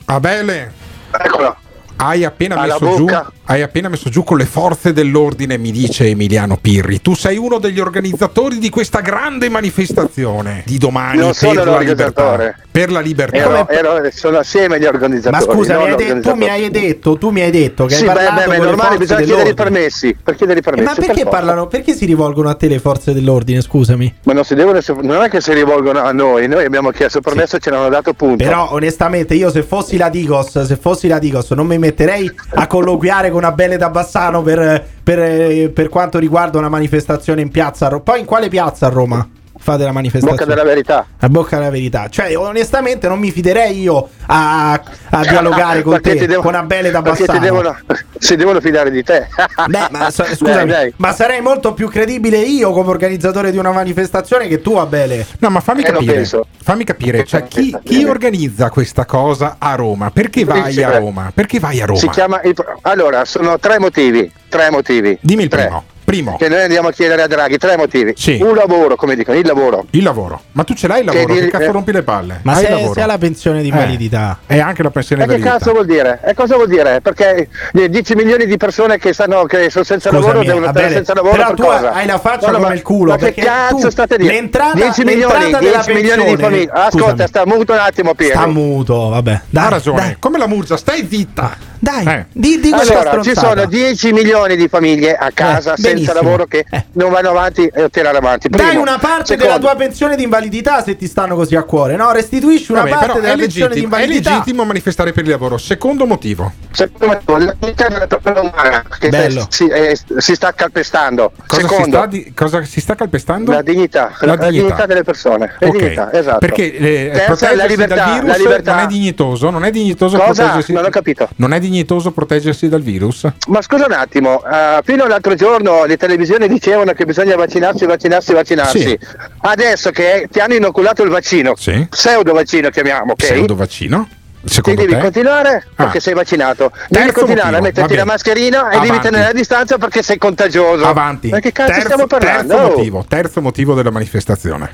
Abele, 0.05 0.72
Eccola. 1.11 1.57
hai 1.96 2.24
appena, 2.24 2.57
Alla 2.57 2.76
messo 2.78 2.96
giù. 2.96 3.07
Hai 3.53 3.61
appena 3.61 3.90
messo 3.90 4.09
giù 4.09 4.24
con 4.24 4.38
le 4.38 4.46
forze 4.46 4.94
dell'ordine, 4.94 5.59
mi 5.59 5.70
dice 5.72 6.07
Emiliano 6.07 6.57
Pirri. 6.59 7.03
Tu 7.03 7.14
sei 7.14 7.36
uno 7.36 7.59
degli 7.59 7.80
organizzatori 7.80 8.57
di 8.59 8.70
questa 8.70 9.00
grande 9.00 9.50
manifestazione 9.50 10.62
di 10.64 10.78
domani 10.78 11.18
Non 11.18 11.32
per 11.38 11.66
la 11.66 11.78
libertà. 11.80 12.55
Per 12.70 12.90
la 12.90 13.00
libertà. 13.00 13.36
Ero, 13.36 13.68
ero- 13.68 14.09
sono 14.14 14.38
assieme 14.38 14.76
agli 14.76 14.84
Ma 14.84 14.88
organizzatori. 14.88 15.44
scusa, 15.44 15.74
non 15.74 15.82
mi 15.84 15.90
hai 15.90 15.96
detto- 15.96 16.30
tu 16.30 16.34
mi 16.36 16.48
hai 16.48 16.70
detto, 16.70 17.18
tu 17.18 17.28
mi 17.30 17.40
hai 17.42 17.50
detto 17.50 17.84
che 17.84 17.94
Sì, 17.96 18.00
hai 18.05 18.09
beh, 18.09 18.14
parlato 18.14 18.34
beh, 18.34 18.40
beh, 18.40 18.44
con 18.46 18.55
è 18.55 18.59
le 18.59 18.64
normale, 18.64 18.88
forze 18.88 18.98
bisogna 19.03 19.20
chiedere 19.26 19.50
i 19.50 19.55
permessi. 19.55 20.16
Per 20.22 20.34
chiedere 20.34 20.59
i 20.59 20.62
Eh, 20.62 20.64
permessi. 20.64 20.86
ma 20.88 20.94
per 20.94 21.05
perché 21.07 21.22
forza. 21.22 21.36
parlano? 21.38 21.66
Perché 21.66 21.94
si 21.94 22.07
rivolgono 22.07 22.48
a 22.48 22.55
te 22.55 22.68
le 22.68 22.78
forze 22.78 23.12
dell'ordine? 23.12 23.61
Scusami. 23.61 24.14
Ma 24.22 24.32
non, 24.32 24.44
si 24.44 24.55
devono, 24.55 24.80
non 25.03 25.22
è 25.22 25.28
che 25.28 25.42
si 25.42 25.53
rivolgono 25.53 26.00
a 26.00 26.12
noi, 26.12 26.48
noi 26.48 26.64
abbiamo 26.64 26.88
chiesto 26.90 27.18
il 27.18 27.24
permesso 27.24 27.57
e 27.57 27.59
ce 27.59 27.68
l'hanno 27.68 27.90
dato 27.90 28.14
punto. 28.14 28.42
Però 28.42 28.72
onestamente 28.72 29.34
io 29.34 29.50
se 29.50 29.62
fossi 29.62 29.98
la 29.98 30.09
Digos, 30.09 30.62
se 30.62 30.76
fossi 30.76 31.07
la 31.09 31.18
Digos 31.18 31.50
non 31.50 31.66
mi 31.66 31.76
metterei 31.76 32.30
a 32.55 32.66
colloquiare 32.66 33.30
con 33.30 33.41
Abele 33.45 33.76
da 33.76 33.90
Bassano 33.90 34.43
per, 34.43 34.84
per- 35.03 35.70
per 35.70 35.88
quanto 35.88 36.18
riguarda 36.18 36.59
una 36.59 36.68
manifestazione 36.68 37.40
in 37.40 37.51
piazza. 37.51 37.88
Poi 38.01 38.20
in 38.20 38.26
quale 38.26 38.49
piazza 38.49 38.86
a 38.86 38.90
Roma 38.90 39.28
fate 39.62 39.84
la 39.84 39.92
manifestazione? 39.92 40.36
Bocca 40.44 40.48
della 40.54 40.66
verità. 40.66 41.06
A 41.20 41.28
bocca 41.28 41.56
della 41.58 41.70
verità. 41.70 42.08
Cioè, 42.08 42.36
onestamente 42.36 43.06
non 43.08 43.18
mi 43.18 43.30
fiderei 43.30 43.80
io 43.80 44.08
a, 44.26 44.72
a 45.10 45.20
dialogare 45.22 45.82
con 45.82 46.00
te, 46.00 46.14
devo- 46.26 46.42
con 46.42 46.54
Abele 46.54 46.90
da 46.90 47.00
Bassano. 47.00 47.38
devono, 47.38 47.76
si 48.18 48.34
devono 48.36 48.60
fidare 48.60 48.90
di 48.90 49.02
te. 49.02 49.28
Beh, 49.68 49.86
ma 49.90 50.10
sa- 50.10 50.24
Dai, 50.24 50.36
scusami, 50.36 50.70
dai. 50.70 50.92
ma 50.96 51.12
sarei 51.12 51.40
molto 51.40 51.72
più 51.74 51.88
credibile 51.88 52.38
io 52.38 52.72
come 52.72 52.90
organizzatore 52.90 53.50
di 53.52 53.56
una 53.58 53.70
manifestazione 53.70 54.48
che 54.48 54.60
tu, 54.60 54.74
Abele. 54.74 55.24
No, 55.38 55.48
ma 55.50 55.60
fammi 55.60 55.82
Eh, 55.82 55.92
capire, 55.92 56.28
fammi 56.62 56.84
capire, 56.84 57.24
cioè 57.24 57.44
chi, 57.44 57.76
chi 57.84 58.04
organizza 58.04 58.68
questa 58.70 59.04
cosa 59.04 59.56
a 59.58 59.74
Roma? 59.74 60.10
Perché 60.10 60.44
vai 60.44 60.82
a. 60.82 60.98
Roma? 60.98 61.30
Perché 61.32 61.60
vai 61.60 61.80
a 61.80 61.86
Roma? 61.86 61.98
Si 62.00 62.08
chiama 62.08 62.40
il- 62.42 62.54
allora, 62.82 63.24
sono 63.24 63.58
tre 63.58 63.78
motivi. 63.78 64.30
Tre 64.48 64.70
motivi. 64.70 65.16
Dimmi 65.20 65.44
il 65.44 65.48
Tre. 65.48 65.62
primo. 65.62 65.84
Primo, 66.12 66.36
Che 66.36 66.46
noi 66.50 66.60
andiamo 66.60 66.88
a 66.88 66.92
chiedere 66.92 67.22
a 67.22 67.26
Draghi. 67.26 67.56
Tre 67.56 67.78
motivi. 67.78 68.12
Sì. 68.14 68.38
Un 68.42 68.54
lavoro, 68.54 68.96
come 68.96 69.14
dicono, 69.16 69.38
il 69.38 69.46
lavoro. 69.46 69.86
il 69.92 70.02
lavoro. 70.02 70.42
Ma 70.52 70.62
tu 70.62 70.74
ce 70.74 70.86
l'hai 70.86 71.00
il 71.00 71.06
lavoro? 71.06 71.24
Che 71.24 71.32
Che, 71.32 71.40
di- 71.46 71.50
cazzo 71.50 71.64
eh. 71.64 71.72
rompi 71.72 71.90
le 71.92 72.02
palle? 72.02 72.40
Ma 72.42 72.52
Hai 72.52 72.60
il 72.60 72.66
se, 72.66 72.72
lavoro? 72.74 72.92
se 72.92 73.00
ha 73.00 73.06
la 73.06 73.16
pensione 73.16 73.62
di 73.62 73.68
Eh, 73.68 73.70
invalidità. 73.70 74.38
E 74.46 74.60
anche 74.60 74.82
la 74.82 74.90
pensione 74.90 75.22
E 75.22 75.24
che 75.24 75.30
validità. 75.32 75.56
cazzo 75.56 75.72
vuol 75.72 75.86
dire? 75.86 76.20
E 76.22 76.34
cosa 76.34 76.56
vuol 76.56 76.68
dire? 76.68 77.00
Perché 77.00 77.48
gli 77.72 77.86
10 77.86 78.14
milioni 78.14 78.44
di 78.44 78.56
persone 78.58 78.98
che, 78.98 79.14
stanno, 79.14 79.44
che 79.44 79.70
sono 79.70 79.84
senza 79.84 80.10
Scusami, 80.10 80.26
lavoro 80.26 80.44
devono 80.44 80.68
stare 80.70 80.90
senza 80.92 81.14
lavoro 81.14 81.32
però 81.34 81.46
per 81.46 81.56
tu 81.56 81.62
cosa? 81.62 81.92
hai 81.92 82.06
la 82.06 82.18
faccia 82.18 82.46
No, 82.50 82.56
come 82.58 82.68
ma- 82.68 82.74
il 82.74 82.82
culo, 82.82 83.10
Ma 83.12 83.16
che 83.16 83.32
cazzo 83.32 83.76
tu- 83.78 83.88
state 83.90 84.16
dicendo? 84.18 84.38
l'entrata- 84.40 84.74
10 84.74 85.04
milioni, 85.04 85.32
l'entrata 85.32 85.58
della 85.64 85.82
10 85.82 85.92
milioni 85.94 86.24
di 86.36 86.42
famiglie. 86.42 86.70
Ascolta, 86.70 86.98
Scusami. 87.08 87.26
sta 87.28 87.46
muto 87.46 87.72
un 87.72 87.78
attimo 87.78 88.14
Piero. 88.14 88.34
Sta 88.38 88.46
muto, 88.48 89.08
vabbè. 89.08 89.40
Dai, 89.48 89.64
ha 89.64 89.68
ragione. 89.70 90.16
Come 90.18 90.36
la 90.36 90.46
Murgia, 90.46 90.76
stai 90.76 91.06
zitta. 91.10 91.70
Dai, 91.82 92.06
Eh. 92.06 92.26
di, 92.32 92.60
di 92.60 92.70
questa 92.70 93.00
Allora, 93.00 93.22
ci 93.22 93.34
sono 93.34 93.64
10 93.66 94.12
milioni 94.12 94.54
di 94.54 94.68
famiglie 94.68 95.16
a 95.16 95.32
casa 95.34 95.72
Eh, 95.74 95.80
senza 95.80 96.12
lavoro 96.12 96.46
che 96.46 96.64
Eh. 96.70 96.84
non 96.92 97.10
vanno 97.10 97.30
avanti 97.30 97.66
e 97.66 97.90
tirare 97.90 98.18
avanti. 98.18 98.48
Dai 98.48 98.66
Primo. 98.68 98.82
una 98.82 98.98
parte 98.98 99.34
Secondo, 99.34 99.42
della 99.42 99.58
tua 99.58 99.74
pensione 99.74 100.14
di 100.14 100.22
invalidità 100.22 100.80
se 100.84 100.96
ti 100.96 101.08
stanno 101.08 101.34
così 101.34 101.56
a 101.56 101.64
cuore, 101.64 101.96
no? 101.96 102.12
Restituisci 102.12 102.70
una 102.70 102.82
Vabbè, 102.82 102.92
parte 102.92 103.20
della 103.20 103.34
pensione 103.34 103.74
di 103.74 103.80
legittimo, 103.80 103.96
è 103.96 104.00
invalidità. 104.02 104.30
legittimo 104.30 104.64
manifestare 104.64 105.12
per 105.12 105.24
il 105.24 105.30
lavoro. 105.30 105.58
Secondo 105.58 106.06
motivo. 106.06 106.52
secondo 106.70 107.06
me, 107.26 107.44
la 107.44 107.54
dignità 107.58 107.88
della 107.88 108.06
persona 108.06 108.40
umana 108.42 108.84
che 109.00 109.08
Bello. 109.08 109.46
si, 109.50 109.66
eh, 109.66 109.98
si 110.18 110.34
sta 110.36 110.52
calpestando. 110.54 111.32
Cosa, 111.48 111.62
si 111.62 111.66
Secondo, 111.68 111.96
sta, 111.96 112.06
di- 112.06 112.32
cosa 112.32 112.62
si 112.64 112.80
sta 112.80 112.94
calpestando? 112.94 113.50
la 113.50 113.62
dignità, 113.62 114.12
la, 114.20 114.36
la 114.36 114.48
dignità 114.50 114.86
delle 114.86 115.02
persone. 115.02 115.52
La 115.58 115.66
Ok, 115.66 115.76
dignità, 115.76 116.12
esatto. 116.12 116.38
Perché 116.38 116.72
eh, 116.76 117.10
Terza, 117.12 117.24
proteggersi 117.26 117.56
la 117.56 117.64
libertà, 117.66 117.94
dal 117.96 118.12
virus 118.14 118.28
la 118.30 118.36
libertà. 118.36 118.74
non 118.74 118.84
è 118.84 118.86
dignitoso, 118.86 119.50
non 119.50 119.64
è 119.64 119.70
dignitoso 119.72 120.16
Cosa? 120.16 120.32
proteggersi. 120.44 120.72
Non 120.72 120.84
ho 120.84 120.88
capito. 120.90 121.28
Non 121.36 121.52
è 121.52 121.54
dignitoso 121.58 121.70
proteggersi 122.12 122.68
dal 122.68 122.82
virus? 122.82 123.26
Ma 123.48 123.62
scusa 123.62 123.86
un 123.86 123.92
attimo, 123.92 124.42
eh, 124.44 124.80
fino 124.84 125.04
all'altro 125.04 125.34
giorno 125.34 125.84
le 125.84 125.96
televisioni 125.96 126.46
dicevano 126.48 126.92
che 126.92 127.04
bisogna 127.04 127.34
vaccinarsi, 127.36 127.84
vaccinarsi, 127.86 128.32
vaccinarsi. 128.32 128.78
Sì. 128.80 128.98
Adesso 129.40 129.90
che 129.90 130.28
ti 130.30 130.38
hanno 130.40 130.54
inoculato 130.54 131.02
il 131.02 131.10
vaccino, 131.10 131.54
Sì. 131.56 131.86
pseudo 131.88 132.32
vaccino 132.32 132.68
chiamiamo, 132.70 133.12
ok? 133.12 133.16
Pseudo 133.24 133.54
vaccino? 133.54 134.08
Ti 134.44 134.52
Secondo 134.54 134.80
devi 134.80 134.94
te? 134.94 134.98
continuare 135.00 135.66
Ah. 135.76 135.84
perché 135.84 136.00
sei 136.00 136.14
vaccinato. 136.14 136.72
Devi 136.88 137.04
Terzo 137.06 137.20
continuare 137.20 137.50
motivo, 137.52 137.56
a 137.58 137.60
metterti 137.60 137.94
la 137.94 138.04
mascherina 138.04 138.68
e 138.70 138.74
devi 138.74 138.86
Avanti. 138.88 139.06
tenere 139.08 139.24
la 139.26 139.32
distanza 139.32 139.78
perché 139.78 140.02
sei 140.02 140.18
contagioso. 140.18 140.84
Avanti. 140.84 141.28
Ma 141.28 141.38
che 141.38 141.52
cazzo 141.52 141.70
terzo, 141.70 141.84
stiamo 141.86 142.06
parlando? 142.08 142.54
terzo 142.56 142.68
motivo, 142.76 143.04
terzo 143.08 143.40
motivo 143.40 143.74
della 143.74 143.90
manifestazione. 143.92 144.70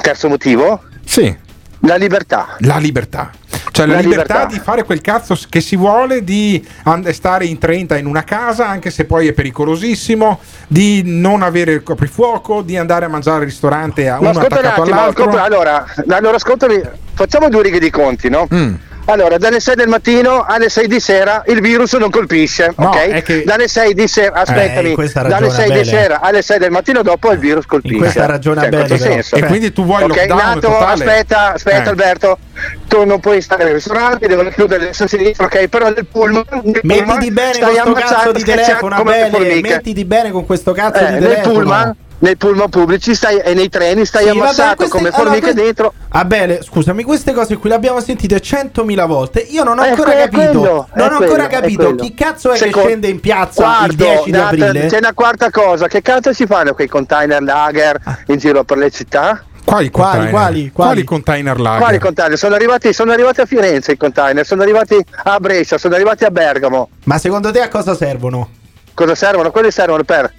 Terzo 0.00 0.28
motivo? 0.28 0.82
Sì. 1.04 1.36
La 1.80 1.96
libertà. 1.96 2.56
La 2.60 2.78
libertà. 2.78 3.30
Cioè 3.70 3.86
la, 3.86 3.94
La 3.94 4.00
libertà, 4.00 4.34
libertà. 4.34 4.54
di 4.54 4.58
fare 4.58 4.82
quel 4.82 5.00
cazzo 5.00 5.38
che 5.48 5.60
si 5.60 5.76
vuole, 5.76 6.24
di 6.24 6.66
stare 7.12 7.44
in 7.44 7.58
30 7.58 7.96
in 7.96 8.06
una 8.06 8.24
casa, 8.24 8.66
anche 8.68 8.90
se 8.90 9.04
poi 9.04 9.28
è 9.28 9.32
pericolosissimo, 9.32 10.40
di 10.66 11.02
non 11.04 11.42
avere 11.42 11.72
il 11.74 11.82
coprifuoco, 11.84 12.62
di 12.62 12.76
andare 12.76 13.04
a 13.04 13.08
mangiare 13.08 13.38
al 13.38 13.44
ristorante 13.44 14.08
a 14.08 14.14
Ma 14.14 14.30
uno 14.30 14.30
ascolta 14.30 14.58
un 14.58 14.64
attaccato 14.64 14.82
attimo, 14.82 14.96
all'altro. 14.96 15.30
allora, 15.40 15.84
allora 16.08 16.36
ascoltami, 16.36 16.80
facciamo 17.14 17.48
due 17.48 17.62
righe 17.62 17.78
di 17.78 17.90
conti, 17.90 18.28
no? 18.28 18.48
Mm. 18.52 18.74
Allora, 19.10 19.38
dalle 19.38 19.58
6 19.58 19.74
del 19.74 19.88
mattino 19.88 20.44
alle 20.46 20.68
6 20.68 20.86
di 20.86 21.00
sera 21.00 21.42
il 21.46 21.62
virus 21.62 21.94
non 21.94 22.10
colpisce, 22.10 22.74
No, 22.76 22.88
ok? 22.88 23.22
che- 23.22 23.42
Dalle 23.42 23.66
6 23.66 23.94
di 23.94 24.06
sera, 24.06 24.34
aspettami, 24.34 24.90
in 24.90 24.94
questa 24.94 25.22
dalle 25.22 25.46
ragione 25.46 25.54
6 25.54 25.64
di 25.64 25.70
Abele. 25.78 25.84
sera 25.90 26.20
alle 26.20 26.42
6 26.42 26.58
del 26.58 26.70
mattino 26.70 27.00
dopo 27.02 27.32
il 27.32 27.38
virus 27.38 27.64
colpisce. 27.64 27.94
In 27.96 28.02
questa 28.02 28.26
ragione 28.26 28.60
Cioè, 28.60 28.68
però. 28.68 28.96
senso. 28.98 29.36
E 29.36 29.42
quindi 29.44 29.72
tu 29.72 29.86
vuoi 29.86 30.02
Ok, 30.02 30.08
lockdown 30.14 30.38
Nato, 30.38 30.60
totale? 30.60 30.92
aspetta, 30.92 31.52
aspetta 31.54 31.84
Eh. 31.84 31.88
Alberto, 31.88 32.38
tu 32.86 33.04
non 33.06 33.18
puoi 33.20 33.40
stare 33.40 33.64
nei 33.64 33.72
ristoranti, 33.72 34.26
devono 34.26 34.50
chiudere 34.50 34.84
le 34.84 34.92
sinistra, 34.92 35.46
ok? 35.46 35.68
Però 35.68 35.86
nel 35.88 36.04
pullman, 36.04 36.44
nel 36.64 36.80
pullman 36.82 37.06
Mettiti 37.06 37.30
bene 37.32 37.52
stai 37.54 37.78
ammazzando, 37.78 38.14
cazzo 38.14 38.32
di 38.32 38.42
telefono, 38.44 38.96
formiche. 38.96 39.60
Mettiti 39.62 40.04
bene 40.04 40.30
con 40.32 40.44
questo 40.44 40.72
cazzo 40.72 40.98
Eh, 41.02 41.06
di 41.06 41.12
nel 41.12 41.22
telefono. 41.22 41.52
pullman, 41.54 41.96
nei 42.20 42.36
pullman 42.36 42.68
pubblici 42.68 43.14
stai, 43.14 43.38
e 43.38 43.54
nei 43.54 43.68
treni 43.68 44.04
stai 44.04 44.22
Sì, 44.22 44.28
vabbè, 44.28 44.40
ammazzato 44.40 44.76
queste- 44.76 44.96
come 44.96 45.08
allora, 45.08 45.22
formiche 45.30 45.52
que- 45.52 45.62
dentro. 45.62 45.92
Abele, 46.10 46.62
scusami, 46.62 47.02
queste 47.04 47.32
cose 47.32 47.56
qui 47.56 47.68
le 47.68 47.74
abbiamo 47.76 48.00
sentite 48.00 48.40
100.000 48.40 49.06
volte. 49.06 49.40
Io 49.40 49.62
non 49.62 49.78
ho 49.78 49.82
È 49.82 49.90
ancora 49.90 50.12
que- 50.12 50.22
è 50.22 50.28
capito. 50.28 50.58
quello, 50.58 50.88
non 50.94 51.12
ho 51.12 51.16
quello, 51.16 51.32
ancora 51.32 51.46
capito 51.46 51.94
chi 51.94 52.14
cazzo 52.14 52.52
è 52.52 52.56
Secondo- 52.56 52.80
che 52.80 52.86
scende 52.88 53.08
in 53.08 53.20
piazza 53.20 53.62
il 53.86 53.96
Guardo, 53.96 54.04
10 54.04 54.30
di 54.30 54.36
aprile. 54.36 54.86
C'è 54.86 54.98
una 54.98 55.12
quarta 55.14 55.50
cosa, 55.50 55.86
che 55.86 56.02
cazzo 56.02 56.32
si 56.32 56.46
fanno 56.46 56.74
quei 56.74 56.88
container 56.88 57.42
lager 57.42 57.98
in 58.26 58.38
giro 58.38 58.64
per 58.64 58.78
le 58.78 58.90
città? 58.90 59.42
Quali 59.64 59.90
Quali, 59.90 60.10
container? 60.10 60.30
quali, 60.30 60.72
Quali 60.72 61.04
container 61.04 61.60
lager? 61.60 61.80
Quali 61.80 61.98
container? 61.98 62.38
Sono 62.38 62.54
arrivati, 62.54 62.92
sono 62.94 63.12
arrivati 63.12 63.42
a 63.42 63.44
Firenze 63.44 63.92
i 63.92 63.96
container, 63.98 64.46
sono 64.46 64.62
arrivati 64.62 64.96
a 65.24 65.38
Brescia, 65.38 65.76
sono 65.76 65.94
arrivati 65.94 66.24
a 66.24 66.30
Bergamo. 66.30 66.88
Ma 67.04 67.18
secondo 67.18 67.50
te 67.50 67.60
a 67.60 67.68
cosa 67.68 67.94
servono? 67.94 68.48
Cosa 68.94 69.14
servono? 69.14 69.50
Quelli 69.50 69.70
servono 69.70 70.02
per, 70.04 70.32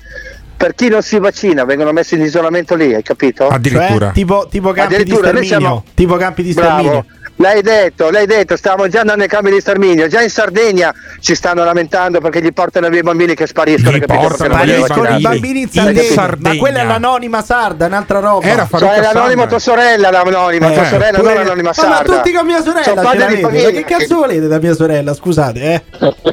per 0.59 0.75
chi 0.75 0.89
non 0.89 1.01
si 1.01 1.17
vaccina, 1.19 1.63
vengono 1.63 1.93
messi 1.93 2.15
in 2.15 2.21
isolamento 2.21 2.75
lì, 2.75 2.93
hai 2.93 3.01
capito? 3.01 3.47
Cioè, 3.49 4.11
tipo, 4.11 4.45
tipo 4.51 4.71
campi 4.73 4.95
di 4.95 5.01
Addirittura 5.01 5.31
noi 5.31 5.45
sterminio. 5.45 5.45
siamo- 5.69 5.83
Tipo 5.93 6.15
campi 6.17 6.43
di 6.43 6.53
Bravo. 6.53 6.69
sterminio. 6.79 7.05
L'hai 7.41 7.61
detto, 7.61 8.09
l'hai 8.09 8.25
detto, 8.25 8.57
stiamo 8.57 8.89
già 8.89 8.99
andando 8.99 9.21
nei 9.21 9.29
campi 9.29 9.49
di 9.49 9.61
sterminio, 9.61 10.07
già 10.07 10.21
in 10.21 10.29
Sardegna 10.29 10.93
ci 11.21 11.35
stanno 11.35 11.63
lamentando 11.63 12.19
perché 12.19 12.41
gli 12.41 12.51
portano 12.51 12.89
via 12.89 12.99
i 12.99 13.01
bambini 13.01 13.33
che 13.33 13.47
spariscono, 13.47 13.95
Gli 13.95 14.01
capito? 14.01 14.27
portano 14.27 14.61
via 14.61 14.75
i 15.15 15.21
bambini 15.21 15.59
in 15.61 15.69
In 15.71 15.71
Sardegna. 15.71 16.11
Sardegna. 16.11 16.53
Ma 16.55 16.59
quella 16.59 16.79
è 16.81 16.85
l'anonima 16.85 17.41
sarda, 17.41 17.85
un'altra 17.85 18.19
roba. 18.19 18.45
Era 18.45 18.67
Cioè, 18.69 18.99
l'anonima 18.99 19.43
Hassan. 19.43 19.47
tua 19.47 19.59
sorella, 19.59 20.11
l'anonima, 20.11 20.69
Eh, 20.69 20.73
tua 20.73 20.83
sorella, 20.83 21.17
pure- 21.17 21.33
non 21.35 21.43
l'anonima 21.43 21.71
Ma, 21.77 21.87
ma 21.87 21.95
sarda. 21.95 22.15
tutti 22.17 22.31
con 22.33 22.45
mia 22.45 22.61
Sono 22.61 22.71
sorella 22.83 22.83
ce 22.83 22.93
padri 22.93 23.11
di 23.13 23.19
l'avete. 23.19 23.41
Ma 23.41 23.47
famiglia. 23.47 23.69
che 23.69 23.83
cazzo 23.85 24.15
volete 24.15 24.47
da 24.49 24.59
mia 24.59 24.73
sorella? 24.75 25.13
Scusate, 25.13 25.61
eh. 25.73 25.83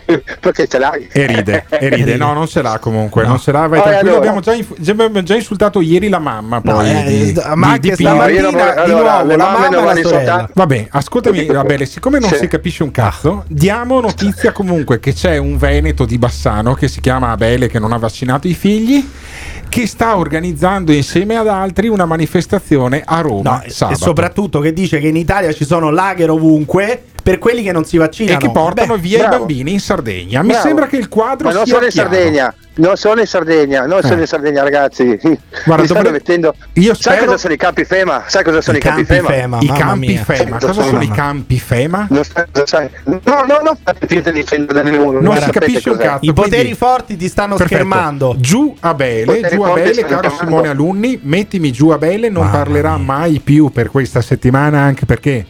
Perché 0.40 0.66
ce 0.66 0.78
l'hai? 0.80 1.08
E 1.12 1.26
ride, 1.26 1.64
e 1.68 1.88
ride. 1.88 2.16
No, 2.26 2.32
non 2.32 2.48
ce 2.48 2.62
l'ha 2.62 2.78
comunque. 2.80 3.24
Non 3.24 3.38
ce 3.38 3.52
l'ha, 3.52 3.68
vai 3.68 3.78
Oh, 3.78 3.82
tranquillo. 3.84 4.15
Allora? 4.16 4.30
Abbiamo 4.30 4.40
già, 4.40 4.54
inf- 4.54 4.74
già- 4.80 4.92
abbiamo 4.92 5.22
già 5.22 5.34
insultato 5.34 5.80
ieri 5.80 6.08
la 6.08 6.18
mamma. 6.18 6.60
Poi 6.60 6.72
No, 6.92 7.00
eh, 7.00 7.04
di, 7.32 7.40
ma 7.54 7.78
di- 7.78 7.90
anche 7.90 7.94
stamattina 7.94 8.26
di 8.50 8.54
allora, 8.54 8.84
nuovo 8.84 9.36
la 9.36 9.36
mamma 9.36 9.68
non 9.68 9.96
e 9.96 10.02
la 10.02 10.08
sorella. 10.08 10.50
Vabbè, 10.52 10.86
ascoltami, 10.90 11.46
Abele, 11.48 11.86
siccome 11.86 12.18
non 12.18 12.30
Sì. 12.30 12.36
si 12.36 12.48
capisce 12.48 12.82
un 12.82 12.90
cazzo, 12.90 13.44
diamo 13.48 14.00
notizia 14.00 14.52
comunque 14.52 14.98
che 15.00 15.12
c'è 15.12 15.36
un 15.36 15.56
veneto 15.56 16.04
di 16.04 16.18
Bassano 16.18 16.74
che 16.74 16.88
si 16.88 17.00
chiama 17.00 17.30
Abele 17.30 17.68
che 17.68 17.78
non 17.78 17.92
ha 17.92 17.98
vaccinato 17.98 18.46
i 18.48 18.54
figli 18.54 19.04
che 19.68 19.86
sta 19.86 20.16
organizzando 20.16 20.92
insieme 20.92 21.36
ad 21.36 21.48
altri 21.48 21.88
una 21.88 22.04
manifestazione 22.04 23.02
a 23.04 23.20
Roma 23.20 23.50
No, 23.56 23.62
e- 23.62 23.92
e 23.92 23.96
soprattutto 23.96 24.60
che 24.60 24.72
dice 24.72 25.00
che 25.00 25.08
in 25.08 25.16
Italia 25.16 25.52
ci 25.52 25.64
sono 25.64 25.90
lager 25.90 26.30
ovunque 26.30 27.02
per 27.26 27.38
quelli 27.40 27.64
che 27.64 27.72
non 27.72 27.84
si 27.84 27.96
vaccinano. 27.96 28.38
e 28.38 28.40
che 28.40 28.50
portano 28.52 28.94
Beh, 28.94 29.00
via 29.00 29.18
bravo. 29.18 29.34
i 29.34 29.38
bambini 29.38 29.72
in 29.72 29.80
Sardegna. 29.80 30.42
Mi 30.42 30.50
Bravo. 30.50 30.62
sembra 30.64 30.86
che 30.86 30.96
il 30.96 31.08
quadro 31.08 31.48
Ma 31.48 31.54
non 31.54 31.64
sia 31.64 31.74
sono 31.74 31.84
in 31.86 31.90
chiaro. 31.90 32.08
Sardegna, 32.12 32.54
non 32.74 32.96
sono 32.96 33.20
in 33.20 33.26
Sardegna, 33.26 33.84
non 33.86 34.00
sono 34.02 34.14
Eh. 34.14 34.20
in 34.20 34.26
Sardegna 34.28 34.62
ragazzi. 34.62 35.18
Guarda, 35.64 35.82
Mi 35.82 35.88
stanno 35.88 36.10
mettendo... 36.10 36.54
Io 36.74 36.94
Sai 36.94 37.14
spero- 37.14 37.24
cosa 37.24 37.36
sono 37.38 37.52
i 37.54 37.56
campi 37.56 37.84
FEMA? 37.84 38.22
Sai 38.28 38.44
cosa 38.44 38.60
sono 38.60 38.76
i, 38.76 38.80
I 38.80 38.82
campi, 38.84 39.04
campi 39.06 39.26
FEMA? 39.26 39.58
FEMA. 39.58 39.58
I 39.60 39.66
campi 39.76 40.06
mia. 40.06 40.22
FEMA. 40.22 40.50
Cosa 40.58 40.66
Cosa 40.68 40.82
sono 40.84 41.00
i 41.00 41.02
sono? 41.06 41.14
campi 41.16 41.58
FEMA? 41.58 42.06
Non 42.10 42.22
sai. 42.64 42.90
No, 43.02 43.20
no, 43.24 43.60
no, 43.60 43.76
fate 43.82 44.06
difendere 44.30 44.82
nessuno. 44.84 45.18
Non 45.20 45.36
si 45.36 45.50
capisce 45.50 45.90
un 45.90 45.96
cazzo. 45.96 46.30
I 46.30 46.32
poteri 46.32 46.74
forti 46.74 47.16
ti 47.16 47.26
stanno 47.26 47.58
schermando. 47.58 48.36
Giù 48.38 48.72
Abele, 48.78 49.24
Poteri 49.24 49.56
giù 49.56 49.62
Abele, 49.62 49.92
stanno 49.94 50.20
caro. 50.20 50.34
Simone 50.38 50.68
Alunni, 50.68 51.18
mettimi 51.24 51.72
giù 51.72 51.88
Abele, 51.88 52.28
non 52.28 52.44
Mamma 52.44 52.56
parlerà 52.58 52.96
mai 52.98 53.40
più 53.40 53.70
per 53.70 53.90
questa 53.90 54.20
settimana 54.20 54.78
anche 54.82 55.06
perché 55.06 55.44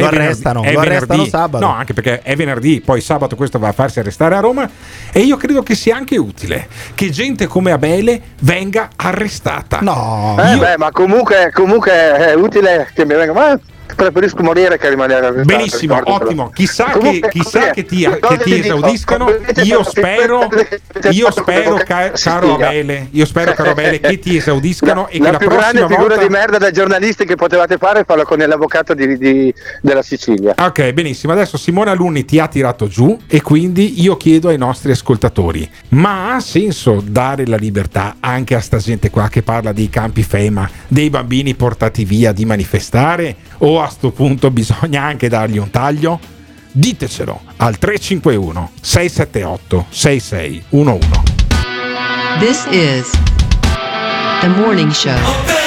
Lo 0.00 0.06
arrestano, 0.06 0.62
lo 0.70 0.80
arrestano 0.80 1.24
sabato. 1.26 1.64
No, 1.64 1.72
anche 1.72 1.92
perché 1.92 2.22
è 2.22 2.36
venerdì, 2.36 2.80
poi 2.80 3.00
sabato 3.00 3.36
questo 3.36 3.58
va 3.58 3.68
a 3.68 3.72
farsi 3.72 3.98
arrestare 4.00 4.34
a 4.34 4.40
Roma 4.40 4.68
e 5.12 5.20
io 5.20 5.36
credo 5.36 5.62
che 5.62 5.74
sia 5.74 5.96
anche 5.96 6.16
utile 6.16 6.68
che 6.94 7.10
gente 7.10 7.46
come 7.46 7.72
Abele 7.72 8.20
venga 8.40 8.90
arrestata. 8.96 9.78
No. 9.80 10.36
Eh 10.38 10.52
Io- 10.52 10.58
beh, 10.58 10.76
ma 10.78 10.90
comunque, 10.90 11.50
comunque 11.52 11.92
è 11.92 12.34
utile 12.34 12.88
che 12.94 13.04
mi 13.04 13.14
venga. 13.14 13.32
Ma 13.32 13.58
preferisco 13.94 14.42
morire 14.42 14.78
che 14.78 14.88
rimanere 14.88 15.26
arrestato. 15.26 15.46
Benissimo, 15.56 15.94
ricordatelo. 15.96 16.26
ottimo. 16.28 16.50
Chissà, 16.50 16.90
Comunque, 16.90 17.28
che, 17.28 17.38
chissà 17.38 17.70
che 17.70 17.84
ti, 17.84 17.96
che 18.08 18.36
ti 18.38 18.54
dico? 18.60 18.76
esaudiscano. 18.76 19.28
Io 19.62 19.82
per- 19.82 19.86
spero, 19.88 20.48
per- 20.48 21.12
io 21.14 21.30
spero, 21.30 21.74
ca- 21.84 22.10
caro. 22.12 22.54
Abele, 22.54 23.08
io 23.12 23.24
spero, 23.24 23.52
caro 23.52 23.70
Abele, 23.70 24.00
che 24.00 24.18
ti 24.18 24.36
esaudiscano 24.36 25.02
La, 25.02 25.08
e 25.08 25.18
che 25.20 25.30
la 25.30 25.38
più 25.38 25.48
grande 25.48 25.64
prossima 25.78 25.88
figura 25.88 26.08
volta. 26.14 26.22
di 26.22 26.28
merda 26.32 26.58
da 26.58 26.70
giornalisti 26.70 27.24
che 27.24 27.34
potevate 27.36 27.76
fare 27.78 28.00
è 28.00 28.04
farlo 28.04 28.24
con 28.24 28.38
l'avvocato 28.38 28.94
di- 28.94 29.16
di- 29.18 29.54
della 29.82 30.02
Sicilia. 30.02 30.54
Ok, 30.56 30.92
benissimo. 30.92 31.32
Adesso 31.32 31.56
Simone 31.56 31.90
Alunni 31.90 32.24
ti 32.24 32.38
ha 32.38 32.48
tirato 32.48 32.86
giù 32.88 33.18
e 33.26 33.42
quindi 33.42 34.00
io 34.02 34.16
chiedo 34.16 34.48
ai 34.48 34.58
nostri 34.58 34.90
ascoltatori: 34.92 35.68
ma 35.90 36.34
ha 36.34 36.40
senso 36.40 37.02
dare 37.04 37.46
la 37.46 37.56
libertà 37.56 38.16
anche 38.20 38.54
a 38.54 38.60
sta 38.60 38.78
gente 38.78 39.10
qua 39.10 39.28
che 39.28 39.42
parla 39.42 39.72
dei 39.72 39.88
campi 39.90 40.22
FEMA, 40.22 40.68
dei 40.88 41.10
bambini 41.10 41.54
portati 41.54 42.04
via 42.04 42.32
di 42.32 42.44
manifestare? 42.44 43.36
O 43.58 43.77
a 43.80 43.88
sto 43.88 44.10
punto 44.10 44.50
bisogna 44.50 45.02
anche 45.02 45.28
dargli 45.28 45.58
un 45.58 45.70
taglio? 45.70 46.18
Ditecelo 46.70 47.40
al 47.56 47.78
351 47.78 48.70
678 48.80 49.86
6611. 49.88 51.22
This 52.38 52.66
is 52.70 53.10
the 54.40 54.48
morning 54.48 54.92
show. 54.92 55.57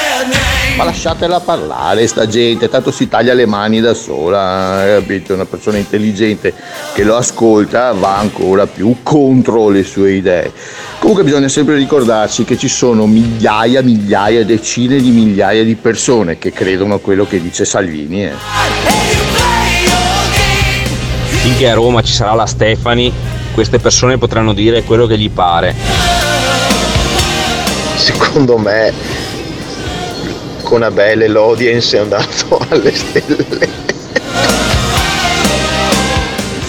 Ma 0.82 0.88
lasciatela 0.88 1.39
parlare 1.39 2.07
sta 2.07 2.25
gente, 2.25 2.67
tanto 2.67 2.89
si 2.89 3.07
taglia 3.07 3.36
le 3.36 3.45
mani 3.45 3.82
da 3.82 3.93
sola, 3.93 4.82
capito? 4.95 5.36
Una 5.36 5.45
persona 5.45 5.78
intelligente 5.78 6.55
che 6.95 7.03
lo 7.03 7.17
ascolta 7.17 7.91
va 7.91 8.17
ancora 8.17 8.66
più 8.66 8.95
contro 9.03 9.70
le 9.70 9.83
sue 9.83 10.13
idee. 10.13 10.51
Comunque 10.97 11.24
bisogna 11.24 11.49
sempre 11.49 11.75
ricordarci 11.75 12.45
che 12.45 12.58
ci 12.58 12.67
sono 12.67 13.05
migliaia, 13.05 13.83
migliaia, 13.83 14.43
decine 14.43 14.99
di 14.99 15.12
migliaia 15.12 15.63
di 15.63 15.75
persone 15.75 16.39
che 16.39 16.51
credono 16.51 16.95
a 16.95 16.99
quello 16.99 17.28
che 17.28 17.39
dice 17.39 17.63
Salvini. 17.63 18.25
eh. 18.25 18.33
Finché 21.28 21.70
a 21.70 21.75
Roma 21.75 22.01
ci 22.01 22.12
sarà 22.12 22.33
la 22.33 22.47
Stefani, 22.47 23.13
queste 23.53 23.78
persone 23.78 24.17
potranno 24.17 24.51
dire 24.51 24.82
quello 24.82 25.05
che 25.05 25.20
gli 25.20 25.29
pare. 25.29 25.75
Secondo 27.97 28.58
me 28.58 29.11
con 30.72 30.84
Abele 30.84 31.28
l'audience 31.28 31.98
è 31.98 32.00
andato 32.00 32.58
alle 32.70 32.96
stelle. 32.96 33.46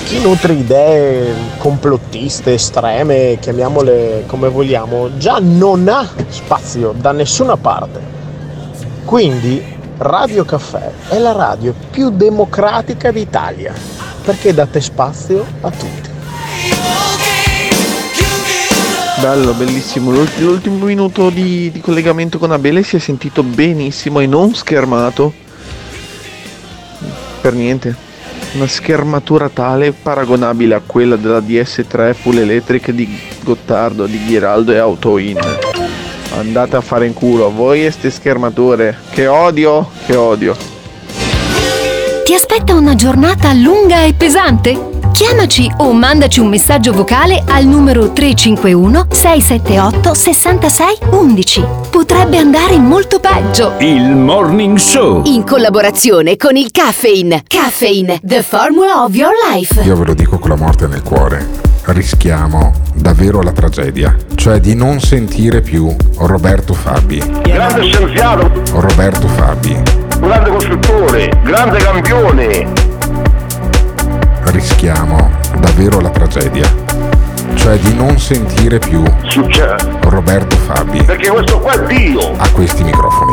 Chi 0.07 0.21
nutre 0.21 0.55
idee 0.55 1.33
complottiste, 1.59 2.55
estreme, 2.55 3.39
chiamiamole 3.41 4.25
come 4.27 4.49
vogliamo, 4.49 5.17
già 5.19 5.39
non 5.41 5.87
ha 5.87 6.05
spazio 6.31 6.93
da 6.97 7.13
nessuna 7.13 7.57
parte. 7.57 8.01
Quindi 9.05 9.63
Radio 9.99 10.45
Caffè 10.45 10.91
è 11.07 11.19
la 11.19 11.31
radio 11.31 11.73
più 11.93 12.11
democratica 12.11 13.13
d'Italia, 13.13 13.73
perché 14.25 14.53
date 14.53 14.81
spazio 14.81 15.47
a 15.61 15.71
tutti. 15.71 16.12
Bello, 19.23 19.53
bellissimo. 19.53 20.11
L'ult- 20.11 20.37
L'ultimo 20.41 20.85
minuto 20.85 21.31
di, 21.31 21.71
di 21.71 21.81
collegamento 21.81 22.41
con 22.41 22.51
Abele 22.51 22.83
si 22.83 22.97
è 22.97 22.99
sentito 22.99 23.45
benissimo 23.45 24.19
e 24.19 24.27
non 24.27 24.53
schermato. 24.53 25.33
Per 27.41 27.53
niente. 27.55 27.95
una 28.55 28.67
schermatura 28.67 29.49
tale 29.49 29.93
paragonabile 29.93 30.75
a 30.75 30.83
quella 30.85 31.15
della 31.15 31.39
DS3 31.39 32.15
full 32.15 32.39
electric 32.39 32.91
di 32.91 33.17
Gottardo, 33.45 34.07
di 34.07 34.25
Ghiraldo 34.25 34.73
e 34.73 34.79
Autoin. 34.79 35.39
Andate 36.37 36.75
a 36.75 36.81
fare 36.81 37.07
in 37.07 37.15
culo, 37.15 37.53
voi 37.53 37.87
e 37.87 37.93
ste 37.93 38.11
schermature. 38.11 38.99
Che 39.11 39.29
odio, 39.29 39.89
che 40.05 40.17
odio. 40.17 40.57
Ti 42.25 42.35
aspetta 42.35 42.75
una 42.75 42.97
giornata 42.97 43.53
lunga 43.53 44.03
e 44.03 44.15
pesante? 44.15 44.92
Chiamaci 45.13 45.71
o 45.79 45.93
mandaci 45.93 46.41
un 46.41 46.49
messaggio 46.49 46.93
vocale 46.93 47.43
al 47.47 47.65
numero 47.67 48.13
351 48.13 49.07
678 49.11 50.15
66 50.15 50.99
11. 51.11 51.65
Potrebbe 51.91 52.39
andare 52.39 52.79
molto 52.79 53.21
peggio. 53.21 53.75
Il 53.79 54.17
Morning 54.17 54.77
Show. 54.79 55.23
In 55.27 55.45
collaborazione 55.45 56.37
con 56.37 56.57
il 56.57 56.71
Caffeine. 56.71 57.43
Caffeine, 57.47 58.21
the 58.25 58.43
formula 58.43 59.05
of 59.05 59.15
your 59.15 59.33
life. 59.53 59.83
Io 59.83 59.97
ve 59.97 60.07
lo 60.07 60.15
dico 60.15 60.39
con 60.39 60.51
la 60.51 60.57
morte 60.57 60.87
nel 60.87 61.03
cuore. 61.03 61.47
Rischiamo 61.85 62.73
davvero 62.95 63.43
la 63.43 63.53
tragedia, 63.53 64.17
cioè 64.35 64.61
di 64.61 64.75
non 64.75 65.01
sentire 65.01 65.61
più 65.61 65.95
Roberto 66.19 66.73
Fabi. 66.73 67.23
Grande 67.43 67.83
scienziato, 67.83 68.51
Roberto 68.81 69.27
Fabi. 69.29 69.83
grande 70.21 70.51
costruttore, 70.51 71.31
grande 71.45 71.79
campione. 71.79 72.91
Rischiamo 74.53 75.31
davvero 75.61 75.99
la 76.01 76.11
tragedia, 76.11 76.71
cioè 77.55 77.79
di 77.79 77.95
non 77.95 78.19
sentire 78.19 78.79
più 78.79 79.03
Roberto 80.03 80.57
Fabi 80.57 81.03
Perché 81.05 81.31
questo 81.31 81.59
qua 81.59 81.73
è 81.73 81.87
Dio. 81.87 82.33
a 82.37 82.51
questi 82.51 82.85
microfoni. 82.85 83.33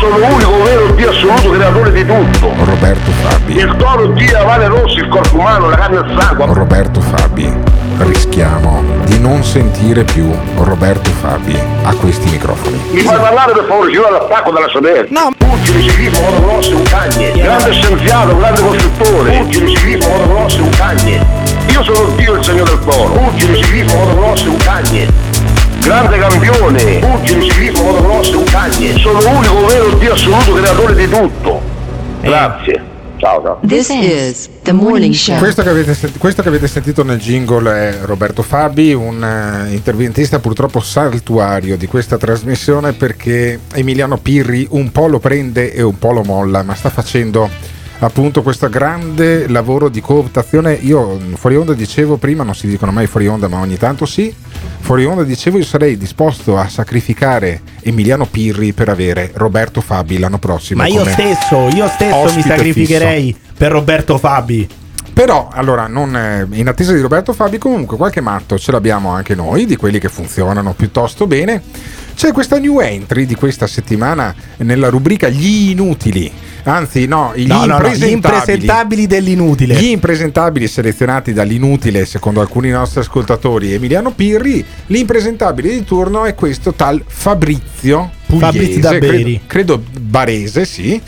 Sono 0.00 0.18
l'unico 0.18 0.62
vero 0.62 0.94
Dio 0.94 1.10
assoluto 1.10 1.50
creatore 1.50 1.92
di 1.92 2.06
tutto. 2.06 2.52
Roberto 2.64 3.10
Fabi. 3.10 3.56
Il 3.56 3.76
toro 3.76 4.06
Dio 4.12 4.32
la 4.32 4.44
vale 4.44 4.68
rossi, 4.68 4.98
il 4.98 5.08
corpo 5.08 5.36
umano, 5.36 5.68
la 5.68 5.76
carne 5.76 5.96
e 5.96 6.00
il 6.00 6.20
sangue. 6.20 6.46
Roberto 6.46 7.00
Fabi. 7.00 7.79
Rischiamo 8.02 8.82
di 9.04 9.18
non 9.18 9.44
sentire 9.44 10.04
più 10.04 10.30
Roberto 10.56 11.10
Fabi 11.10 11.54
a 11.82 11.94
questi 11.94 12.30
microfoni. 12.30 12.80
Mi 12.92 13.02
fai 13.02 13.18
parlare 13.18 13.52
per 13.52 13.66
favore, 13.68 13.90
signore 13.90 14.12
l'attacco 14.12 14.52
della 14.52 14.68
Sader. 14.70 15.10
No. 15.10 15.28
Pugili 15.36 15.82
ciclismo 15.82 16.20
motocross 16.20 16.70
è 16.70 16.74
un 16.74 16.82
cagne. 16.84 17.32
Grande 17.32 17.72
scienziato, 17.72 18.36
grande 18.38 18.60
costruttore. 18.62 19.38
Pugili 19.38 19.76
ciclismo 19.76 20.08
motocross 20.16 20.56
è 20.56 20.60
un 20.60 20.70
cagne. 20.70 21.26
Io 21.68 21.82
sono 21.82 22.04
Dio 22.16 22.34
il 22.36 22.44
segno 22.44 22.64
del 22.64 22.78
toro. 22.78 23.12
Pugili 23.12 23.62
ciclismo 23.62 23.94
motocross 23.98 24.44
è 24.44 24.48
un 24.48 24.56
cagne. 24.56 25.08
Grande 25.80 26.18
campione. 26.18 26.82
Pugili 27.00 27.50
ciclismo 27.50 27.82
motocross 27.82 28.32
un 28.32 28.44
cagne. 28.44 28.98
Sono 28.98 29.20
l'unico 29.20 29.66
vero 29.66 29.90
Dio 29.90 30.12
assoluto 30.14 30.54
creatore 30.54 30.94
di 30.94 31.06
tutto. 31.06 31.60
Grazie. 32.22 32.79
Ciao 33.20 33.42
ciao. 33.42 33.58
This 33.66 33.90
is 33.90 34.48
the 34.62 34.72
morning 34.72 35.12
show. 35.12 35.36
Questo 35.36 35.62
che, 35.62 35.68
avete, 35.68 35.92
senti- 35.92 36.18
questo 36.18 36.40
che 36.40 36.48
avete 36.48 36.66
sentito 36.66 37.04
nel 37.04 37.18
jingle 37.18 37.70
è 37.70 37.98
Roberto 38.04 38.40
Fabi, 38.40 38.94
un 38.94 39.22
eh, 39.22 39.74
interventista 39.74 40.38
purtroppo 40.38 40.80
saltuario 40.80 41.76
di 41.76 41.86
questa 41.86 42.16
trasmissione 42.16 42.94
perché 42.94 43.60
Emiliano 43.74 44.16
Pirri 44.16 44.66
un 44.70 44.90
po' 44.90 45.06
lo 45.06 45.18
prende 45.18 45.70
e 45.74 45.82
un 45.82 45.98
po' 45.98 46.12
lo 46.12 46.22
molla, 46.22 46.62
ma 46.62 46.74
sta 46.74 46.88
facendo 46.88 47.50
appunto 48.00 48.42
questo 48.42 48.68
grande 48.68 49.48
lavoro 49.48 49.88
di 49.88 50.00
cooptazione. 50.00 50.74
Io 50.74 51.16
mm, 51.16 51.34
fuori 51.34 51.56
onda 51.56 51.72
dicevo 51.72 52.16
prima, 52.16 52.42
non 52.42 52.54
si 52.54 52.66
dicono 52.66 52.92
mai 52.92 53.06
fuori 53.06 53.28
onda, 53.28 53.48
ma 53.48 53.58
ogni 53.58 53.76
tanto 53.76 54.06
sì. 54.06 54.34
Fuori 54.80 55.04
onda 55.04 55.22
dicevo 55.22 55.58
io 55.58 55.64
sarei 55.64 55.96
disposto 55.96 56.58
a 56.58 56.68
sacrificare 56.68 57.60
Emiliano 57.82 58.26
Pirri 58.26 58.72
per 58.72 58.88
avere 58.88 59.30
Roberto 59.34 59.80
Fabi 59.80 60.18
l'anno 60.18 60.38
prossimo. 60.38 60.82
Ma 60.82 60.88
io 60.88 61.04
stesso, 61.04 61.68
io 61.68 61.88
stesso 61.88 62.34
mi 62.34 62.42
sacrificherei 62.42 63.36
per 63.56 63.70
Roberto 63.72 64.18
Fabi. 64.18 64.68
Però, 65.12 65.48
allora, 65.52 65.86
non, 65.86 66.16
eh, 66.16 66.46
in 66.52 66.68
attesa 66.68 66.92
di 66.92 67.00
Roberto 67.00 67.32
Fabi, 67.32 67.58
comunque 67.58 67.96
qualche 67.96 68.20
matto 68.20 68.56
ce 68.58 68.72
l'abbiamo 68.72 69.10
anche 69.10 69.34
noi, 69.34 69.66
di 69.66 69.76
quelli 69.76 69.98
che 69.98 70.08
funzionano 70.08 70.72
piuttosto 70.72 71.26
bene. 71.26 71.60
C'è 72.20 72.32
questa 72.32 72.58
new 72.58 72.80
entry 72.80 73.24
di 73.24 73.34
questa 73.34 73.66
settimana 73.66 74.34
nella 74.58 74.90
rubrica 74.90 75.30
Gli 75.30 75.70
inutili. 75.70 76.30
Anzi, 76.64 77.06
no, 77.06 77.32
gli 77.34 77.46
No, 77.46 77.64
no, 77.64 77.78
no, 77.78 77.88
gli 77.88 78.10
impresentabili. 78.10 78.12
impresentabili 78.12 79.06
dell'inutile. 79.06 79.74
Gli 79.76 79.86
impresentabili 79.86 80.68
selezionati 80.68 81.32
dall'inutile, 81.32 82.04
secondo 82.04 82.42
alcuni 82.42 82.68
nostri 82.68 83.00
ascoltatori, 83.00 83.72
Emiliano 83.72 84.10
Pirri. 84.10 84.62
L'impresentabile 84.88 85.70
di 85.70 85.82
turno 85.82 86.26
è 86.26 86.34
questo 86.34 86.74
tal 86.74 87.02
Fabrizio 87.06 88.10
Pugliese, 88.26 88.52
Fabrizio 88.52 88.80
da 88.82 88.90
Beri. 88.98 89.40
credo, 89.46 89.78
credo 89.78 89.82
barese, 89.98 90.66
sì. 90.66 91.00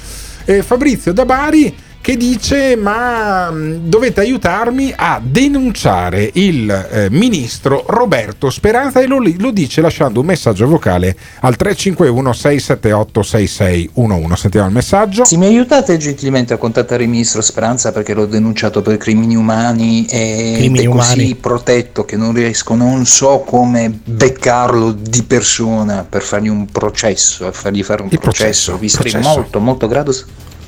Eh, 0.46 0.62
Fabrizio 0.62 1.12
da 1.12 1.26
Bari 1.26 1.74
che 2.02 2.16
dice 2.16 2.74
ma 2.74 3.48
mh, 3.48 3.88
dovete 3.88 4.20
aiutarmi 4.20 4.92
a 4.94 5.20
denunciare 5.22 6.28
il 6.34 6.68
eh, 6.68 7.08
ministro 7.10 7.84
Roberto 7.86 8.50
Speranza 8.50 9.00
e 9.00 9.06
lo, 9.06 9.22
lo 9.38 9.50
dice 9.52 9.80
lasciando 9.80 10.18
un 10.18 10.26
messaggio 10.26 10.66
vocale 10.66 11.16
al 11.40 11.54
351 11.54 12.32
678 12.32 13.22
6611 13.22 14.36
sentiamo 14.36 14.66
il 14.66 14.72
messaggio 14.72 15.24
Se 15.24 15.36
mi 15.36 15.46
aiutate 15.46 15.96
gentilmente 15.96 16.52
a 16.52 16.56
contattare 16.56 17.04
il 17.04 17.08
ministro 17.08 17.40
Speranza 17.40 17.92
perché 17.92 18.14
l'ho 18.14 18.26
denunciato 18.26 18.82
per 18.82 18.96
crimini 18.96 19.36
umani 19.36 20.04
e 20.06 20.54
Crimini 20.56 20.84
è 20.84 20.88
così 20.88 21.12
umani. 21.20 21.34
protetto 21.36 22.04
che 22.04 22.16
non 22.16 22.34
riesco, 22.34 22.74
non 22.74 23.06
so 23.06 23.44
come 23.46 23.96
beccarlo 24.04 24.90
di 24.90 25.22
persona 25.22 26.04
per 26.08 26.22
fargli 26.22 26.48
un 26.48 26.66
processo, 26.66 27.52
fargli 27.52 27.84
fare 27.84 28.02
un 28.02 28.08
processo. 28.08 28.76
Vi 28.76 28.88
sarei 28.88 29.12
processo. 29.12 29.34
molto 29.36 29.60
molto 29.60 29.86
grato 29.86 30.12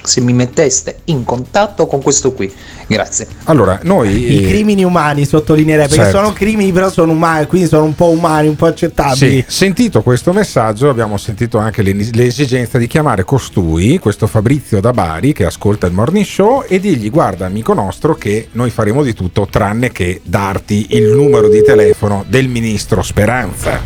se- 0.04 0.20
mi 0.20 0.32
metteste 0.32 0.98
in 1.04 1.24
contatto 1.24 1.86
con 1.86 2.00
questo 2.02 2.32
qui. 2.32 2.52
Grazie. 2.86 3.26
allora 3.44 3.80
noi 3.84 4.10
I 4.30 4.44
eh, 4.44 4.48
crimini 4.48 4.84
umani 4.84 5.24
sottolineerei 5.24 5.88
perché 5.88 6.02
Certo. 6.04 6.18
sono 6.18 6.32
crimini 6.34 6.70
però 6.70 6.90
sono 6.90 7.12
umani, 7.12 7.46
quindi 7.46 7.66
sono 7.66 7.84
un 7.84 7.94
po' 7.94 8.10
umani, 8.10 8.46
un 8.48 8.56
po' 8.56 8.66
accettabili. 8.66 9.16
Sì, 9.16 9.44
sentito 9.46 10.02
questo 10.02 10.32
messaggio 10.34 10.90
abbiamo 10.90 11.16
sentito 11.16 11.56
anche 11.58 11.80
l'e- 11.82 12.10
l'esigenza 12.12 12.76
di 12.76 12.86
chiamare 12.86 13.24
costui, 13.24 13.98
questo 13.98 14.26
Fabrizio 14.26 14.80
da 14.80 14.92
Bari 14.92 15.32
che 15.32 15.46
ascolta 15.46 15.86
il 15.86 15.92
morning 15.94 16.24
show 16.26 16.62
e 16.68 16.78
dirgli 16.78 17.10
guarda 17.10 17.46
amico 17.46 17.72
nostro 17.72 18.14
che 18.16 18.48
noi 18.52 18.68
faremo 18.70 19.02
di 19.02 19.14
tutto 19.14 19.46
tranne 19.50 19.90
che 19.90 20.20
darti 20.22 20.88
il 20.90 21.06
numero 21.12 21.48
di 21.48 21.62
telefono 21.62 22.24
del 22.28 22.48
ministro 22.48 23.00
Speranza. 23.02 23.80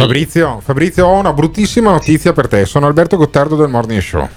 Fabrizio, 0.00 0.60
Fabrizio, 0.62 1.06
ho 1.06 1.14
una 1.18 1.32
bruttissima 1.32 1.90
notizia 1.90 2.34
per 2.34 2.48
te. 2.48 2.66
Sono 2.66 2.86
Alberto 2.86 3.16
Gottardo 3.16 3.56
del 3.56 3.68
Morning 3.70 4.02
Show. 4.02 4.28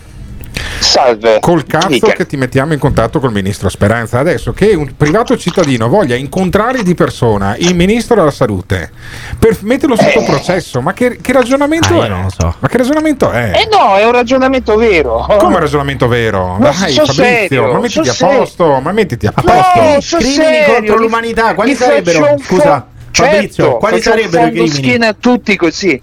Salve. 0.79 1.39
Col 1.41 1.65
cazzo 1.65 1.87
Dica. 1.89 2.13
che 2.13 2.25
ti 2.25 2.37
mettiamo 2.37 2.71
in 2.71 2.79
contatto 2.79 3.19
col 3.19 3.33
ministro 3.33 3.67
Speranza. 3.67 4.19
Adesso 4.19 4.53
che 4.53 4.73
un 4.73 4.95
privato 4.95 5.35
cittadino 5.37 5.89
voglia 5.89 6.15
incontrare 6.15 6.81
di 6.81 6.95
persona 6.95 7.57
il 7.57 7.75
ministro 7.75 8.15
della 8.15 8.31
salute 8.31 8.89
per 9.37 9.57
metterlo 9.63 9.97
sotto 9.97 10.23
processo, 10.23 10.79
ma 10.79 10.93
che, 10.93 11.17
che 11.19 11.33
ragionamento 11.33 11.89
Ah, 11.99 12.05
è? 12.05 12.07
io 12.07 12.07
non 12.07 12.21
lo 12.23 12.29
so. 12.35 12.55
Ma 12.57 12.67
che 12.69 12.77
ragionamento 12.77 13.29
è? 13.29 13.51
Eh 13.53 13.67
no, 13.69 13.97
è 13.97 14.05
un 14.05 14.13
ragionamento 14.13 14.77
vero. 14.77 15.25
Come 15.27 15.55
un 15.55 15.59
ragionamento 15.59 16.07
vero? 16.07 16.55
Ma 16.57 16.69
Dai, 16.71 16.93
so 16.93 17.03
Fabrizio, 17.05 17.15
serio, 17.25 17.71
ma 17.73 17.79
mettiti 17.79 18.05
so 18.05 18.11
a 18.11 18.13
serio. 18.13 18.37
posto, 18.37 18.79
ma 18.79 18.91
mettiti 18.93 19.27
a 19.27 19.33
No, 19.35 19.43
posto. 19.43 20.01
so 20.01 20.17
crimini 20.19 20.35
serio, 20.45 20.73
contro 20.73 20.95
l'umanità, 20.97 21.53
quali 21.53 21.75
faccio 21.75 21.89
sarebbero? 21.91 22.35
Scusa, 22.41 22.87
fo- 23.11 23.23
Fabrizio, 23.23 23.63
certo, 23.63 23.77
quali 23.77 24.01
sarebbero 24.01 24.45
i 24.47 24.49
crimini? 24.51 24.69
schiena 24.69 25.07
a 25.09 25.13
tutti 25.13 25.55
così. 25.55 26.01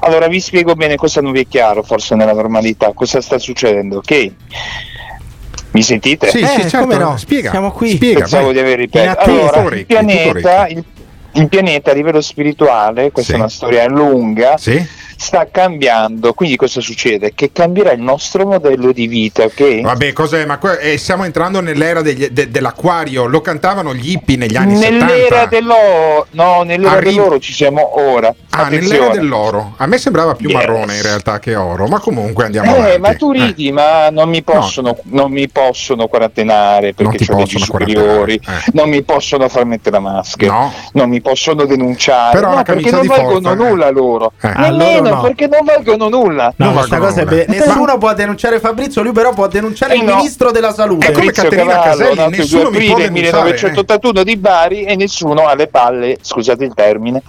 Allora 0.00 0.26
vi 0.28 0.40
spiego 0.40 0.74
bene, 0.74 0.96
questo 0.96 1.20
non 1.20 1.32
vi 1.32 1.40
è 1.40 1.46
chiaro 1.48 1.82
forse 1.82 2.14
nella 2.14 2.32
normalità, 2.32 2.92
cosa 2.94 3.20
sta 3.20 3.38
succedendo? 3.38 4.00
Che 4.00 4.32
mi 5.70 5.82
sentite? 5.82 6.28
Sì, 6.30 6.40
Eh, 6.40 6.46
sì, 6.46 6.60
certo. 6.62 6.78
come 6.78 6.96
no? 6.96 7.16
Spiega. 7.16 7.50
Siamo 7.50 7.70
qui. 7.72 7.90
Spiega, 7.90 8.20
Pensavo 8.20 8.44
vai. 8.46 8.52
di 8.54 8.58
aver 8.60 8.78
ripetuto. 8.78 9.20
Allora, 9.20 9.74
il 9.76 9.86
pianeta, 9.86 10.66
il, 10.68 10.82
il 11.32 11.48
pianeta 11.48 11.90
a 11.90 11.94
livello 11.94 12.20
spirituale, 12.20 13.10
questa 13.12 13.32
Sì. 13.32 13.36
è 13.38 13.40
una 13.40 13.48
storia 13.50 13.86
lunga, 13.86 14.56
Sì? 14.56 14.82
Sta 15.20 15.48
cambiando. 15.50 16.32
Quindi 16.32 16.54
cosa 16.56 16.80
succede? 16.80 17.32
Che 17.34 17.50
cambierà 17.52 17.90
il 17.92 18.00
nostro 18.00 18.46
modello 18.46 18.92
di 18.92 19.08
vita, 19.08 19.42
ok? 19.42 19.80
Vabbè, 19.80 20.12
cos'è? 20.12 20.44
Ma 20.46 20.58
que- 20.58 20.78
eh, 20.78 20.96
stiamo 20.96 21.24
entrando 21.24 21.60
nell'era 21.60 22.02
degli- 22.02 22.28
de- 22.28 22.48
dell'acquario. 22.50 23.26
Lo 23.26 23.40
cantavano 23.40 23.92
gli 23.94 24.12
hippie 24.12 24.36
negli 24.36 24.56
anni 24.56 24.78
Nell'era 24.78 25.40
70. 25.40 25.46
dell'oro, 25.48 26.26
no, 26.30 26.62
nell'era 26.62 26.92
Arri- 26.92 27.10
dell'oro 27.14 27.38
ci 27.40 27.52
siamo 27.52 27.98
ora. 28.00 28.32
Ah, 28.50 28.62
Attenzione. 28.66 28.96
nell'era 28.98 29.12
dell'oro. 29.14 29.74
A 29.78 29.86
me 29.86 29.98
sembrava 29.98 30.34
più 30.34 30.48
Yes. 30.48 30.56
marrone 30.58 30.96
in 30.96 31.02
realtà 31.02 31.38
che 31.40 31.54
oro, 31.56 31.86
ma 31.88 31.98
comunque 31.98 32.44
andiamo 32.44 32.74
Eh, 32.74 32.78
avanti. 32.78 33.00
ma 33.00 33.14
tu 33.14 33.32
ridi, 33.32 33.72
ma 33.72 34.10
non 34.10 34.28
mi 34.28 34.42
possono, 34.42 34.96
non 35.04 35.30
mi 35.32 35.48
possono 35.48 36.06
quarantenare 36.06 36.94
perché 36.94 37.24
ho 37.32 37.36
leggi 37.38 37.58
superiori, 37.58 38.34
eh. 38.34 38.70
non 38.72 38.88
mi 38.88 39.02
possono 39.02 39.48
far 39.48 39.64
mettere 39.64 39.96
la 39.96 40.00
maschera, 40.00 40.52
No. 40.52 40.72
non 40.92 41.08
mi 41.08 41.20
possono 41.20 41.64
denunciare, 41.64 42.38
Però 42.38 42.54
no, 42.54 42.62
perché 42.62 42.90
non 42.90 43.06
valgono 43.06 43.30
forza, 43.40 43.50
eh. 43.50 43.54
nulla 43.54 43.90
loro. 43.90 44.32
Eh. 44.40 44.52
Nemmeno 44.56 45.07
no. 45.14 45.22
perché 45.22 45.46
non 45.46 45.64
valgono 45.64 46.08
nulla. 46.08 46.52
No, 46.56 46.66
no 46.66 46.72
questa 46.72 46.98
cosa 46.98 47.22
nulla. 47.22 47.42
è 47.42 47.46
be- 47.46 47.58
Nessuno 47.58 47.98
può 47.98 48.12
denunciare 48.14 48.60
Fabrizio, 48.60 49.02
lui 49.02 49.12
però 49.12 49.32
può 49.32 49.46
denunciare 49.46 49.94
eh 49.94 49.98
il 49.98 50.04
no. 50.04 50.16
ministro 50.16 50.50
della 50.50 50.72
salute. 50.72 51.06
È 51.06 51.12
come 51.12 51.32
Caterina 51.32 51.80
Cavallo, 51.80 52.14
Caselli, 52.14 52.36
nessuno 52.36 52.70
mi 52.70 52.86
può 52.86 52.96
1981 52.98 54.22
di 54.22 54.36
Bari 54.36 54.82
e 54.84 54.96
nessuno 54.96 55.46
ha 55.46 55.54
le 55.54 55.68
palle, 55.68 56.18
scusate 56.20 56.64
il 56.64 56.74
termine, 56.74 57.22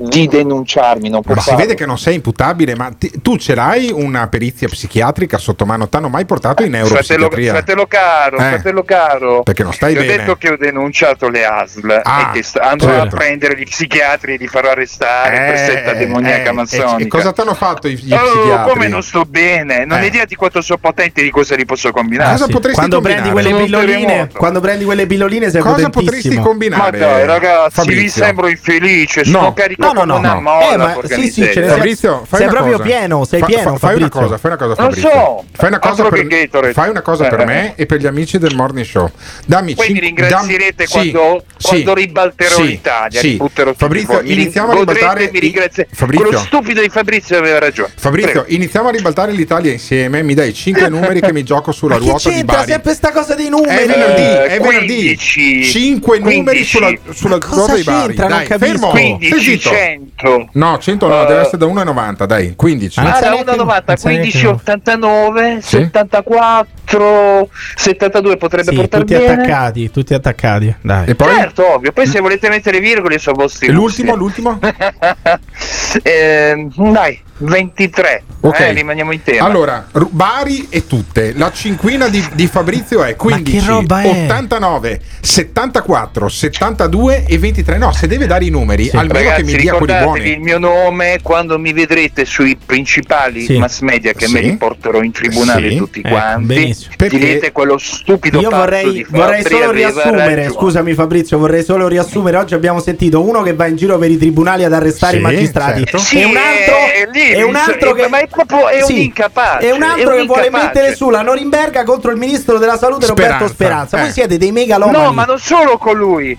di 0.00 0.26
denunciarmi. 0.26 1.08
Non 1.08 1.22
può 1.22 1.34
ma 1.34 1.40
si 1.40 1.54
vede 1.54 1.74
che 1.74 1.86
non 1.86 1.98
sei 1.98 2.16
imputabile, 2.16 2.74
ma 2.74 2.92
ti, 2.96 3.10
tu 3.22 3.36
ce 3.36 3.54
l'hai 3.54 3.90
una 3.92 4.28
perizia 4.28 4.68
psichiatrica 4.68 5.38
sotto 5.38 5.64
mano? 5.66 5.88
T'hanno 5.88 6.08
mai 6.08 6.24
portato 6.24 6.62
in 6.62 6.74
eh, 6.74 6.78
neuropsichiatria? 6.78 7.52
Fratello, 7.52 7.86
fratello 7.86 7.86
caro, 7.86 8.36
eh, 8.36 8.48
fratello 8.48 8.82
caro, 8.82 9.42
perché 9.42 9.62
non 9.62 9.72
stai 9.72 9.94
ti 9.94 10.00
bene. 10.00 10.12
ho 10.12 10.16
detto 10.16 10.36
che 10.36 10.50
ho 10.50 10.56
denunciato 10.56 11.28
le 11.28 11.44
ASL 11.44 12.00
ah, 12.02 12.20
e 12.20 12.30
che 12.34 12.42
st- 12.42 12.58
andrò 12.58 12.90
certo. 12.90 13.14
a 13.14 13.18
prendere 13.18 13.58
gli 13.58 13.64
psichiatri 13.64 14.34
e 14.34 14.36
li 14.36 14.46
farò 14.46 14.70
arrestare 14.70 15.34
eh, 15.34 15.50
per 15.50 15.58
setta 15.58 15.92
demoniaca 15.94 16.44
eh, 16.44 16.48
eh 16.48 16.52
mazzonica. 16.52 17.04
E, 17.04 17.06
cosa 17.06 17.32
ti 17.32 17.40
hanno 17.40 17.54
fatto 17.54 17.88
i, 17.88 17.94
gli 17.94 18.12
oh, 18.12 18.18
psichiatri? 18.18 18.72
come 18.72 18.88
non 18.88 19.02
sto 19.02 19.24
bene, 19.24 19.84
non 19.84 20.02
eh. 20.02 20.06
idea 20.06 20.24
di 20.24 20.34
quanto 20.34 20.60
sono 20.60 20.78
potente 20.78 21.22
di 21.22 21.30
cosa 21.30 21.54
li 21.54 21.64
posso 21.64 21.90
combinare. 21.90 22.28
Ah, 22.28 22.32
cosa 22.32 22.44
sì. 22.46 22.52
potresti 22.52 22.78
quando 22.78 22.96
combinare? 22.96 23.32
Prendi 23.32 23.48
quelle 23.48 23.64
pilloline, 23.64 24.28
quando 24.32 24.60
prendi 24.60 24.84
quelle 24.84 25.06
pilloline 25.06 25.50
sei 25.50 25.60
Cosa 25.60 25.90
potresti 25.90 26.36
combinare? 26.38 26.98
Ma 26.98 27.06
dai 27.06 27.26
ragazzi, 27.26 27.74
Fabrizio. 27.74 28.02
vi 28.02 28.08
sembro 28.08 28.48
infelice, 28.48 29.24
sono 29.24 29.40
no. 29.40 29.52
carico 29.52 29.87
no, 29.92 30.04
no, 30.04 30.12
no, 30.14 30.18
una 30.18 30.34
no. 30.34 30.40
moda. 30.40 30.72
Eh, 30.72 30.76
ma, 30.76 30.96
sì, 31.04 31.30
sì, 31.30 31.42
ce 31.52 31.60
ne 31.60 31.66
Fabrizio, 31.68 32.24
fai 32.26 32.40
sei 32.40 32.48
proprio 32.48 32.76
cosa. 32.76 32.82
pieno, 32.82 33.24
sei 33.24 33.40
fa, 33.40 33.46
pieno. 33.46 33.76
Fa, 33.76 33.78
fai 33.78 33.96
una 33.96 34.08
cosa, 34.08 34.38
fai 34.38 34.50
una 34.50 34.60
cosa, 34.60 34.74
Fabrizio. 34.74 35.08
Non 35.08 35.18
so. 35.18 35.44
Fai 35.52 35.68
una 35.68 35.78
cosa, 35.78 36.04
per, 36.08 36.72
fai 36.72 36.88
una 36.88 37.02
cosa 37.02 37.28
per 37.28 37.44
me 37.46 37.74
e 37.76 37.86
per 37.86 38.00
gli 38.00 38.06
amici 38.06 38.38
del 38.38 38.54
Morning 38.54 38.86
Show. 38.86 39.10
Dammi 39.46 39.74
Poi 39.74 39.90
mi 39.90 40.00
ringrazierete 40.00 40.86
dammi, 40.86 41.10
quando, 41.10 41.44
sì, 41.56 41.68
quando 41.68 41.94
ribalterò 41.94 42.54
sì, 42.54 42.66
l'Italia. 42.66 43.20
Sì. 43.20 43.40
Fabrizio, 43.76 44.20
iniziamo 44.22 44.72
a 44.72 44.74
ribaltare. 44.74 45.30
Mi 45.32 45.38
ringrazierete. 45.38 46.06
Quello 46.06 46.38
stupido 46.38 46.80
di 46.80 46.88
Fabrizio 46.88 47.38
aveva 47.38 47.58
ragione. 47.58 47.92
Fabrizio, 47.96 48.44
iniziamo 48.48 48.88
a 48.88 48.90
ribaltare 48.90 49.32
l'Italia 49.32 49.72
insieme. 49.72 50.22
Mi 50.22 50.34
dai 50.34 50.52
5 50.52 50.88
numeri 50.90 51.20
che 51.20 51.32
mi 51.32 51.42
gioco 51.42 51.72
sulla 51.72 51.96
ruota 51.96 52.30
di 52.30 52.44
Bari. 52.44 52.58
Ma 52.58 52.64
sempre 52.64 52.94
sta 52.94 53.12
cosa 53.12 53.34
dei 53.34 53.48
numeri? 53.48 53.82
È 53.82 53.86
venerdì, 53.86 54.22
eh, 54.22 54.46
è 54.46 54.60
venerdì. 54.60 55.16
5 55.18 56.18
numeri 56.18 56.64
sulla 56.64 57.38
ruota 57.38 57.74
di 57.74 57.82
Bari. 57.82 58.14
Dai, 58.14 58.46
fermo. 58.46 58.88
15, 58.88 59.60
sei 59.60 59.77
100. 59.78 60.48
No, 60.52 60.78
100 60.78 61.06
no, 61.06 61.22
uh, 61.22 61.26
deve 61.26 61.40
essere 61.40 61.58
da 61.58 61.66
1,90, 61.66 62.24
dai, 62.24 62.54
15. 62.56 63.00
Ah, 63.00 63.16
ah 63.16 63.20
da 63.20 63.34
15,89, 63.34 65.58
sì? 65.58 65.90
74, 65.90 66.66
72 66.88 68.36
potrebbe 68.36 68.70
sì, 68.70 68.76
portare 68.76 69.04
tutti 69.04 69.14
bene. 69.14 69.32
attaccati 69.32 69.90
tutti 69.90 70.14
attaccati 70.14 70.74
dai. 70.80 71.08
E 71.08 71.14
poi? 71.14 71.34
certo 71.34 71.74
ovvio 71.74 71.92
poi 71.92 72.06
se 72.06 72.20
volete 72.20 72.48
mettere 72.48 72.80
virgole 72.80 73.18
sono 73.18 73.36
vostri 73.36 73.68
l'ultimo 73.68 74.14
l'ultimo 74.14 74.58
eh, 76.02 76.68
dai 76.74 77.22
23 77.38 78.22
ok 78.40 78.60
eh, 78.60 78.72
rimaniamo 78.72 79.12
in 79.12 79.22
tema 79.22 79.46
allora 79.46 79.86
Bari 80.10 80.66
e 80.70 80.86
tutte 80.86 81.32
la 81.34 81.52
cinquina 81.52 82.08
di, 82.08 82.26
di 82.32 82.46
Fabrizio 82.46 83.04
è 83.04 83.14
15 83.14 83.68
89 83.68 84.90
è? 84.90 85.00
74 85.20 86.28
72 86.28 87.24
e 87.26 87.38
23 87.38 87.78
no 87.78 87.92
se 87.92 88.06
deve 88.08 88.26
dare 88.26 88.44
i 88.44 88.50
numeri 88.50 88.88
sì. 88.88 88.96
almeno 88.96 89.18
Ragazzi, 89.18 89.44
che 89.44 89.52
mi 89.52 89.62
dia 89.62 89.74
quelli 89.74 89.98
buoni 90.02 90.30
il 90.30 90.40
mio 90.40 90.58
nome 90.58 91.20
quando 91.22 91.58
mi 91.58 91.72
vedrete 91.72 92.24
sui 92.24 92.56
principali 92.56 93.44
sì. 93.44 93.58
mass 93.58 93.80
media 93.80 94.12
che 94.12 94.26
sì. 94.26 94.32
me 94.32 94.40
li 94.40 94.56
porterò 94.56 95.02
in 95.02 95.12
tribunale 95.12 95.76
tutti 95.76 96.00
eh, 96.00 96.08
quanti 96.08 96.77
perché 96.96 97.18
direte 97.18 97.52
quello 97.52 97.78
stupido 97.78 98.40
io 98.40 98.50
vorrei, 98.50 99.06
vorrei 99.08 99.42
solo 99.44 99.70
riassumere 99.70 100.50
scusami 100.50 100.94
Fabrizio 100.94 101.38
vorrei 101.38 101.64
solo 101.64 101.88
riassumere 101.88 102.36
oggi 102.36 102.54
abbiamo 102.54 102.80
sentito 102.80 103.22
uno 103.22 103.42
che 103.42 103.54
va 103.54 103.66
in 103.66 103.76
giro 103.76 103.98
per 103.98 104.10
i 104.10 104.18
tribunali 104.18 104.64
ad 104.64 104.72
arrestare 104.72 105.14
sì, 105.14 105.18
i 105.18 105.22
magistrati 105.22 105.78
certo. 105.84 105.98
sì, 105.98 106.20
e 106.20 106.24
un 106.24 106.36
altro, 106.36 106.74
eh, 106.74 106.92
è, 106.92 107.08
lì, 107.10 107.28
è 107.30 107.42
un 107.42 107.56
altro 107.56 107.92
che 107.92 108.08
ma 108.08 108.18
è 108.20 108.26
proprio 108.26 108.68
è 108.68 108.82
sì, 108.82 108.92
un 108.92 108.98
incapace 108.98 109.68
è 109.68 109.70
un 109.72 109.82
altro 109.82 110.00
è 110.00 110.04
un 110.04 110.12
che 110.16 110.22
incapace. 110.22 110.48
vuole 110.48 110.64
mettere 110.64 110.94
su 110.94 111.10
la 111.10 111.22
Norimberga 111.22 111.84
contro 111.84 112.10
il 112.10 112.16
ministro 112.16 112.58
della 112.58 112.76
salute 112.76 113.06
Speranza, 113.06 113.32
Roberto 113.32 113.54
Speranza 113.54 113.96
eh. 113.98 114.00
voi 114.02 114.10
siete 114.12 114.38
dei 114.38 114.52
megalomani 114.52 115.04
no 115.04 115.12
ma 115.12 115.24
non 115.24 115.38
solo 115.38 115.78
con 115.78 115.96
lui 115.96 116.36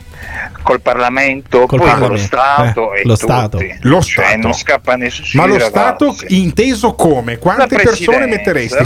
col 0.62 0.82
Parlamento, 0.82 1.66
col 1.66 1.80
poi 1.80 1.88
Parlamento. 1.88 2.08
con 2.08 2.16
lo 2.16 2.18
Stato 2.18 2.94
eh, 2.94 3.00
e 3.00 3.04
lo 3.06 3.14
tutti. 3.14 3.26
Stato. 3.26 3.58
Cioè, 3.58 3.78
lo 3.82 4.02
cioè, 4.02 4.26
Stato. 4.26 4.40
non 4.42 4.54
scappa 4.54 4.96
nessuno. 4.96 5.48
Ma 5.48 5.54
lo. 5.54 5.60
Stato 5.60 6.16
inteso 6.28 6.94
come? 6.94 7.38
Quante 7.38 7.76
persone 7.76 8.26
metteresti? 8.28 8.84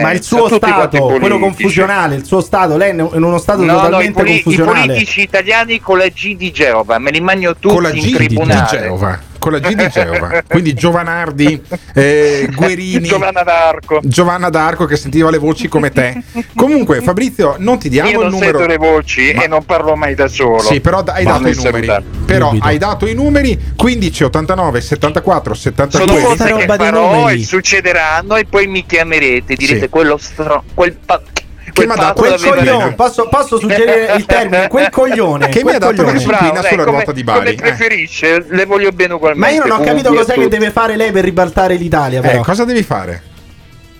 Ma 0.00 0.12
il 0.12 0.22
suo 0.22 0.48
Stato 0.48 0.81
stato, 0.88 1.18
quello 1.18 1.38
confusionale, 1.38 2.14
il 2.16 2.24
suo 2.24 2.40
stato, 2.40 2.76
lei 2.76 2.90
è 2.90 2.92
in 2.92 3.22
uno 3.22 3.38
stato 3.38 3.62
no, 3.64 3.74
totalmente 3.74 4.22
no, 4.22 4.28
i, 4.28 4.42
poli- 4.42 4.54
i 4.54 4.58
politici 4.62 5.20
italiani 5.20 5.80
con 5.80 5.98
la 5.98 6.08
G 6.08 6.36
di 6.36 6.50
Geova, 6.50 6.98
me 6.98 7.10
li 7.10 7.20
mangio 7.20 7.54
tutti 7.58 7.74
con 7.74 7.96
in 7.96 8.14
tribunale. 8.14 8.68
Di 8.70 8.76
Geova 8.78 9.30
con 9.42 9.50
la 9.50 9.58
G 9.58 9.74
di 9.74 9.88
Geova. 9.88 10.42
Quindi 10.46 10.72
Giovanardi, 10.72 11.60
eh, 11.94 12.48
Guerini, 12.54 13.08
Giovanna 13.08 13.42
d'Arco. 13.42 13.98
Giovanna 14.04 14.48
d'Arco 14.50 14.84
che 14.84 14.94
sentiva 14.94 15.30
le 15.30 15.38
voci 15.38 15.66
come 15.66 15.90
te. 15.90 16.22
Comunque 16.54 17.00
Fabrizio, 17.00 17.56
non 17.58 17.78
ti 17.78 17.88
diamo 17.88 18.08
Io 18.08 18.18
non 18.18 18.26
il 18.26 18.32
numero. 18.32 18.58
Sento 18.58 18.72
le 18.72 18.76
voci 18.78 19.32
ma... 19.34 19.42
e 19.42 19.48
non 19.48 19.64
parlo 19.64 19.96
mai 19.96 20.14
da 20.14 20.28
solo. 20.28 20.60
Sì, 20.60 20.80
però 20.80 21.02
hai 21.02 21.24
dato 21.24 21.48
i 21.48 21.54
numeri. 21.54 21.86
Salutare. 21.86 22.04
Però 22.24 22.46
Rubido. 22.46 22.64
hai 22.64 22.78
dato 22.78 23.06
i 23.08 23.14
numeri 23.14 23.58
15 23.76 24.24
89 24.24 24.80
74 24.80 25.54
72. 25.54 26.20
Sono 26.20 26.26
cose 26.28 26.54
che 26.54 26.66
farò 26.66 27.28
e 27.28 27.44
succederanno 27.44 28.36
e 28.36 28.44
poi 28.44 28.68
mi 28.68 28.86
chiamerete, 28.86 29.56
direte 29.56 29.80
sì. 29.80 29.88
quello 29.88 30.16
stro- 30.18 30.62
quel 30.72 30.94
pacchetto 31.04 31.41
che 31.72 31.86
mi 31.86 31.94
dato 31.94 32.20
quel 32.20 32.40
coglione. 32.40 32.94
Posso, 32.94 33.28
posso, 33.28 33.58
suggerire 33.58 34.14
il 34.16 34.26
termine? 34.26 34.68
Quel 34.68 34.88
coglione 34.90 35.48
che 35.48 35.64
mi 35.64 35.74
ha 35.74 35.78
dato 35.78 36.02
la 36.02 36.12
disciplina 36.12 36.62
sulla 36.62 36.68
ecco, 36.68 36.84
come, 36.84 36.84
ruota 36.84 37.12
di 37.12 37.24
Bari. 37.24 37.38
Come 37.38 37.50
eh. 37.50 37.54
preferisce, 37.54 38.34
eh. 38.34 38.44
le 38.48 38.64
voglio 38.64 38.90
bene 38.90 39.14
ugualmente. 39.14 39.56
Ma 39.56 39.62
io 39.62 39.68
non 39.68 39.80
ho 39.80 39.84
capito 39.84 40.12
cos'è 40.12 40.34
che 40.34 40.48
deve 40.48 40.70
fare 40.70 40.96
lei 40.96 41.10
per 41.10 41.24
ribaltare 41.24 41.74
l'Italia. 41.76 42.20
Però. 42.20 42.40
Eh, 42.40 42.44
cosa 42.44 42.64
devi 42.64 42.82
fare? 42.82 43.30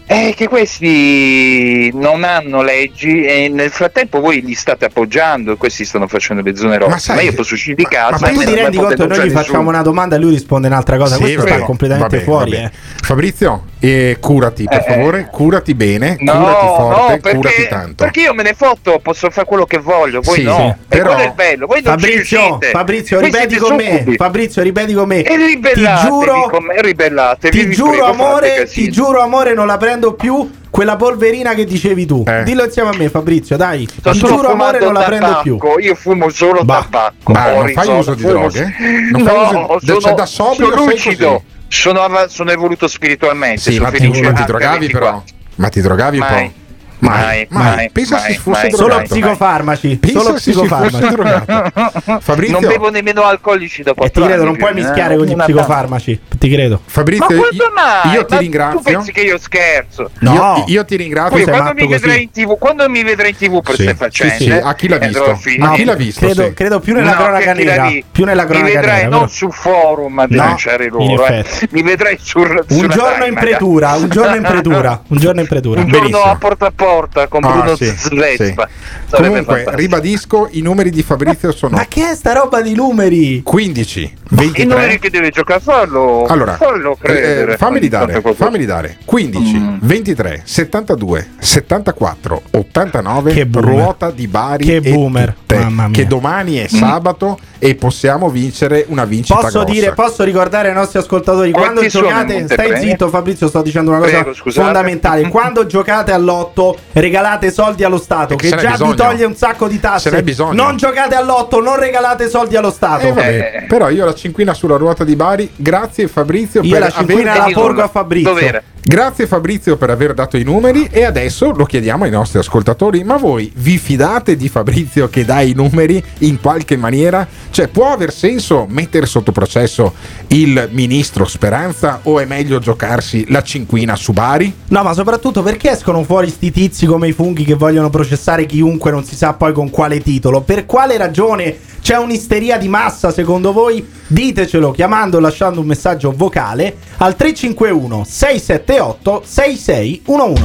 È 0.05 0.35
che 0.37 0.49
questi 0.49 1.91
non 1.95 2.24
hanno 2.24 2.62
leggi 2.62 3.24
e 3.24 3.49
nel 3.49 3.70
frattempo 3.70 4.20
voi 4.20 4.43
li 4.43 4.55
state 4.55 4.87
appoggiando 4.87 5.57
questi 5.57 5.85
stanno 5.85 6.07
facendo 6.07 6.43
le 6.43 6.57
zone 6.57 6.79
rosse. 6.79 7.12
Ma, 7.12 7.16
ma 7.16 7.23
io 7.23 7.33
posso 7.33 7.55
uscire 7.55 7.74
di 7.77 7.85
casa. 7.85 8.19
Ma, 8.20 8.31
ma 8.31 8.33
tu 8.33 8.45
ti 8.45 8.55
rendi 8.55 8.77
conto 8.77 8.95
che 8.95 9.07
noi 9.07 9.19
gli 9.19 9.23
nessuno. 9.23 9.43
facciamo 9.43 9.69
una 9.69 9.83
domanda 9.83 10.16
e 10.16 10.19
lui 10.19 10.31
risponde 10.31 10.66
un'altra 10.66 10.97
cosa? 10.97 11.15
Sì, 11.15 11.23
Questo 11.23 11.41
vabbè, 11.43 11.55
sta 11.55 11.65
completamente 11.65 12.16
vabbè, 12.16 12.29
fuori. 12.29 12.51
Vabbè. 12.51 12.65
Eh. 12.65 12.70
Fabrizio, 13.03 13.65
eh, 13.79 14.16
curati 14.20 14.65
per 14.65 14.79
eh, 14.79 14.85
eh, 14.87 14.95
favore, 14.95 15.29
curati 15.31 15.74
bene, 15.74 16.16
no, 16.20 16.33
curati 16.33 16.66
forte, 16.66 17.01
no, 17.01 17.19
perché, 17.19 17.37
curati 17.37 17.69
tanto. 17.69 18.05
Perché 18.05 18.20
io 18.20 18.35
me 18.35 18.43
ne 18.43 18.55
foto, 18.55 18.99
posso 19.03 19.31
fare 19.31 19.47
quello 19.47 19.65
che 19.65 19.79
voglio, 19.79 20.20
voi 20.20 20.39
sì, 20.39 20.43
no. 20.43 20.77
Sì. 20.79 20.87
Però, 20.89 21.16
è 21.16 21.33
bello, 21.35 21.66
voi 21.66 21.81
non 21.83 21.99
Fabrizio, 21.99 22.59
Fabrizio 22.70 23.20
ripeti 23.20 23.57
con 23.57 23.77
me. 23.77 24.05
Fabrizio, 24.16 24.62
ripeti 24.62 24.93
con 24.93 25.09
me. 25.09 25.23
E 25.23 25.37
ribellatevi 25.37 25.87
ti 25.87 26.07
giuro, 26.07 26.49
con 26.51 26.65
me, 26.65 26.81
ribellatevi. 26.81 27.59
Ti 27.59 27.70
giuro 27.70 28.05
amore, 28.05 28.66
ti 28.66 28.91
giuro 28.91 29.20
amore, 29.20 29.55
non 29.55 29.66
la 29.66 29.77
prendo 29.77 29.91
prendo 29.93 30.14
più 30.14 30.51
quella 30.70 30.97
polverina 30.97 31.52
che 31.52 31.64
dicevi 31.64 32.06
tu. 32.06 32.24
Eh. 32.27 32.44
Dillo 32.44 32.64
insieme 32.64 32.89
a 32.90 32.97
me, 32.97 33.10
Fabrizio, 33.10 33.56
dai. 33.56 33.86
Sto 33.86 34.10
Il 34.10 34.19
giuro 34.20 34.52
amore 34.52 34.78
non 34.78 34.94
la 34.94 35.02
prendo 35.02 35.40
più. 35.43 35.59
Io 35.81 35.94
fumo 35.94 36.31
solo 36.31 36.64
bah, 36.64 36.86
tabacco. 36.90 37.32
Ma 37.32 37.52
eh? 37.52 37.56
non 37.56 37.69
fai 37.73 37.98
uso 37.98 38.14
di 38.14 38.23
droghe? 38.23 38.74
Non 39.12 39.23
no, 39.23 39.77
uso, 39.77 40.01
sono, 40.01 40.14
da 40.14 40.27
sobrio 40.27 40.70
sono 40.70 40.85
lucido. 40.86 41.43
Sono, 41.69 42.06
sono, 42.28 42.51
evoluto 42.51 42.86
spiritualmente. 42.89 43.60
Sì, 43.60 43.73
sono 43.73 43.90
ma, 43.90 43.90
ti, 43.90 44.06
ma 44.09 44.32
ti 44.32 44.44
drogavi 44.44 44.90
però? 44.90 45.23
Ma 45.56 45.69
ti 45.69 45.81
drogavi 45.81 46.19
Mai. 46.19 46.43
un 46.43 46.51
po'? 46.51 46.60
Mai, 47.03 47.47
mai, 47.51 47.91
Pensa 47.91 48.16
mai, 48.16 48.33
se 48.33 48.39
fosse 48.39 48.62
mai. 48.62 48.70
Solo 48.70 49.03
psicofarmaci. 49.03 49.97
Pensa 49.97 50.20
solo 50.20 50.35
psicofarmaci. 50.35 52.20
Fabrizio. 52.23 52.61
Non 52.61 52.69
bevo 52.69 52.91
nemmeno 52.91 53.23
alcolici 53.23 53.83
dopo. 53.83 54.05
E 54.05 54.11
ti 54.11 54.20
credo, 54.23 54.45
non 54.45 54.57
puoi 54.57 54.73
mischiare 54.73 55.15
eh, 55.15 55.16
con 55.16 55.27
gli 55.27 55.35
psicofarmaci. 55.35 56.20
Ti 56.39 56.49
credo. 56.49 56.81
Fabrizio, 56.85 57.27
ma 57.29 57.35
io, 57.35 57.73
mai? 57.74 58.15
io 58.15 58.24
ti 58.24 58.35
ma 58.35 58.41
ringrazio. 58.41 58.79
Tu 58.79 58.85
pensi 58.85 59.12
che 59.12 59.23
io 59.23 59.37
scherzo? 59.37 60.11
No. 60.20 60.33
Io, 60.33 60.65
io 60.74 60.85
ti 60.85 60.97
ringrazio. 60.97 61.45
Poi, 61.45 61.53
quando, 61.53 61.74
mi 61.74 61.89
vedrai 61.89 62.23
in 62.23 62.31
TV, 62.31 62.57
quando 62.57 62.89
mi 62.89 63.03
vedrai 63.03 63.31
in 63.31 63.37
TV 63.37 63.62
per 63.62 63.74
sì. 63.74 63.83
queste 63.83 63.95
faccende, 63.97 64.37
sì, 64.37 64.45
sì. 64.45 64.51
a 64.53 64.70
eh? 64.70 64.74
chi 64.77 64.89
l'ha 64.89 64.99
visto? 64.99 65.41
No, 65.59 65.70
a 65.70 65.74
chi 65.74 65.85
l'ha 65.85 65.95
visto? 65.95 66.24
Credo, 66.24 66.45
sì. 66.45 66.53
credo 66.55 66.81
più 66.81 66.95
nella 66.95 67.16
cronaca 67.16 67.53
nera. 67.53 67.91
Più 68.12 68.24
nella 68.24 68.45
cronaca 68.45 68.65
nera. 68.65 68.81
Mi 68.81 68.87
vedrai 68.87 69.09
non 69.09 69.29
su 69.29 69.51
forum 69.51 70.20
a 70.20 70.27
denunciare 70.29 70.89
loro. 70.89 71.27
Mi 71.70 71.83
vedrai 71.83 72.16
sul 72.20 72.65
Un 72.69 72.89
giorno 72.89 73.24
in 73.24 73.35
pretura, 73.35 73.95
un 73.95 74.09
giorno 74.09 74.37
in 74.37 74.43
pretura, 74.43 75.03
un 75.09 75.19
giorno 75.19 75.41
in 75.41 75.49
pretura. 75.49 75.81
Un 75.81 75.89
giorno 75.89 76.23
a 76.23 76.37
porta 76.37 76.66
a 76.66 76.73
porta 76.73 76.91
porta 76.93 77.27
con 77.28 77.43
ah, 77.44 77.52
Bruno 77.52 77.77
sì, 77.77 77.86
Zvezpa. 77.86 78.69
Sì. 78.69 79.16
Comunque, 79.16 79.43
fantastico. 79.43 79.77
ribadisco, 79.77 80.48
i 80.52 80.60
numeri 80.60 80.90
di 80.90 81.02
Fabrizio 81.02 81.52
sono... 81.52 81.77
Ma 81.77 81.86
che 81.86 82.10
è 82.10 82.14
sta 82.14 82.32
roba 82.32 82.60
di 82.60 82.74
numeri? 82.74 83.43
15, 83.43 84.14
23... 84.31 84.62
I 84.62 84.66
numeri 84.66 84.98
che 84.98 85.10
deve 85.10 85.31
giocare 85.31 85.60
fallo, 85.60 86.24
allora, 86.27 86.56
fallo 86.56 86.93
eh, 86.93 86.97
credere. 86.98 87.52
Eh, 87.55 87.56
fammi 87.56 87.89
dare, 87.89 88.23
fammi 88.35 88.64
dare. 88.64 88.98
15, 89.05 89.56
mm. 89.59 89.77
23, 89.81 90.43
72, 90.44 91.28
74, 91.39 92.43
89, 92.51 93.32
che 93.32 93.48
ruota 93.51 94.10
di 94.10 94.27
Bari 94.27 94.64
che 94.64 94.81
boomer. 94.81 95.35
Tutte, 95.35 95.89
che 95.93 96.06
domani 96.06 96.56
è 96.56 96.64
mm. 96.64 96.77
sabato 96.77 97.39
mm. 97.40 97.44
e 97.59 97.74
possiamo 97.74 98.31
vincere 98.31 98.85
una 98.89 99.05
vincita 99.05 99.40
posso 99.40 99.59
grossa. 99.60 99.73
Dire, 99.73 99.93
posso 99.93 100.24
ricordare 100.24 100.69
ai 100.69 100.74
nostri 100.74 100.98
ascoltatori, 100.98 101.51
Quanti 101.51 101.74
quando 101.74 101.89
giocate... 101.89 102.47
Stai 102.48 102.81
zitto 102.81 103.09
Fabrizio, 103.09 103.48
sto 103.48 103.62
dicendo 103.62 103.90
una 103.90 104.01
cosa 104.01 104.23
Prego, 104.23 104.51
fondamentale. 104.51 105.28
Quando 105.28 105.66
giocate 105.66 106.12
all'otto 106.12 106.77
regalate 106.93 107.51
soldi 107.51 107.85
allo 107.85 107.99
Stato, 107.99 108.37
che 108.37 108.49
se 108.49 108.57
n'è 108.57 108.63
già 108.63 108.71
bisogno. 108.73 108.91
vi 108.91 108.97
toglie 108.97 109.25
un 109.25 109.35
sacco 109.37 109.69
di 109.69 109.81
tasse. 109.81 110.23
bisogno. 110.23 110.63
Non 110.63 110.77
giocate 110.77 111.15
all'otto, 111.15 111.61
non 111.61 111.79
regalate 111.79 112.29
soldi 112.29 112.57
allo 112.57 112.71
Stato. 112.71 113.07
Eh, 113.07 113.13
vabbè, 113.13 113.65
però 113.69 113.89
io 113.89 114.05
la 114.05 114.15
cinquina 114.15 114.55
sulla 114.55 114.77
ruota 114.77 115.05
di 115.05 115.17
Bari. 115.17 115.51
Grazie 115.57 116.09
Fabrizio 116.09 116.63
Io 116.63 116.71
per 116.71 116.81
la 116.81 116.91
cinquina 116.91 117.33
aver 117.33 117.47
la 117.47 117.61
porgo 117.61 117.83
a 117.83 117.89
Fabrizio. 117.89 118.33
Dov'era? 118.33 118.63
Grazie 118.85 119.29
Fabrizio 119.29 119.77
per 119.77 119.91
aver 119.91 120.13
dato 120.13 120.37
i 120.37 120.43
numeri 120.43 120.89
e 120.91 121.05
adesso 121.05 121.53
lo 121.53 121.65
chiediamo 121.65 122.03
ai 122.03 122.11
nostri 122.11 122.41
ascoltatori, 122.41 123.05
ma 123.05 123.17
voi 123.17 123.51
vi 123.55 123.79
fidate 123.79 124.35
di 124.35 124.49
Fabrizio 124.49 125.09
che 125.09 125.25
dà 125.25 125.41
i 125.41 125.53
numeri 125.53 126.03
in 126.19 126.41
qualche 126.41 126.77
maniera? 126.77 127.25
Cioè 127.51 127.69
può 127.69 127.93
aver 127.93 128.13
senso 128.13 128.67
mettere 128.69 129.07
sotto 129.07 129.31
processo 129.31 129.95
il 130.29 130.69
ministro 130.73 131.27
Speranza 131.27 132.01
o 132.03 132.19
è 132.19 132.25
meglio 132.25 132.59
giocarsi 132.59 133.25
la 133.29 133.43
cinquina 133.43 133.95
su 133.95 134.13
Bari? 134.13 134.53
No, 134.69 134.83
ma 134.83 134.93
soprattutto 134.95 135.43
perché 135.43 135.71
escono 135.71 136.03
fuori 136.03 136.29
sti 136.29 136.51
tizi 136.73 136.86
come 136.86 137.09
i 137.09 137.12
funghi 137.12 137.44
che 137.44 137.55
vogliono 137.55 137.90
processare 137.90 138.47
chiunque, 138.47 138.90
non 138.90 139.05
si 139.05 139.15
sa 139.15 139.35
poi 139.35 139.53
con 139.53 139.69
quale 139.69 140.01
titolo? 140.01 140.40
Per 140.40 140.65
quale 140.65 140.97
ragione 140.97 141.59
c'è 141.82 141.99
un'isteria 141.99 142.57
di 142.57 142.66
massa 142.66 143.12
secondo 143.12 143.53
voi? 143.53 143.86
Ditecelo 144.07 144.70
chiamando 144.70 145.19
o 145.19 145.20
lasciando 145.20 145.61
un 145.61 145.66
messaggio 145.66 146.12
vocale 146.16 146.77
al 146.97 147.15
351 147.15 148.05
678 148.05 149.23
6611. 149.24 150.44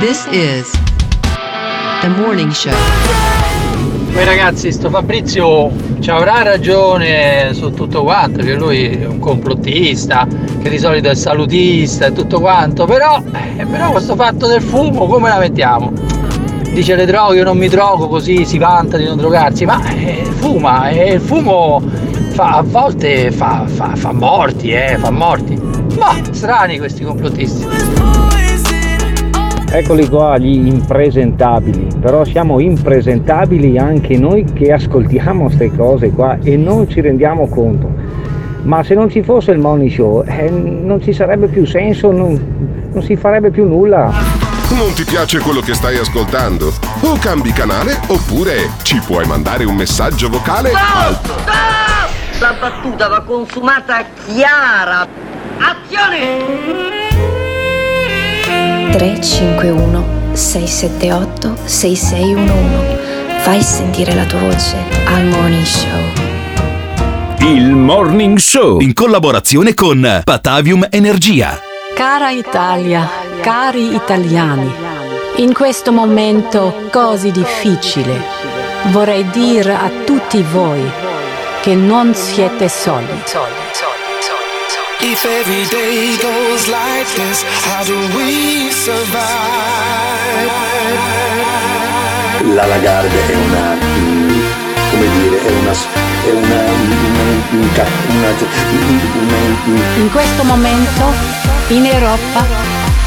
This 0.00 0.26
is 0.32 0.68
the 2.00 2.08
morning 2.08 2.50
show. 2.50 3.67
Poi 4.12 4.24
ragazzi, 4.24 4.72
sto 4.72 4.90
Fabrizio 4.90 5.70
ci 6.00 6.10
avrà 6.10 6.42
ragione 6.42 7.52
su 7.52 7.70
tutto 7.72 8.02
quanto, 8.02 8.42
che 8.42 8.54
lui 8.54 8.88
è 8.88 9.06
un 9.06 9.18
complottista, 9.18 10.26
che 10.60 10.68
di 10.68 10.78
solito 10.78 11.08
è 11.08 11.14
salutista 11.14 12.06
e 12.06 12.12
tutto 12.12 12.40
quanto, 12.40 12.84
però, 12.84 13.22
eh, 13.56 13.64
però 13.64 13.90
questo 13.90 14.16
fatto 14.16 14.46
del 14.46 14.62
fumo 14.62 15.06
come 15.06 15.28
la 15.28 15.38
mettiamo? 15.38 15.92
Dice 16.72 16.94
le 16.94 17.06
droghe, 17.06 17.36
io 17.36 17.44
non 17.44 17.56
mi 17.56 17.68
drogo 17.68 18.08
così, 18.08 18.44
si 18.44 18.58
vanta 18.58 18.96
di 18.96 19.04
non 19.04 19.16
drogarsi, 19.16 19.64
ma 19.64 19.84
eh, 19.90 20.24
fuma 20.36 20.88
e 20.90 21.14
il 21.14 21.20
fumo 21.20 21.82
fa, 22.32 22.58
a 22.58 22.62
volte 22.62 23.30
fa, 23.32 23.64
fa, 23.66 23.96
fa 23.96 24.12
morti, 24.12 24.70
eh, 24.70 24.96
fa 24.98 25.10
morti. 25.10 25.60
Ma 25.98 26.14
strani 26.30 26.78
questi 26.78 27.02
complottisti. 27.02 28.27
Eccoli 29.70 30.08
qua 30.08 30.38
gli 30.38 30.66
impresentabili, 30.66 31.88
però 32.00 32.24
siamo 32.24 32.58
impresentabili 32.58 33.76
anche 33.76 34.16
noi 34.16 34.44
che 34.44 34.72
ascoltiamo 34.72 35.44
queste 35.44 35.70
cose 35.76 36.10
qua 36.10 36.38
e 36.42 36.56
non 36.56 36.88
ci 36.88 37.02
rendiamo 37.02 37.46
conto. 37.48 37.92
Ma 38.62 38.82
se 38.82 38.94
non 38.94 39.10
ci 39.10 39.22
fosse 39.22 39.50
il 39.50 39.58
morning 39.58 39.90
show 39.90 40.24
eh, 40.26 40.48
non 40.48 41.02
ci 41.02 41.12
sarebbe 41.12 41.48
più 41.48 41.66
senso, 41.66 42.10
non, 42.10 42.88
non 42.92 43.02
si 43.02 43.14
farebbe 43.16 43.50
più 43.50 43.68
nulla. 43.68 44.10
Non 44.70 44.92
ti 44.94 45.04
piace 45.04 45.38
quello 45.40 45.60
che 45.60 45.74
stai 45.74 45.98
ascoltando? 45.98 46.72
O 47.02 47.18
cambi 47.18 47.52
canale 47.52 47.98
oppure 48.06 48.70
ci 48.82 49.00
puoi 49.04 49.26
mandare 49.26 49.64
un 49.64 49.76
messaggio 49.76 50.30
vocale 50.30 50.70
al 50.70 51.18
La 52.38 52.54
battuta 52.58 53.08
va 53.08 53.20
consumata 53.20 54.02
chiara. 54.26 55.06
Azione! 55.58 56.97
351 58.90 60.32
678 60.32 61.56
6611 61.64 62.96
Fai 63.40 63.62
sentire 63.62 64.14
la 64.14 64.24
tua 64.24 64.40
voce 64.40 64.76
al 65.06 65.24
Morning 65.24 65.64
Show. 65.64 66.00
Il 67.40 67.74
Morning 67.74 68.36
Show 68.36 68.80
in 68.80 68.92
collaborazione 68.92 69.74
con 69.74 70.22
Patavium 70.24 70.86
Energia. 70.90 71.60
Cara 71.94 72.30
Italia, 72.30 73.08
cari 73.40 73.94
italiani, 73.94 74.70
in 75.36 75.52
questo 75.52 75.92
momento 75.92 76.88
così 76.90 77.30
difficile 77.30 78.20
vorrei 78.86 79.28
dire 79.30 79.74
a 79.74 79.90
tutti 80.04 80.42
voi 80.42 80.82
che 81.60 81.74
non 81.74 82.14
siete 82.14 82.68
soli. 82.68 83.22
If 85.00 85.24
every 85.24 85.64
day 85.70 86.16
goes 86.20 86.66
like 86.68 87.06
this, 87.14 87.42
how 87.66 87.84
do 87.84 87.96
we 88.16 88.70
survive? 88.72 89.18
La 92.54 92.66
Lagarde 92.66 93.26
è 93.28 93.34
una, 93.34 93.76
come 94.90 95.06
dire, 95.20 95.38
è 95.44 95.50
una, 95.60 95.70
è 95.70 96.30
una, 96.32 96.62
una, 97.50 97.84
una, 98.08 98.34
una- 99.66 99.96
In 99.96 100.10
questo 100.10 100.42
momento 100.44 101.12
in 101.68 101.84
Europa 101.86 102.44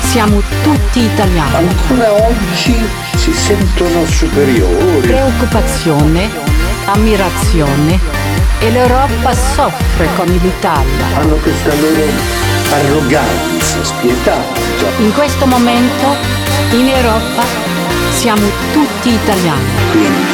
siamo 0.09 0.41
tutti 0.63 1.01
italiani. 1.01 1.55
Ancora 1.67 2.13
oggi 2.13 2.75
si 3.17 3.33
sentono 3.33 4.05
superiori. 4.05 5.07
Preoccupazione, 5.07 6.29
ammirazione 6.85 7.99
e 8.61 8.69
l'Europa 8.69 9.33
soffre 9.33 10.07
con 10.15 10.27
l'Italia. 10.27 11.05
Hanno 11.15 11.35
questa 11.35 11.73
loro 11.75 12.05
arroganza 12.71 13.83
spietata. 13.83 14.59
In 14.99 15.11
questo 15.13 15.47
momento 15.47 16.15
in 16.71 16.87
Europa 16.87 17.43
siamo 18.11 18.47
tutti 18.71 19.13
italiani. 19.13 19.65
Quindi, 19.91 20.25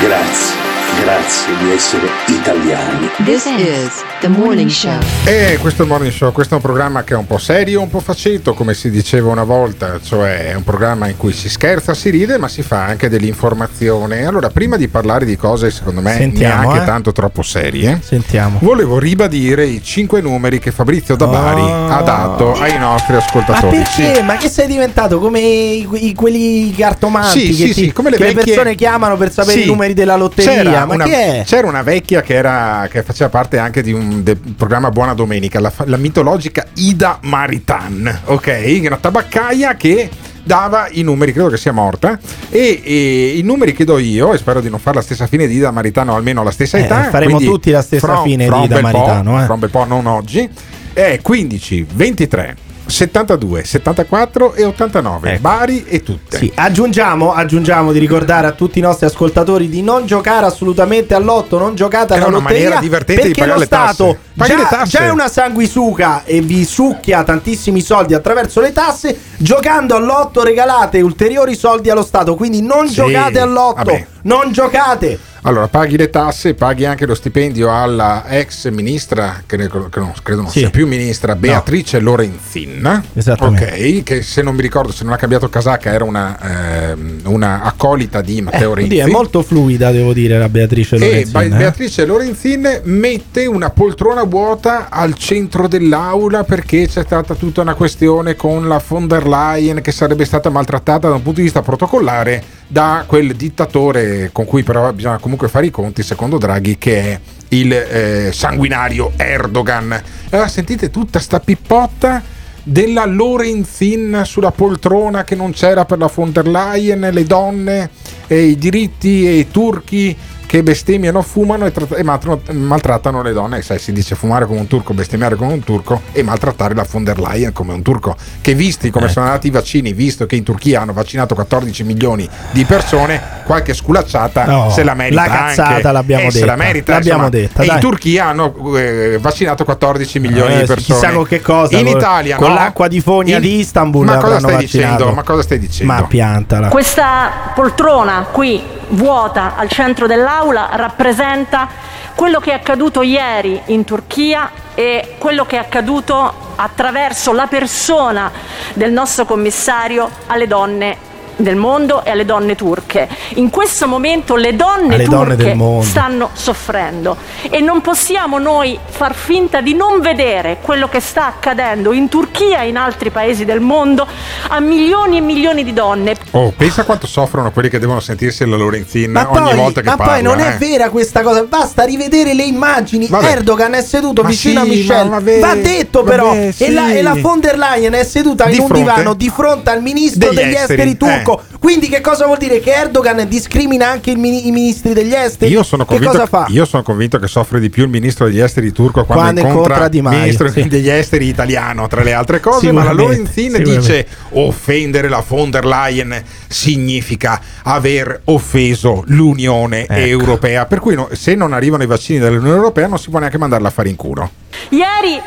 grazie, 0.00 0.67
grazie 1.02 1.56
di 1.58 1.70
essere 1.72 2.06
italiani. 2.26 3.08
This 3.24 3.44
is 3.46 4.02
the 4.20 4.28
morning 4.28 4.68
show. 4.68 4.98
E 5.24 5.56
questo 5.60 5.82
è 5.82 5.84
il 5.84 5.90
Morning 5.90 6.12
Show, 6.12 6.32
questo 6.32 6.54
è 6.54 6.56
un 6.56 6.62
programma 6.62 7.04
che 7.04 7.14
è 7.14 7.16
un 7.16 7.26
po' 7.26 7.38
serio, 7.38 7.80
un 7.80 7.88
po' 7.88 8.00
faceto, 8.00 8.54
come 8.54 8.74
si 8.74 8.90
diceva 8.90 9.30
una 9.30 9.44
volta, 9.44 10.00
cioè 10.02 10.50
è 10.50 10.54
un 10.54 10.64
programma 10.64 11.06
in 11.08 11.16
cui 11.16 11.32
si 11.32 11.48
scherza, 11.48 11.94
si 11.94 12.10
ride, 12.10 12.36
ma 12.38 12.48
si 12.48 12.62
fa 12.62 12.84
anche 12.84 13.08
dell'informazione. 13.08 14.26
Allora, 14.26 14.48
prima 14.50 14.76
di 14.76 14.88
parlare 14.88 15.24
di 15.24 15.36
cose 15.36 15.70
secondo 15.70 16.00
me 16.00 16.14
Sentiamo, 16.14 16.62
neanche 16.62 16.82
eh. 16.82 16.86
tanto 16.86 17.12
troppo 17.12 17.42
serie, 17.42 18.00
Sentiamo. 18.02 18.58
volevo 18.62 18.98
ribadire 18.98 19.64
i 19.66 19.82
cinque 19.82 20.20
numeri 20.20 20.58
che 20.58 20.72
Fabrizio 20.72 21.14
Da 21.16 21.26
Bari 21.26 21.60
Oh. 21.60 21.88
ha 21.88 22.02
dato 22.02 22.54
ai 22.54 22.78
nostri 22.78 23.12
Ma 23.14 23.18
ascoltatori. 23.18 23.76
perché? 23.76 24.22
Ma 24.22 24.36
che 24.36 24.48
sei 24.48 24.66
diventato 24.66 25.18
come 25.20 25.40
i- 25.40 25.88
i- 25.92 26.14
quelli 26.14 26.74
cartomanti 26.74 27.38
Sì, 27.40 27.46
che, 27.48 27.52
sì, 27.54 27.64
ti- 27.64 27.72
sì, 27.84 27.92
come 27.92 28.10
le 28.10 28.16
che 28.16 28.24
vecchie- 28.24 28.42
persone 28.54 28.74
chiamano 28.74 29.16
per 29.16 29.30
sapere 29.32 29.58
Sì. 29.60 29.64
i 29.64 29.66
numeri 29.66 29.94
della 29.94 30.16
lotteria? 30.16 30.52
C'era 30.62 30.86
Ma 30.88 30.94
una, 30.94 31.04
che 31.04 31.40
è? 31.40 31.44
c'era 31.44 31.66
una 31.68 31.82
vecchia 31.82 32.20
che, 32.22 32.34
era, 32.34 32.88
che 32.90 33.02
faceva 33.02 33.30
parte 33.30 33.58
anche 33.58 33.82
di 33.82 33.92
un 33.92 34.22
del 34.22 34.36
programma 34.36 34.90
Buona 34.90 35.14
Domenica, 35.14 35.60
la, 35.60 35.72
la 35.84 35.96
mitologica 35.96 36.66
Ida 36.74 37.18
Maritan, 37.22 38.20
ok? 38.24 38.80
Una 38.84 38.96
tabaccaia 38.96 39.74
che 39.76 40.08
dava 40.42 40.88
i 40.92 41.02
numeri, 41.02 41.32
credo 41.32 41.48
che 41.50 41.58
sia 41.58 41.72
morta, 41.72 42.18
e, 42.48 42.80
e 42.82 43.34
i 43.36 43.42
numeri 43.42 43.74
che 43.74 43.84
do 43.84 43.98
io, 43.98 44.32
e 44.32 44.38
spero 44.38 44.60
di 44.62 44.70
non 44.70 44.78
fare 44.78 44.96
la 44.96 45.02
stessa 45.02 45.26
fine 45.26 45.46
di 45.46 45.56
Ida 45.56 45.70
Maritano, 45.70 46.14
almeno 46.16 46.42
la 46.42 46.50
stessa 46.50 46.78
Eh, 46.78 46.82
età. 46.84 47.04
faremo 47.10 47.34
quindi 47.36 47.52
tutti 47.52 47.70
la 47.70 47.82
stessa 47.82 48.06
fra- 48.06 48.22
fine 48.22 48.46
fra 48.46 48.58
di 48.60 48.64
Ida 48.64 48.80
Maritano, 48.80 49.42
eh. 49.44 49.46
un 49.46 49.58
bel 49.58 49.70
po', 49.70 49.84
non 49.84 50.06
oggi, 50.06 50.48
è 50.94 51.18
15, 51.20 51.86
23, 51.92 52.56
72, 52.88 53.64
74 53.64 54.54
e 54.54 54.64
89, 54.64 55.38
Bari 55.40 55.84
e 55.86 56.02
tutte. 56.02 56.36
Ecco. 56.36 56.44
Sì, 56.44 56.52
aggiungiamo, 56.54 57.34
aggiungiamo 57.34 57.92
di 57.92 57.98
ricordare 57.98 58.46
a 58.46 58.52
tutti 58.52 58.78
i 58.78 58.82
nostri 58.82 59.06
ascoltatori 59.06 59.68
di 59.68 59.82
non 59.82 60.06
giocare 60.06 60.46
assolutamente 60.46 61.14
all'otto, 61.14 61.58
non 61.58 61.74
giocate 61.74 62.14
alla 62.14 62.24
È 62.24 62.28
una 62.28 62.38
lotteria 62.38 62.58
maniera 62.58 62.80
divertente 62.80 63.22
di 63.22 63.28
perché 63.28 63.40
pagare 63.40 63.58
lo. 63.58 63.64
Stato 63.66 64.18
Paghi 64.36 64.54
già, 64.56 64.82
già 64.84 65.00
è 65.00 65.10
una 65.10 65.28
sanguisuca 65.28 66.24
e 66.24 66.40
vi 66.40 66.64
succhia 66.64 67.24
tantissimi 67.24 67.80
soldi 67.80 68.14
attraverso 68.14 68.60
le 68.60 68.72
tasse, 68.72 69.18
giocando 69.36 69.94
all'otto 69.94 70.42
regalate 70.42 71.00
ulteriori 71.00 71.54
soldi 71.54 71.90
allo 71.90 72.04
Stato, 72.04 72.36
quindi 72.36 72.62
non 72.62 72.88
Sì, 72.88 72.94
giocate 72.94 73.38
all'otto, 73.38 73.84
vabbè. 73.84 74.06
non 74.22 74.50
giocate. 74.52 75.18
Allora, 75.48 75.66
paghi 75.68 75.96
le 75.96 76.10
tasse, 76.10 76.52
paghi 76.52 76.84
anche 76.84 77.06
lo 77.06 77.14
stipendio 77.14 77.74
alla 77.74 78.26
ex 78.28 78.68
ministra, 78.68 79.42
che, 79.46 79.56
ne- 79.56 79.66
che 79.68 79.98
non, 79.98 80.12
credo 80.22 80.42
non 80.42 80.50
Sì. 80.50 80.58
sia 80.58 80.68
più 80.68 80.86
ministra, 80.86 81.34
Beatrice 81.36 82.00
Lorenzin. 82.00 83.02
Esattamente. 83.14 83.64
Ok, 83.64 84.02
che 84.02 84.20
se 84.20 84.42
non 84.42 84.54
mi 84.54 84.60
ricordo, 84.60 84.92
se 84.92 85.04
non 85.04 85.14
ha 85.14 85.16
cambiato 85.16 85.48
casacca, 85.48 85.90
era 85.90 86.04
una, 86.04 86.90
ehm, 86.90 87.20
una 87.24 87.62
accolita 87.62 88.20
di 88.20 88.42
Matteo 88.42 88.72
Quindi 88.72 88.96
Renzi. 88.96 89.10
è 89.10 89.14
molto 89.14 89.40
fluida, 89.42 89.90
devo 89.90 90.12
dire, 90.12 90.36
la 90.38 90.50
Beatrice 90.50 90.96
E 90.96 90.98
Lorenzin. 90.98 91.32
Ba- 91.32 91.42
eh. 91.44 91.48
Beatrice 91.48 92.04
Lorenzin 92.04 92.80
mette 92.84 93.46
una 93.46 93.70
poltrona 93.70 94.24
vuota 94.24 94.88
al 94.90 95.14
centro 95.14 95.66
dell'aula 95.66 96.44
perché 96.44 96.86
c'è 96.88 97.02
stata 97.04 97.34
tutta 97.34 97.62
una 97.62 97.72
questione 97.72 98.36
con 98.36 98.68
la 98.68 98.82
von 98.86 99.06
der 99.06 99.26
Leyen 99.26 99.80
che 99.80 99.92
sarebbe 99.92 100.26
stata 100.26 100.50
maltrattata 100.50 101.08
da 101.08 101.14
un 101.14 101.22
punto 101.22 101.38
di 101.38 101.44
vista 101.44 101.62
protocollare 101.62 102.56
da 102.68 103.04
quel 103.06 103.34
dittatore 103.34 104.28
con 104.30 104.44
cui 104.44 104.62
però 104.62 104.92
bisogna 104.92 105.18
comunque 105.18 105.48
fare 105.48 105.66
i 105.66 105.70
conti, 105.70 106.02
secondo 106.02 106.36
Draghi, 106.36 106.76
che 106.76 107.00
è 107.00 107.20
il 107.48 107.72
eh, 107.72 108.30
sanguinario 108.32 109.12
Erdogan. 109.16 110.00
Allora 110.30 110.48
sentite 110.48 110.90
tutta 110.90 111.18
sta 111.18 111.40
pippotta 111.40 112.22
della 112.62 113.06
Lorenzin 113.06 114.22
sulla 114.24 114.50
poltrona 114.50 115.24
che 115.24 115.34
non 115.34 115.52
c'era 115.52 115.86
per 115.86 115.96
la 115.96 116.10
von 116.14 116.30
der 116.30 116.46
Leyen, 116.46 117.08
le 117.10 117.24
donne, 117.24 117.90
e 118.26 118.42
i 118.42 118.58
diritti 118.58 119.26
e 119.26 119.38
i 119.38 119.50
turchi 119.50 120.14
che 120.48 120.62
bestemmiano, 120.62 121.20
fumano 121.20 121.66
e, 121.66 121.72
tratt- 121.72 121.98
e 121.98 122.02
maltra- 122.02 122.38
maltrattano 122.52 123.20
le 123.20 123.34
donne. 123.34 123.60
Sai, 123.60 123.78
si 123.78 123.92
dice 123.92 124.14
fumare 124.14 124.46
come 124.46 124.60
un 124.60 124.66
turco, 124.66 124.94
bestemmiare 124.94 125.36
come 125.36 125.52
un 125.52 125.62
turco 125.62 126.00
e 126.12 126.22
maltrattare 126.22 126.74
la 126.74 126.86
von 126.90 127.04
der 127.04 127.18
Leyen 127.20 127.52
come 127.52 127.74
un 127.74 127.82
turco. 127.82 128.16
Che 128.40 128.54
visti 128.54 128.88
come 128.88 129.04
Ecco. 129.04 129.12
sono 129.12 129.26
andati 129.26 129.48
i 129.48 129.50
vaccini, 129.50 129.92
visto 129.92 130.24
che 130.24 130.36
in 130.36 130.44
Turchia 130.44 130.80
hanno 130.80 130.94
vaccinato 130.94 131.34
14 131.34 131.84
milioni 131.84 132.26
di 132.52 132.64
persone, 132.64 133.20
qualche 133.44 133.74
sculacciata 133.74 134.46
No, 134.46 134.70
se 134.70 134.82
la 134.84 134.94
merita. 134.94 135.20
la 135.26 135.28
cazzata 135.28 135.68
anche. 135.74 135.92
l'abbiamo 135.92 136.24
Eh, 136.28 136.30
se 136.30 136.38
la 136.46 136.54
detta, 136.54 136.64
merita, 136.64 136.92
l'abbiamo 136.94 137.26
insomma. 137.26 137.42
detta, 137.42 137.62
E 137.62 137.66
in. 137.74 137.80
Turchia 137.80 138.24
hanno 138.28 138.76
eh, 138.78 139.18
vaccinato 139.20 139.64
14 139.64 140.18
milioni 140.18 140.54
Eh, 140.54 140.60
di 140.60 140.64
persone. 140.66 140.98
Chissà 140.98 141.12
con 141.12 141.24
che 141.26 141.42
cosa. 141.42 141.76
In 141.76 141.84
con- 141.84 141.96
Italia, 141.98 142.36
con 142.36 142.48
no? 142.48 142.54
l'acqua 142.54 142.88
di 142.88 143.00
fogna 143.02 143.36
In- 143.36 143.42
di 143.42 143.58
Istanbul. 143.58 144.06
Ma 144.06 144.16
cosa 144.16 144.38
stai 144.38 144.52
vaccinato. 144.54 144.92
dicendo? 144.94 145.12
Ma 145.14 145.22
cosa 145.24 145.42
stai 145.42 145.58
dicendo? 145.58 145.92
Ma 145.92 146.02
piantala. 146.04 146.68
Questa 146.68 147.30
poltrona 147.54 148.26
qui 148.32 148.62
vuota 148.90 149.54
al 149.54 149.68
centro 149.68 150.06
dell'aula 150.06 150.36
rappresenta 150.70 151.68
quello 152.14 152.40
che 152.40 152.50
è 152.50 152.54
accaduto 152.54 153.02
ieri 153.02 153.60
in 153.66 153.84
Turchia 153.84 154.50
e 154.74 155.16
quello 155.18 155.44
che 155.44 155.56
è 155.56 155.58
accaduto 155.58 156.32
attraverso 156.56 157.32
la 157.32 157.46
persona 157.46 158.30
del 158.74 158.92
nostro 158.92 159.24
commissario 159.24 160.08
alle 160.26 160.46
donne 160.46 161.07
del 161.38 161.56
mondo 161.56 162.04
e 162.04 162.10
alle 162.10 162.24
donne 162.24 162.54
turche. 162.54 163.08
In 163.36 163.50
questo 163.50 163.86
momento 163.86 164.34
le 164.36 164.54
donne 164.56 164.94
Alle 164.94 165.04
donne 165.04 165.36
turche 165.36 165.54
mondo. 165.54 165.84
stanno 165.84 166.30
soffrendo 166.32 167.16
e 167.48 167.60
non 167.60 167.80
possiamo 167.80 168.38
noi 168.38 168.78
far 168.86 169.14
finta 169.14 169.60
di 169.60 169.74
non 169.74 170.00
vedere 170.00 170.58
quello 170.60 170.88
che 170.88 171.00
sta 171.00 171.26
accadendo 171.26 171.92
in 171.92 172.08
Turchia 172.08 172.62
e 172.62 172.68
in 172.68 172.76
altri 172.76 173.10
paesi 173.10 173.44
del 173.44 173.60
mondo 173.60 174.06
a 174.48 174.60
milioni 174.60 175.18
e 175.18 175.20
milioni 175.20 175.64
di 175.64 175.72
donne. 175.72 176.14
Oh, 176.32 176.52
pensa 176.56 176.84
quanto 176.84 177.06
soffrono 177.06 177.50
quelli 177.52 177.68
che 177.68 177.78
devono 177.78 178.00
sentirsi 178.00 178.44
la 178.46 178.56
Lorenzin 178.56 179.10
Ma 179.12 179.26
ogni 179.30 179.48
poi, 179.50 179.56
volta 179.56 179.80
che 179.80 179.88
ma 179.88 179.96
parla. 179.96 180.12
poi 180.14 180.22
non 180.22 180.40
è 180.40 180.54
eh. 180.54 180.56
vera 180.58 180.90
questa 180.90 181.22
cosa, 181.22 181.42
basta 181.44 181.84
rivedere 181.84 182.34
le 182.34 182.42
immagini. 182.44 183.06
Vabbè. 183.06 183.26
Erdogan 183.30 183.74
è 183.74 183.82
seduto 183.82 184.22
Ma 184.22 184.28
vicino 184.28 184.64
sì, 184.64 184.66
a 184.66 184.70
Michel. 184.74 185.04
ma 185.08 185.14
vabbè, 185.18 185.38
Va 185.38 185.54
detto 185.54 186.02
però, 186.02 186.26
vabbè, 186.28 186.52
e, 186.58 186.70
la, 186.72 186.86
sì. 186.88 186.96
e 186.96 187.02
la 187.02 187.14
von 187.14 187.40
der 187.40 187.56
Leyen 187.58 187.92
è 187.94 188.04
seduta 188.04 188.44
Di 188.46 188.54
in 188.54 188.60
un 188.60 188.66
fronte? 188.66 188.84
divano 188.84 189.14
di 189.14 189.28
fronte 189.28 189.70
al 189.70 189.82
ministro 189.82 190.28
Degli 190.30 190.36
degli 190.36 190.54
esteri, 190.54 190.90
esteri, 190.90 190.96
turco. 190.96 191.27
Quindi 191.58 191.88
che 191.88 192.00
cosa 192.00 192.26
vuol 192.26 192.38
dire? 192.38 192.60
Che 192.60 192.72
Erdogan 192.72 193.26
discrimina 193.28 193.88
anche 193.88 194.10
il 194.10 194.18
mini- 194.18 194.46
i 194.46 194.50
ministri 194.50 194.92
degli 194.92 195.12
esteri? 195.14 195.50
Io 195.50 195.62
sono, 195.62 195.84
che 195.84 195.90
convinto, 195.94 196.12
cosa 196.12 196.26
fa? 196.26 196.46
io 196.48 196.64
sono 196.64 196.82
convinto 196.82 197.18
che 197.18 197.26
soffre 197.26 197.60
di 197.60 197.68
più 197.70 197.84
il 197.84 197.90
ministro 197.90 198.26
degli 198.26 198.40
esteri 198.40 198.72
turco 198.72 199.04
quando, 199.04 199.22
Quando 199.22 199.40
incontra 199.40 199.60
incontra 199.60 199.84
il 199.84 199.90
Di 199.90 200.02
Maio, 200.02 200.18
ministro 200.20 200.48
sì. 200.50 200.68
degli 200.68 200.88
esteri 200.88 201.26
italiano, 201.26 201.86
tra 201.88 202.02
le 202.02 202.12
altre 202.12 202.40
cose. 202.40 202.72
Ma 202.72 202.84
la 202.84 202.92
Lorenzin 202.92 203.62
dice 203.62 204.06
offendere 204.30 205.08
la 205.08 205.22
von 205.26 205.50
der 205.50 205.64
Leyen 205.66 206.22
significa 206.46 207.40
aver 207.62 208.20
offeso 208.24 209.02
l'Unione 209.06 209.82
Ecco. 209.82 209.92
Europea. 209.94 210.66
Per 210.66 210.80
cui 210.80 210.94
no- 210.94 211.08
se 211.12 211.34
non 211.34 211.52
arrivano 211.52 211.82
i 211.82 211.86
vaccini 211.86 212.18
dall'Unione 212.18 212.56
Europea 212.56 212.86
non 212.86 212.98
si 212.98 213.10
può 213.10 213.18
neanche 213.18 213.38
mandarla 213.38 213.68
a 213.68 213.70
fare 213.70 213.88
in 213.88 213.96
culo. 213.96 214.30
Ieri 214.70 215.20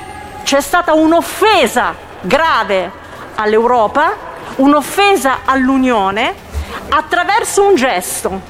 c'è 0.44 0.62
stata 0.62 0.94
un'offesa 0.94 1.94
grave 2.22 2.92
all'Europa, 3.36 4.30
un'offesa 4.58 5.40
all'Unione 5.46 6.34
attraverso 6.90 7.66
un 7.66 7.76
gesto. 7.76 8.42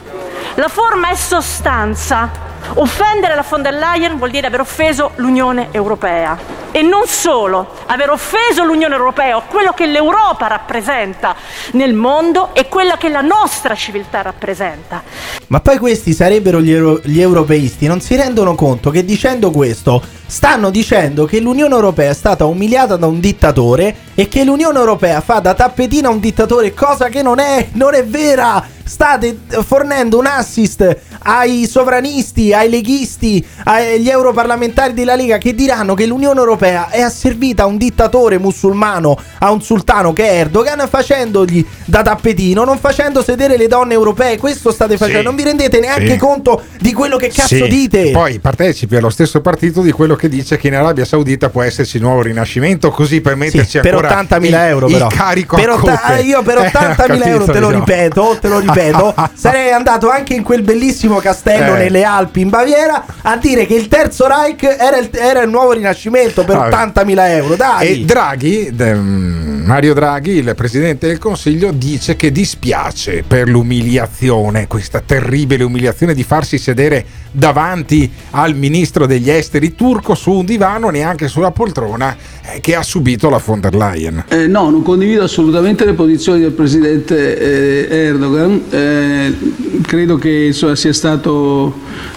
La 0.56 0.68
forma 0.68 1.10
è 1.10 1.16
sostanza. 1.16 2.51
Offendere 2.76 3.36
la 3.36 3.46
von 3.48 3.62
der 3.62 3.74
Leyen 3.74 4.18
vuol 4.18 4.32
dire 4.32 4.48
aver 4.48 4.62
offeso 4.62 5.12
l'Unione 5.16 5.70
Europea. 5.72 6.38
E 6.72 6.82
non 6.82 7.06
solo, 7.06 7.74
aver 7.88 8.12
offeso 8.12 8.64
l'Unione 8.64 8.96
Europea 8.96 9.42
quello 9.42 9.74
che 9.74 9.88
l'Europa 9.88 10.48
rappresenta 10.48 11.36
nel 11.74 11.94
mondo 11.94 12.54
e 12.54 12.70
quella 12.70 12.96
che 12.96 13.10
la 13.10 13.20
nostra 13.20 13.76
civiltà 13.76 14.22
rappresenta. 14.22 15.04
Ma 15.48 15.60
poi 15.60 15.78
questi 15.78 16.14
sarebbero 16.14 16.62
gli, 16.62 16.72
euro- 16.72 17.02
gli 17.04 17.20
europeisti, 17.20 17.88
non 17.88 18.00
si 18.00 18.16
rendono 18.16 18.56
conto 18.56 18.90
che 18.90 19.04
dicendo 19.04 19.52
questo 19.52 20.02
stanno 20.26 20.70
dicendo 20.70 21.26
che 21.26 21.42
l'Unione 21.42 21.76
Europea 21.76 22.12
è 22.12 22.14
stata 22.14 22.46
umiliata 22.46 22.96
da 22.96 23.06
un 23.06 23.20
dittatore 23.20 23.94
e 24.16 24.30
che 24.30 24.46
l'Unione 24.46 24.80
Europea 24.80 25.20
fa 25.20 25.40
da 25.40 25.54
tappetina 25.54 26.08
a 26.08 26.12
un 26.12 26.22
dittatore, 26.22 26.74
cosa 26.74 27.10
che 27.10 27.22
non 27.22 27.40
è, 27.40 27.68
non 27.74 27.94
è 27.94 28.06
vera. 28.06 28.66
State 28.84 29.38
fornendo 29.64 30.18
un 30.18 30.26
assist 30.26 31.00
ai 31.24 31.66
sovranisti, 31.66 32.51
ai 32.54 32.70
leghisti, 32.70 33.46
agli 33.66 34.10
europarlamentari 34.10 34.94
della 34.94 35.16
Lega 35.16 35.38
che 35.38 35.54
diranno 35.56 35.94
che 35.94 36.06
l'Unione 36.06 36.40
Europea 36.40 36.90
è 36.90 37.02
asservita 37.02 37.64
a 37.64 37.66
un 37.66 37.78
dittatore 37.78 38.38
musulmano, 38.38 39.18
a 39.40 39.52
un 39.52 39.62
sultano 39.62 40.14
che 40.14 40.28
è 40.30 40.40
Erdogan, 40.40 40.88
facendogli 40.90 41.66
da 41.86 42.02
tappetino, 42.02 42.64
non 42.64 42.78
facendo 42.78 43.22
sedere 43.22 43.58
le 43.58 43.68
donne 43.68 43.94
europee. 43.94 44.38
Questo 44.38 44.72
state 44.72 44.98
facendo. 44.98 45.20
Sì. 45.20 45.26
Non 45.26 45.36
vi 45.36 45.44
rendete 45.44 45.80
neanche 45.80 46.12
Sì. 46.12 46.18
conto 46.18 46.62
di 46.80 46.94
quello 46.94 47.18
che 47.18 47.28
cazzo 47.30 47.48
Sì. 47.56 47.68
dite. 47.68 48.12
Poi 48.12 48.40
partecipi 48.40 48.96
allo 48.96 49.10
stesso 49.10 49.42
partito 49.42 49.82
di 49.82 49.92
quello 49.92 50.16
che 50.16 50.30
dice 50.30 50.58
che 50.58 50.68
in 50.68 50.76
Arabia 50.76 51.06
Saudita 51.06 51.50
può 51.50 51.62
esserci 51.62 51.98
il 51.98 52.04
nuovo 52.04 52.22
rinascimento, 52.22 52.90
così 52.92 53.22
per 53.22 53.36
metterci 53.36 53.80
per 53.80 53.94
ancora 53.96 54.10
80.000 54.22 54.46
il, 54.46 54.54
euro 54.54 54.88
il 54.88 54.94
però. 54.94 55.08
carico 55.08 55.56
Per 55.56 55.70
a 55.70 55.74
otta- 55.76 56.18
io 56.20 56.42
per 56.44 56.58
Eh, 56.62 56.72
80.000 56.72 57.26
euro 57.28 57.46
capito, 57.46 57.52
te 57.52 57.60
lo 57.60 57.68
diciamo. 57.68 57.70
ripeto, 57.86 58.38
te 58.42 58.48
lo 58.48 58.60
ripeto, 58.60 59.16
sarei 59.34 59.72
andato 59.72 60.10
anche 60.10 60.34
in 60.34 60.44
quel 60.44 60.62
bellissimo 60.62 61.18
castello 61.20 61.76
Eh. 61.76 61.80
nelle 61.80 62.04
Alpi 62.04 62.41
in 62.42 62.50
Baviera 62.50 63.06
a 63.22 63.38
dire 63.38 63.66
che 63.66 63.76
il 63.76 63.88
terzo 63.88 64.28
Reich 64.28 64.64
era 64.64 64.98
il, 64.98 65.10
era 65.12 65.42
il 65.42 65.50
nuovo 65.50 65.72
rinascimento 65.72 66.44
per 66.44 66.58
Vabbè. 66.58 67.04
80.000 67.04 67.30
euro. 67.30 67.56
Dai. 67.56 68.02
E 68.02 68.06
Draghi, 68.06 68.70
mm, 68.72 69.64
Mario 69.66 69.94
Draghi, 69.94 70.32
il 70.32 70.54
presidente 70.56 71.08
del 71.08 71.18
Consiglio, 71.18 71.72
dice 71.72 72.16
che 72.16 72.32
dispiace 72.32 73.24
per 73.26 73.48
l'umiliazione, 73.48 74.68
questa 74.68 75.02
terribile 75.06 75.64
umiliazione 75.64 76.14
di 76.14 76.24
farsi 76.24 76.58
sedere 76.58 77.06
davanti 77.32 78.10
al 78.32 78.56
ministro 78.56 79.06
degli 79.06 79.30
esteri 79.30 79.76
turco 79.76 80.16
su 80.16 80.32
un 80.32 80.46
divano, 80.46 80.90
neanche 80.90 81.28
sulla 81.28 81.52
poltrona, 81.52 82.16
eh, 82.42 82.60
che 82.60 82.76
ha 82.76 82.84
subito 82.84 83.30
la 83.30 83.42
von 83.44 83.60
der 83.60 83.76
Leyen. 83.76 84.26
Eh, 84.28 84.48
no, 84.48 84.70
non 84.70 84.82
condivido 84.82 85.24
assolutamente 85.24 85.86
le 85.86 85.94
posizioni 85.94 86.42
del 86.42 86.52
presidente 86.52 87.88
eh, 87.90 87.96
Erdogan. 88.08 88.62
Eh, 88.70 89.36
credo 89.82 90.18
che 90.18 90.46
insomma, 90.48 90.76
sia 90.76 90.94
stato, 90.94 91.74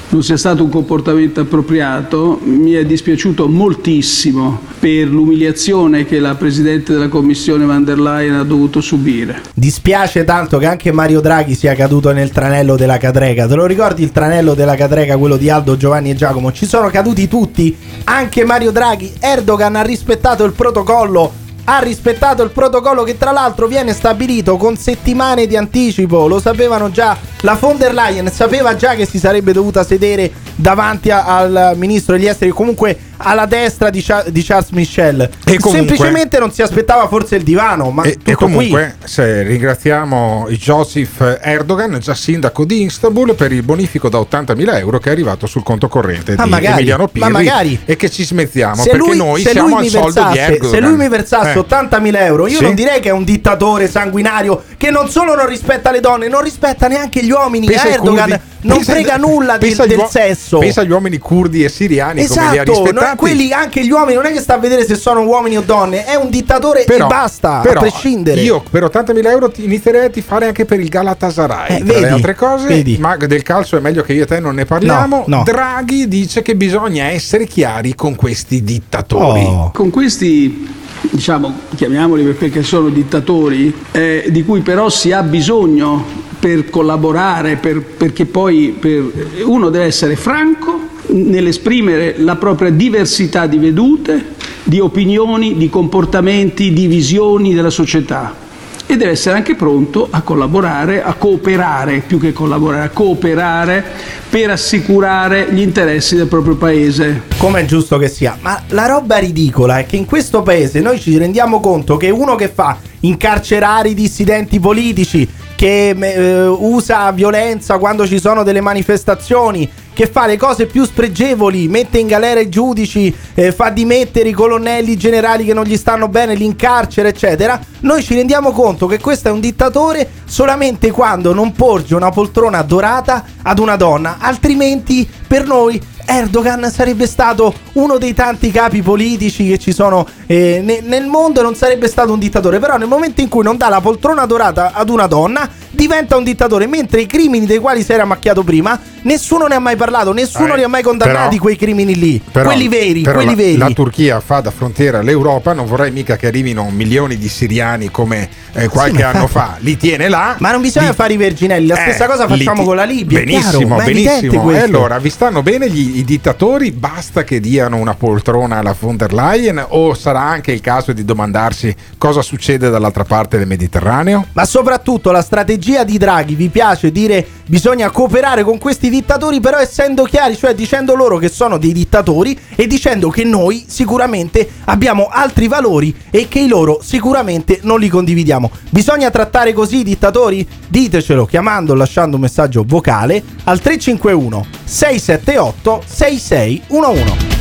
non 0.09 0.23
sia 0.23 0.37
stato 0.37 0.63
un 0.65 0.71
comportamento 0.71 1.41
appropriato. 1.41 2.41
Mi 2.43 2.73
è 2.73 2.85
dispiaciuto 2.85 3.49
moltissimo 3.49 4.61
per 4.79 5.09
l'umiliazione 5.09 6.05
che 6.05 6.19
la 6.19 6.35
presidente 6.35 6.93
della 6.93 7.09
Commissione 7.09 7.65
van 7.65 7.85
der 7.85 7.99
Leyen 7.99 8.35
ha 8.35 8.45
dovuto 8.45 8.81
subire. 8.81 9.41
Dispiace 9.55 10.25
tanto 10.25 10.59
che 10.59 10.67
anche 10.67 10.93
Mario 10.93 11.21
Draghi 11.21 11.55
sia 11.55 11.75
caduto 11.75 12.13
nel 12.13 12.31
tranello 12.31 12.77
della 12.77 12.99
cadrega. 12.99 13.47
Te 13.47 13.55
lo 13.55 13.67
ricordi 13.67 14.03
il 14.03 14.13
tranello 14.13 14.55
della 14.55 14.75
cadrega, 14.75 15.04
quello 15.19 15.37
di 15.37 15.51
Aldo, 15.51 15.77
Giovanni 15.77 16.11
e 16.11 16.15
Giacomo? 16.15 16.51
Ci 16.51 16.67
sono 16.67 16.89
caduti 16.89 17.29
tutti, 17.29 17.77
anche 18.05 18.45
Mario 18.45 18.71
Draghi. 18.71 19.13
Erdogan 19.21 19.77
ha 19.77 19.83
rispettato 19.83 20.45
il 20.45 20.53
protocollo. 20.53 21.33
Ha 21.67 21.79
rispettato 21.79 22.43
il 22.43 22.51
protocollo 22.51 23.05
che 23.05 23.17
tra 23.17 23.31
l'altro 23.31 23.67
viene 23.67 23.95
stabilito 23.95 24.57
con 24.57 24.77
settimane 24.77 25.47
di 25.47 25.57
anticipo, 25.57 26.27
lo 26.27 26.39
sapevano 26.39 26.91
già. 26.91 27.17
La 27.41 27.57
von 27.59 27.79
der 27.79 27.95
Leyen 27.95 28.31
sapeva 28.31 28.77
già 28.77 28.95
che 28.95 29.07
si 29.07 29.19
sarebbe 29.19 29.53
dovuta 29.53 29.83
sedere 29.83 30.31
davanti 30.65 31.11
a- 31.11 31.25
al 31.27 31.73
ministro 31.77 32.17
degli 32.17 32.27
esteri, 32.27 32.51
comunque 32.51 32.97
alla 33.19 33.45
destra 33.45 33.91
di, 33.91 34.03
Cha- 34.03 34.25
di 34.29 34.43
Charles 34.43 34.71
Michel. 34.71 35.21
E 35.21 35.59
comunque- 35.59 35.71
Semplicemente 35.71 36.39
non 36.39 36.51
si 36.53 36.63
aspettava 36.63 37.07
forse 37.07 37.37
il 37.37 37.43
divano, 37.43 37.91
ma 37.91 38.03
E, 38.05 38.17
e 38.25 38.35
comunque 38.35 38.97
se 39.05 39.43
ringraziamo 39.43 40.47
Joseph 40.51 41.39
Erdogan, 41.43 41.99
già 42.01 42.15
sindaco 42.15 42.65
di 42.65 42.85
Istanbul, 42.85 43.35
per 43.35 43.53
il 43.53 43.63
bonifico 43.63 44.09
da 44.09 44.19
80.000 44.19 44.79
euro 44.79 44.99
che 44.99 45.11
è 45.11 45.13
arrivato 45.13 45.47
sul 45.47 45.63
conto 45.63 45.89
corrente 45.89 46.35
Ma 46.35 46.45
di 46.45 46.51
magari, 46.51 46.73
Emiliano 46.77 47.03
ma 47.03 47.09
Pirri 47.11 47.31
magari. 47.31 47.81
e 47.85 47.97
che 47.97 48.11
ci 48.11 48.25
smezziamo 48.25 48.77
se 48.83 48.91
perché 48.91 49.07
lui, 49.07 49.17
noi 49.19 49.41
siamo 49.43 49.77
al 49.77 49.87
soldo 49.87 50.09
di 50.09 50.37
versasse, 50.39 50.41
Erdogan. 50.41 50.71
se 50.71 50.81
lui 50.81 50.97
mi 50.97 51.09
versasse 51.09 51.53
Eh. 51.53 51.59
80.000 51.59 52.25
euro, 52.25 52.47
io 52.47 52.57
Sì. 52.57 52.63
non 52.63 52.75
direi 52.75 53.01
che 53.01 53.11
è 53.11 53.13
un 53.13 53.25
dittatore 53.25 53.87
sanguinario 53.89 54.63
che 54.79 54.91
non 54.91 55.11
solo 55.11 55.35
non 55.35 55.47
rispetta 55.47 55.91
le 55.91 56.01
donne, 56.01 56.29
non 56.29 56.43
rispetta 56.43 56.89
neanche 56.89 57.23
gli 57.23 57.31
uomini. 57.31 57.67
Pensa 57.67 57.89
Erdogan 57.91 58.41
non 58.65 58.77
pensa- 58.79 58.93
frega 58.93 59.17
nulla 59.17 59.57
di- 59.57 59.75
del 59.75 59.99
uo- 59.99 60.09
sesso. 60.09 60.59
Pensa 60.59 60.81
agli 60.83 60.91
uomini 60.91 61.19
curdi 61.19 61.65
e 61.65 61.69
siriani 61.69 62.27
come 62.27 62.41
li 62.51 62.59
ha 62.59 62.63
Esatto, 62.63 63.17
quelli 63.17 63.53
anche 63.53 63.85
gli 63.85 63.91
uomini 63.91 64.15
non 64.15 64.27
è 64.27 64.33
che 64.33 64.41
sta 64.41 64.55
a 64.55 64.59
vedere 64.59 64.85
se 64.85 64.95
sono 64.97 65.23
uomini 65.23 65.57
o 65.57 65.63
donne, 65.63 66.05
è 66.05 66.15
un 66.17 66.29
dittatore 66.31 66.85
Però- 66.85 67.05
e 67.05 67.09
basta, 67.09 67.61
però 67.61 67.79
a 67.81 67.83
prescindere. 67.83 68.41
Io 68.41 68.63
per 68.69 68.85
80.000 68.85 69.31
euro 69.31 69.51
ti 69.51 69.65
inizierei 69.65 70.07
a 70.07 70.11
tifare 70.11 70.47
anche 70.47 70.65
per 70.65 70.81
il 70.81 70.89
Galatasaray. 70.89 71.77
Eh, 71.77 71.83
vedi, 71.85 72.01
le 72.01 72.09
altre 72.09 72.35
cose, 72.35 72.67
vedi. 72.67 72.97
ma 72.99 73.17
del 73.17 73.43
calcio 73.43 73.77
è 73.77 73.81
meglio 73.81 74.03
che 74.03 74.13
io 74.13 74.25
e 74.25 74.27
te 74.27 74.41
non 74.41 74.55
ne 74.55 74.65
parliamo. 74.65 75.25
No, 75.27 75.37
no. 75.39 75.43
Draghi 75.45 76.09
dice 76.09 76.43
che 76.43 76.55
bisogna 76.57 77.05
essere 77.07 77.47
chiari 77.47 77.95
con 77.95 78.15
questi 78.17 78.63
dittatori. 78.63 79.43
Oh. 79.45 79.71
Con 79.73 79.91
questi, 79.91 80.69
diciamo, 81.11 81.53
chiamiamoli 81.77 82.23
perché 82.25 82.63
sono 82.63 82.89
dittatori, 82.89 83.75
eh, 83.93 84.25
di 84.29 84.45
cui 84.45 84.61
però 84.61 84.89
si 84.89 85.13
ha 85.13 85.23
bisogno 85.23 86.23
per 86.45 86.69
collaborare, 86.69 87.57
per- 87.57 87.81
perché 87.81 88.27
poi 88.27 88.77
per- 88.79 89.11
uno 89.47 89.71
deve 89.71 89.87
essere 89.87 90.15
franco 90.15 90.79
nell'esprimere 91.07 92.17
la 92.19 92.37
propria 92.37 92.69
diversità 92.69 93.47
di 93.47 93.57
vedute, 93.57 94.33
di 94.63 94.79
opinioni, 94.79 95.57
di 95.57 95.71
comportamenti, 95.71 96.71
di 96.75 96.87
visioni 96.87 97.55
della 97.55 97.71
società. 97.71 98.43
e 98.87 98.99
deve 98.99 99.13
essere 99.13 99.37
anche 99.37 99.55
pronto 99.55 100.09
a 100.11 100.21
collaborare, 100.21 101.03
a 101.03 101.15
cooperare, 101.15 102.03
più 102.07 102.21
che 102.21 102.35
collaborare, 102.35 102.85
a 102.85 102.91
cooperare 102.91 103.83
per 104.29 104.51
assicurare 104.51 105.49
gli 105.51 105.61
interessi 105.61 106.17
del 106.17 106.27
proprio 106.27 106.57
paese. 106.57 107.23
Come 107.39 107.63
è 107.63 107.65
giusto 107.65 107.97
che 107.97 108.09
sia, 108.09 108.37
ma 108.43 108.63
la 108.69 108.85
roba 108.87 109.17
ridicola 109.17 109.79
è 109.79 109.87
che 109.87 109.97
in 109.97 110.05
questo 110.05 110.43
paese 110.43 110.81
noi 110.81 111.01
ci 111.01 111.17
rendiamo 111.17 111.61
conto 111.61 111.97
che 111.97 112.11
uno 112.11 112.35
che 112.35 112.49
fa 112.49 112.77
incarcerare 113.01 113.89
i 113.89 113.95
dissidenti 113.95 114.61
politici, 114.61 115.27
che 115.57 115.91
eh, 115.91 116.47
usa 116.47 117.11
violenza 117.13 117.79
quando 117.79 118.07
ci 118.07 118.19
sono 118.19 118.43
delle 118.43 118.61
manifestazioni, 118.61 119.71
che 119.95 120.09
fa 120.09 120.27
le 120.27 120.37
cose 120.37 120.67
più 120.67 120.85
spregevoli, 120.85 121.69
mette 121.69 121.99
in 121.99 122.09
galera 122.09 122.41
i 122.41 122.49
giudici, 122.51 123.15
eh, 123.35 123.53
fa 123.53 123.71
dimettere 123.71 124.29
i 124.29 124.33
colonnelli 124.33 124.93
i 124.93 124.97
generali 124.97 125.45
che 125.45 125.55
non 125.55 125.65
gli 125.65 125.77
stanno 125.77 126.09
bene, 126.09 126.35
li 126.35 126.45
incarcera, 126.45 127.09
eccetera. 127.09 127.59
Noi 127.81 128.03
ci 128.03 128.15
rendiamo 128.15 128.51
conto 128.51 128.87
che 128.87 128.99
questo 128.99 129.29
è 129.29 129.31
un 129.31 129.41
dittatore 129.41 130.11
solamente 130.25 130.91
quando 130.91 131.33
non 131.33 131.53
porge 131.53 131.95
una 131.95 132.11
poltrona 132.11 132.61
dorata 132.63 133.25
ad 133.43 133.59
una 133.59 133.77
donna, 133.77 134.17
altrimenti 134.19 135.09
per 135.27 135.47
noi 135.47 135.81
Erdogan 136.07 136.71
sarebbe 136.71 137.07
stato 137.07 137.55
uno 137.75 137.97
dei 137.97 138.13
tanti 138.13 138.51
capi 138.51 138.83
politici 138.83 139.49
che 139.49 139.59
ci 139.59 139.73
sono 139.73 140.07
eh, 140.27 140.61
ne- 140.63 140.81
nel 140.83 141.07
mondo 141.07 141.41
e 141.41 141.43
non 141.43 141.55
sarebbe 141.55 141.89
stato 141.89 142.13
un 142.13 142.19
dittatore. 142.19 142.59
Però 142.59 142.77
nel 142.77 142.89
momento 142.89 143.21
in 143.21 143.29
cui 143.29 143.43
non 143.43 143.57
dà 143.57 143.69
la 143.69 143.81
poltrona 143.81 144.27
dorata 144.27 144.73
ad 144.75 144.91
una 144.91 145.07
donna, 145.07 145.49
diventa 145.71 146.17
un 146.17 146.25
dittatore. 146.25 146.67
Mentre 146.67 147.01
i 147.01 147.07
crimini 147.07 147.47
dei 147.47 147.59
quali 147.59 147.83
si 147.83 147.93
era 147.93 148.05
macchiato 148.05 148.43
prima, 148.43 148.79
nessuno 149.05 149.47
ne 149.47 149.55
ha 149.55 149.59
mai 149.59 149.77
parlato, 149.77 150.13
nessuno 150.13 150.53
Eh, 150.53 150.57
li 150.59 150.63
ha 150.65 150.69
mai 150.69 150.83
condannati 150.83 151.29
però- 151.31 151.43
quei 151.43 151.57
crimini 151.57 151.97
lì. 151.97 152.21
Però- 152.31 152.45
quelli 152.51 152.69
veri, 152.69 153.01
però 153.01 153.15
quelli 153.17 153.31
la, 153.31 153.37
veri. 153.37 153.57
la 153.57 153.71
Turchia 153.71 154.21
fa 154.21 154.41
da 154.41 154.51
frontiera 154.51 154.99
all'Europa, 154.99 155.53
non 155.55 155.67
vorrei 155.67 155.91
mica 155.91 156.17
che 156.17 156.27
arrivino 156.27 156.69
milioni 156.71 157.17
di 157.17 157.29
siriani 157.29 157.91
come 157.91 158.29
eh, 158.53 158.69
qualche 158.69 158.97
Sì, 158.99 159.03
anno 159.03 159.27
fa. 159.29 159.57
Li 159.61 159.77
tiene 159.77 160.09
là. 160.09 160.37
Ma 160.39 160.53
non 160.53 160.61
bisogna 160.61 160.89
li- 160.91 160.95
fare 160.95 161.13
i 161.15 161.17
verginelli, 161.17 161.67
la 161.67 161.77
Eh, 161.77 161.81
stessa 161.93 162.07
cosa 162.07 162.25
li 162.27 162.39
facciamo 162.39 162.61
ti- 162.61 162.67
con 162.67 162.77
la 162.77 162.85
Libia. 162.85 163.19
Benissimo, 163.21 163.77
chiaro, 163.77 163.85
benissimo. 163.93 164.51
E 164.51 164.59
allora 164.59 164.99
vi 164.99 165.11
stanno 165.11 165.43
bene 165.43 165.69
gli- 165.71 165.99
i 165.99 166.05
dittatori? 166.05 166.71
Basta 166.73 167.25
che 167.25 167.41
diano 167.41 167.77
una 167.77 167.95
poltrona 167.95 168.59
alla 168.59 168.75
von 168.79 168.97
der 168.97 169.13
Leyen? 169.13 169.65
O 169.69 169.95
sarà 169.95 170.21
anche 170.21 170.53
il 170.53 170.61
caso 170.61 170.93
di 170.93 171.05
domandarsi 171.05 171.75
cosa 171.99 172.23
succede 172.23 172.71
dall'altra 172.71 173.05
parte 173.05 173.39
del 173.39 173.47
Mediterraneo? 173.47 174.27
Ma 174.33 174.45
soprattutto 174.45 175.11
la 175.11 175.23
strategia 175.23 175.85
di 175.85 175.99
Draghi 175.99 176.35
vi 176.35 176.49
piace 176.49 176.91
dire 176.93 177.25
bisogna 177.47 177.91
cooperare 177.91 178.43
con 178.43 178.59
questi 178.59 178.89
dittatori, 178.95 179.41
però 179.41 179.59
essendo 179.59 180.05
chiari, 180.05 180.37
cioè 180.37 180.55
dicendo 180.55 180.95
loro 180.95 181.19
che 181.19 181.29
sono 181.29 181.59
dei 181.59 181.73
dittatori 181.73 182.39
e 182.55 182.67
dicendo 182.67 183.09
che 183.09 183.25
noi 183.25 183.65
sicuramente 183.67 184.49
abbiamo 184.67 185.09
altri 185.11 185.49
valori 185.49 185.95
e 186.11 186.29
che 186.29 186.39
i 186.39 186.49
loro 186.49 186.81
sicuramente 186.83 187.59
non 187.63 187.81
li 187.81 187.89
condividiamo. 187.89 188.51
Bisogna 188.71 189.11
trattare 189.11 189.53
così 189.53 189.79
i 189.79 189.85
dittatori? 189.85 190.47
Ditecelo 190.69 191.27
chiamando 191.27 191.75
lasciando 191.75 192.17
un 192.17 192.23
messaggio 192.23 192.65
vocale 192.67 193.23
al 193.45 193.61
351 193.61 194.47
678 194.65 195.83
6611. 195.87 197.33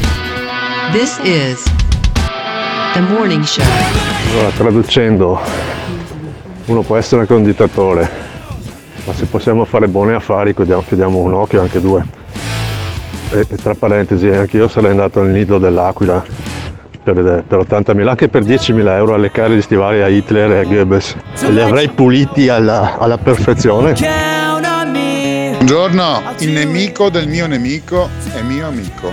This 0.91 1.19
is 1.23 1.63
the 2.93 3.01
morning 3.01 3.43
show. 3.43 3.63
Allora, 4.31 4.49
traducendo, 4.49 5.39
uno 6.65 6.81
può 6.81 6.97
essere 6.97 7.21
anche 7.21 7.33
un 7.33 7.43
dittatore, 7.43 8.09
ma 9.05 9.13
se 9.13 9.25
possiamo 9.25 9.65
fare 9.65 9.87
buoni 9.87 10.13
affari 10.13 10.53
chiudiamo, 10.53 11.19
un 11.19 11.33
occhio, 11.33 11.61
anche 11.61 11.81
due. 11.81 12.05
E, 13.31 13.45
e 13.49 13.55
tra 13.57 13.75
parentesi, 13.75 14.27
anche 14.27 14.57
io 14.57 14.67
sarei 14.67 14.91
andato 14.91 15.19
al 15.19 15.29
nido 15.29 15.57
dell'Aquila 15.57 16.23
per, 17.03 17.43
per 17.45 17.59
80.000, 17.59 18.07
anche 18.07 18.29
per 18.29 18.43
10.000 18.43 18.87
euro 18.95 19.13
a 19.13 19.17
leccare 19.17 19.55
gli 19.55 19.61
stivali 19.61 20.01
a 20.01 20.07
Hitler 20.07 20.51
e 20.51 20.59
a 20.59 20.63
Goebbels. 20.63 21.15
E 21.41 21.51
li 21.51 21.61
avrei 21.61 21.89
puliti 21.89 22.47
alla, 22.47 22.97
alla 22.97 23.17
perfezione. 23.17 23.93
Buongiorno, 25.63 26.21
il 26.39 26.51
nemico 26.51 27.09
del 27.09 27.27
mio 27.27 27.47
nemico 27.47 28.09
è 28.33 28.41
mio 28.41 28.67
amico. 28.67 29.11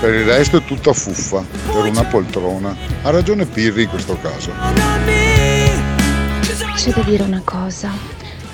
Per 0.00 0.14
il 0.14 0.24
resto 0.24 0.58
è 0.58 0.64
tutta 0.64 0.92
fuffa, 0.92 1.42
per 1.72 1.84
una 1.84 2.04
poltrona. 2.04 2.74
Ha 3.02 3.10
ragione 3.10 3.44
Pirri 3.46 3.82
in 3.82 3.88
questo 3.88 4.16
caso. 4.20 4.50
C'è 6.74 6.90
da 6.92 7.02
dire 7.02 7.22
una 7.22 7.42
cosa, 7.44 7.90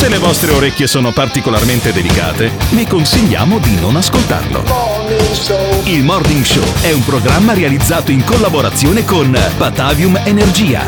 Se 0.00 0.08
le 0.08 0.16
vostre 0.16 0.52
orecchie 0.52 0.86
sono 0.86 1.12
particolarmente 1.12 1.92
delicate, 1.92 2.50
vi 2.70 2.86
consigliamo 2.86 3.58
di 3.58 3.78
non 3.78 3.96
ascoltarlo. 3.96 4.64
Il 5.84 6.02
Morning 6.04 6.42
Show 6.42 6.64
è 6.80 6.90
un 6.92 7.04
programma 7.04 7.52
realizzato 7.52 8.10
in 8.10 8.24
collaborazione 8.24 9.04
con 9.04 9.38
Batavium 9.58 10.18
Energia. 10.24 10.84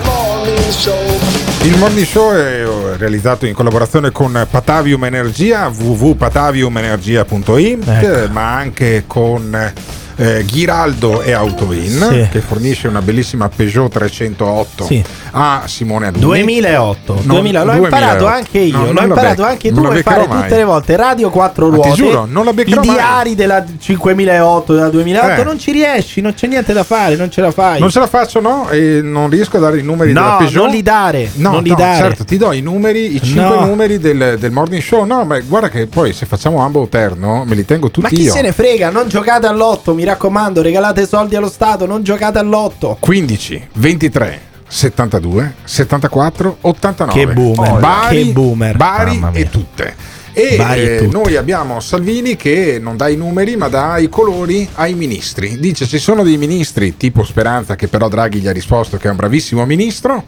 Il 1.60 1.76
Morning 1.76 2.06
Show 2.06 2.32
è 2.32 2.66
eh, 2.66 2.96
realizzato 2.96 3.44
in 3.44 3.52
collaborazione 3.52 4.10
con 4.12 4.46
Patavium 4.50 5.04
Energia, 5.04 5.68
www.pataviumenergia.it, 5.68 7.86
Ecco. 7.86 8.32
ma 8.32 8.54
anche 8.54 9.04
con 9.06 9.72
eh, 10.16 10.44
Ghiraldo 10.44 11.22
e 11.22 11.32
Autoin, 11.32 11.90
Sì. 12.10 12.28
che 12.30 12.40
fornisce 12.40 12.88
una 12.88 13.00
bellissima 13.02 13.48
Peugeot 13.48 13.90
308 13.92 14.84
Sì. 14.84 15.02
a 15.32 15.62
Simone 15.66 16.06
Aluni. 16.08 16.20
2008, 16.22 17.14
No, 17.14 17.20
2000, 17.34 17.62
l'ho 17.64 17.72
2008. 17.72 17.96
imparato 17.96 18.26
anche 18.26 18.58
io, 18.58 18.76
No, 18.76 18.84
l'ho 18.86 18.92
non 18.92 19.04
imparato 19.04 19.34
becco- 19.36 19.48
anche 19.48 19.70
non 19.70 19.82
tu 19.84 19.90
a 19.90 20.02
fare 20.02 20.26
mai. 20.26 20.42
tutte 20.42 20.56
le 20.56 20.64
volte 20.64 20.96
radio 20.96 21.30
quattro 21.30 21.68
Ma 21.68 21.76
ti 21.78 21.82
ruote. 21.82 21.94
giuro, 22.02 22.26
non 22.28 22.44
la 22.44 22.50
I 22.50 22.54
beccherò 22.54 22.82
mai. 22.82 22.94
diari 22.94 23.34
della 23.34 23.64
5008, 23.78 24.74
della 24.74 24.88
2008 24.90 25.40
Eh. 25.40 25.44
non 25.44 25.58
ci 25.58 25.72
riesci, 25.72 26.20
non 26.20 26.34
c'è 26.34 26.46
niente 26.46 26.72
da 26.72 26.84
fare, 26.84 27.16
non 27.16 27.30
ce 27.30 27.40
la 27.40 27.50
fai. 27.50 27.80
Non 27.80 27.90
ce 27.90 27.98
la 27.98 28.06
faccio, 28.06 28.40
no? 28.40 28.68
E 28.70 29.00
non 29.02 29.28
riesco 29.30 29.56
a 29.56 29.60
dare 29.60 29.78
i 29.78 29.82
numeri 29.82 30.12
No, 30.12 30.20
della 30.22 30.36
Peugeot. 30.36 30.62
non 30.64 30.70
li 30.74 30.82
dare, 30.82 31.30
No, 31.34 31.50
non 31.52 31.62
li 31.62 31.70
no, 31.70 31.76
dare. 31.76 31.96
certo, 31.98 32.24
ti 32.24 32.36
do 32.36 32.52
i 32.52 32.60
numeri, 32.60 33.14
i 33.16 33.22
5 33.22 33.56
No. 33.56 33.64
numeri 33.66 33.98
del, 33.98 34.36
del 34.38 34.50
morning 34.50 34.82
show. 34.82 35.04
No, 35.04 35.24
ma 35.24 35.38
guarda 35.40 35.68
che 35.68 35.86
poi 35.86 36.12
se 36.12 36.26
facciamo 36.26 36.58
ambo 36.60 36.86
terno, 36.88 37.44
me 37.46 37.54
li 37.54 37.64
tengo 37.64 37.86
tutti 37.90 38.00
Ma 38.02 38.08
chi 38.08 38.22
io. 38.22 38.32
se 38.32 38.42
ne 38.42 38.52
frega, 38.52 38.90
non 38.90 39.08
giocate 39.08 39.46
all'otto, 39.46 39.94
mi 40.02 40.08
raccomando, 40.08 40.62
regalate 40.62 41.06
soldi 41.06 41.36
allo 41.36 41.48
Stato, 41.48 41.86
non 41.86 42.02
giocate 42.02 42.38
all'otto. 42.38 42.96
15, 42.98 43.68
23, 43.74 44.40
72, 44.66 45.54
74, 45.62 46.56
89. 46.62 47.24
Che 47.24 47.32
boomer, 47.32 47.78
Bari, 47.78 48.24
che 48.24 48.32
boomer. 48.32 48.76
Bari 48.76 49.22
e 49.32 49.48
tutte. 49.48 49.94
E 50.32 50.56
e 50.56 50.82
eh, 50.82 50.98
tutte. 50.98 51.16
noi 51.16 51.36
abbiamo 51.36 51.78
Salvini 51.78 52.36
che 52.36 52.78
non 52.80 52.96
dà 52.96 53.08
i 53.08 53.16
numeri 53.16 53.54
ma 53.54 53.68
dà 53.68 53.98
i 53.98 54.08
colori 54.08 54.68
ai 54.74 54.94
ministri. 54.94 55.60
Dice 55.60 55.86
ci 55.86 55.98
sono 55.98 56.24
dei 56.24 56.36
ministri 56.36 56.96
tipo 56.96 57.22
Speranza 57.22 57.76
che 57.76 57.86
però 57.86 58.08
Draghi 58.08 58.40
gli 58.40 58.48
ha 58.48 58.52
risposto 58.52 58.96
che 58.96 59.06
è 59.06 59.10
un 59.10 59.16
bravissimo 59.16 59.64
ministro. 59.64 60.24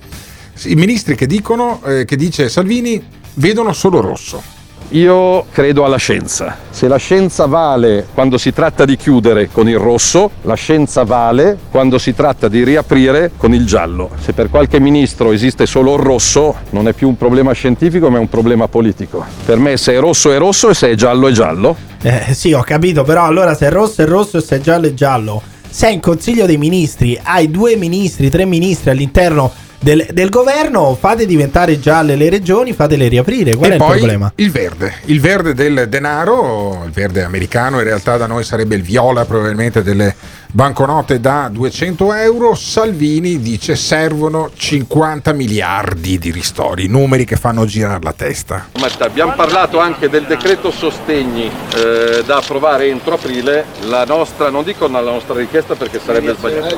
I 0.64 0.76
ministri 0.76 1.16
che 1.16 1.26
dicono, 1.26 1.82
eh, 1.84 2.04
che 2.04 2.14
dice 2.14 2.48
Salvini, 2.48 3.02
vedono 3.34 3.72
solo 3.72 4.00
rosso. 4.00 4.53
Io 4.94 5.46
credo 5.50 5.84
alla 5.84 5.96
scienza. 5.96 6.56
Se 6.70 6.86
la 6.86 6.98
scienza 6.98 7.46
vale 7.46 8.06
quando 8.14 8.38
si 8.38 8.52
tratta 8.52 8.84
di 8.84 8.96
chiudere 8.96 9.48
con 9.50 9.68
il 9.68 9.76
rosso, 9.76 10.30
la 10.42 10.54
scienza 10.54 11.02
vale 11.02 11.58
quando 11.68 11.98
si 11.98 12.14
tratta 12.14 12.46
di 12.46 12.62
riaprire 12.62 13.32
con 13.36 13.52
il 13.52 13.66
giallo. 13.66 14.10
Se 14.20 14.32
per 14.34 14.50
qualche 14.50 14.78
ministro 14.78 15.32
esiste 15.32 15.66
solo 15.66 15.96
il 15.96 16.00
rosso, 16.00 16.54
non 16.70 16.86
è 16.86 16.92
più 16.92 17.08
un 17.08 17.16
problema 17.16 17.50
scientifico, 17.50 18.08
ma 18.08 18.18
è 18.18 18.20
un 18.20 18.28
problema 18.28 18.68
politico. 18.68 19.24
Per 19.44 19.58
me 19.58 19.76
se 19.76 19.94
è 19.94 19.98
rosso 19.98 20.30
è 20.30 20.38
rosso 20.38 20.68
e 20.68 20.74
se 20.74 20.90
è 20.90 20.94
giallo 20.94 21.26
è 21.26 21.32
giallo. 21.32 21.74
Eh 22.00 22.32
sì, 22.32 22.52
ho 22.52 22.62
capito, 22.62 23.02
però 23.02 23.24
allora 23.24 23.54
se 23.54 23.66
è 23.66 23.70
rosso 23.70 24.00
è 24.02 24.06
rosso 24.06 24.38
e 24.38 24.42
se 24.42 24.56
è 24.56 24.60
giallo 24.60 24.86
è 24.86 24.94
giallo. 24.94 25.42
sei 25.68 25.94
in 25.94 26.00
consiglio 26.00 26.46
dei 26.46 26.56
ministri, 26.56 27.18
hai 27.20 27.50
due 27.50 27.74
ministri, 27.74 28.30
tre 28.30 28.44
ministri 28.44 28.90
all'interno 28.90 29.50
del, 29.84 30.06
del 30.12 30.30
governo, 30.30 30.96
fate 30.98 31.26
diventare 31.26 31.78
gialle 31.78 32.16
le 32.16 32.30
regioni, 32.30 32.72
fatele 32.72 33.06
riaprire. 33.06 33.54
Qual 33.54 33.70
e 33.70 33.76
è 33.76 33.76
il 33.76 33.84
problema? 33.84 34.32
Il 34.36 34.50
verde, 34.50 34.94
il 35.04 35.20
verde 35.20 35.52
del 35.52 35.86
denaro, 35.90 36.82
il 36.86 36.90
verde 36.90 37.22
americano, 37.22 37.78
in 37.78 37.84
realtà 37.84 38.16
da 38.16 38.26
noi 38.26 38.44
sarebbe 38.44 38.74
il 38.76 38.82
viola 38.82 39.26
probabilmente 39.26 39.82
delle 39.82 40.14
banconote 40.54 41.18
da 41.18 41.48
200 41.50 42.14
euro. 42.14 42.54
Salvini 42.54 43.40
dice 43.40 43.74
servono 43.74 44.50
50 44.54 45.32
miliardi 45.32 46.16
di 46.16 46.30
ristori, 46.30 46.86
numeri 46.86 47.24
che 47.24 47.34
fanno 47.34 47.64
girare 47.64 47.98
la 48.00 48.12
testa. 48.12 48.68
Matta, 48.78 49.04
abbiamo 49.04 49.32
parlato 49.34 49.80
anche 49.80 50.08
del 50.08 50.26
decreto 50.26 50.70
sostegni 50.70 51.50
eh, 51.74 52.22
da 52.24 52.36
approvare 52.36 52.86
entro 52.86 53.14
aprile, 53.14 53.64
la 53.88 54.04
nostra, 54.04 54.48
non 54.48 54.62
dico 54.62 54.86
la 54.86 55.00
nostra 55.00 55.34
richiesta 55.34 55.74
perché 55.74 55.98
sarebbe 55.98 56.34
sbagliato. 56.34 56.76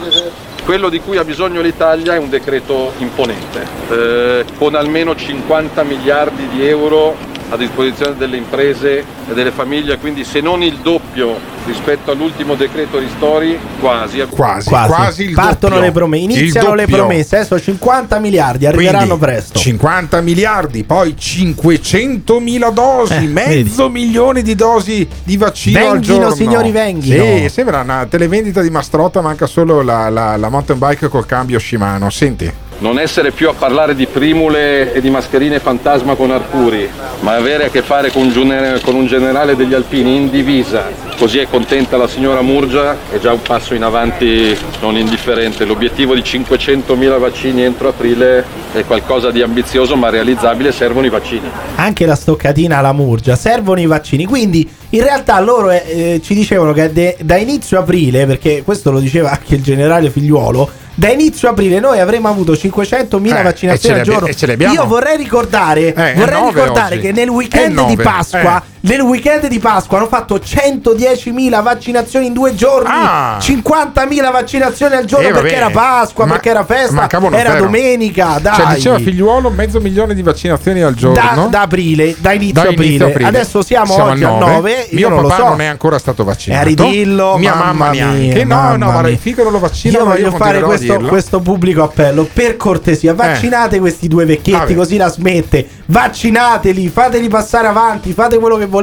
Quello 0.64 0.88
di 0.88 1.00
cui 1.00 1.18
ha 1.18 1.24
bisogno 1.24 1.60
l'Italia 1.60 2.14
è 2.14 2.18
un 2.18 2.30
decreto 2.30 2.92
imponente, 2.96 3.66
eh, 3.90 4.44
con 4.56 4.74
almeno 4.74 5.14
50 5.14 5.82
miliardi 5.82 6.48
di 6.48 6.66
euro 6.66 7.35
a 7.48 7.56
disposizione 7.56 8.16
delle 8.16 8.36
imprese 8.36 8.98
e 9.28 9.34
delle 9.34 9.50
famiglie, 9.52 9.98
quindi 9.98 10.24
se 10.24 10.40
non 10.40 10.62
il 10.62 10.78
doppio 10.82 11.38
rispetto 11.66 12.10
all'ultimo 12.12 12.54
decreto 12.54 12.98
ristori, 12.98 13.58
quasi. 13.80 14.24
Quasi, 14.28 14.68
Quasi. 14.68 14.88
quasi 14.92 15.22
il 15.24 15.32
Partono 15.34 15.74
doppio. 15.74 15.86
le 15.88 15.92
promesse, 15.92 16.22
iniziano 16.40 16.74
le 16.74 16.86
promesse, 16.86 17.36
adesso 17.36 17.60
50 17.60 18.18
miliardi 18.18 18.66
arriveranno 18.66 19.16
Quindi, 19.16 19.24
presto. 19.24 19.58
50 19.58 20.20
miliardi, 20.20 20.84
poi 20.84 21.16
500 21.16 22.40
mila 22.40 22.70
dosi, 22.70 23.14
Eh, 23.14 23.20
mezzo 23.28 23.88
milione 23.88 24.42
di 24.42 24.54
dosi 24.54 25.06
di 25.24 25.36
vaccino 25.36 25.78
al 25.78 25.84
Venghino, 25.98 26.14
giorno. 26.18 26.34
signori, 26.34 26.70
venghino. 26.70 27.24
Sì, 27.24 27.48
sembra 27.48 27.80
una 27.80 28.06
televendita 28.08 28.60
di 28.60 28.70
Mastrota, 28.70 29.20
manca 29.20 29.46
solo 29.46 29.82
la, 29.82 30.08
la- 30.08 30.36
la 30.36 30.48
mountain 30.48 30.78
bike 30.78 31.08
col 31.08 31.26
cambio 31.26 31.58
Shimano. 31.58 32.10
Senti. 32.10 32.52
Non 32.78 32.98
essere 32.98 33.30
più 33.30 33.48
a 33.48 33.54
parlare 33.54 33.94
di 33.94 34.06
primule 34.06 34.92
e 34.92 35.00
di 35.00 35.08
mascherine 35.08 35.60
fantasma 35.60 36.14
con 36.14 36.30
Arcuri, 36.30 36.86
ma 37.20 37.32
avere 37.32 37.64
a 37.64 37.68
che 37.70 37.80
fare 37.80 38.10
con 38.10 38.30
un, 38.34 39.06
generale 39.06 39.56
degli 39.56 39.72
alpini 39.72 40.16
in 40.16 40.28
divisa, 40.28 40.84
così 41.18 41.38
è 41.38 41.48
contenta 41.48 41.96
la 41.96 42.06
signora 42.06 42.42
Murgia, 42.42 42.94
è 43.10 43.18
già 43.18 43.32
un 43.32 43.40
passo 43.40 43.74
in 43.74 43.82
avanti 43.82 44.54
non 44.80 44.96
indifferente. 44.98 45.64
L'obiettivo 45.64 46.14
di 46.14 46.20
500.000 46.20 47.18
vaccini 47.18 47.62
entro 47.62 47.88
aprile 47.88 48.44
è 48.72 48.84
qualcosa 48.84 49.30
di 49.30 49.40
ambizioso 49.40 49.96
ma 49.96 50.10
realizzabile, 50.10 50.70
servono 50.70 51.06
i 51.06 51.10
vaccini. 51.10 51.50
Anche 51.76 52.04
la 52.04 52.14
stoccatina 52.14 52.76
alla 52.78 52.92
Murgia, 52.92 53.36
servono 53.36 53.80
i 53.80 53.86
vaccini. 53.86 54.26
Quindi 54.26 54.68
in 54.90 55.02
realtà 55.02 55.40
loro 55.40 55.70
eh, 55.70 56.20
ci 56.22 56.34
dicevano 56.34 56.72
che 56.74 56.92
de- 56.92 57.16
da 57.22 57.36
inizio 57.36 57.78
aprile, 57.78 58.26
perché 58.26 58.62
questo 58.62 58.90
lo 58.90 59.00
diceva 59.00 59.30
anche 59.30 59.54
il 59.54 59.62
generale 59.62 60.10
figliuolo, 60.10 60.84
da 60.98 61.10
inizio 61.10 61.48
aprile 61.50 61.78
noi 61.78 62.00
avremo 62.00 62.28
avuto 62.28 62.52
500.000 62.54 63.38
Eh, 63.38 63.42
vaccinazioni 63.42 63.98
al 64.00 64.04
giorno. 64.04 64.26
Io 64.72 64.86
vorrei 64.86 65.16
ricordare, 65.18 65.94
Eh, 65.94 66.14
vorrei 66.14 66.40
ricordare 66.48 66.98
che 66.98 67.12
nel 67.12 67.28
weekend 67.28 67.74
di 67.86 67.96
Pasqua, 68.02 68.40
eh. 68.62 68.62
Nel 68.86 69.00
weekend 69.00 69.46
di 69.48 69.58
Pasqua 69.58 69.98
hanno 69.98 70.06
fatto 70.06 70.36
110.000 70.38 71.60
vaccinazioni 71.62 72.26
in 72.26 72.32
due 72.32 72.54
giorni, 72.54 72.88
Ah. 72.92 73.36
50.000 73.40 74.30
vaccinazioni 74.30 74.94
al 74.94 75.04
giorno 75.04 75.28
Eh, 75.28 75.32
perché 75.32 75.54
era 75.56 75.70
Pasqua, 75.70 76.24
Ma- 76.24 76.32
perché 76.32 76.50
era 76.50 76.64
festa, 76.64 77.08
era 77.10 77.50
zero. 77.52 77.64
domenica, 77.64 78.38
dai. 78.40 78.54
Cioè, 78.54 78.74
diceva 78.74 78.98
figliuolo 78.98 79.50
mezzo 79.50 79.80
milione 79.80 80.14
di 80.14 80.22
vaccinazioni 80.22 80.82
al 80.82 80.94
da, 80.94 80.98
giorno. 81.00 81.48
da 81.48 81.60
aprile, 81.62 82.14
da 82.18 82.32
inizio, 82.32 82.54
Da 82.54 82.68
aprile. 82.68 82.84
inizio 82.86 83.06
aprile. 83.06 83.28
Adesso 83.28 83.62
siamo, 83.62 83.92
oggi 84.04 84.24
al 84.24 84.34
a 84.34 84.38
9. 84.38 84.86
Mio 84.90 85.00
Io 85.00 85.08
non 85.08 85.22
papà 85.22 85.36
so. 85.36 85.44
non 85.48 85.60
è 85.60 85.66
ancora 85.66 85.98
stato 85.98 86.24
vaccinato. 86.24 86.62
Eh, 86.62 86.68
ridillo, 86.68 87.36
Mia 87.38 87.54
mamma, 87.54 87.72
mamma 87.72 87.90
mia, 87.90 88.06
neanche. 88.10 88.44
No, 88.44 88.54
mamma 88.54 88.76
no, 88.76 88.92
ma 88.92 89.00
mia. 89.02 89.10
il 89.10 89.18
figlio 89.18 89.42
non 89.42 89.52
lo 89.52 89.58
vaccina. 89.58 89.98
Io 89.98 90.04
voglio 90.04 90.30
fare 90.30 90.60
continuerò 90.60 90.66
a 90.66 90.68
questo, 90.68 91.08
questo 91.08 91.40
pubblico 91.40 91.82
appello 91.82 92.28
per 92.32 92.56
cortesia. 92.56 93.14
Vaccinate 93.14 93.78
questi 93.80 94.06
due 94.08 94.24
vecchietti 94.24 94.58
Vabbè. 94.60 94.74
così 94.74 94.96
la 94.96 95.08
smette. 95.08 95.66
Vaccinateli, 95.86 96.88
fateli 96.88 97.28
passare 97.28 97.66
avanti, 97.66 98.12
fate 98.12 98.38
quello 98.38 98.56
che 98.56 98.66
volete, 98.66 98.74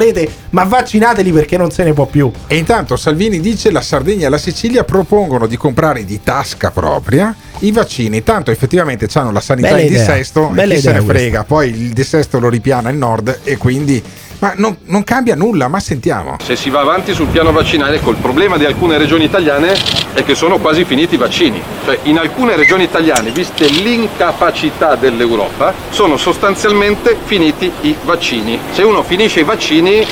ma 0.50 0.64
vaccinateli 0.64 1.32
perché 1.32 1.56
non 1.56 1.70
se 1.70 1.84
ne 1.84 1.92
può 1.92 2.06
più. 2.06 2.30
E 2.46 2.56
intanto 2.56 2.96
Salvini 2.96 3.40
dice 3.40 3.70
la 3.70 3.80
Sardegna 3.80 4.26
e 4.26 4.30
la 4.30 4.38
Sicilia 4.38 4.84
propongono 4.84 5.46
di 5.46 5.56
comprare 5.56 6.04
di 6.04 6.20
tasca 6.22 6.70
propria 6.70 7.34
i 7.60 7.72
vaccini. 7.72 8.22
Tanto 8.22 8.50
effettivamente 8.50 9.08
hanno 9.14 9.32
la 9.32 9.40
sanità 9.40 9.68
Bella 9.68 9.80
in 9.80 9.86
idea. 9.86 10.00
dissesto, 10.00 10.50
e 10.50 10.54
Bella 10.54 10.74
chi 10.74 10.80
se 10.80 10.92
ne 10.92 11.00
questa. 11.00 11.12
frega. 11.14 11.44
Poi 11.44 11.68
il 11.68 11.92
dissesto 11.92 12.38
lo 12.38 12.48
ripiana 12.48 12.90
il 12.90 12.96
nord 12.96 13.40
e 13.44 13.56
quindi... 13.56 14.02
Ma 14.38 14.52
non, 14.56 14.76
non 14.86 15.04
cambia 15.04 15.34
nulla, 15.34 15.68
ma 15.68 15.80
sentiamo. 15.80 16.36
Se 16.42 16.56
si 16.56 16.70
va 16.70 16.80
avanti 16.80 17.14
sul 17.14 17.26
piano 17.28 17.52
vaccinale, 17.52 18.00
col 18.00 18.16
problema 18.16 18.56
di 18.56 18.64
alcune 18.64 18.98
regioni 18.98 19.24
italiane 19.24 19.74
è 20.12 20.24
che 20.24 20.34
sono 20.34 20.58
quasi 20.58 20.84
finiti 20.84 21.14
i 21.14 21.18
vaccini. 21.18 21.62
Cioè, 21.84 21.98
in 22.02 22.18
alcune 22.18 22.56
regioni 22.56 22.84
italiane, 22.84 23.30
viste 23.30 23.66
l'incapacità 23.66 24.96
dell'Europa, 24.96 25.72
sono 25.90 26.16
sostanzialmente 26.16 27.16
finiti 27.24 27.70
i 27.82 27.96
vaccini. 28.02 28.58
Se 28.72 28.82
uno 28.82 29.02
finisce 29.02 29.40
i 29.40 29.44
vaccini, 29.44 30.06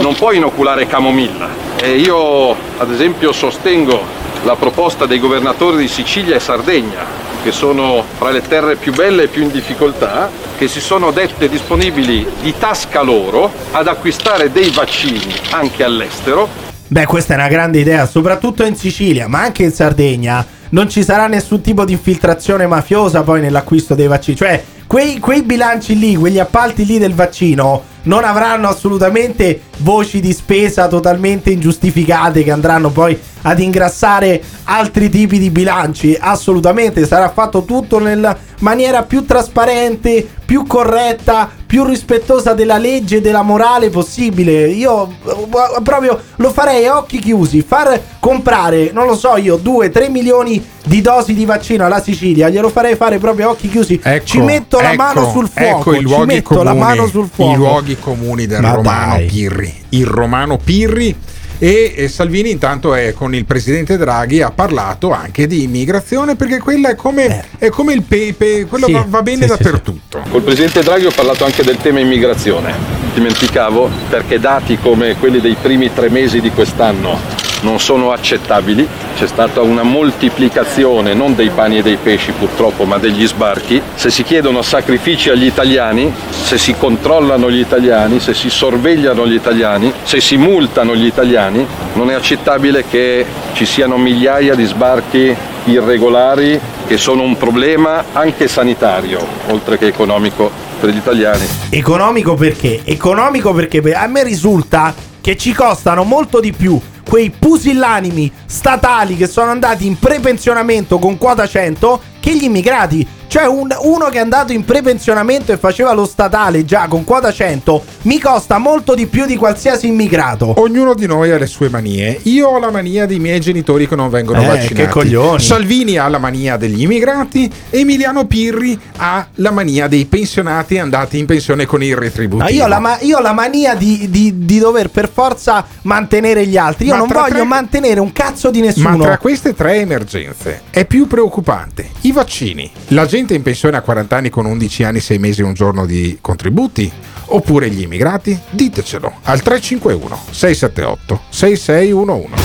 non 0.00 0.14
può 0.16 0.32
inoculare 0.32 0.86
camomilla. 0.86 1.48
E 1.80 1.96
io, 1.96 2.50
ad 2.50 2.90
esempio, 2.90 3.32
sostengo 3.32 4.18
la 4.44 4.56
proposta 4.56 5.06
dei 5.06 5.18
governatori 5.18 5.76
di 5.78 5.88
Sicilia 5.88 6.36
e 6.36 6.40
Sardegna, 6.40 7.28
che 7.42 7.52
sono 7.52 8.04
fra 8.16 8.30
le 8.30 8.42
terre 8.42 8.76
più 8.76 8.92
belle 8.92 9.24
e 9.24 9.28
più 9.28 9.42
in 9.42 9.50
difficoltà, 9.50 10.30
che 10.56 10.68
si 10.68 10.80
sono 10.80 11.10
dette 11.10 11.48
disponibili 11.48 12.26
di 12.40 12.54
tasca 12.58 13.02
loro 13.02 13.50
ad 13.72 13.88
acquistare 13.88 14.50
dei 14.52 14.70
vaccini 14.70 15.34
anche 15.50 15.84
all'estero 15.84 16.68
Beh, 16.92 17.06
questa 17.06 17.34
è 17.34 17.36
una 17.36 17.46
grande 17.46 17.78
idea, 17.78 18.04
soprattutto 18.04 18.64
in 18.64 18.74
Sicilia, 18.74 19.28
ma 19.28 19.42
anche 19.42 19.62
in 19.62 19.70
Sardegna. 19.70 20.44
Non 20.70 20.90
ci 20.90 21.04
sarà 21.04 21.28
nessun 21.28 21.60
tipo 21.60 21.84
di 21.84 21.92
infiltrazione 21.92 22.66
mafiosa 22.66 23.22
poi 23.22 23.40
nell'acquisto 23.40 23.94
dei 23.94 24.08
vaccini. 24.08 24.36
Cioè, 24.36 24.64
quei, 24.88 25.20
quei 25.20 25.42
bilanci 25.42 25.96
lì, 25.96 26.16
quegli 26.16 26.40
appalti 26.40 26.84
lì 26.84 26.98
del 26.98 27.14
vaccino, 27.14 27.84
non 28.02 28.24
avranno 28.24 28.68
assolutamente 28.68 29.62
voci 29.78 30.20
di 30.20 30.32
spesa 30.32 30.88
totalmente 30.88 31.50
ingiustificate 31.50 32.42
che 32.42 32.50
andranno 32.50 32.90
poi 32.90 33.18
ad 33.42 33.60
ingrassare 33.60 34.42
altri 34.64 35.08
tipi 35.08 35.38
di 35.38 35.50
bilanci. 35.50 36.16
Assolutamente, 36.18 37.06
sarà 37.06 37.30
fatto 37.30 37.64
tutto 37.64 37.98
nella 37.98 38.36
maniera 38.60 39.02
più 39.02 39.24
trasparente, 39.24 40.26
più 40.44 40.66
corretta, 40.66 41.48
più 41.66 41.84
rispettosa 41.84 42.52
della 42.52 42.78
legge 42.78 43.18
e 43.18 43.20
della 43.20 43.42
morale 43.42 43.90
possibile. 43.90 44.68
Io 44.68 45.06
eh, 45.06 45.80
proprio 45.82 46.20
lo 46.36 46.50
farei 46.50 46.86
a 46.86 46.98
occhi 46.98 47.18
chiusi. 47.18 47.62
Far 47.62 48.00
comprare, 48.18 48.90
non 48.92 49.06
lo 49.06 49.16
so 49.16 49.36
io, 49.36 49.56
2-3 49.56 50.10
milioni 50.10 50.62
di 50.84 51.00
dosi 51.00 51.34
di 51.34 51.44
vaccino 51.44 51.84
alla 51.84 52.02
Sicilia, 52.02 52.48
glielo 52.48 52.68
farei 52.68 52.96
fare 52.96 53.18
proprio 53.18 53.48
a 53.48 53.50
occhi 53.50 53.68
chiusi. 53.68 54.00
Ecco, 54.02 54.26
ci 54.26 54.40
metto 54.40 54.80
la 54.80 54.92
ecco, 54.92 55.02
mano 55.02 55.30
sul 55.30 55.48
fuoco. 55.48 55.78
Ecco 55.78 55.94
i 55.94 56.06
ci 56.06 56.24
metto 56.24 56.48
comuni, 56.48 56.64
la 56.64 56.74
mano 56.74 57.06
sul 57.06 57.28
fuoco. 57.32 57.82
Luoghi 57.90 57.96
comuni 57.98 58.46
del 58.46 58.60
Ma 58.60 58.72
Romano 58.72 59.16
dai. 59.16 59.26
Pirri. 59.26 59.74
Il 59.90 60.06
Romano 60.06 60.58
Pirri. 60.58 61.16
E, 61.62 61.92
e 61.94 62.08
Salvini 62.08 62.50
intanto 62.50 62.94
è 62.94 63.12
con 63.12 63.34
il 63.34 63.44
presidente 63.44 63.98
Draghi 63.98 64.40
ha 64.40 64.50
parlato 64.50 65.12
anche 65.12 65.46
di 65.46 65.62
immigrazione 65.62 66.34
perché 66.34 66.58
quella 66.58 66.88
è 66.88 66.94
come, 66.94 67.44
è 67.58 67.68
come 67.68 67.92
il 67.92 68.02
pepe, 68.02 68.64
quello 68.64 68.86
Sì, 68.86 68.92
va, 68.92 69.04
va 69.06 69.20
bene 69.20 69.42
sì, 69.46 69.52
sì, 69.52 69.62
dappertutto. 69.62 70.22
Col 70.30 70.40
Presidente 70.40 70.82
Draghi 70.82 71.04
ho 71.04 71.12
parlato 71.14 71.44
anche 71.44 71.62
del 71.62 71.76
tema 71.76 72.00
immigrazione. 72.00 72.72
Dimenticavo 73.12 73.90
perché 74.08 74.40
dati 74.40 74.78
come 74.78 75.16
quelli 75.16 75.38
dei 75.38 75.56
primi 75.60 75.92
tre 75.92 76.08
mesi 76.08 76.40
di 76.40 76.50
quest'anno 76.50 77.49
non 77.60 77.80
sono 77.80 78.12
accettabili. 78.12 78.86
C'è 79.16 79.26
stata 79.26 79.60
una 79.60 79.82
moltiplicazione 79.82 81.14
non 81.14 81.34
dei 81.34 81.50
pani 81.50 81.78
e 81.78 81.82
dei 81.82 81.96
pesci 81.96 82.32
purtroppo, 82.32 82.84
ma 82.84 82.98
degli 82.98 83.26
sbarchi. 83.26 83.80
Se 83.94 84.10
si 84.10 84.22
chiedono 84.22 84.62
sacrifici 84.62 85.30
agli 85.30 85.46
italiani, 85.46 86.12
se 86.30 86.58
si 86.58 86.74
controllano 86.76 87.50
gli 87.50 87.58
italiani, 87.60 88.20
se 88.20 88.34
si 88.34 88.50
sorvegliano 88.50 89.26
gli 89.26 89.34
italiani, 89.34 89.92
se 90.02 90.20
si 90.20 90.36
multano 90.36 90.94
gli 90.94 91.06
italiani, 91.06 91.66
non 91.94 92.10
è 92.10 92.14
accettabile 92.14 92.84
che 92.88 93.24
ci 93.52 93.66
siano 93.66 93.96
migliaia 93.96 94.54
di 94.54 94.64
sbarchi 94.64 95.36
irregolari 95.64 96.58
che 96.86 96.96
sono 96.96 97.22
un 97.22 97.36
problema 97.36 98.04
anche 98.12 98.48
sanitario, 98.48 99.24
oltre 99.48 99.78
che 99.78 99.86
economico 99.86 100.50
per 100.80 100.90
gli 100.90 100.96
italiani. 100.96 101.46
Economico 101.68 102.34
perché? 102.34 102.80
Economico 102.84 103.52
perché 103.52 103.80
a 103.92 104.06
me 104.06 104.24
risulta 104.24 104.94
che 105.20 105.36
ci 105.36 105.52
costano 105.52 106.02
molto 106.02 106.40
di 106.40 106.52
più 106.52 106.80
quei 107.10 107.30
pusillanimi 107.30 108.30
statali 108.46 109.16
che 109.16 109.26
sono 109.26 109.50
andati 109.50 109.84
in 109.84 109.98
prepensionamento 109.98 111.00
con 111.00 111.18
quota 111.18 111.44
100 111.44 112.00
che 112.20 112.36
gli 112.36 112.44
immigrati. 112.44 113.04
Cioè 113.30 113.46
un- 113.46 113.72
uno 113.82 114.06
che 114.06 114.18
è 114.18 114.20
andato 114.20 114.52
in 114.52 114.64
prepensionamento 114.64 115.52
e 115.52 115.56
faceva 115.56 115.92
lo 115.92 116.04
statale 116.04 116.64
già 116.64 116.88
con 116.88 117.04
quota 117.04 117.30
100 117.30 117.84
mi 118.02 118.18
costa 118.18 118.58
molto 118.58 118.92
di 118.96 119.06
più 119.06 119.24
di 119.24 119.36
qualsiasi 119.36 119.86
immigrato. 119.86 120.52
Ognuno 120.60 120.94
di 120.94 121.06
noi 121.06 121.30
ha 121.30 121.38
le 121.38 121.46
sue 121.46 121.68
manie. 121.68 122.18
Io 122.24 122.48
ho 122.48 122.58
la 122.58 122.72
mania 122.72 123.06
dei 123.06 123.20
miei 123.20 123.38
genitori 123.38 123.86
che 123.86 123.94
non 123.94 124.10
vengono 124.10 124.42
Eh, 124.42 124.46
vaccinati. 124.46 124.74
che 124.74 124.88
coglioni. 124.88 125.40
Salvini 125.40 125.96
ha 125.96 126.08
la 126.08 126.18
mania 126.18 126.56
degli 126.56 126.82
immigrati. 126.82 127.48
Emiliano 127.70 128.26
Pirri 128.26 128.76
ha 128.96 129.24
la 129.36 129.52
mania 129.52 129.86
dei 129.86 130.06
pensionati 130.06 130.78
andati 130.80 131.16
in 131.16 131.26
pensione 131.26 131.66
con 131.66 131.84
il 131.84 131.94
retributivo. 131.96 132.42
Ma 132.42 132.50
io, 132.50 132.64
ho 132.64 132.66
la 132.66 132.80
ma- 132.80 132.98
io 133.02 133.18
ho 133.18 133.20
la 133.20 133.32
mania 133.32 133.76
di, 133.76 134.08
di- 134.10 134.44
di 134.44 134.58
dover 134.58 134.88
per 134.90 135.08
forza 135.08 135.64
mantenere 135.82 136.46
gli 136.48 136.56
altri. 136.56 136.86
Io 136.86 136.94
Ma 136.94 136.98
non 136.98 137.06
voglio 137.06 137.34
tre- 137.34 137.44
mantenere 137.44 138.00
un 138.00 138.10
cazzo 138.12 138.50
di 138.50 138.60
nessuno. 138.60 138.96
Ma 138.96 139.04
tra 139.04 139.18
queste 139.18 139.54
tre 139.54 139.74
emergenze 139.76 140.62
è 140.70 140.84
più 140.84 141.06
preoccupante 141.06 141.90
i 142.00 142.10
vaccini, 142.10 142.68
la 142.88 143.06
gente 143.06 143.18
in 143.28 143.42
pensione 143.42 143.76
a 143.76 143.82
40 143.82 144.16
anni 144.16 144.30
con 144.30 144.46
11 144.46 144.84
anni, 144.84 145.00
6 145.00 145.18
mesi 145.18 145.40
e 145.40 145.44
un 145.44 145.54
giorno 145.54 145.84
di 145.86 146.18
contributi, 146.20 146.90
oppure 147.26 147.68
gli 147.68 147.82
immigrati? 147.82 148.38
Ditecelo 148.50 149.12
al 149.22 149.42
351 149.42 150.18
678 150.30 151.20
6611. 151.28 152.42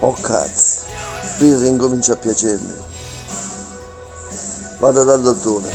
Oh 0.00 0.12
cazzo, 0.20 0.86
Pirri 1.38 1.68
incomincia 1.68 2.12
a 2.12 2.16
piacermi. 2.16 2.93
Vado 4.78 5.04
dal 5.04 5.20
dottore. 5.22 5.68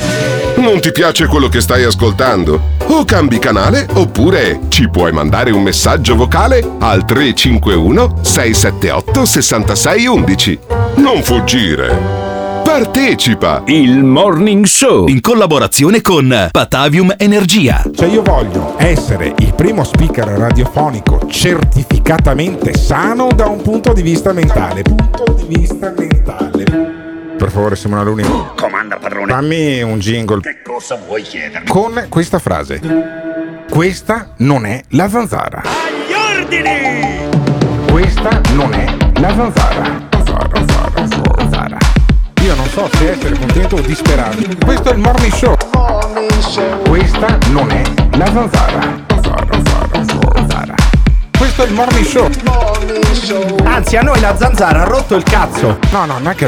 Non 0.58 0.80
ti 0.82 0.92
piace 0.92 1.28
quello 1.28 1.48
che 1.48 1.62
stai 1.62 1.84
ascoltando? 1.84 2.78
O 2.88 3.06
cambi 3.06 3.40
canale 3.40 3.88
oppure 3.94 4.62
ci 4.68 4.90
puoi 4.90 5.12
mandare 5.12 5.52
un 5.52 5.64
messaggio 5.64 6.16
vocale 6.16 6.68
al 6.80 7.06
351 7.06 8.20
678 8.22 9.26
6611. 9.26 10.60
Non 10.96 11.24
fuggire. 11.24 12.28
Partecipa! 12.64 13.64
Il 13.66 14.04
Morning 14.04 14.66
Show 14.66 15.08
in 15.08 15.22
collaborazione 15.22 16.02
con 16.02 16.50
Patavium 16.52 17.14
Energia. 17.18 17.84
Cioè 17.96 18.08
io 18.08 18.22
voglio 18.22 18.76
essere 18.78 19.34
il 19.40 19.54
primo 19.54 19.84
speaker 19.84 20.28
radiofonico 20.28 21.26
certificatamente 21.28 22.78
sano 22.78 23.30
da 23.34 23.48
un 23.48 23.62
punto 23.62 23.94
di 23.94 24.02
vista 24.02 24.34
mentale. 24.34 24.82
Punto 24.84 25.36
di 25.36 25.56
vista 25.56 25.94
mentale. 25.98 26.64
Per 27.38 27.50
favore 27.50 27.76
Simona 27.76 28.04
Luni. 28.04 28.24
Comanda 28.56 28.79
padrone. 29.10 29.32
Fammi 29.34 29.82
un 29.82 30.00
jingle 30.00 30.42
Che 30.42 30.62
cosa 30.64 30.96
vuoi 30.96 31.22
chiedermi? 31.24 31.68
con 31.68 32.06
questa 32.10 32.40
frase. 32.40 32.80
Questa 33.70 34.34
non 34.38 34.66
è 34.66 34.82
la 34.90 35.10
zanzara. 35.10 35.62
Gli 36.08 36.14
ordini! 36.14 37.28
Questa 37.90 38.42
non 38.54 38.74
è 38.74 38.86
la 39.20 39.30
zanzara. 39.36 40.08
Zanzara, 40.12 40.50
zanzara, 40.96 41.32
zanzara. 41.38 41.78
Io 42.44 42.56
non 42.56 42.68
so 42.70 42.90
se 42.94 43.12
essere 43.12 43.38
contento 43.38 43.76
o 43.76 43.82
disperato. 43.82 44.38
Questo 44.64 44.90
è 44.90 44.94
il 44.94 45.00
morning 45.00 45.34
show. 45.34 45.56
Questa 46.88 47.38
non 47.52 47.70
è 47.72 47.82
la 48.18 48.26
zanzara. 48.26 49.04
Zanzara, 49.08 49.48
zanzara, 49.52 50.30
zanzara. 50.36 50.76
Questo 51.38 51.64
è 51.64 51.68
il 51.68 51.74
morning 51.74 52.06
show. 52.06 52.30
Anzi, 53.64 53.98
a 53.98 54.02
noi 54.02 54.20
la 54.20 54.36
zanzara 54.36 54.82
ha 54.82 54.84
rotto 54.84 55.16
il 55.16 55.24
cazzo. 55.24 55.78
No, 55.92 56.06
no, 56.06 56.18
non 56.18 56.30
è 56.30 56.36
che 56.36 56.48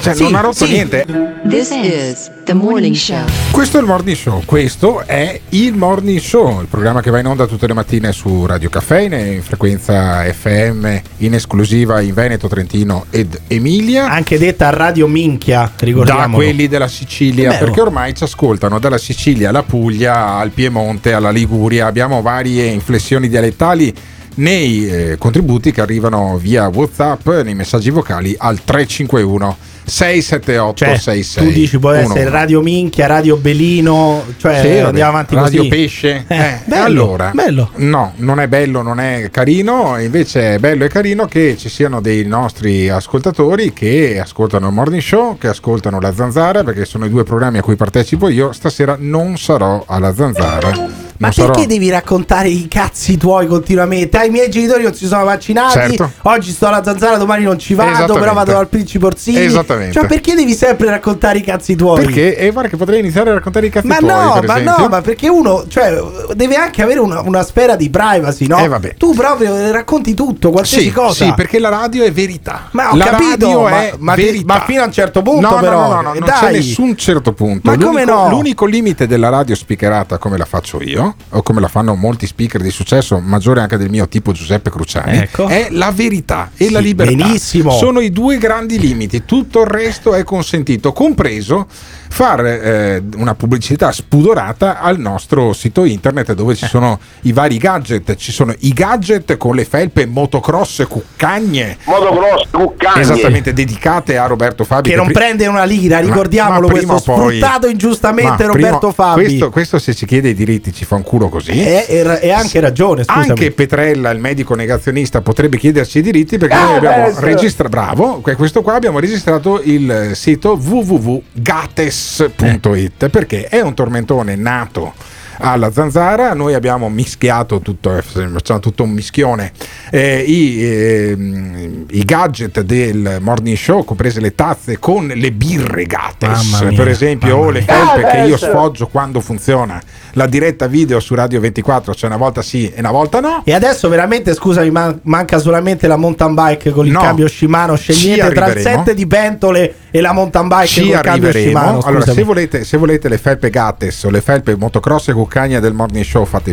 cioè, 0.00 0.14
Sì, 0.14 0.22
non 0.22 0.36
ha 0.36 0.40
rotto 0.40 0.64
sì. 0.64 0.70
niente. 0.70 1.04
This 1.48 1.70
is 1.70 2.30
the 2.44 2.54
morning 2.54 2.94
show. 2.94 3.24
Questo 3.50 3.78
è 3.78 3.80
il 3.80 3.86
Morning 3.86 4.16
Show, 4.16 4.42
questo 4.44 5.02
è 5.04 5.40
il 5.50 5.74
Morning 5.74 6.20
Show, 6.20 6.60
il 6.60 6.66
programma 6.68 7.00
che 7.00 7.10
va 7.10 7.18
in 7.18 7.26
onda 7.26 7.46
tutte 7.46 7.66
le 7.66 7.74
mattine 7.74 8.12
su 8.12 8.46
Radio 8.46 8.70
Caffeine, 8.70 9.32
in 9.32 9.42
frequenza 9.42 10.22
FM, 10.32 11.00
in 11.18 11.34
esclusiva 11.34 12.00
in 12.00 12.14
Veneto, 12.14 12.46
Trentino 12.46 13.06
ed 13.10 13.38
Emilia. 13.48 14.08
Anche 14.08 14.38
detta 14.38 14.70
Radio 14.70 15.08
Minchia, 15.08 15.72
ricordiamo. 15.78 16.20
Da 16.38 16.44
quelli 16.44 16.68
della 16.68 16.88
Sicilia, 16.88 17.56
perché 17.58 17.80
ormai 17.80 18.14
ci 18.14 18.22
ascoltano 18.22 18.78
dalla 18.78 18.98
Sicilia 18.98 19.48
alla 19.48 19.64
Puglia, 19.64 20.36
al 20.36 20.50
Piemonte, 20.50 21.12
alla 21.12 21.30
Liguria. 21.30 21.86
Abbiamo 21.86 22.22
varie 22.22 22.66
inflessioni 22.66 23.28
dialettali 23.28 23.92
nei 24.36 24.88
eh, 24.88 25.18
contributi 25.18 25.72
che 25.72 25.79
arrivano 25.80 26.36
via 26.38 26.68
WhatsApp, 26.72 27.28
nei 27.44 27.54
messaggi 27.54 27.90
vocali 27.90 28.34
al 28.38 28.62
351 28.62 29.56
678 29.90 30.74
Cioè, 30.84 30.96
66 30.96 31.44
tu 31.46 31.52
dici 31.52 31.78
può 31.80 31.90
essere 31.90 32.28
Radio 32.28 32.60
Minchia, 32.60 33.06
Radio 33.06 33.36
Belino, 33.36 34.22
cioè 34.36 34.60
Sì, 34.60 34.78
andiamo 34.78 35.10
avanti 35.10 35.34
Radio 35.34 35.58
così. 35.62 35.68
Pesce. 35.68 36.24
Eh, 36.28 36.36
Eh, 36.36 36.58
bello, 36.66 36.84
allora, 36.84 37.30
bello. 37.34 37.70
no, 37.76 38.12
non 38.16 38.38
è 38.38 38.46
bello, 38.46 38.82
non 38.82 39.00
è 39.00 39.28
carino, 39.32 39.98
invece 39.98 40.54
è 40.54 40.58
bello 40.58 40.84
e 40.84 40.88
carino 40.88 41.26
che 41.26 41.56
ci 41.58 41.68
siano 41.68 42.00
dei 42.00 42.24
nostri 42.24 42.88
ascoltatori 42.88 43.72
che 43.72 44.20
ascoltano 44.20 44.68
il 44.68 44.74
Morning 44.74 45.02
Show, 45.02 45.38
che 45.38 45.48
ascoltano 45.48 45.98
la 45.98 46.14
Zanzara, 46.14 46.62
perché 46.62 46.84
sono 46.84 47.06
i 47.06 47.10
due 47.10 47.24
programmi 47.24 47.58
a 47.58 47.62
cui 47.62 47.74
partecipo 47.76 48.28
io. 48.28 48.52
Stasera 48.52 48.96
non 48.98 49.36
sarò 49.38 49.82
alla 49.86 50.14
Zanzara. 50.14 50.99
Ma 51.20 51.28
perché 51.28 51.42
sarò- 51.52 51.66
devi 51.66 51.90
raccontare 51.90 52.48
i 52.48 52.66
cazzi 52.66 53.18
tuoi 53.18 53.46
continuamente? 53.46 54.16
Ah, 54.16 54.24
I 54.24 54.30
miei 54.30 54.48
genitori 54.48 54.82
non 54.84 54.94
si 54.94 55.06
sono 55.06 55.24
vaccinati. 55.24 55.72
Certo. 55.78 56.10
Oggi 56.22 56.50
sto 56.50 56.66
alla 56.68 56.82
zanzara, 56.82 57.18
domani 57.18 57.44
non 57.44 57.58
ci 57.58 57.74
vado, 57.74 58.14
però 58.14 58.32
vado 58.32 58.52
dal 58.52 58.68
principe 58.68 59.04
Orsini. 59.04 59.38
Esattamente. 59.44 59.92
Cioè, 59.92 60.06
perché 60.06 60.34
devi 60.34 60.54
sempre 60.54 60.88
raccontare 60.88 61.36
i 61.38 61.42
cazzi 61.42 61.76
tuoi? 61.76 62.02
Perché? 62.02 62.36
E 62.38 62.50
guarda 62.50 62.70
che 62.70 62.78
potrei 62.78 63.00
iniziare 63.00 63.28
a 63.30 63.34
raccontare 63.34 63.66
i 63.66 63.70
cazzi 63.70 63.86
Ma 63.86 63.96
tuoi, 63.98 64.10
no, 64.10 64.40
ma 64.46 64.54
esempio. 64.60 64.76
no, 64.78 64.88
ma 64.88 65.00
perché 65.02 65.28
uno 65.28 65.64
cioè, 65.68 65.94
deve 66.34 66.54
anche 66.56 66.82
avere 66.82 67.00
una, 67.00 67.20
una 67.20 67.42
sfera 67.42 67.76
di 67.76 67.90
privacy, 67.90 68.46
no? 68.46 68.56
Eh, 68.58 68.68
vabbè. 68.68 68.94
Tu 68.96 69.12
proprio 69.12 69.70
racconti 69.72 70.14
tutto, 70.14 70.50
qualsiasi 70.50 70.84
Sì, 70.84 70.90
cosa. 70.90 71.24
sì, 71.26 71.32
perché 71.34 71.58
la 71.58 71.68
radio 71.68 72.02
è 72.02 72.10
verità. 72.12 72.68
Ma 72.70 72.92
ho 72.92 72.96
la 72.96 73.04
capito, 73.04 73.28
radio 73.28 73.60
ma- 73.62 73.82
è 73.82 73.92
ma 73.98 74.14
ma 74.46 74.60
fino 74.60 74.80
a 74.80 74.86
un 74.86 74.92
certo 74.92 75.20
punto, 75.20 75.46
no, 75.48 75.54
no, 75.56 75.60
però. 75.60 75.80
No, 75.80 75.94
no, 75.96 76.00
no, 76.00 76.14
Eh, 76.14 76.18
non 76.20 76.28
c'è 76.30 76.50
nessun 76.50 76.96
certo 76.96 77.34
punto. 77.34 77.70
Ma 77.70 77.76
come 77.76 78.04
l'unico, 78.06 78.22
no? 78.22 78.28
l'unico 78.30 78.64
limite 78.64 79.06
della 79.06 79.28
radio 79.28 79.54
speakerata 79.54 80.16
come 80.16 80.38
la 80.38 80.46
faccio 80.46 80.80
io, 80.80 81.09
o 81.30 81.42
come 81.42 81.60
la 81.60 81.68
fanno 81.68 81.94
molti 81.94 82.26
speaker 82.26 82.60
di 82.62 82.70
successo, 82.70 83.18
maggiore 83.20 83.60
anche 83.60 83.76
del 83.76 83.90
mio 83.90 84.08
tipo 84.08 84.32
Giuseppe 84.32 84.70
Cruciani, 84.70 85.18
Ecco. 85.18 85.46
è 85.48 85.68
la 85.70 85.90
verità 85.92 86.50
e 86.56 86.70
la 86.70 86.78
Sì, 86.78 86.84
libertà. 86.84 87.14
benissimo. 87.14 87.70
Sono 87.72 88.00
i 88.00 88.10
due 88.10 88.38
grandi 88.38 88.78
limiti, 88.78 89.24
tutto 89.24 89.60
il 89.62 89.66
resto 89.66 90.14
è 90.14 90.22
consentito, 90.24 90.92
compreso 90.92 91.66
fare 92.12 92.60
eh, 92.62 93.02
una 93.16 93.34
pubblicità 93.36 93.92
spudorata 93.92 94.80
al 94.80 94.98
nostro 94.98 95.52
sito 95.52 95.84
internet 95.84 96.32
dove 96.34 96.52
Eh. 96.54 96.56
ci 96.56 96.66
sono 96.66 96.98
i 97.22 97.32
vari 97.32 97.56
gadget, 97.56 98.16
ci 98.16 98.32
sono 98.32 98.52
i 98.60 98.72
gadget 98.72 99.36
con 99.36 99.54
le 99.54 99.64
felpe 99.64 100.06
motocross 100.06 100.86
cuccagne 100.88 101.78
Motocross, 101.84 102.46
cuccagne. 102.50 103.00
esattamente 103.00 103.52
dedicate 103.52 104.18
a 104.18 104.26
Roberto 104.26 104.64
Fabi 104.64 104.90
Che 104.90 104.96
non 104.96 105.04
pri- 105.06 105.14
prende 105.14 105.46
una 105.46 105.62
lira, 105.64 105.96
Ma- 106.00 106.02
ricordiamolo 106.06 106.66
ma 106.66 106.72
prima 106.74 106.92
questo 106.94 107.12
poi- 107.12 107.36
sfruttato 107.36 107.68
ingiustamente 107.68 108.44
Ma 108.44 108.52
Roberto 108.52 108.78
prima- 108.78 108.92
Fabi. 108.92 109.22
Questo, 109.24 109.50
questo 109.50 109.78
se 109.78 109.94
ci 109.94 110.04
chiede 110.06 110.30
i 110.30 110.34
diritti 110.34 110.72
ci 110.72 110.84
fa 110.84 110.96
un 110.96 110.99
culo 111.02 111.28
così. 111.28 111.50
E, 111.52 111.84
e- 111.88 112.18
e 112.22 112.30
anche 112.30 112.60
ragione, 112.60 113.04
scusami. 113.04 113.28
Anche 113.30 113.50
Petrella, 113.52 114.10
il 114.10 114.18
medico 114.18 114.54
negazionista, 114.54 115.20
potrebbe 115.20 115.58
chiederci 115.58 115.98
i 115.98 116.02
diritti 116.02 116.38
perché 116.38 116.54
Ah, 116.54 116.64
noi 116.64 116.76
abbiamo 116.76 117.20
registrato, 117.20 117.68
bravo, 117.70 118.20
que- 118.20 118.34
questo 118.36 118.62
qua 118.62 118.74
abbiamo 118.74 118.98
registrato 118.98 119.60
il 119.62 120.10
sito 120.14 120.58
www.gates.it 120.60 123.08
perché 123.08 123.46
è 123.48 123.60
un 123.60 123.74
tormentone 123.74 124.34
nato 124.36 124.92
alla 125.40 125.72
zanzara, 125.72 126.34
noi 126.34 126.54
abbiamo 126.54 126.88
mischiato 126.88 127.60
tutto, 127.60 127.96
eh, 127.96 128.02
facciamo 128.02 128.60
tutto 128.60 128.82
un 128.82 128.90
mischione, 128.90 129.52
eh, 129.90 130.18
i, 130.20 130.62
ehm, 130.62 131.84
i 131.90 132.04
gadget 132.04 132.60
del 132.60 133.18
morning 133.20 133.56
show, 133.56 133.84
comprese 133.84 134.20
le 134.20 134.34
tazze 134.34 134.78
con 134.78 135.06
le 135.06 135.32
birre 135.32 135.84
Gates, 135.84 136.60
mia, 136.60 136.76
per 136.76 136.88
esempio, 136.88 137.36
o 137.36 137.50
le 137.50 137.62
felpe 137.62 138.06
che 138.10 138.18
io 138.26 138.36
sfoggio 138.36 138.86
quando 138.88 139.20
funziona, 139.20 139.80
la 140.14 140.26
diretta 140.26 140.66
video 140.66 141.00
su 141.00 141.14
Radio 141.14 141.40
24, 141.40 141.94
cioè 141.94 142.08
una 142.10 142.18
volta 142.18 142.42
sì 142.42 142.68
e 142.68 142.80
una 142.80 142.90
volta 142.90 143.20
no. 143.20 143.42
E 143.44 143.52
adesso 143.54 143.88
veramente, 143.88 144.34
scusami, 144.34 144.70
man- 144.70 145.00
manca 145.04 145.38
solamente 145.38 145.86
la 145.86 145.96
mountain 145.96 146.34
bike 146.34 146.70
con 146.70 146.86
il 146.86 146.92
No. 146.92 147.00
cambio 147.00 147.28
Shimano. 147.28 147.76
Scegliete 147.76 148.32
tra 148.32 148.48
il 148.52 148.60
set 148.60 148.92
di 148.92 149.06
pentole 149.06 149.74
e 149.90 150.00
la 150.00 150.12
mountain 150.12 150.48
bike 150.48 150.66
ci 150.66 150.92
arriveremo. 150.92 151.46
Shimano. 151.46 151.78
allora, 151.80 152.04
se 152.12 152.22
volete, 152.22 152.64
se 152.64 152.76
volete 152.76 153.08
le 153.08 153.18
felpe 153.18 153.50
Gates 153.50 154.04
o 154.04 154.10
le 154.10 154.20
felpe 154.20 154.56
motocross 154.56 155.08
e 155.08 155.12
cuccagna 155.12 155.60
del 155.60 155.72
morning 155.72 156.04
show, 156.04 156.24
fate 156.24 156.52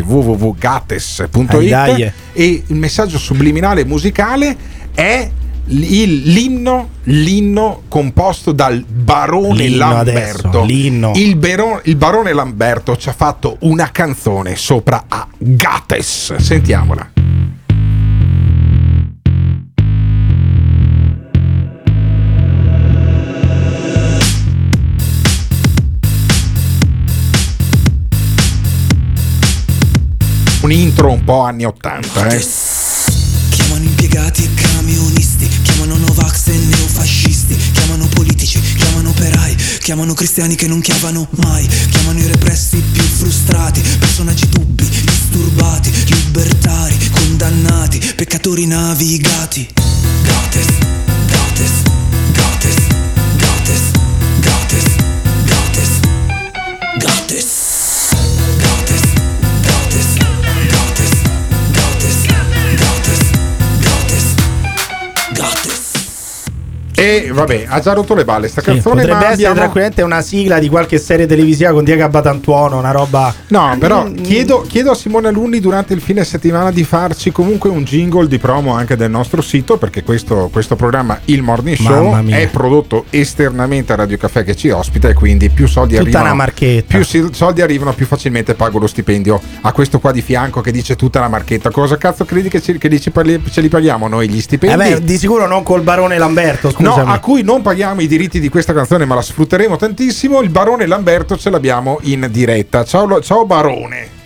dai. 1.68 2.12
e 2.32 2.62
il 2.66 2.76
messaggio 2.76 3.18
subliminale 3.18 3.84
musicale 3.84 4.56
è 4.94 5.30
il- 5.70 6.22
l'inno, 6.32 6.88
l'inno 7.04 7.82
composto 7.88 8.52
dal 8.52 8.82
barone 8.88 9.66
L'inno 9.66 9.92
Lamberto. 9.92 10.48
adesso. 10.48 10.62
Il, 11.14 11.36
bero- 11.36 11.80
il 11.84 11.96
barone 11.96 12.32
Lamberto 12.32 12.96
ci 12.96 13.08
ha 13.10 13.12
fatto 13.12 13.56
una 13.60 13.90
canzone 13.90 14.56
sopra 14.56 15.04
a 15.08 15.26
Gates. 15.36 16.36
Sentiamola. 16.36 17.10
un'intro 30.68 31.10
un 31.10 31.24
po' 31.24 31.40
anni 31.40 31.64
80. 31.64 32.26
Eh. 32.28 32.46
Chiamano 33.48 33.84
impiegati 33.84 34.44
e 34.44 34.50
camionisti, 34.52 35.48
chiamano 35.62 35.96
Novax 35.96 36.48
e 36.48 36.58
neofascisti, 36.58 37.56
chiamano 37.72 38.06
politici, 38.08 38.60
chiamano 38.76 39.08
operai, 39.08 39.56
chiamano 39.80 40.12
cristiani 40.12 40.56
che 40.56 40.66
non 40.66 40.82
chiamano 40.82 41.26
mai, 41.42 41.66
chiamano 41.88 42.18
i 42.18 42.26
repressi 42.26 42.82
più 42.92 43.02
frustrati, 43.02 43.80
personaggi 43.98 44.46
dubbi, 44.50 44.86
disturbati, 44.86 45.90
libertari, 46.06 46.96
condannati, 47.12 48.12
peccatori 48.14 48.66
navigati. 48.66 49.66
Gates, 50.22 50.66
Gates, 51.28 51.72
Gates, 52.34 52.76
Gates, 53.38 53.90
Gates, 54.40 54.84
Gates, 55.46 56.00
Gates. 56.98 57.67
E 66.98 67.30
vabbè, 67.32 67.66
ha 67.68 67.78
già 67.80 67.92
rotto 67.92 68.14
le 68.14 68.24
balle 68.24 68.48
sta 68.48 68.60
Sì, 68.60 68.66
canzone, 68.66 69.02
potrebbe 69.02 69.12
ma 69.12 69.18
essere 69.20 69.34
abbiamo... 69.34 69.54
tranquillamente 69.54 70.02
una 70.02 70.20
sigla 70.20 70.58
di 70.58 70.68
qualche 70.68 70.98
serie 70.98 71.26
televisiva 71.26 71.70
con 71.70 71.84
Diego 71.84 72.02
Abbatantuono, 72.02 72.76
una 72.78 72.90
roba. 72.90 73.32
No, 73.48 73.76
però 73.78 74.06
Mm, 74.08 74.16
chiedo, 74.16 74.64
chiedo 74.66 74.90
a 74.90 74.94
Simone 74.94 75.28
Alunni 75.28 75.60
durante 75.60 75.92
il 75.94 76.00
fine 76.00 76.24
settimana 76.24 76.70
di 76.72 76.82
farci 76.84 77.30
comunque 77.30 77.70
un 77.70 77.84
jingle 77.84 78.26
di 78.26 78.38
promo 78.38 78.74
anche 78.74 78.96
del 78.96 79.10
nostro 79.10 79.42
sito, 79.42 79.76
perché 79.76 80.02
questo, 80.02 80.48
questo 80.52 80.74
programma, 80.76 81.20
il 81.26 81.42
Morning 81.42 81.76
Show, 81.76 82.26
è 82.28 82.48
prodotto 82.48 83.04
esternamente 83.10 83.92
a 83.92 83.96
Radio 83.96 84.16
Caffè 84.16 84.42
che 84.42 84.56
ci 84.56 84.70
ospita 84.70 85.08
e 85.08 85.14
quindi 85.14 85.50
più 85.50 85.66
soldi 85.68 85.96
Tutta 85.96 86.18
arrivano. 86.20 86.52
Più 86.86 87.04
soldi 87.32 87.62
arrivano, 87.62 87.92
più 87.92 88.06
facilmente 88.06 88.54
pago 88.54 88.78
lo 88.78 88.86
stipendio 88.88 89.40
a 89.60 89.72
questo 89.72 90.00
qua 90.00 90.10
di 90.10 90.22
fianco 90.22 90.60
che 90.60 90.72
dice 90.72 90.96
tutta 90.96 91.20
la 91.20 91.28
marchetta. 91.28 91.70
Cosa 91.70 91.96
cazzo 91.96 92.24
credi 92.24 92.48
che, 92.48 92.60
ci, 92.60 92.76
che 92.76 92.88
li 92.88 93.00
ce 93.00 93.60
li 93.60 93.68
paghiamo 93.68 94.08
noi 94.08 94.28
gli 94.28 94.40
stipendi? 94.40 94.82
Eh 94.84 94.94
beh, 94.94 95.04
di 95.04 95.16
sicuro 95.16 95.46
non 95.46 95.62
col 95.62 95.82
barone 95.82 96.18
Lamberto, 96.18 96.72
No, 96.88 96.97
scusami. 97.00 97.16
a 97.16 97.20
cui 97.20 97.42
non 97.42 97.62
paghiamo 97.62 98.00
i 98.00 98.06
diritti 98.06 98.40
di 98.40 98.48
questa 98.48 98.72
canzone, 98.72 99.04
ma 99.04 99.14
la 99.14 99.22
sfrutteremo 99.22 99.76
tantissimo. 99.76 100.40
Il 100.40 100.50
barone 100.50 100.86
Lamberto 100.86 101.36
ce 101.36 101.50
l'abbiamo 101.50 101.98
in 102.02 102.26
diretta. 102.30 102.84
Ciao, 102.84 103.20
ciao 103.20 103.44
barone. 103.46 104.16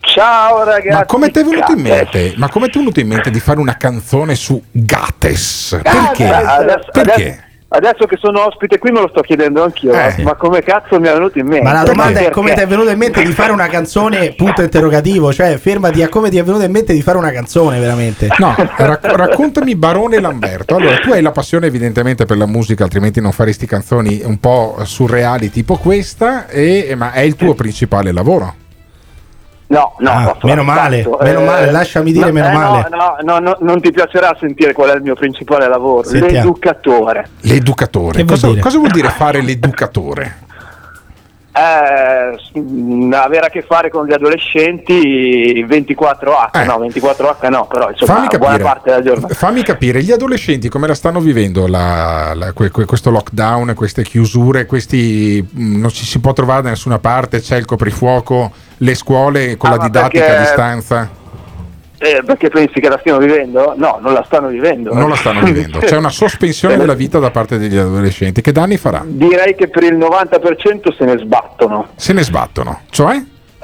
Ciao 0.00 0.64
ragazzi. 0.64 0.88
Ma 0.96 1.04
come 1.04 1.30
ti 1.30 1.40
è 1.40 1.44
venuto 1.44 1.72
in 1.72 1.80
mente? 1.80 2.34
Ma 2.36 2.48
come 2.48 2.68
ti 2.68 2.76
è 2.76 2.80
venuto 2.80 3.00
in 3.00 3.08
mente 3.08 3.30
di 3.30 3.40
fare 3.40 3.60
una 3.60 3.76
canzone 3.76 4.34
su 4.34 4.60
Gates? 4.70 5.78
Perché? 5.82 6.26
adesso, 6.28 6.88
Perché? 6.92 7.12
adesso- 7.12 7.42
adesso 7.68 8.06
che 8.06 8.16
sono 8.18 8.46
ospite 8.46 8.78
qui 8.78 8.90
me 8.90 9.00
lo 9.00 9.08
sto 9.08 9.20
chiedendo 9.20 9.62
anch'io. 9.62 9.92
Eh. 9.92 10.22
Ma 10.22 10.34
come 10.34 10.62
cazzo 10.62 10.98
mi 10.98 11.08
è 11.08 11.12
venuto 11.12 11.38
in 11.38 11.46
mente? 11.46 11.64
Ma 11.64 11.72
la 11.72 11.82
domanda 11.82 12.20
è 12.20 12.30
come 12.30 12.54
ti 12.54 12.60
è 12.60 12.66
venuto 12.66 12.90
in 12.90 12.98
mente 12.98 13.22
di 13.22 13.32
fare 13.32 13.52
una 13.52 13.66
canzone, 13.66 14.32
punto 14.32 14.62
interrogativo, 14.62 15.32
cioè 15.32 15.56
fermati 15.58 16.02
a 16.02 16.08
come 16.08 16.30
ti 16.30 16.38
è 16.38 16.42
venuto 16.42 16.64
in 16.64 16.70
mente 16.70 16.92
di 16.92 17.02
fare 17.02 17.18
una 17.18 17.30
canzone 17.30 17.78
veramente. 17.78 18.28
No, 18.38 18.54
rac- 18.56 19.04
raccontami 19.04 19.74
Barone 19.74 20.20
Lamberto. 20.20 20.76
Allora, 20.76 20.96
tu 20.98 21.12
hai 21.12 21.22
la 21.22 21.32
passione 21.32 21.66
evidentemente 21.66 22.24
per 22.24 22.36
la 22.36 22.46
musica, 22.46 22.84
altrimenti 22.84 23.20
non 23.20 23.32
faresti 23.32 23.66
canzoni 23.66 24.22
un 24.24 24.38
po' 24.38 24.78
surreali 24.82 25.50
tipo 25.50 25.76
questa, 25.76 26.46
e- 26.48 26.94
ma 26.96 27.12
è 27.12 27.20
il 27.20 27.36
tuo 27.36 27.54
principale 27.54 28.12
lavoro. 28.12 28.66
No, 29.70 29.94
no, 29.98 30.10
Ah, 30.10 30.36
meno 30.44 30.62
male, 30.62 31.02
tanto. 31.02 31.18
meno 31.22 31.40
male, 31.42 31.70
lasciami 31.70 32.10
dire 32.10 32.32
meno 32.32 32.46
eh, 32.48 32.52
no, 32.52 32.58
male. 32.58 32.88
No, 32.90 33.16
no, 33.22 33.38
no, 33.38 33.56
non 33.60 33.80
ti 33.82 33.90
piacerà 33.92 34.34
sentire 34.40 34.72
qual 34.72 34.88
è 34.90 34.94
il 34.94 35.02
mio 35.02 35.14
principale 35.14 35.68
lavoro, 35.68 36.04
Sentiamo. 36.08 36.32
l'educatore. 36.32 37.28
L'educatore. 37.40 38.22
Vuol 38.24 38.26
Cosa, 38.26 38.48
dire? 38.48 38.60
cosa 38.62 38.78
vuol 38.78 38.90
dire 38.90 39.08
fare 39.10 39.42
l'educatore? 39.42 40.36
Eh, 41.58 42.38
s- 42.38 43.14
avere 43.14 43.46
a 43.46 43.48
che 43.50 43.62
fare 43.62 43.90
con 43.90 44.06
gli 44.06 44.12
adolescenti 44.12 45.64
24H, 45.66 46.64
no, 46.64 46.78
24H 46.78 47.48
no, 47.48 47.66
però 47.66 47.90
insomma 47.90 48.14
Fammi 48.14 48.26
buona 48.28 48.56
capire. 48.56 48.62
parte 48.62 48.90
della 48.90 49.02
giornata. 49.02 49.34
Fammi 49.34 49.62
capire, 49.62 50.02
gli 50.02 50.12
adolescenti 50.12 50.68
come 50.68 50.86
la 50.86 50.94
stanno 50.94 51.18
vivendo 51.20 51.66
la- 51.66 52.32
la- 52.34 52.52
que- 52.52 52.70
que- 52.70 52.84
questo 52.84 53.10
lockdown, 53.10 53.74
queste 53.74 54.02
chiusure, 54.02 54.66
questi 54.66 55.44
mh, 55.50 55.80
non 55.80 55.90
ci 55.90 56.04
si 56.04 56.20
può 56.20 56.32
trovare 56.32 56.62
da 56.62 56.68
nessuna 56.70 56.98
parte, 57.00 57.40
c'è 57.40 57.56
il 57.56 57.64
coprifuoco, 57.64 58.52
le 58.78 58.94
scuole 58.94 59.56
con 59.56 59.70
Ah, 59.72 59.76
la 59.76 59.82
didattica 59.82 60.24
a 60.24 60.26
perché- 60.28 60.40
distanza. 60.42 61.10
Eh, 61.98 62.22
perché 62.24 62.48
pensi 62.48 62.80
che 62.80 62.88
la 62.88 62.98
stiano 62.98 63.18
vivendo? 63.18 63.74
No, 63.76 63.98
non 64.00 64.12
la 64.12 64.22
stanno 64.24 64.48
vivendo. 64.48 64.94
Non 64.94 65.08
la 65.08 65.16
stanno 65.16 65.42
vivendo. 65.42 65.78
C'è 65.80 65.96
una 65.96 66.10
sospensione 66.10 66.76
della 66.76 66.94
vita 66.94 67.18
da 67.18 67.30
parte 67.30 67.58
degli 67.58 67.76
adolescenti. 67.76 68.40
Che 68.40 68.52
danni 68.52 68.76
farà? 68.76 69.02
Direi 69.04 69.54
che 69.56 69.68
per 69.68 69.82
il 69.82 69.96
90% 69.96 70.94
se 70.96 71.04
ne 71.04 71.18
sbattono. 71.18 71.88
Se 71.96 72.12
ne 72.12 72.22
sbattono. 72.22 72.82
Cioè? 72.90 73.20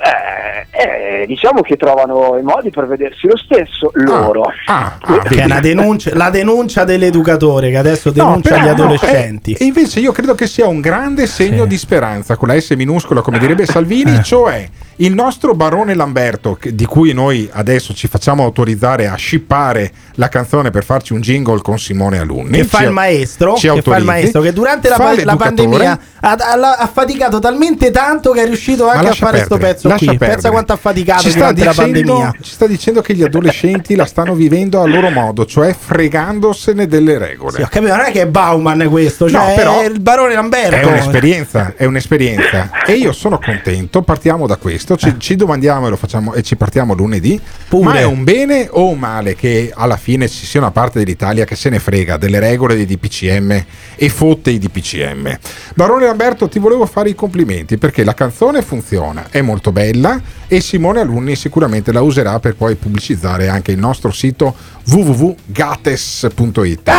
Eh, 0.07 1.23
eh, 1.23 1.27
diciamo 1.27 1.63
che 1.63 1.77
trovano 1.77 2.37
i 2.37 2.43
modi 2.43 2.69
per 2.71 2.87
vedersi 2.87 3.27
lo 3.27 3.37
stesso 3.39 3.91
loro. 3.95 4.43
Ah, 4.67 4.99
che 5.23 5.41
è 5.41 5.45
una 5.45 5.61
denuncia, 5.61 6.11
la 6.15 6.29
denuncia 6.29 6.85
dell'educatore 6.85 7.71
che 7.71 7.79
adesso 7.79 8.11
denuncia 8.11 8.51
però 8.51 8.63
gli 8.63 8.67
no, 8.67 8.73
adolescenti. 8.73 9.53
eh, 9.53 9.63
E 9.63 9.67
invece 9.67 10.01
io 10.01 10.13
credo 10.13 10.35
che 10.35 10.47
sia 10.47 10.67
un 10.67 10.81
grande 10.81 11.27
segno 11.27 11.65
di 11.65 11.79
speranza 11.79 12.37
con 12.37 12.49
la 12.49 12.61
S 12.61 12.71
minuscola, 12.73 13.23
come 13.23 13.39
direbbe 13.39 13.65
Salvini, 13.65 14.17
Eh. 14.17 14.23
cioè 14.23 14.69
il 14.97 15.15
nostro 15.15 15.55
barone 15.55 15.95
Lamberto, 15.95 16.55
che- 16.55 16.75
di 16.75 16.85
cui 16.85 17.13
noi 17.15 17.49
adesso 17.53 17.95
ci 17.95 18.07
facciamo 18.07 18.43
autorizzare 18.43 19.07
a 19.07 19.15
scippare 19.15 19.91
la 20.15 20.29
canzone 20.29 20.71
per 20.71 20.85
farci 20.85 21.13
un 21.13 21.21
jingle 21.21 21.61
con 21.61 21.79
Simone 21.79 22.19
Alunni. 22.19 22.59
che 22.59 22.65
fa 22.65 22.83
il 22.83 22.91
maestro, 22.91 23.55
che 23.55 23.83
fa 23.83 23.97
il 23.97 24.05
maestro 24.05 24.41
che 24.41 24.53
durante 24.53 24.89
la, 24.89 24.97
pa- 24.97 25.25
la 25.25 25.37
pandemia 25.37 25.99
ha, 26.21 26.33
ha- 26.33 26.77
ha 26.79 26.87
faticato 26.87 27.39
talmente 27.39 27.91
tanto 27.91 28.33
che 28.33 28.43
è 28.43 28.47
riuscito 28.47 28.89
anche 28.89 29.09
a 29.09 29.13
fare 29.15 29.39
questo 29.39 29.57
pezzo 29.59 29.89
qui. 29.91 30.07
perdere. 30.07 30.33
Pensa 30.33 30.51
quanto 30.51 30.73
ha 30.73 30.77
faticato 30.77 31.23
Ci 31.23 31.31
sta, 31.31 31.39
durante 31.53 31.65
la 31.65 31.71
dicendo, 31.71 31.93
pandemia. 31.93 32.35
ci 32.41 32.51
sta 32.53 32.67
dicendo 32.67 33.01
che 33.01 33.15
gli 33.15 33.23
adolescenti 33.23 33.95
la 33.95 34.07
stanno 34.07 34.35
vivendo 34.35 34.81
a 34.81 34.87
loro 34.87 35.11
modo, 35.11 35.45
cioè 35.45 35.75
fregandosene 35.77 36.87
delle 36.87 37.19
regole. 37.19 37.57
Sì, 37.57 37.63
ho 37.63 37.69
capito, 37.69 37.95
non 37.97 38.05
è 38.07 38.13
che 38.13 38.23
è 38.23 38.27
Bauman 38.27 38.87
questo, 38.89 39.29
cioè 39.29 39.49
No, 39.49 39.55
però 39.55 39.81
è 39.81 39.87
il 39.87 40.01
barone 40.01 40.35
Lamberto. 40.35 40.77
È 40.77 40.85
un'esperienza, 40.85 41.75
è 41.77 41.85
un'esperienza. 41.85 42.71
e 42.87 42.93
io 42.93 43.13
sono 43.13 43.39
contento, 43.39 44.03
partiamo 44.03 44.47
da 44.47 44.57
questo, 44.57 44.97
ci, 44.97 45.15
ci 45.19 45.37
domandiamo 45.37 45.87
e, 45.87 45.91
lo 45.91 45.97
facciamo, 45.97 46.35
e 46.35 46.43
ci 46.43 46.57
partiamo 46.57 46.95
lunedì. 46.95 47.41
Pure. 47.69 47.85
Ma 47.85 47.99
è 47.99 48.05
un 48.05 48.25
bene 48.25 48.69
o 48.71 48.89
un 48.89 48.99
male 48.99 49.35
che 49.35 49.73
alla 49.75 49.97
fine 49.97 50.04
ci 50.05 50.47
sia 50.47 50.61
una 50.61 50.71
parte 50.71 50.99
dell'Italia 50.99 51.47
che 51.47 51.57
se 51.57 51.71
ne 51.71 51.79
frega 51.79 52.19
delle 52.19 52.39
regole 52.39 52.75
dei 52.75 52.85
DPCM 52.85 53.65
e 53.97 54.09
fotte 54.11 54.51
i 54.51 54.59
DPCM? 54.59 55.39
Barone 55.75 56.05
Lamberto, 56.05 56.47
ti 56.49 56.59
volevo 56.59 56.85
fare 56.85 57.09
i 57.09 57.15
complimenti 57.15 57.79
perché 57.79 58.05
la 58.05 58.13
canzone 58.13 58.61
funziona, 58.61 59.29
è 59.31 59.41
molto 59.41 59.73
bella 59.73 60.21
e 60.47 60.61
Simone 60.61 61.01
Alunni 61.01 61.37
sicuramente 61.37 61.91
la 61.91 62.03
userà 62.03 62.39
per 62.39 62.55
poi 62.55 62.75
pubblicizzare 62.75 63.49
anche 63.49 63.73
il 63.73 63.79
nostro 63.79 64.13
sito 64.13 64.55
www.gates.it. 64.87 66.91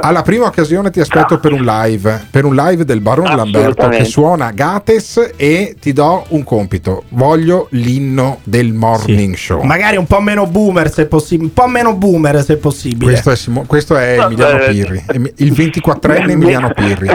Alla 0.00 0.22
prima 0.22 0.46
occasione 0.46 0.90
ti 0.90 0.98
aspetto 0.98 1.38
per 1.38 1.52
un 1.52 1.64
live, 1.64 2.26
per 2.30 2.44
un 2.44 2.56
live 2.56 2.84
del 2.84 3.00
Barone 3.00 3.36
Lamberto 3.36 3.88
che 3.88 4.04
suona 4.04 4.50
Gates 4.50 5.34
e 5.36 5.76
ti 5.80 5.92
do 5.92 6.24
un 6.28 6.42
compito. 6.42 7.04
Voglio 7.10 7.68
l'inno 7.70 8.40
del 8.42 8.72
morning 8.72 9.36
show. 9.36 9.62
Magari 9.62 9.96
un 9.96 10.06
po' 10.06 10.20
meno 10.20 10.46
boomer 10.46 10.92
se 10.92 11.06
possibile, 11.06 11.48
un 11.48 11.54
po' 11.54 11.68
meno 11.68 11.94
boomer 11.94 12.14
se 12.42 12.56
possibile. 12.56 13.12
Questo 13.12 13.30
è, 13.30 13.36
Simo- 13.36 13.64
questo 13.66 13.96
è 13.96 14.18
Emiliano. 14.20 14.58
Pirri, 14.66 15.04
il 15.36 15.52
24enne 15.52 16.30
Emiliano 16.30 16.70
Pirri. 16.74 17.08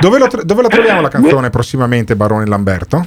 Dove, 0.00 0.18
lo 0.18 0.26
tro- 0.28 0.42
dove 0.44 0.62
la 0.62 0.68
troviamo 0.68 1.00
la 1.00 1.08
canzone 1.08 1.50
prossimamente, 1.50 2.16
Barone 2.16 2.46
Lamberto? 2.46 3.06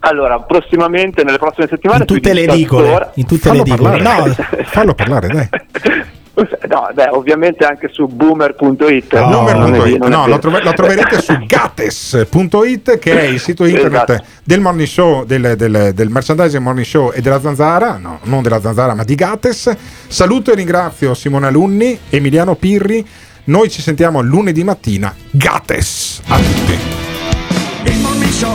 Allora, 0.00 0.38
prossimamente, 0.40 1.24
nelle 1.24 1.38
prossime 1.38 1.66
settimane... 1.68 2.00
in 2.00 2.06
tutte 2.06 2.32
le 2.32 2.42
edicole, 2.44 3.10
in 3.14 3.26
tutte 3.26 3.48
Fallo 3.48 3.62
le 3.64 3.70
edicole. 3.70 3.90
parlare. 4.02 4.28
No, 4.28 4.64
Fallo 4.64 4.94
parlare, 4.94 5.28
dai. 5.28 5.48
No, 6.68 6.88
beh, 6.92 7.08
ovviamente 7.12 7.64
anche 7.64 7.88
su 7.90 8.06
boomer.it. 8.06 9.14
No, 9.14 9.28
non 9.28 9.48
è- 9.48 9.52
Boomer.it. 9.54 9.96
non 9.98 10.12
è 10.12 10.14
No, 10.14 10.20
vero. 10.24 10.26
lo, 10.32 10.38
trove- 10.38 10.62
lo 10.62 10.72
troverete 10.74 11.20
su 11.22 11.32
gates.it 11.46 12.98
che 12.98 13.18
è 13.20 13.22
il 13.24 13.40
sito 13.40 13.64
internet 13.64 14.10
Esatto. 14.10 14.24
del 14.44 14.60
morning 14.60 14.86
show, 14.88 15.24
del, 15.24 15.54
del, 15.56 15.92
del 15.94 16.08
merchandising 16.10 16.62
morning 16.62 16.84
show 16.86 17.10
e 17.14 17.20
della 17.22 17.40
zanzara, 17.40 17.96
no, 17.96 18.18
non 18.24 18.42
della 18.42 18.60
zanzara 18.60 18.94
ma 18.94 19.04
di 19.04 19.14
Gates. 19.14 19.74
Saluto 20.08 20.52
e 20.52 20.54
ringrazio 20.56 21.14
Simone 21.14 21.46
Alunni, 21.46 21.98
Emiliano 22.10 22.54
Pirri. 22.54 23.06
Noi 23.44 23.70
ci 23.70 23.80
sentiamo 23.80 24.20
lunedì 24.20 24.62
mattina. 24.64 25.14
Gates 25.30 26.20
a 26.26 26.36
tutti. 26.36 26.78
Il 27.84 27.98
morning 28.00 28.30
show, 28.32 28.54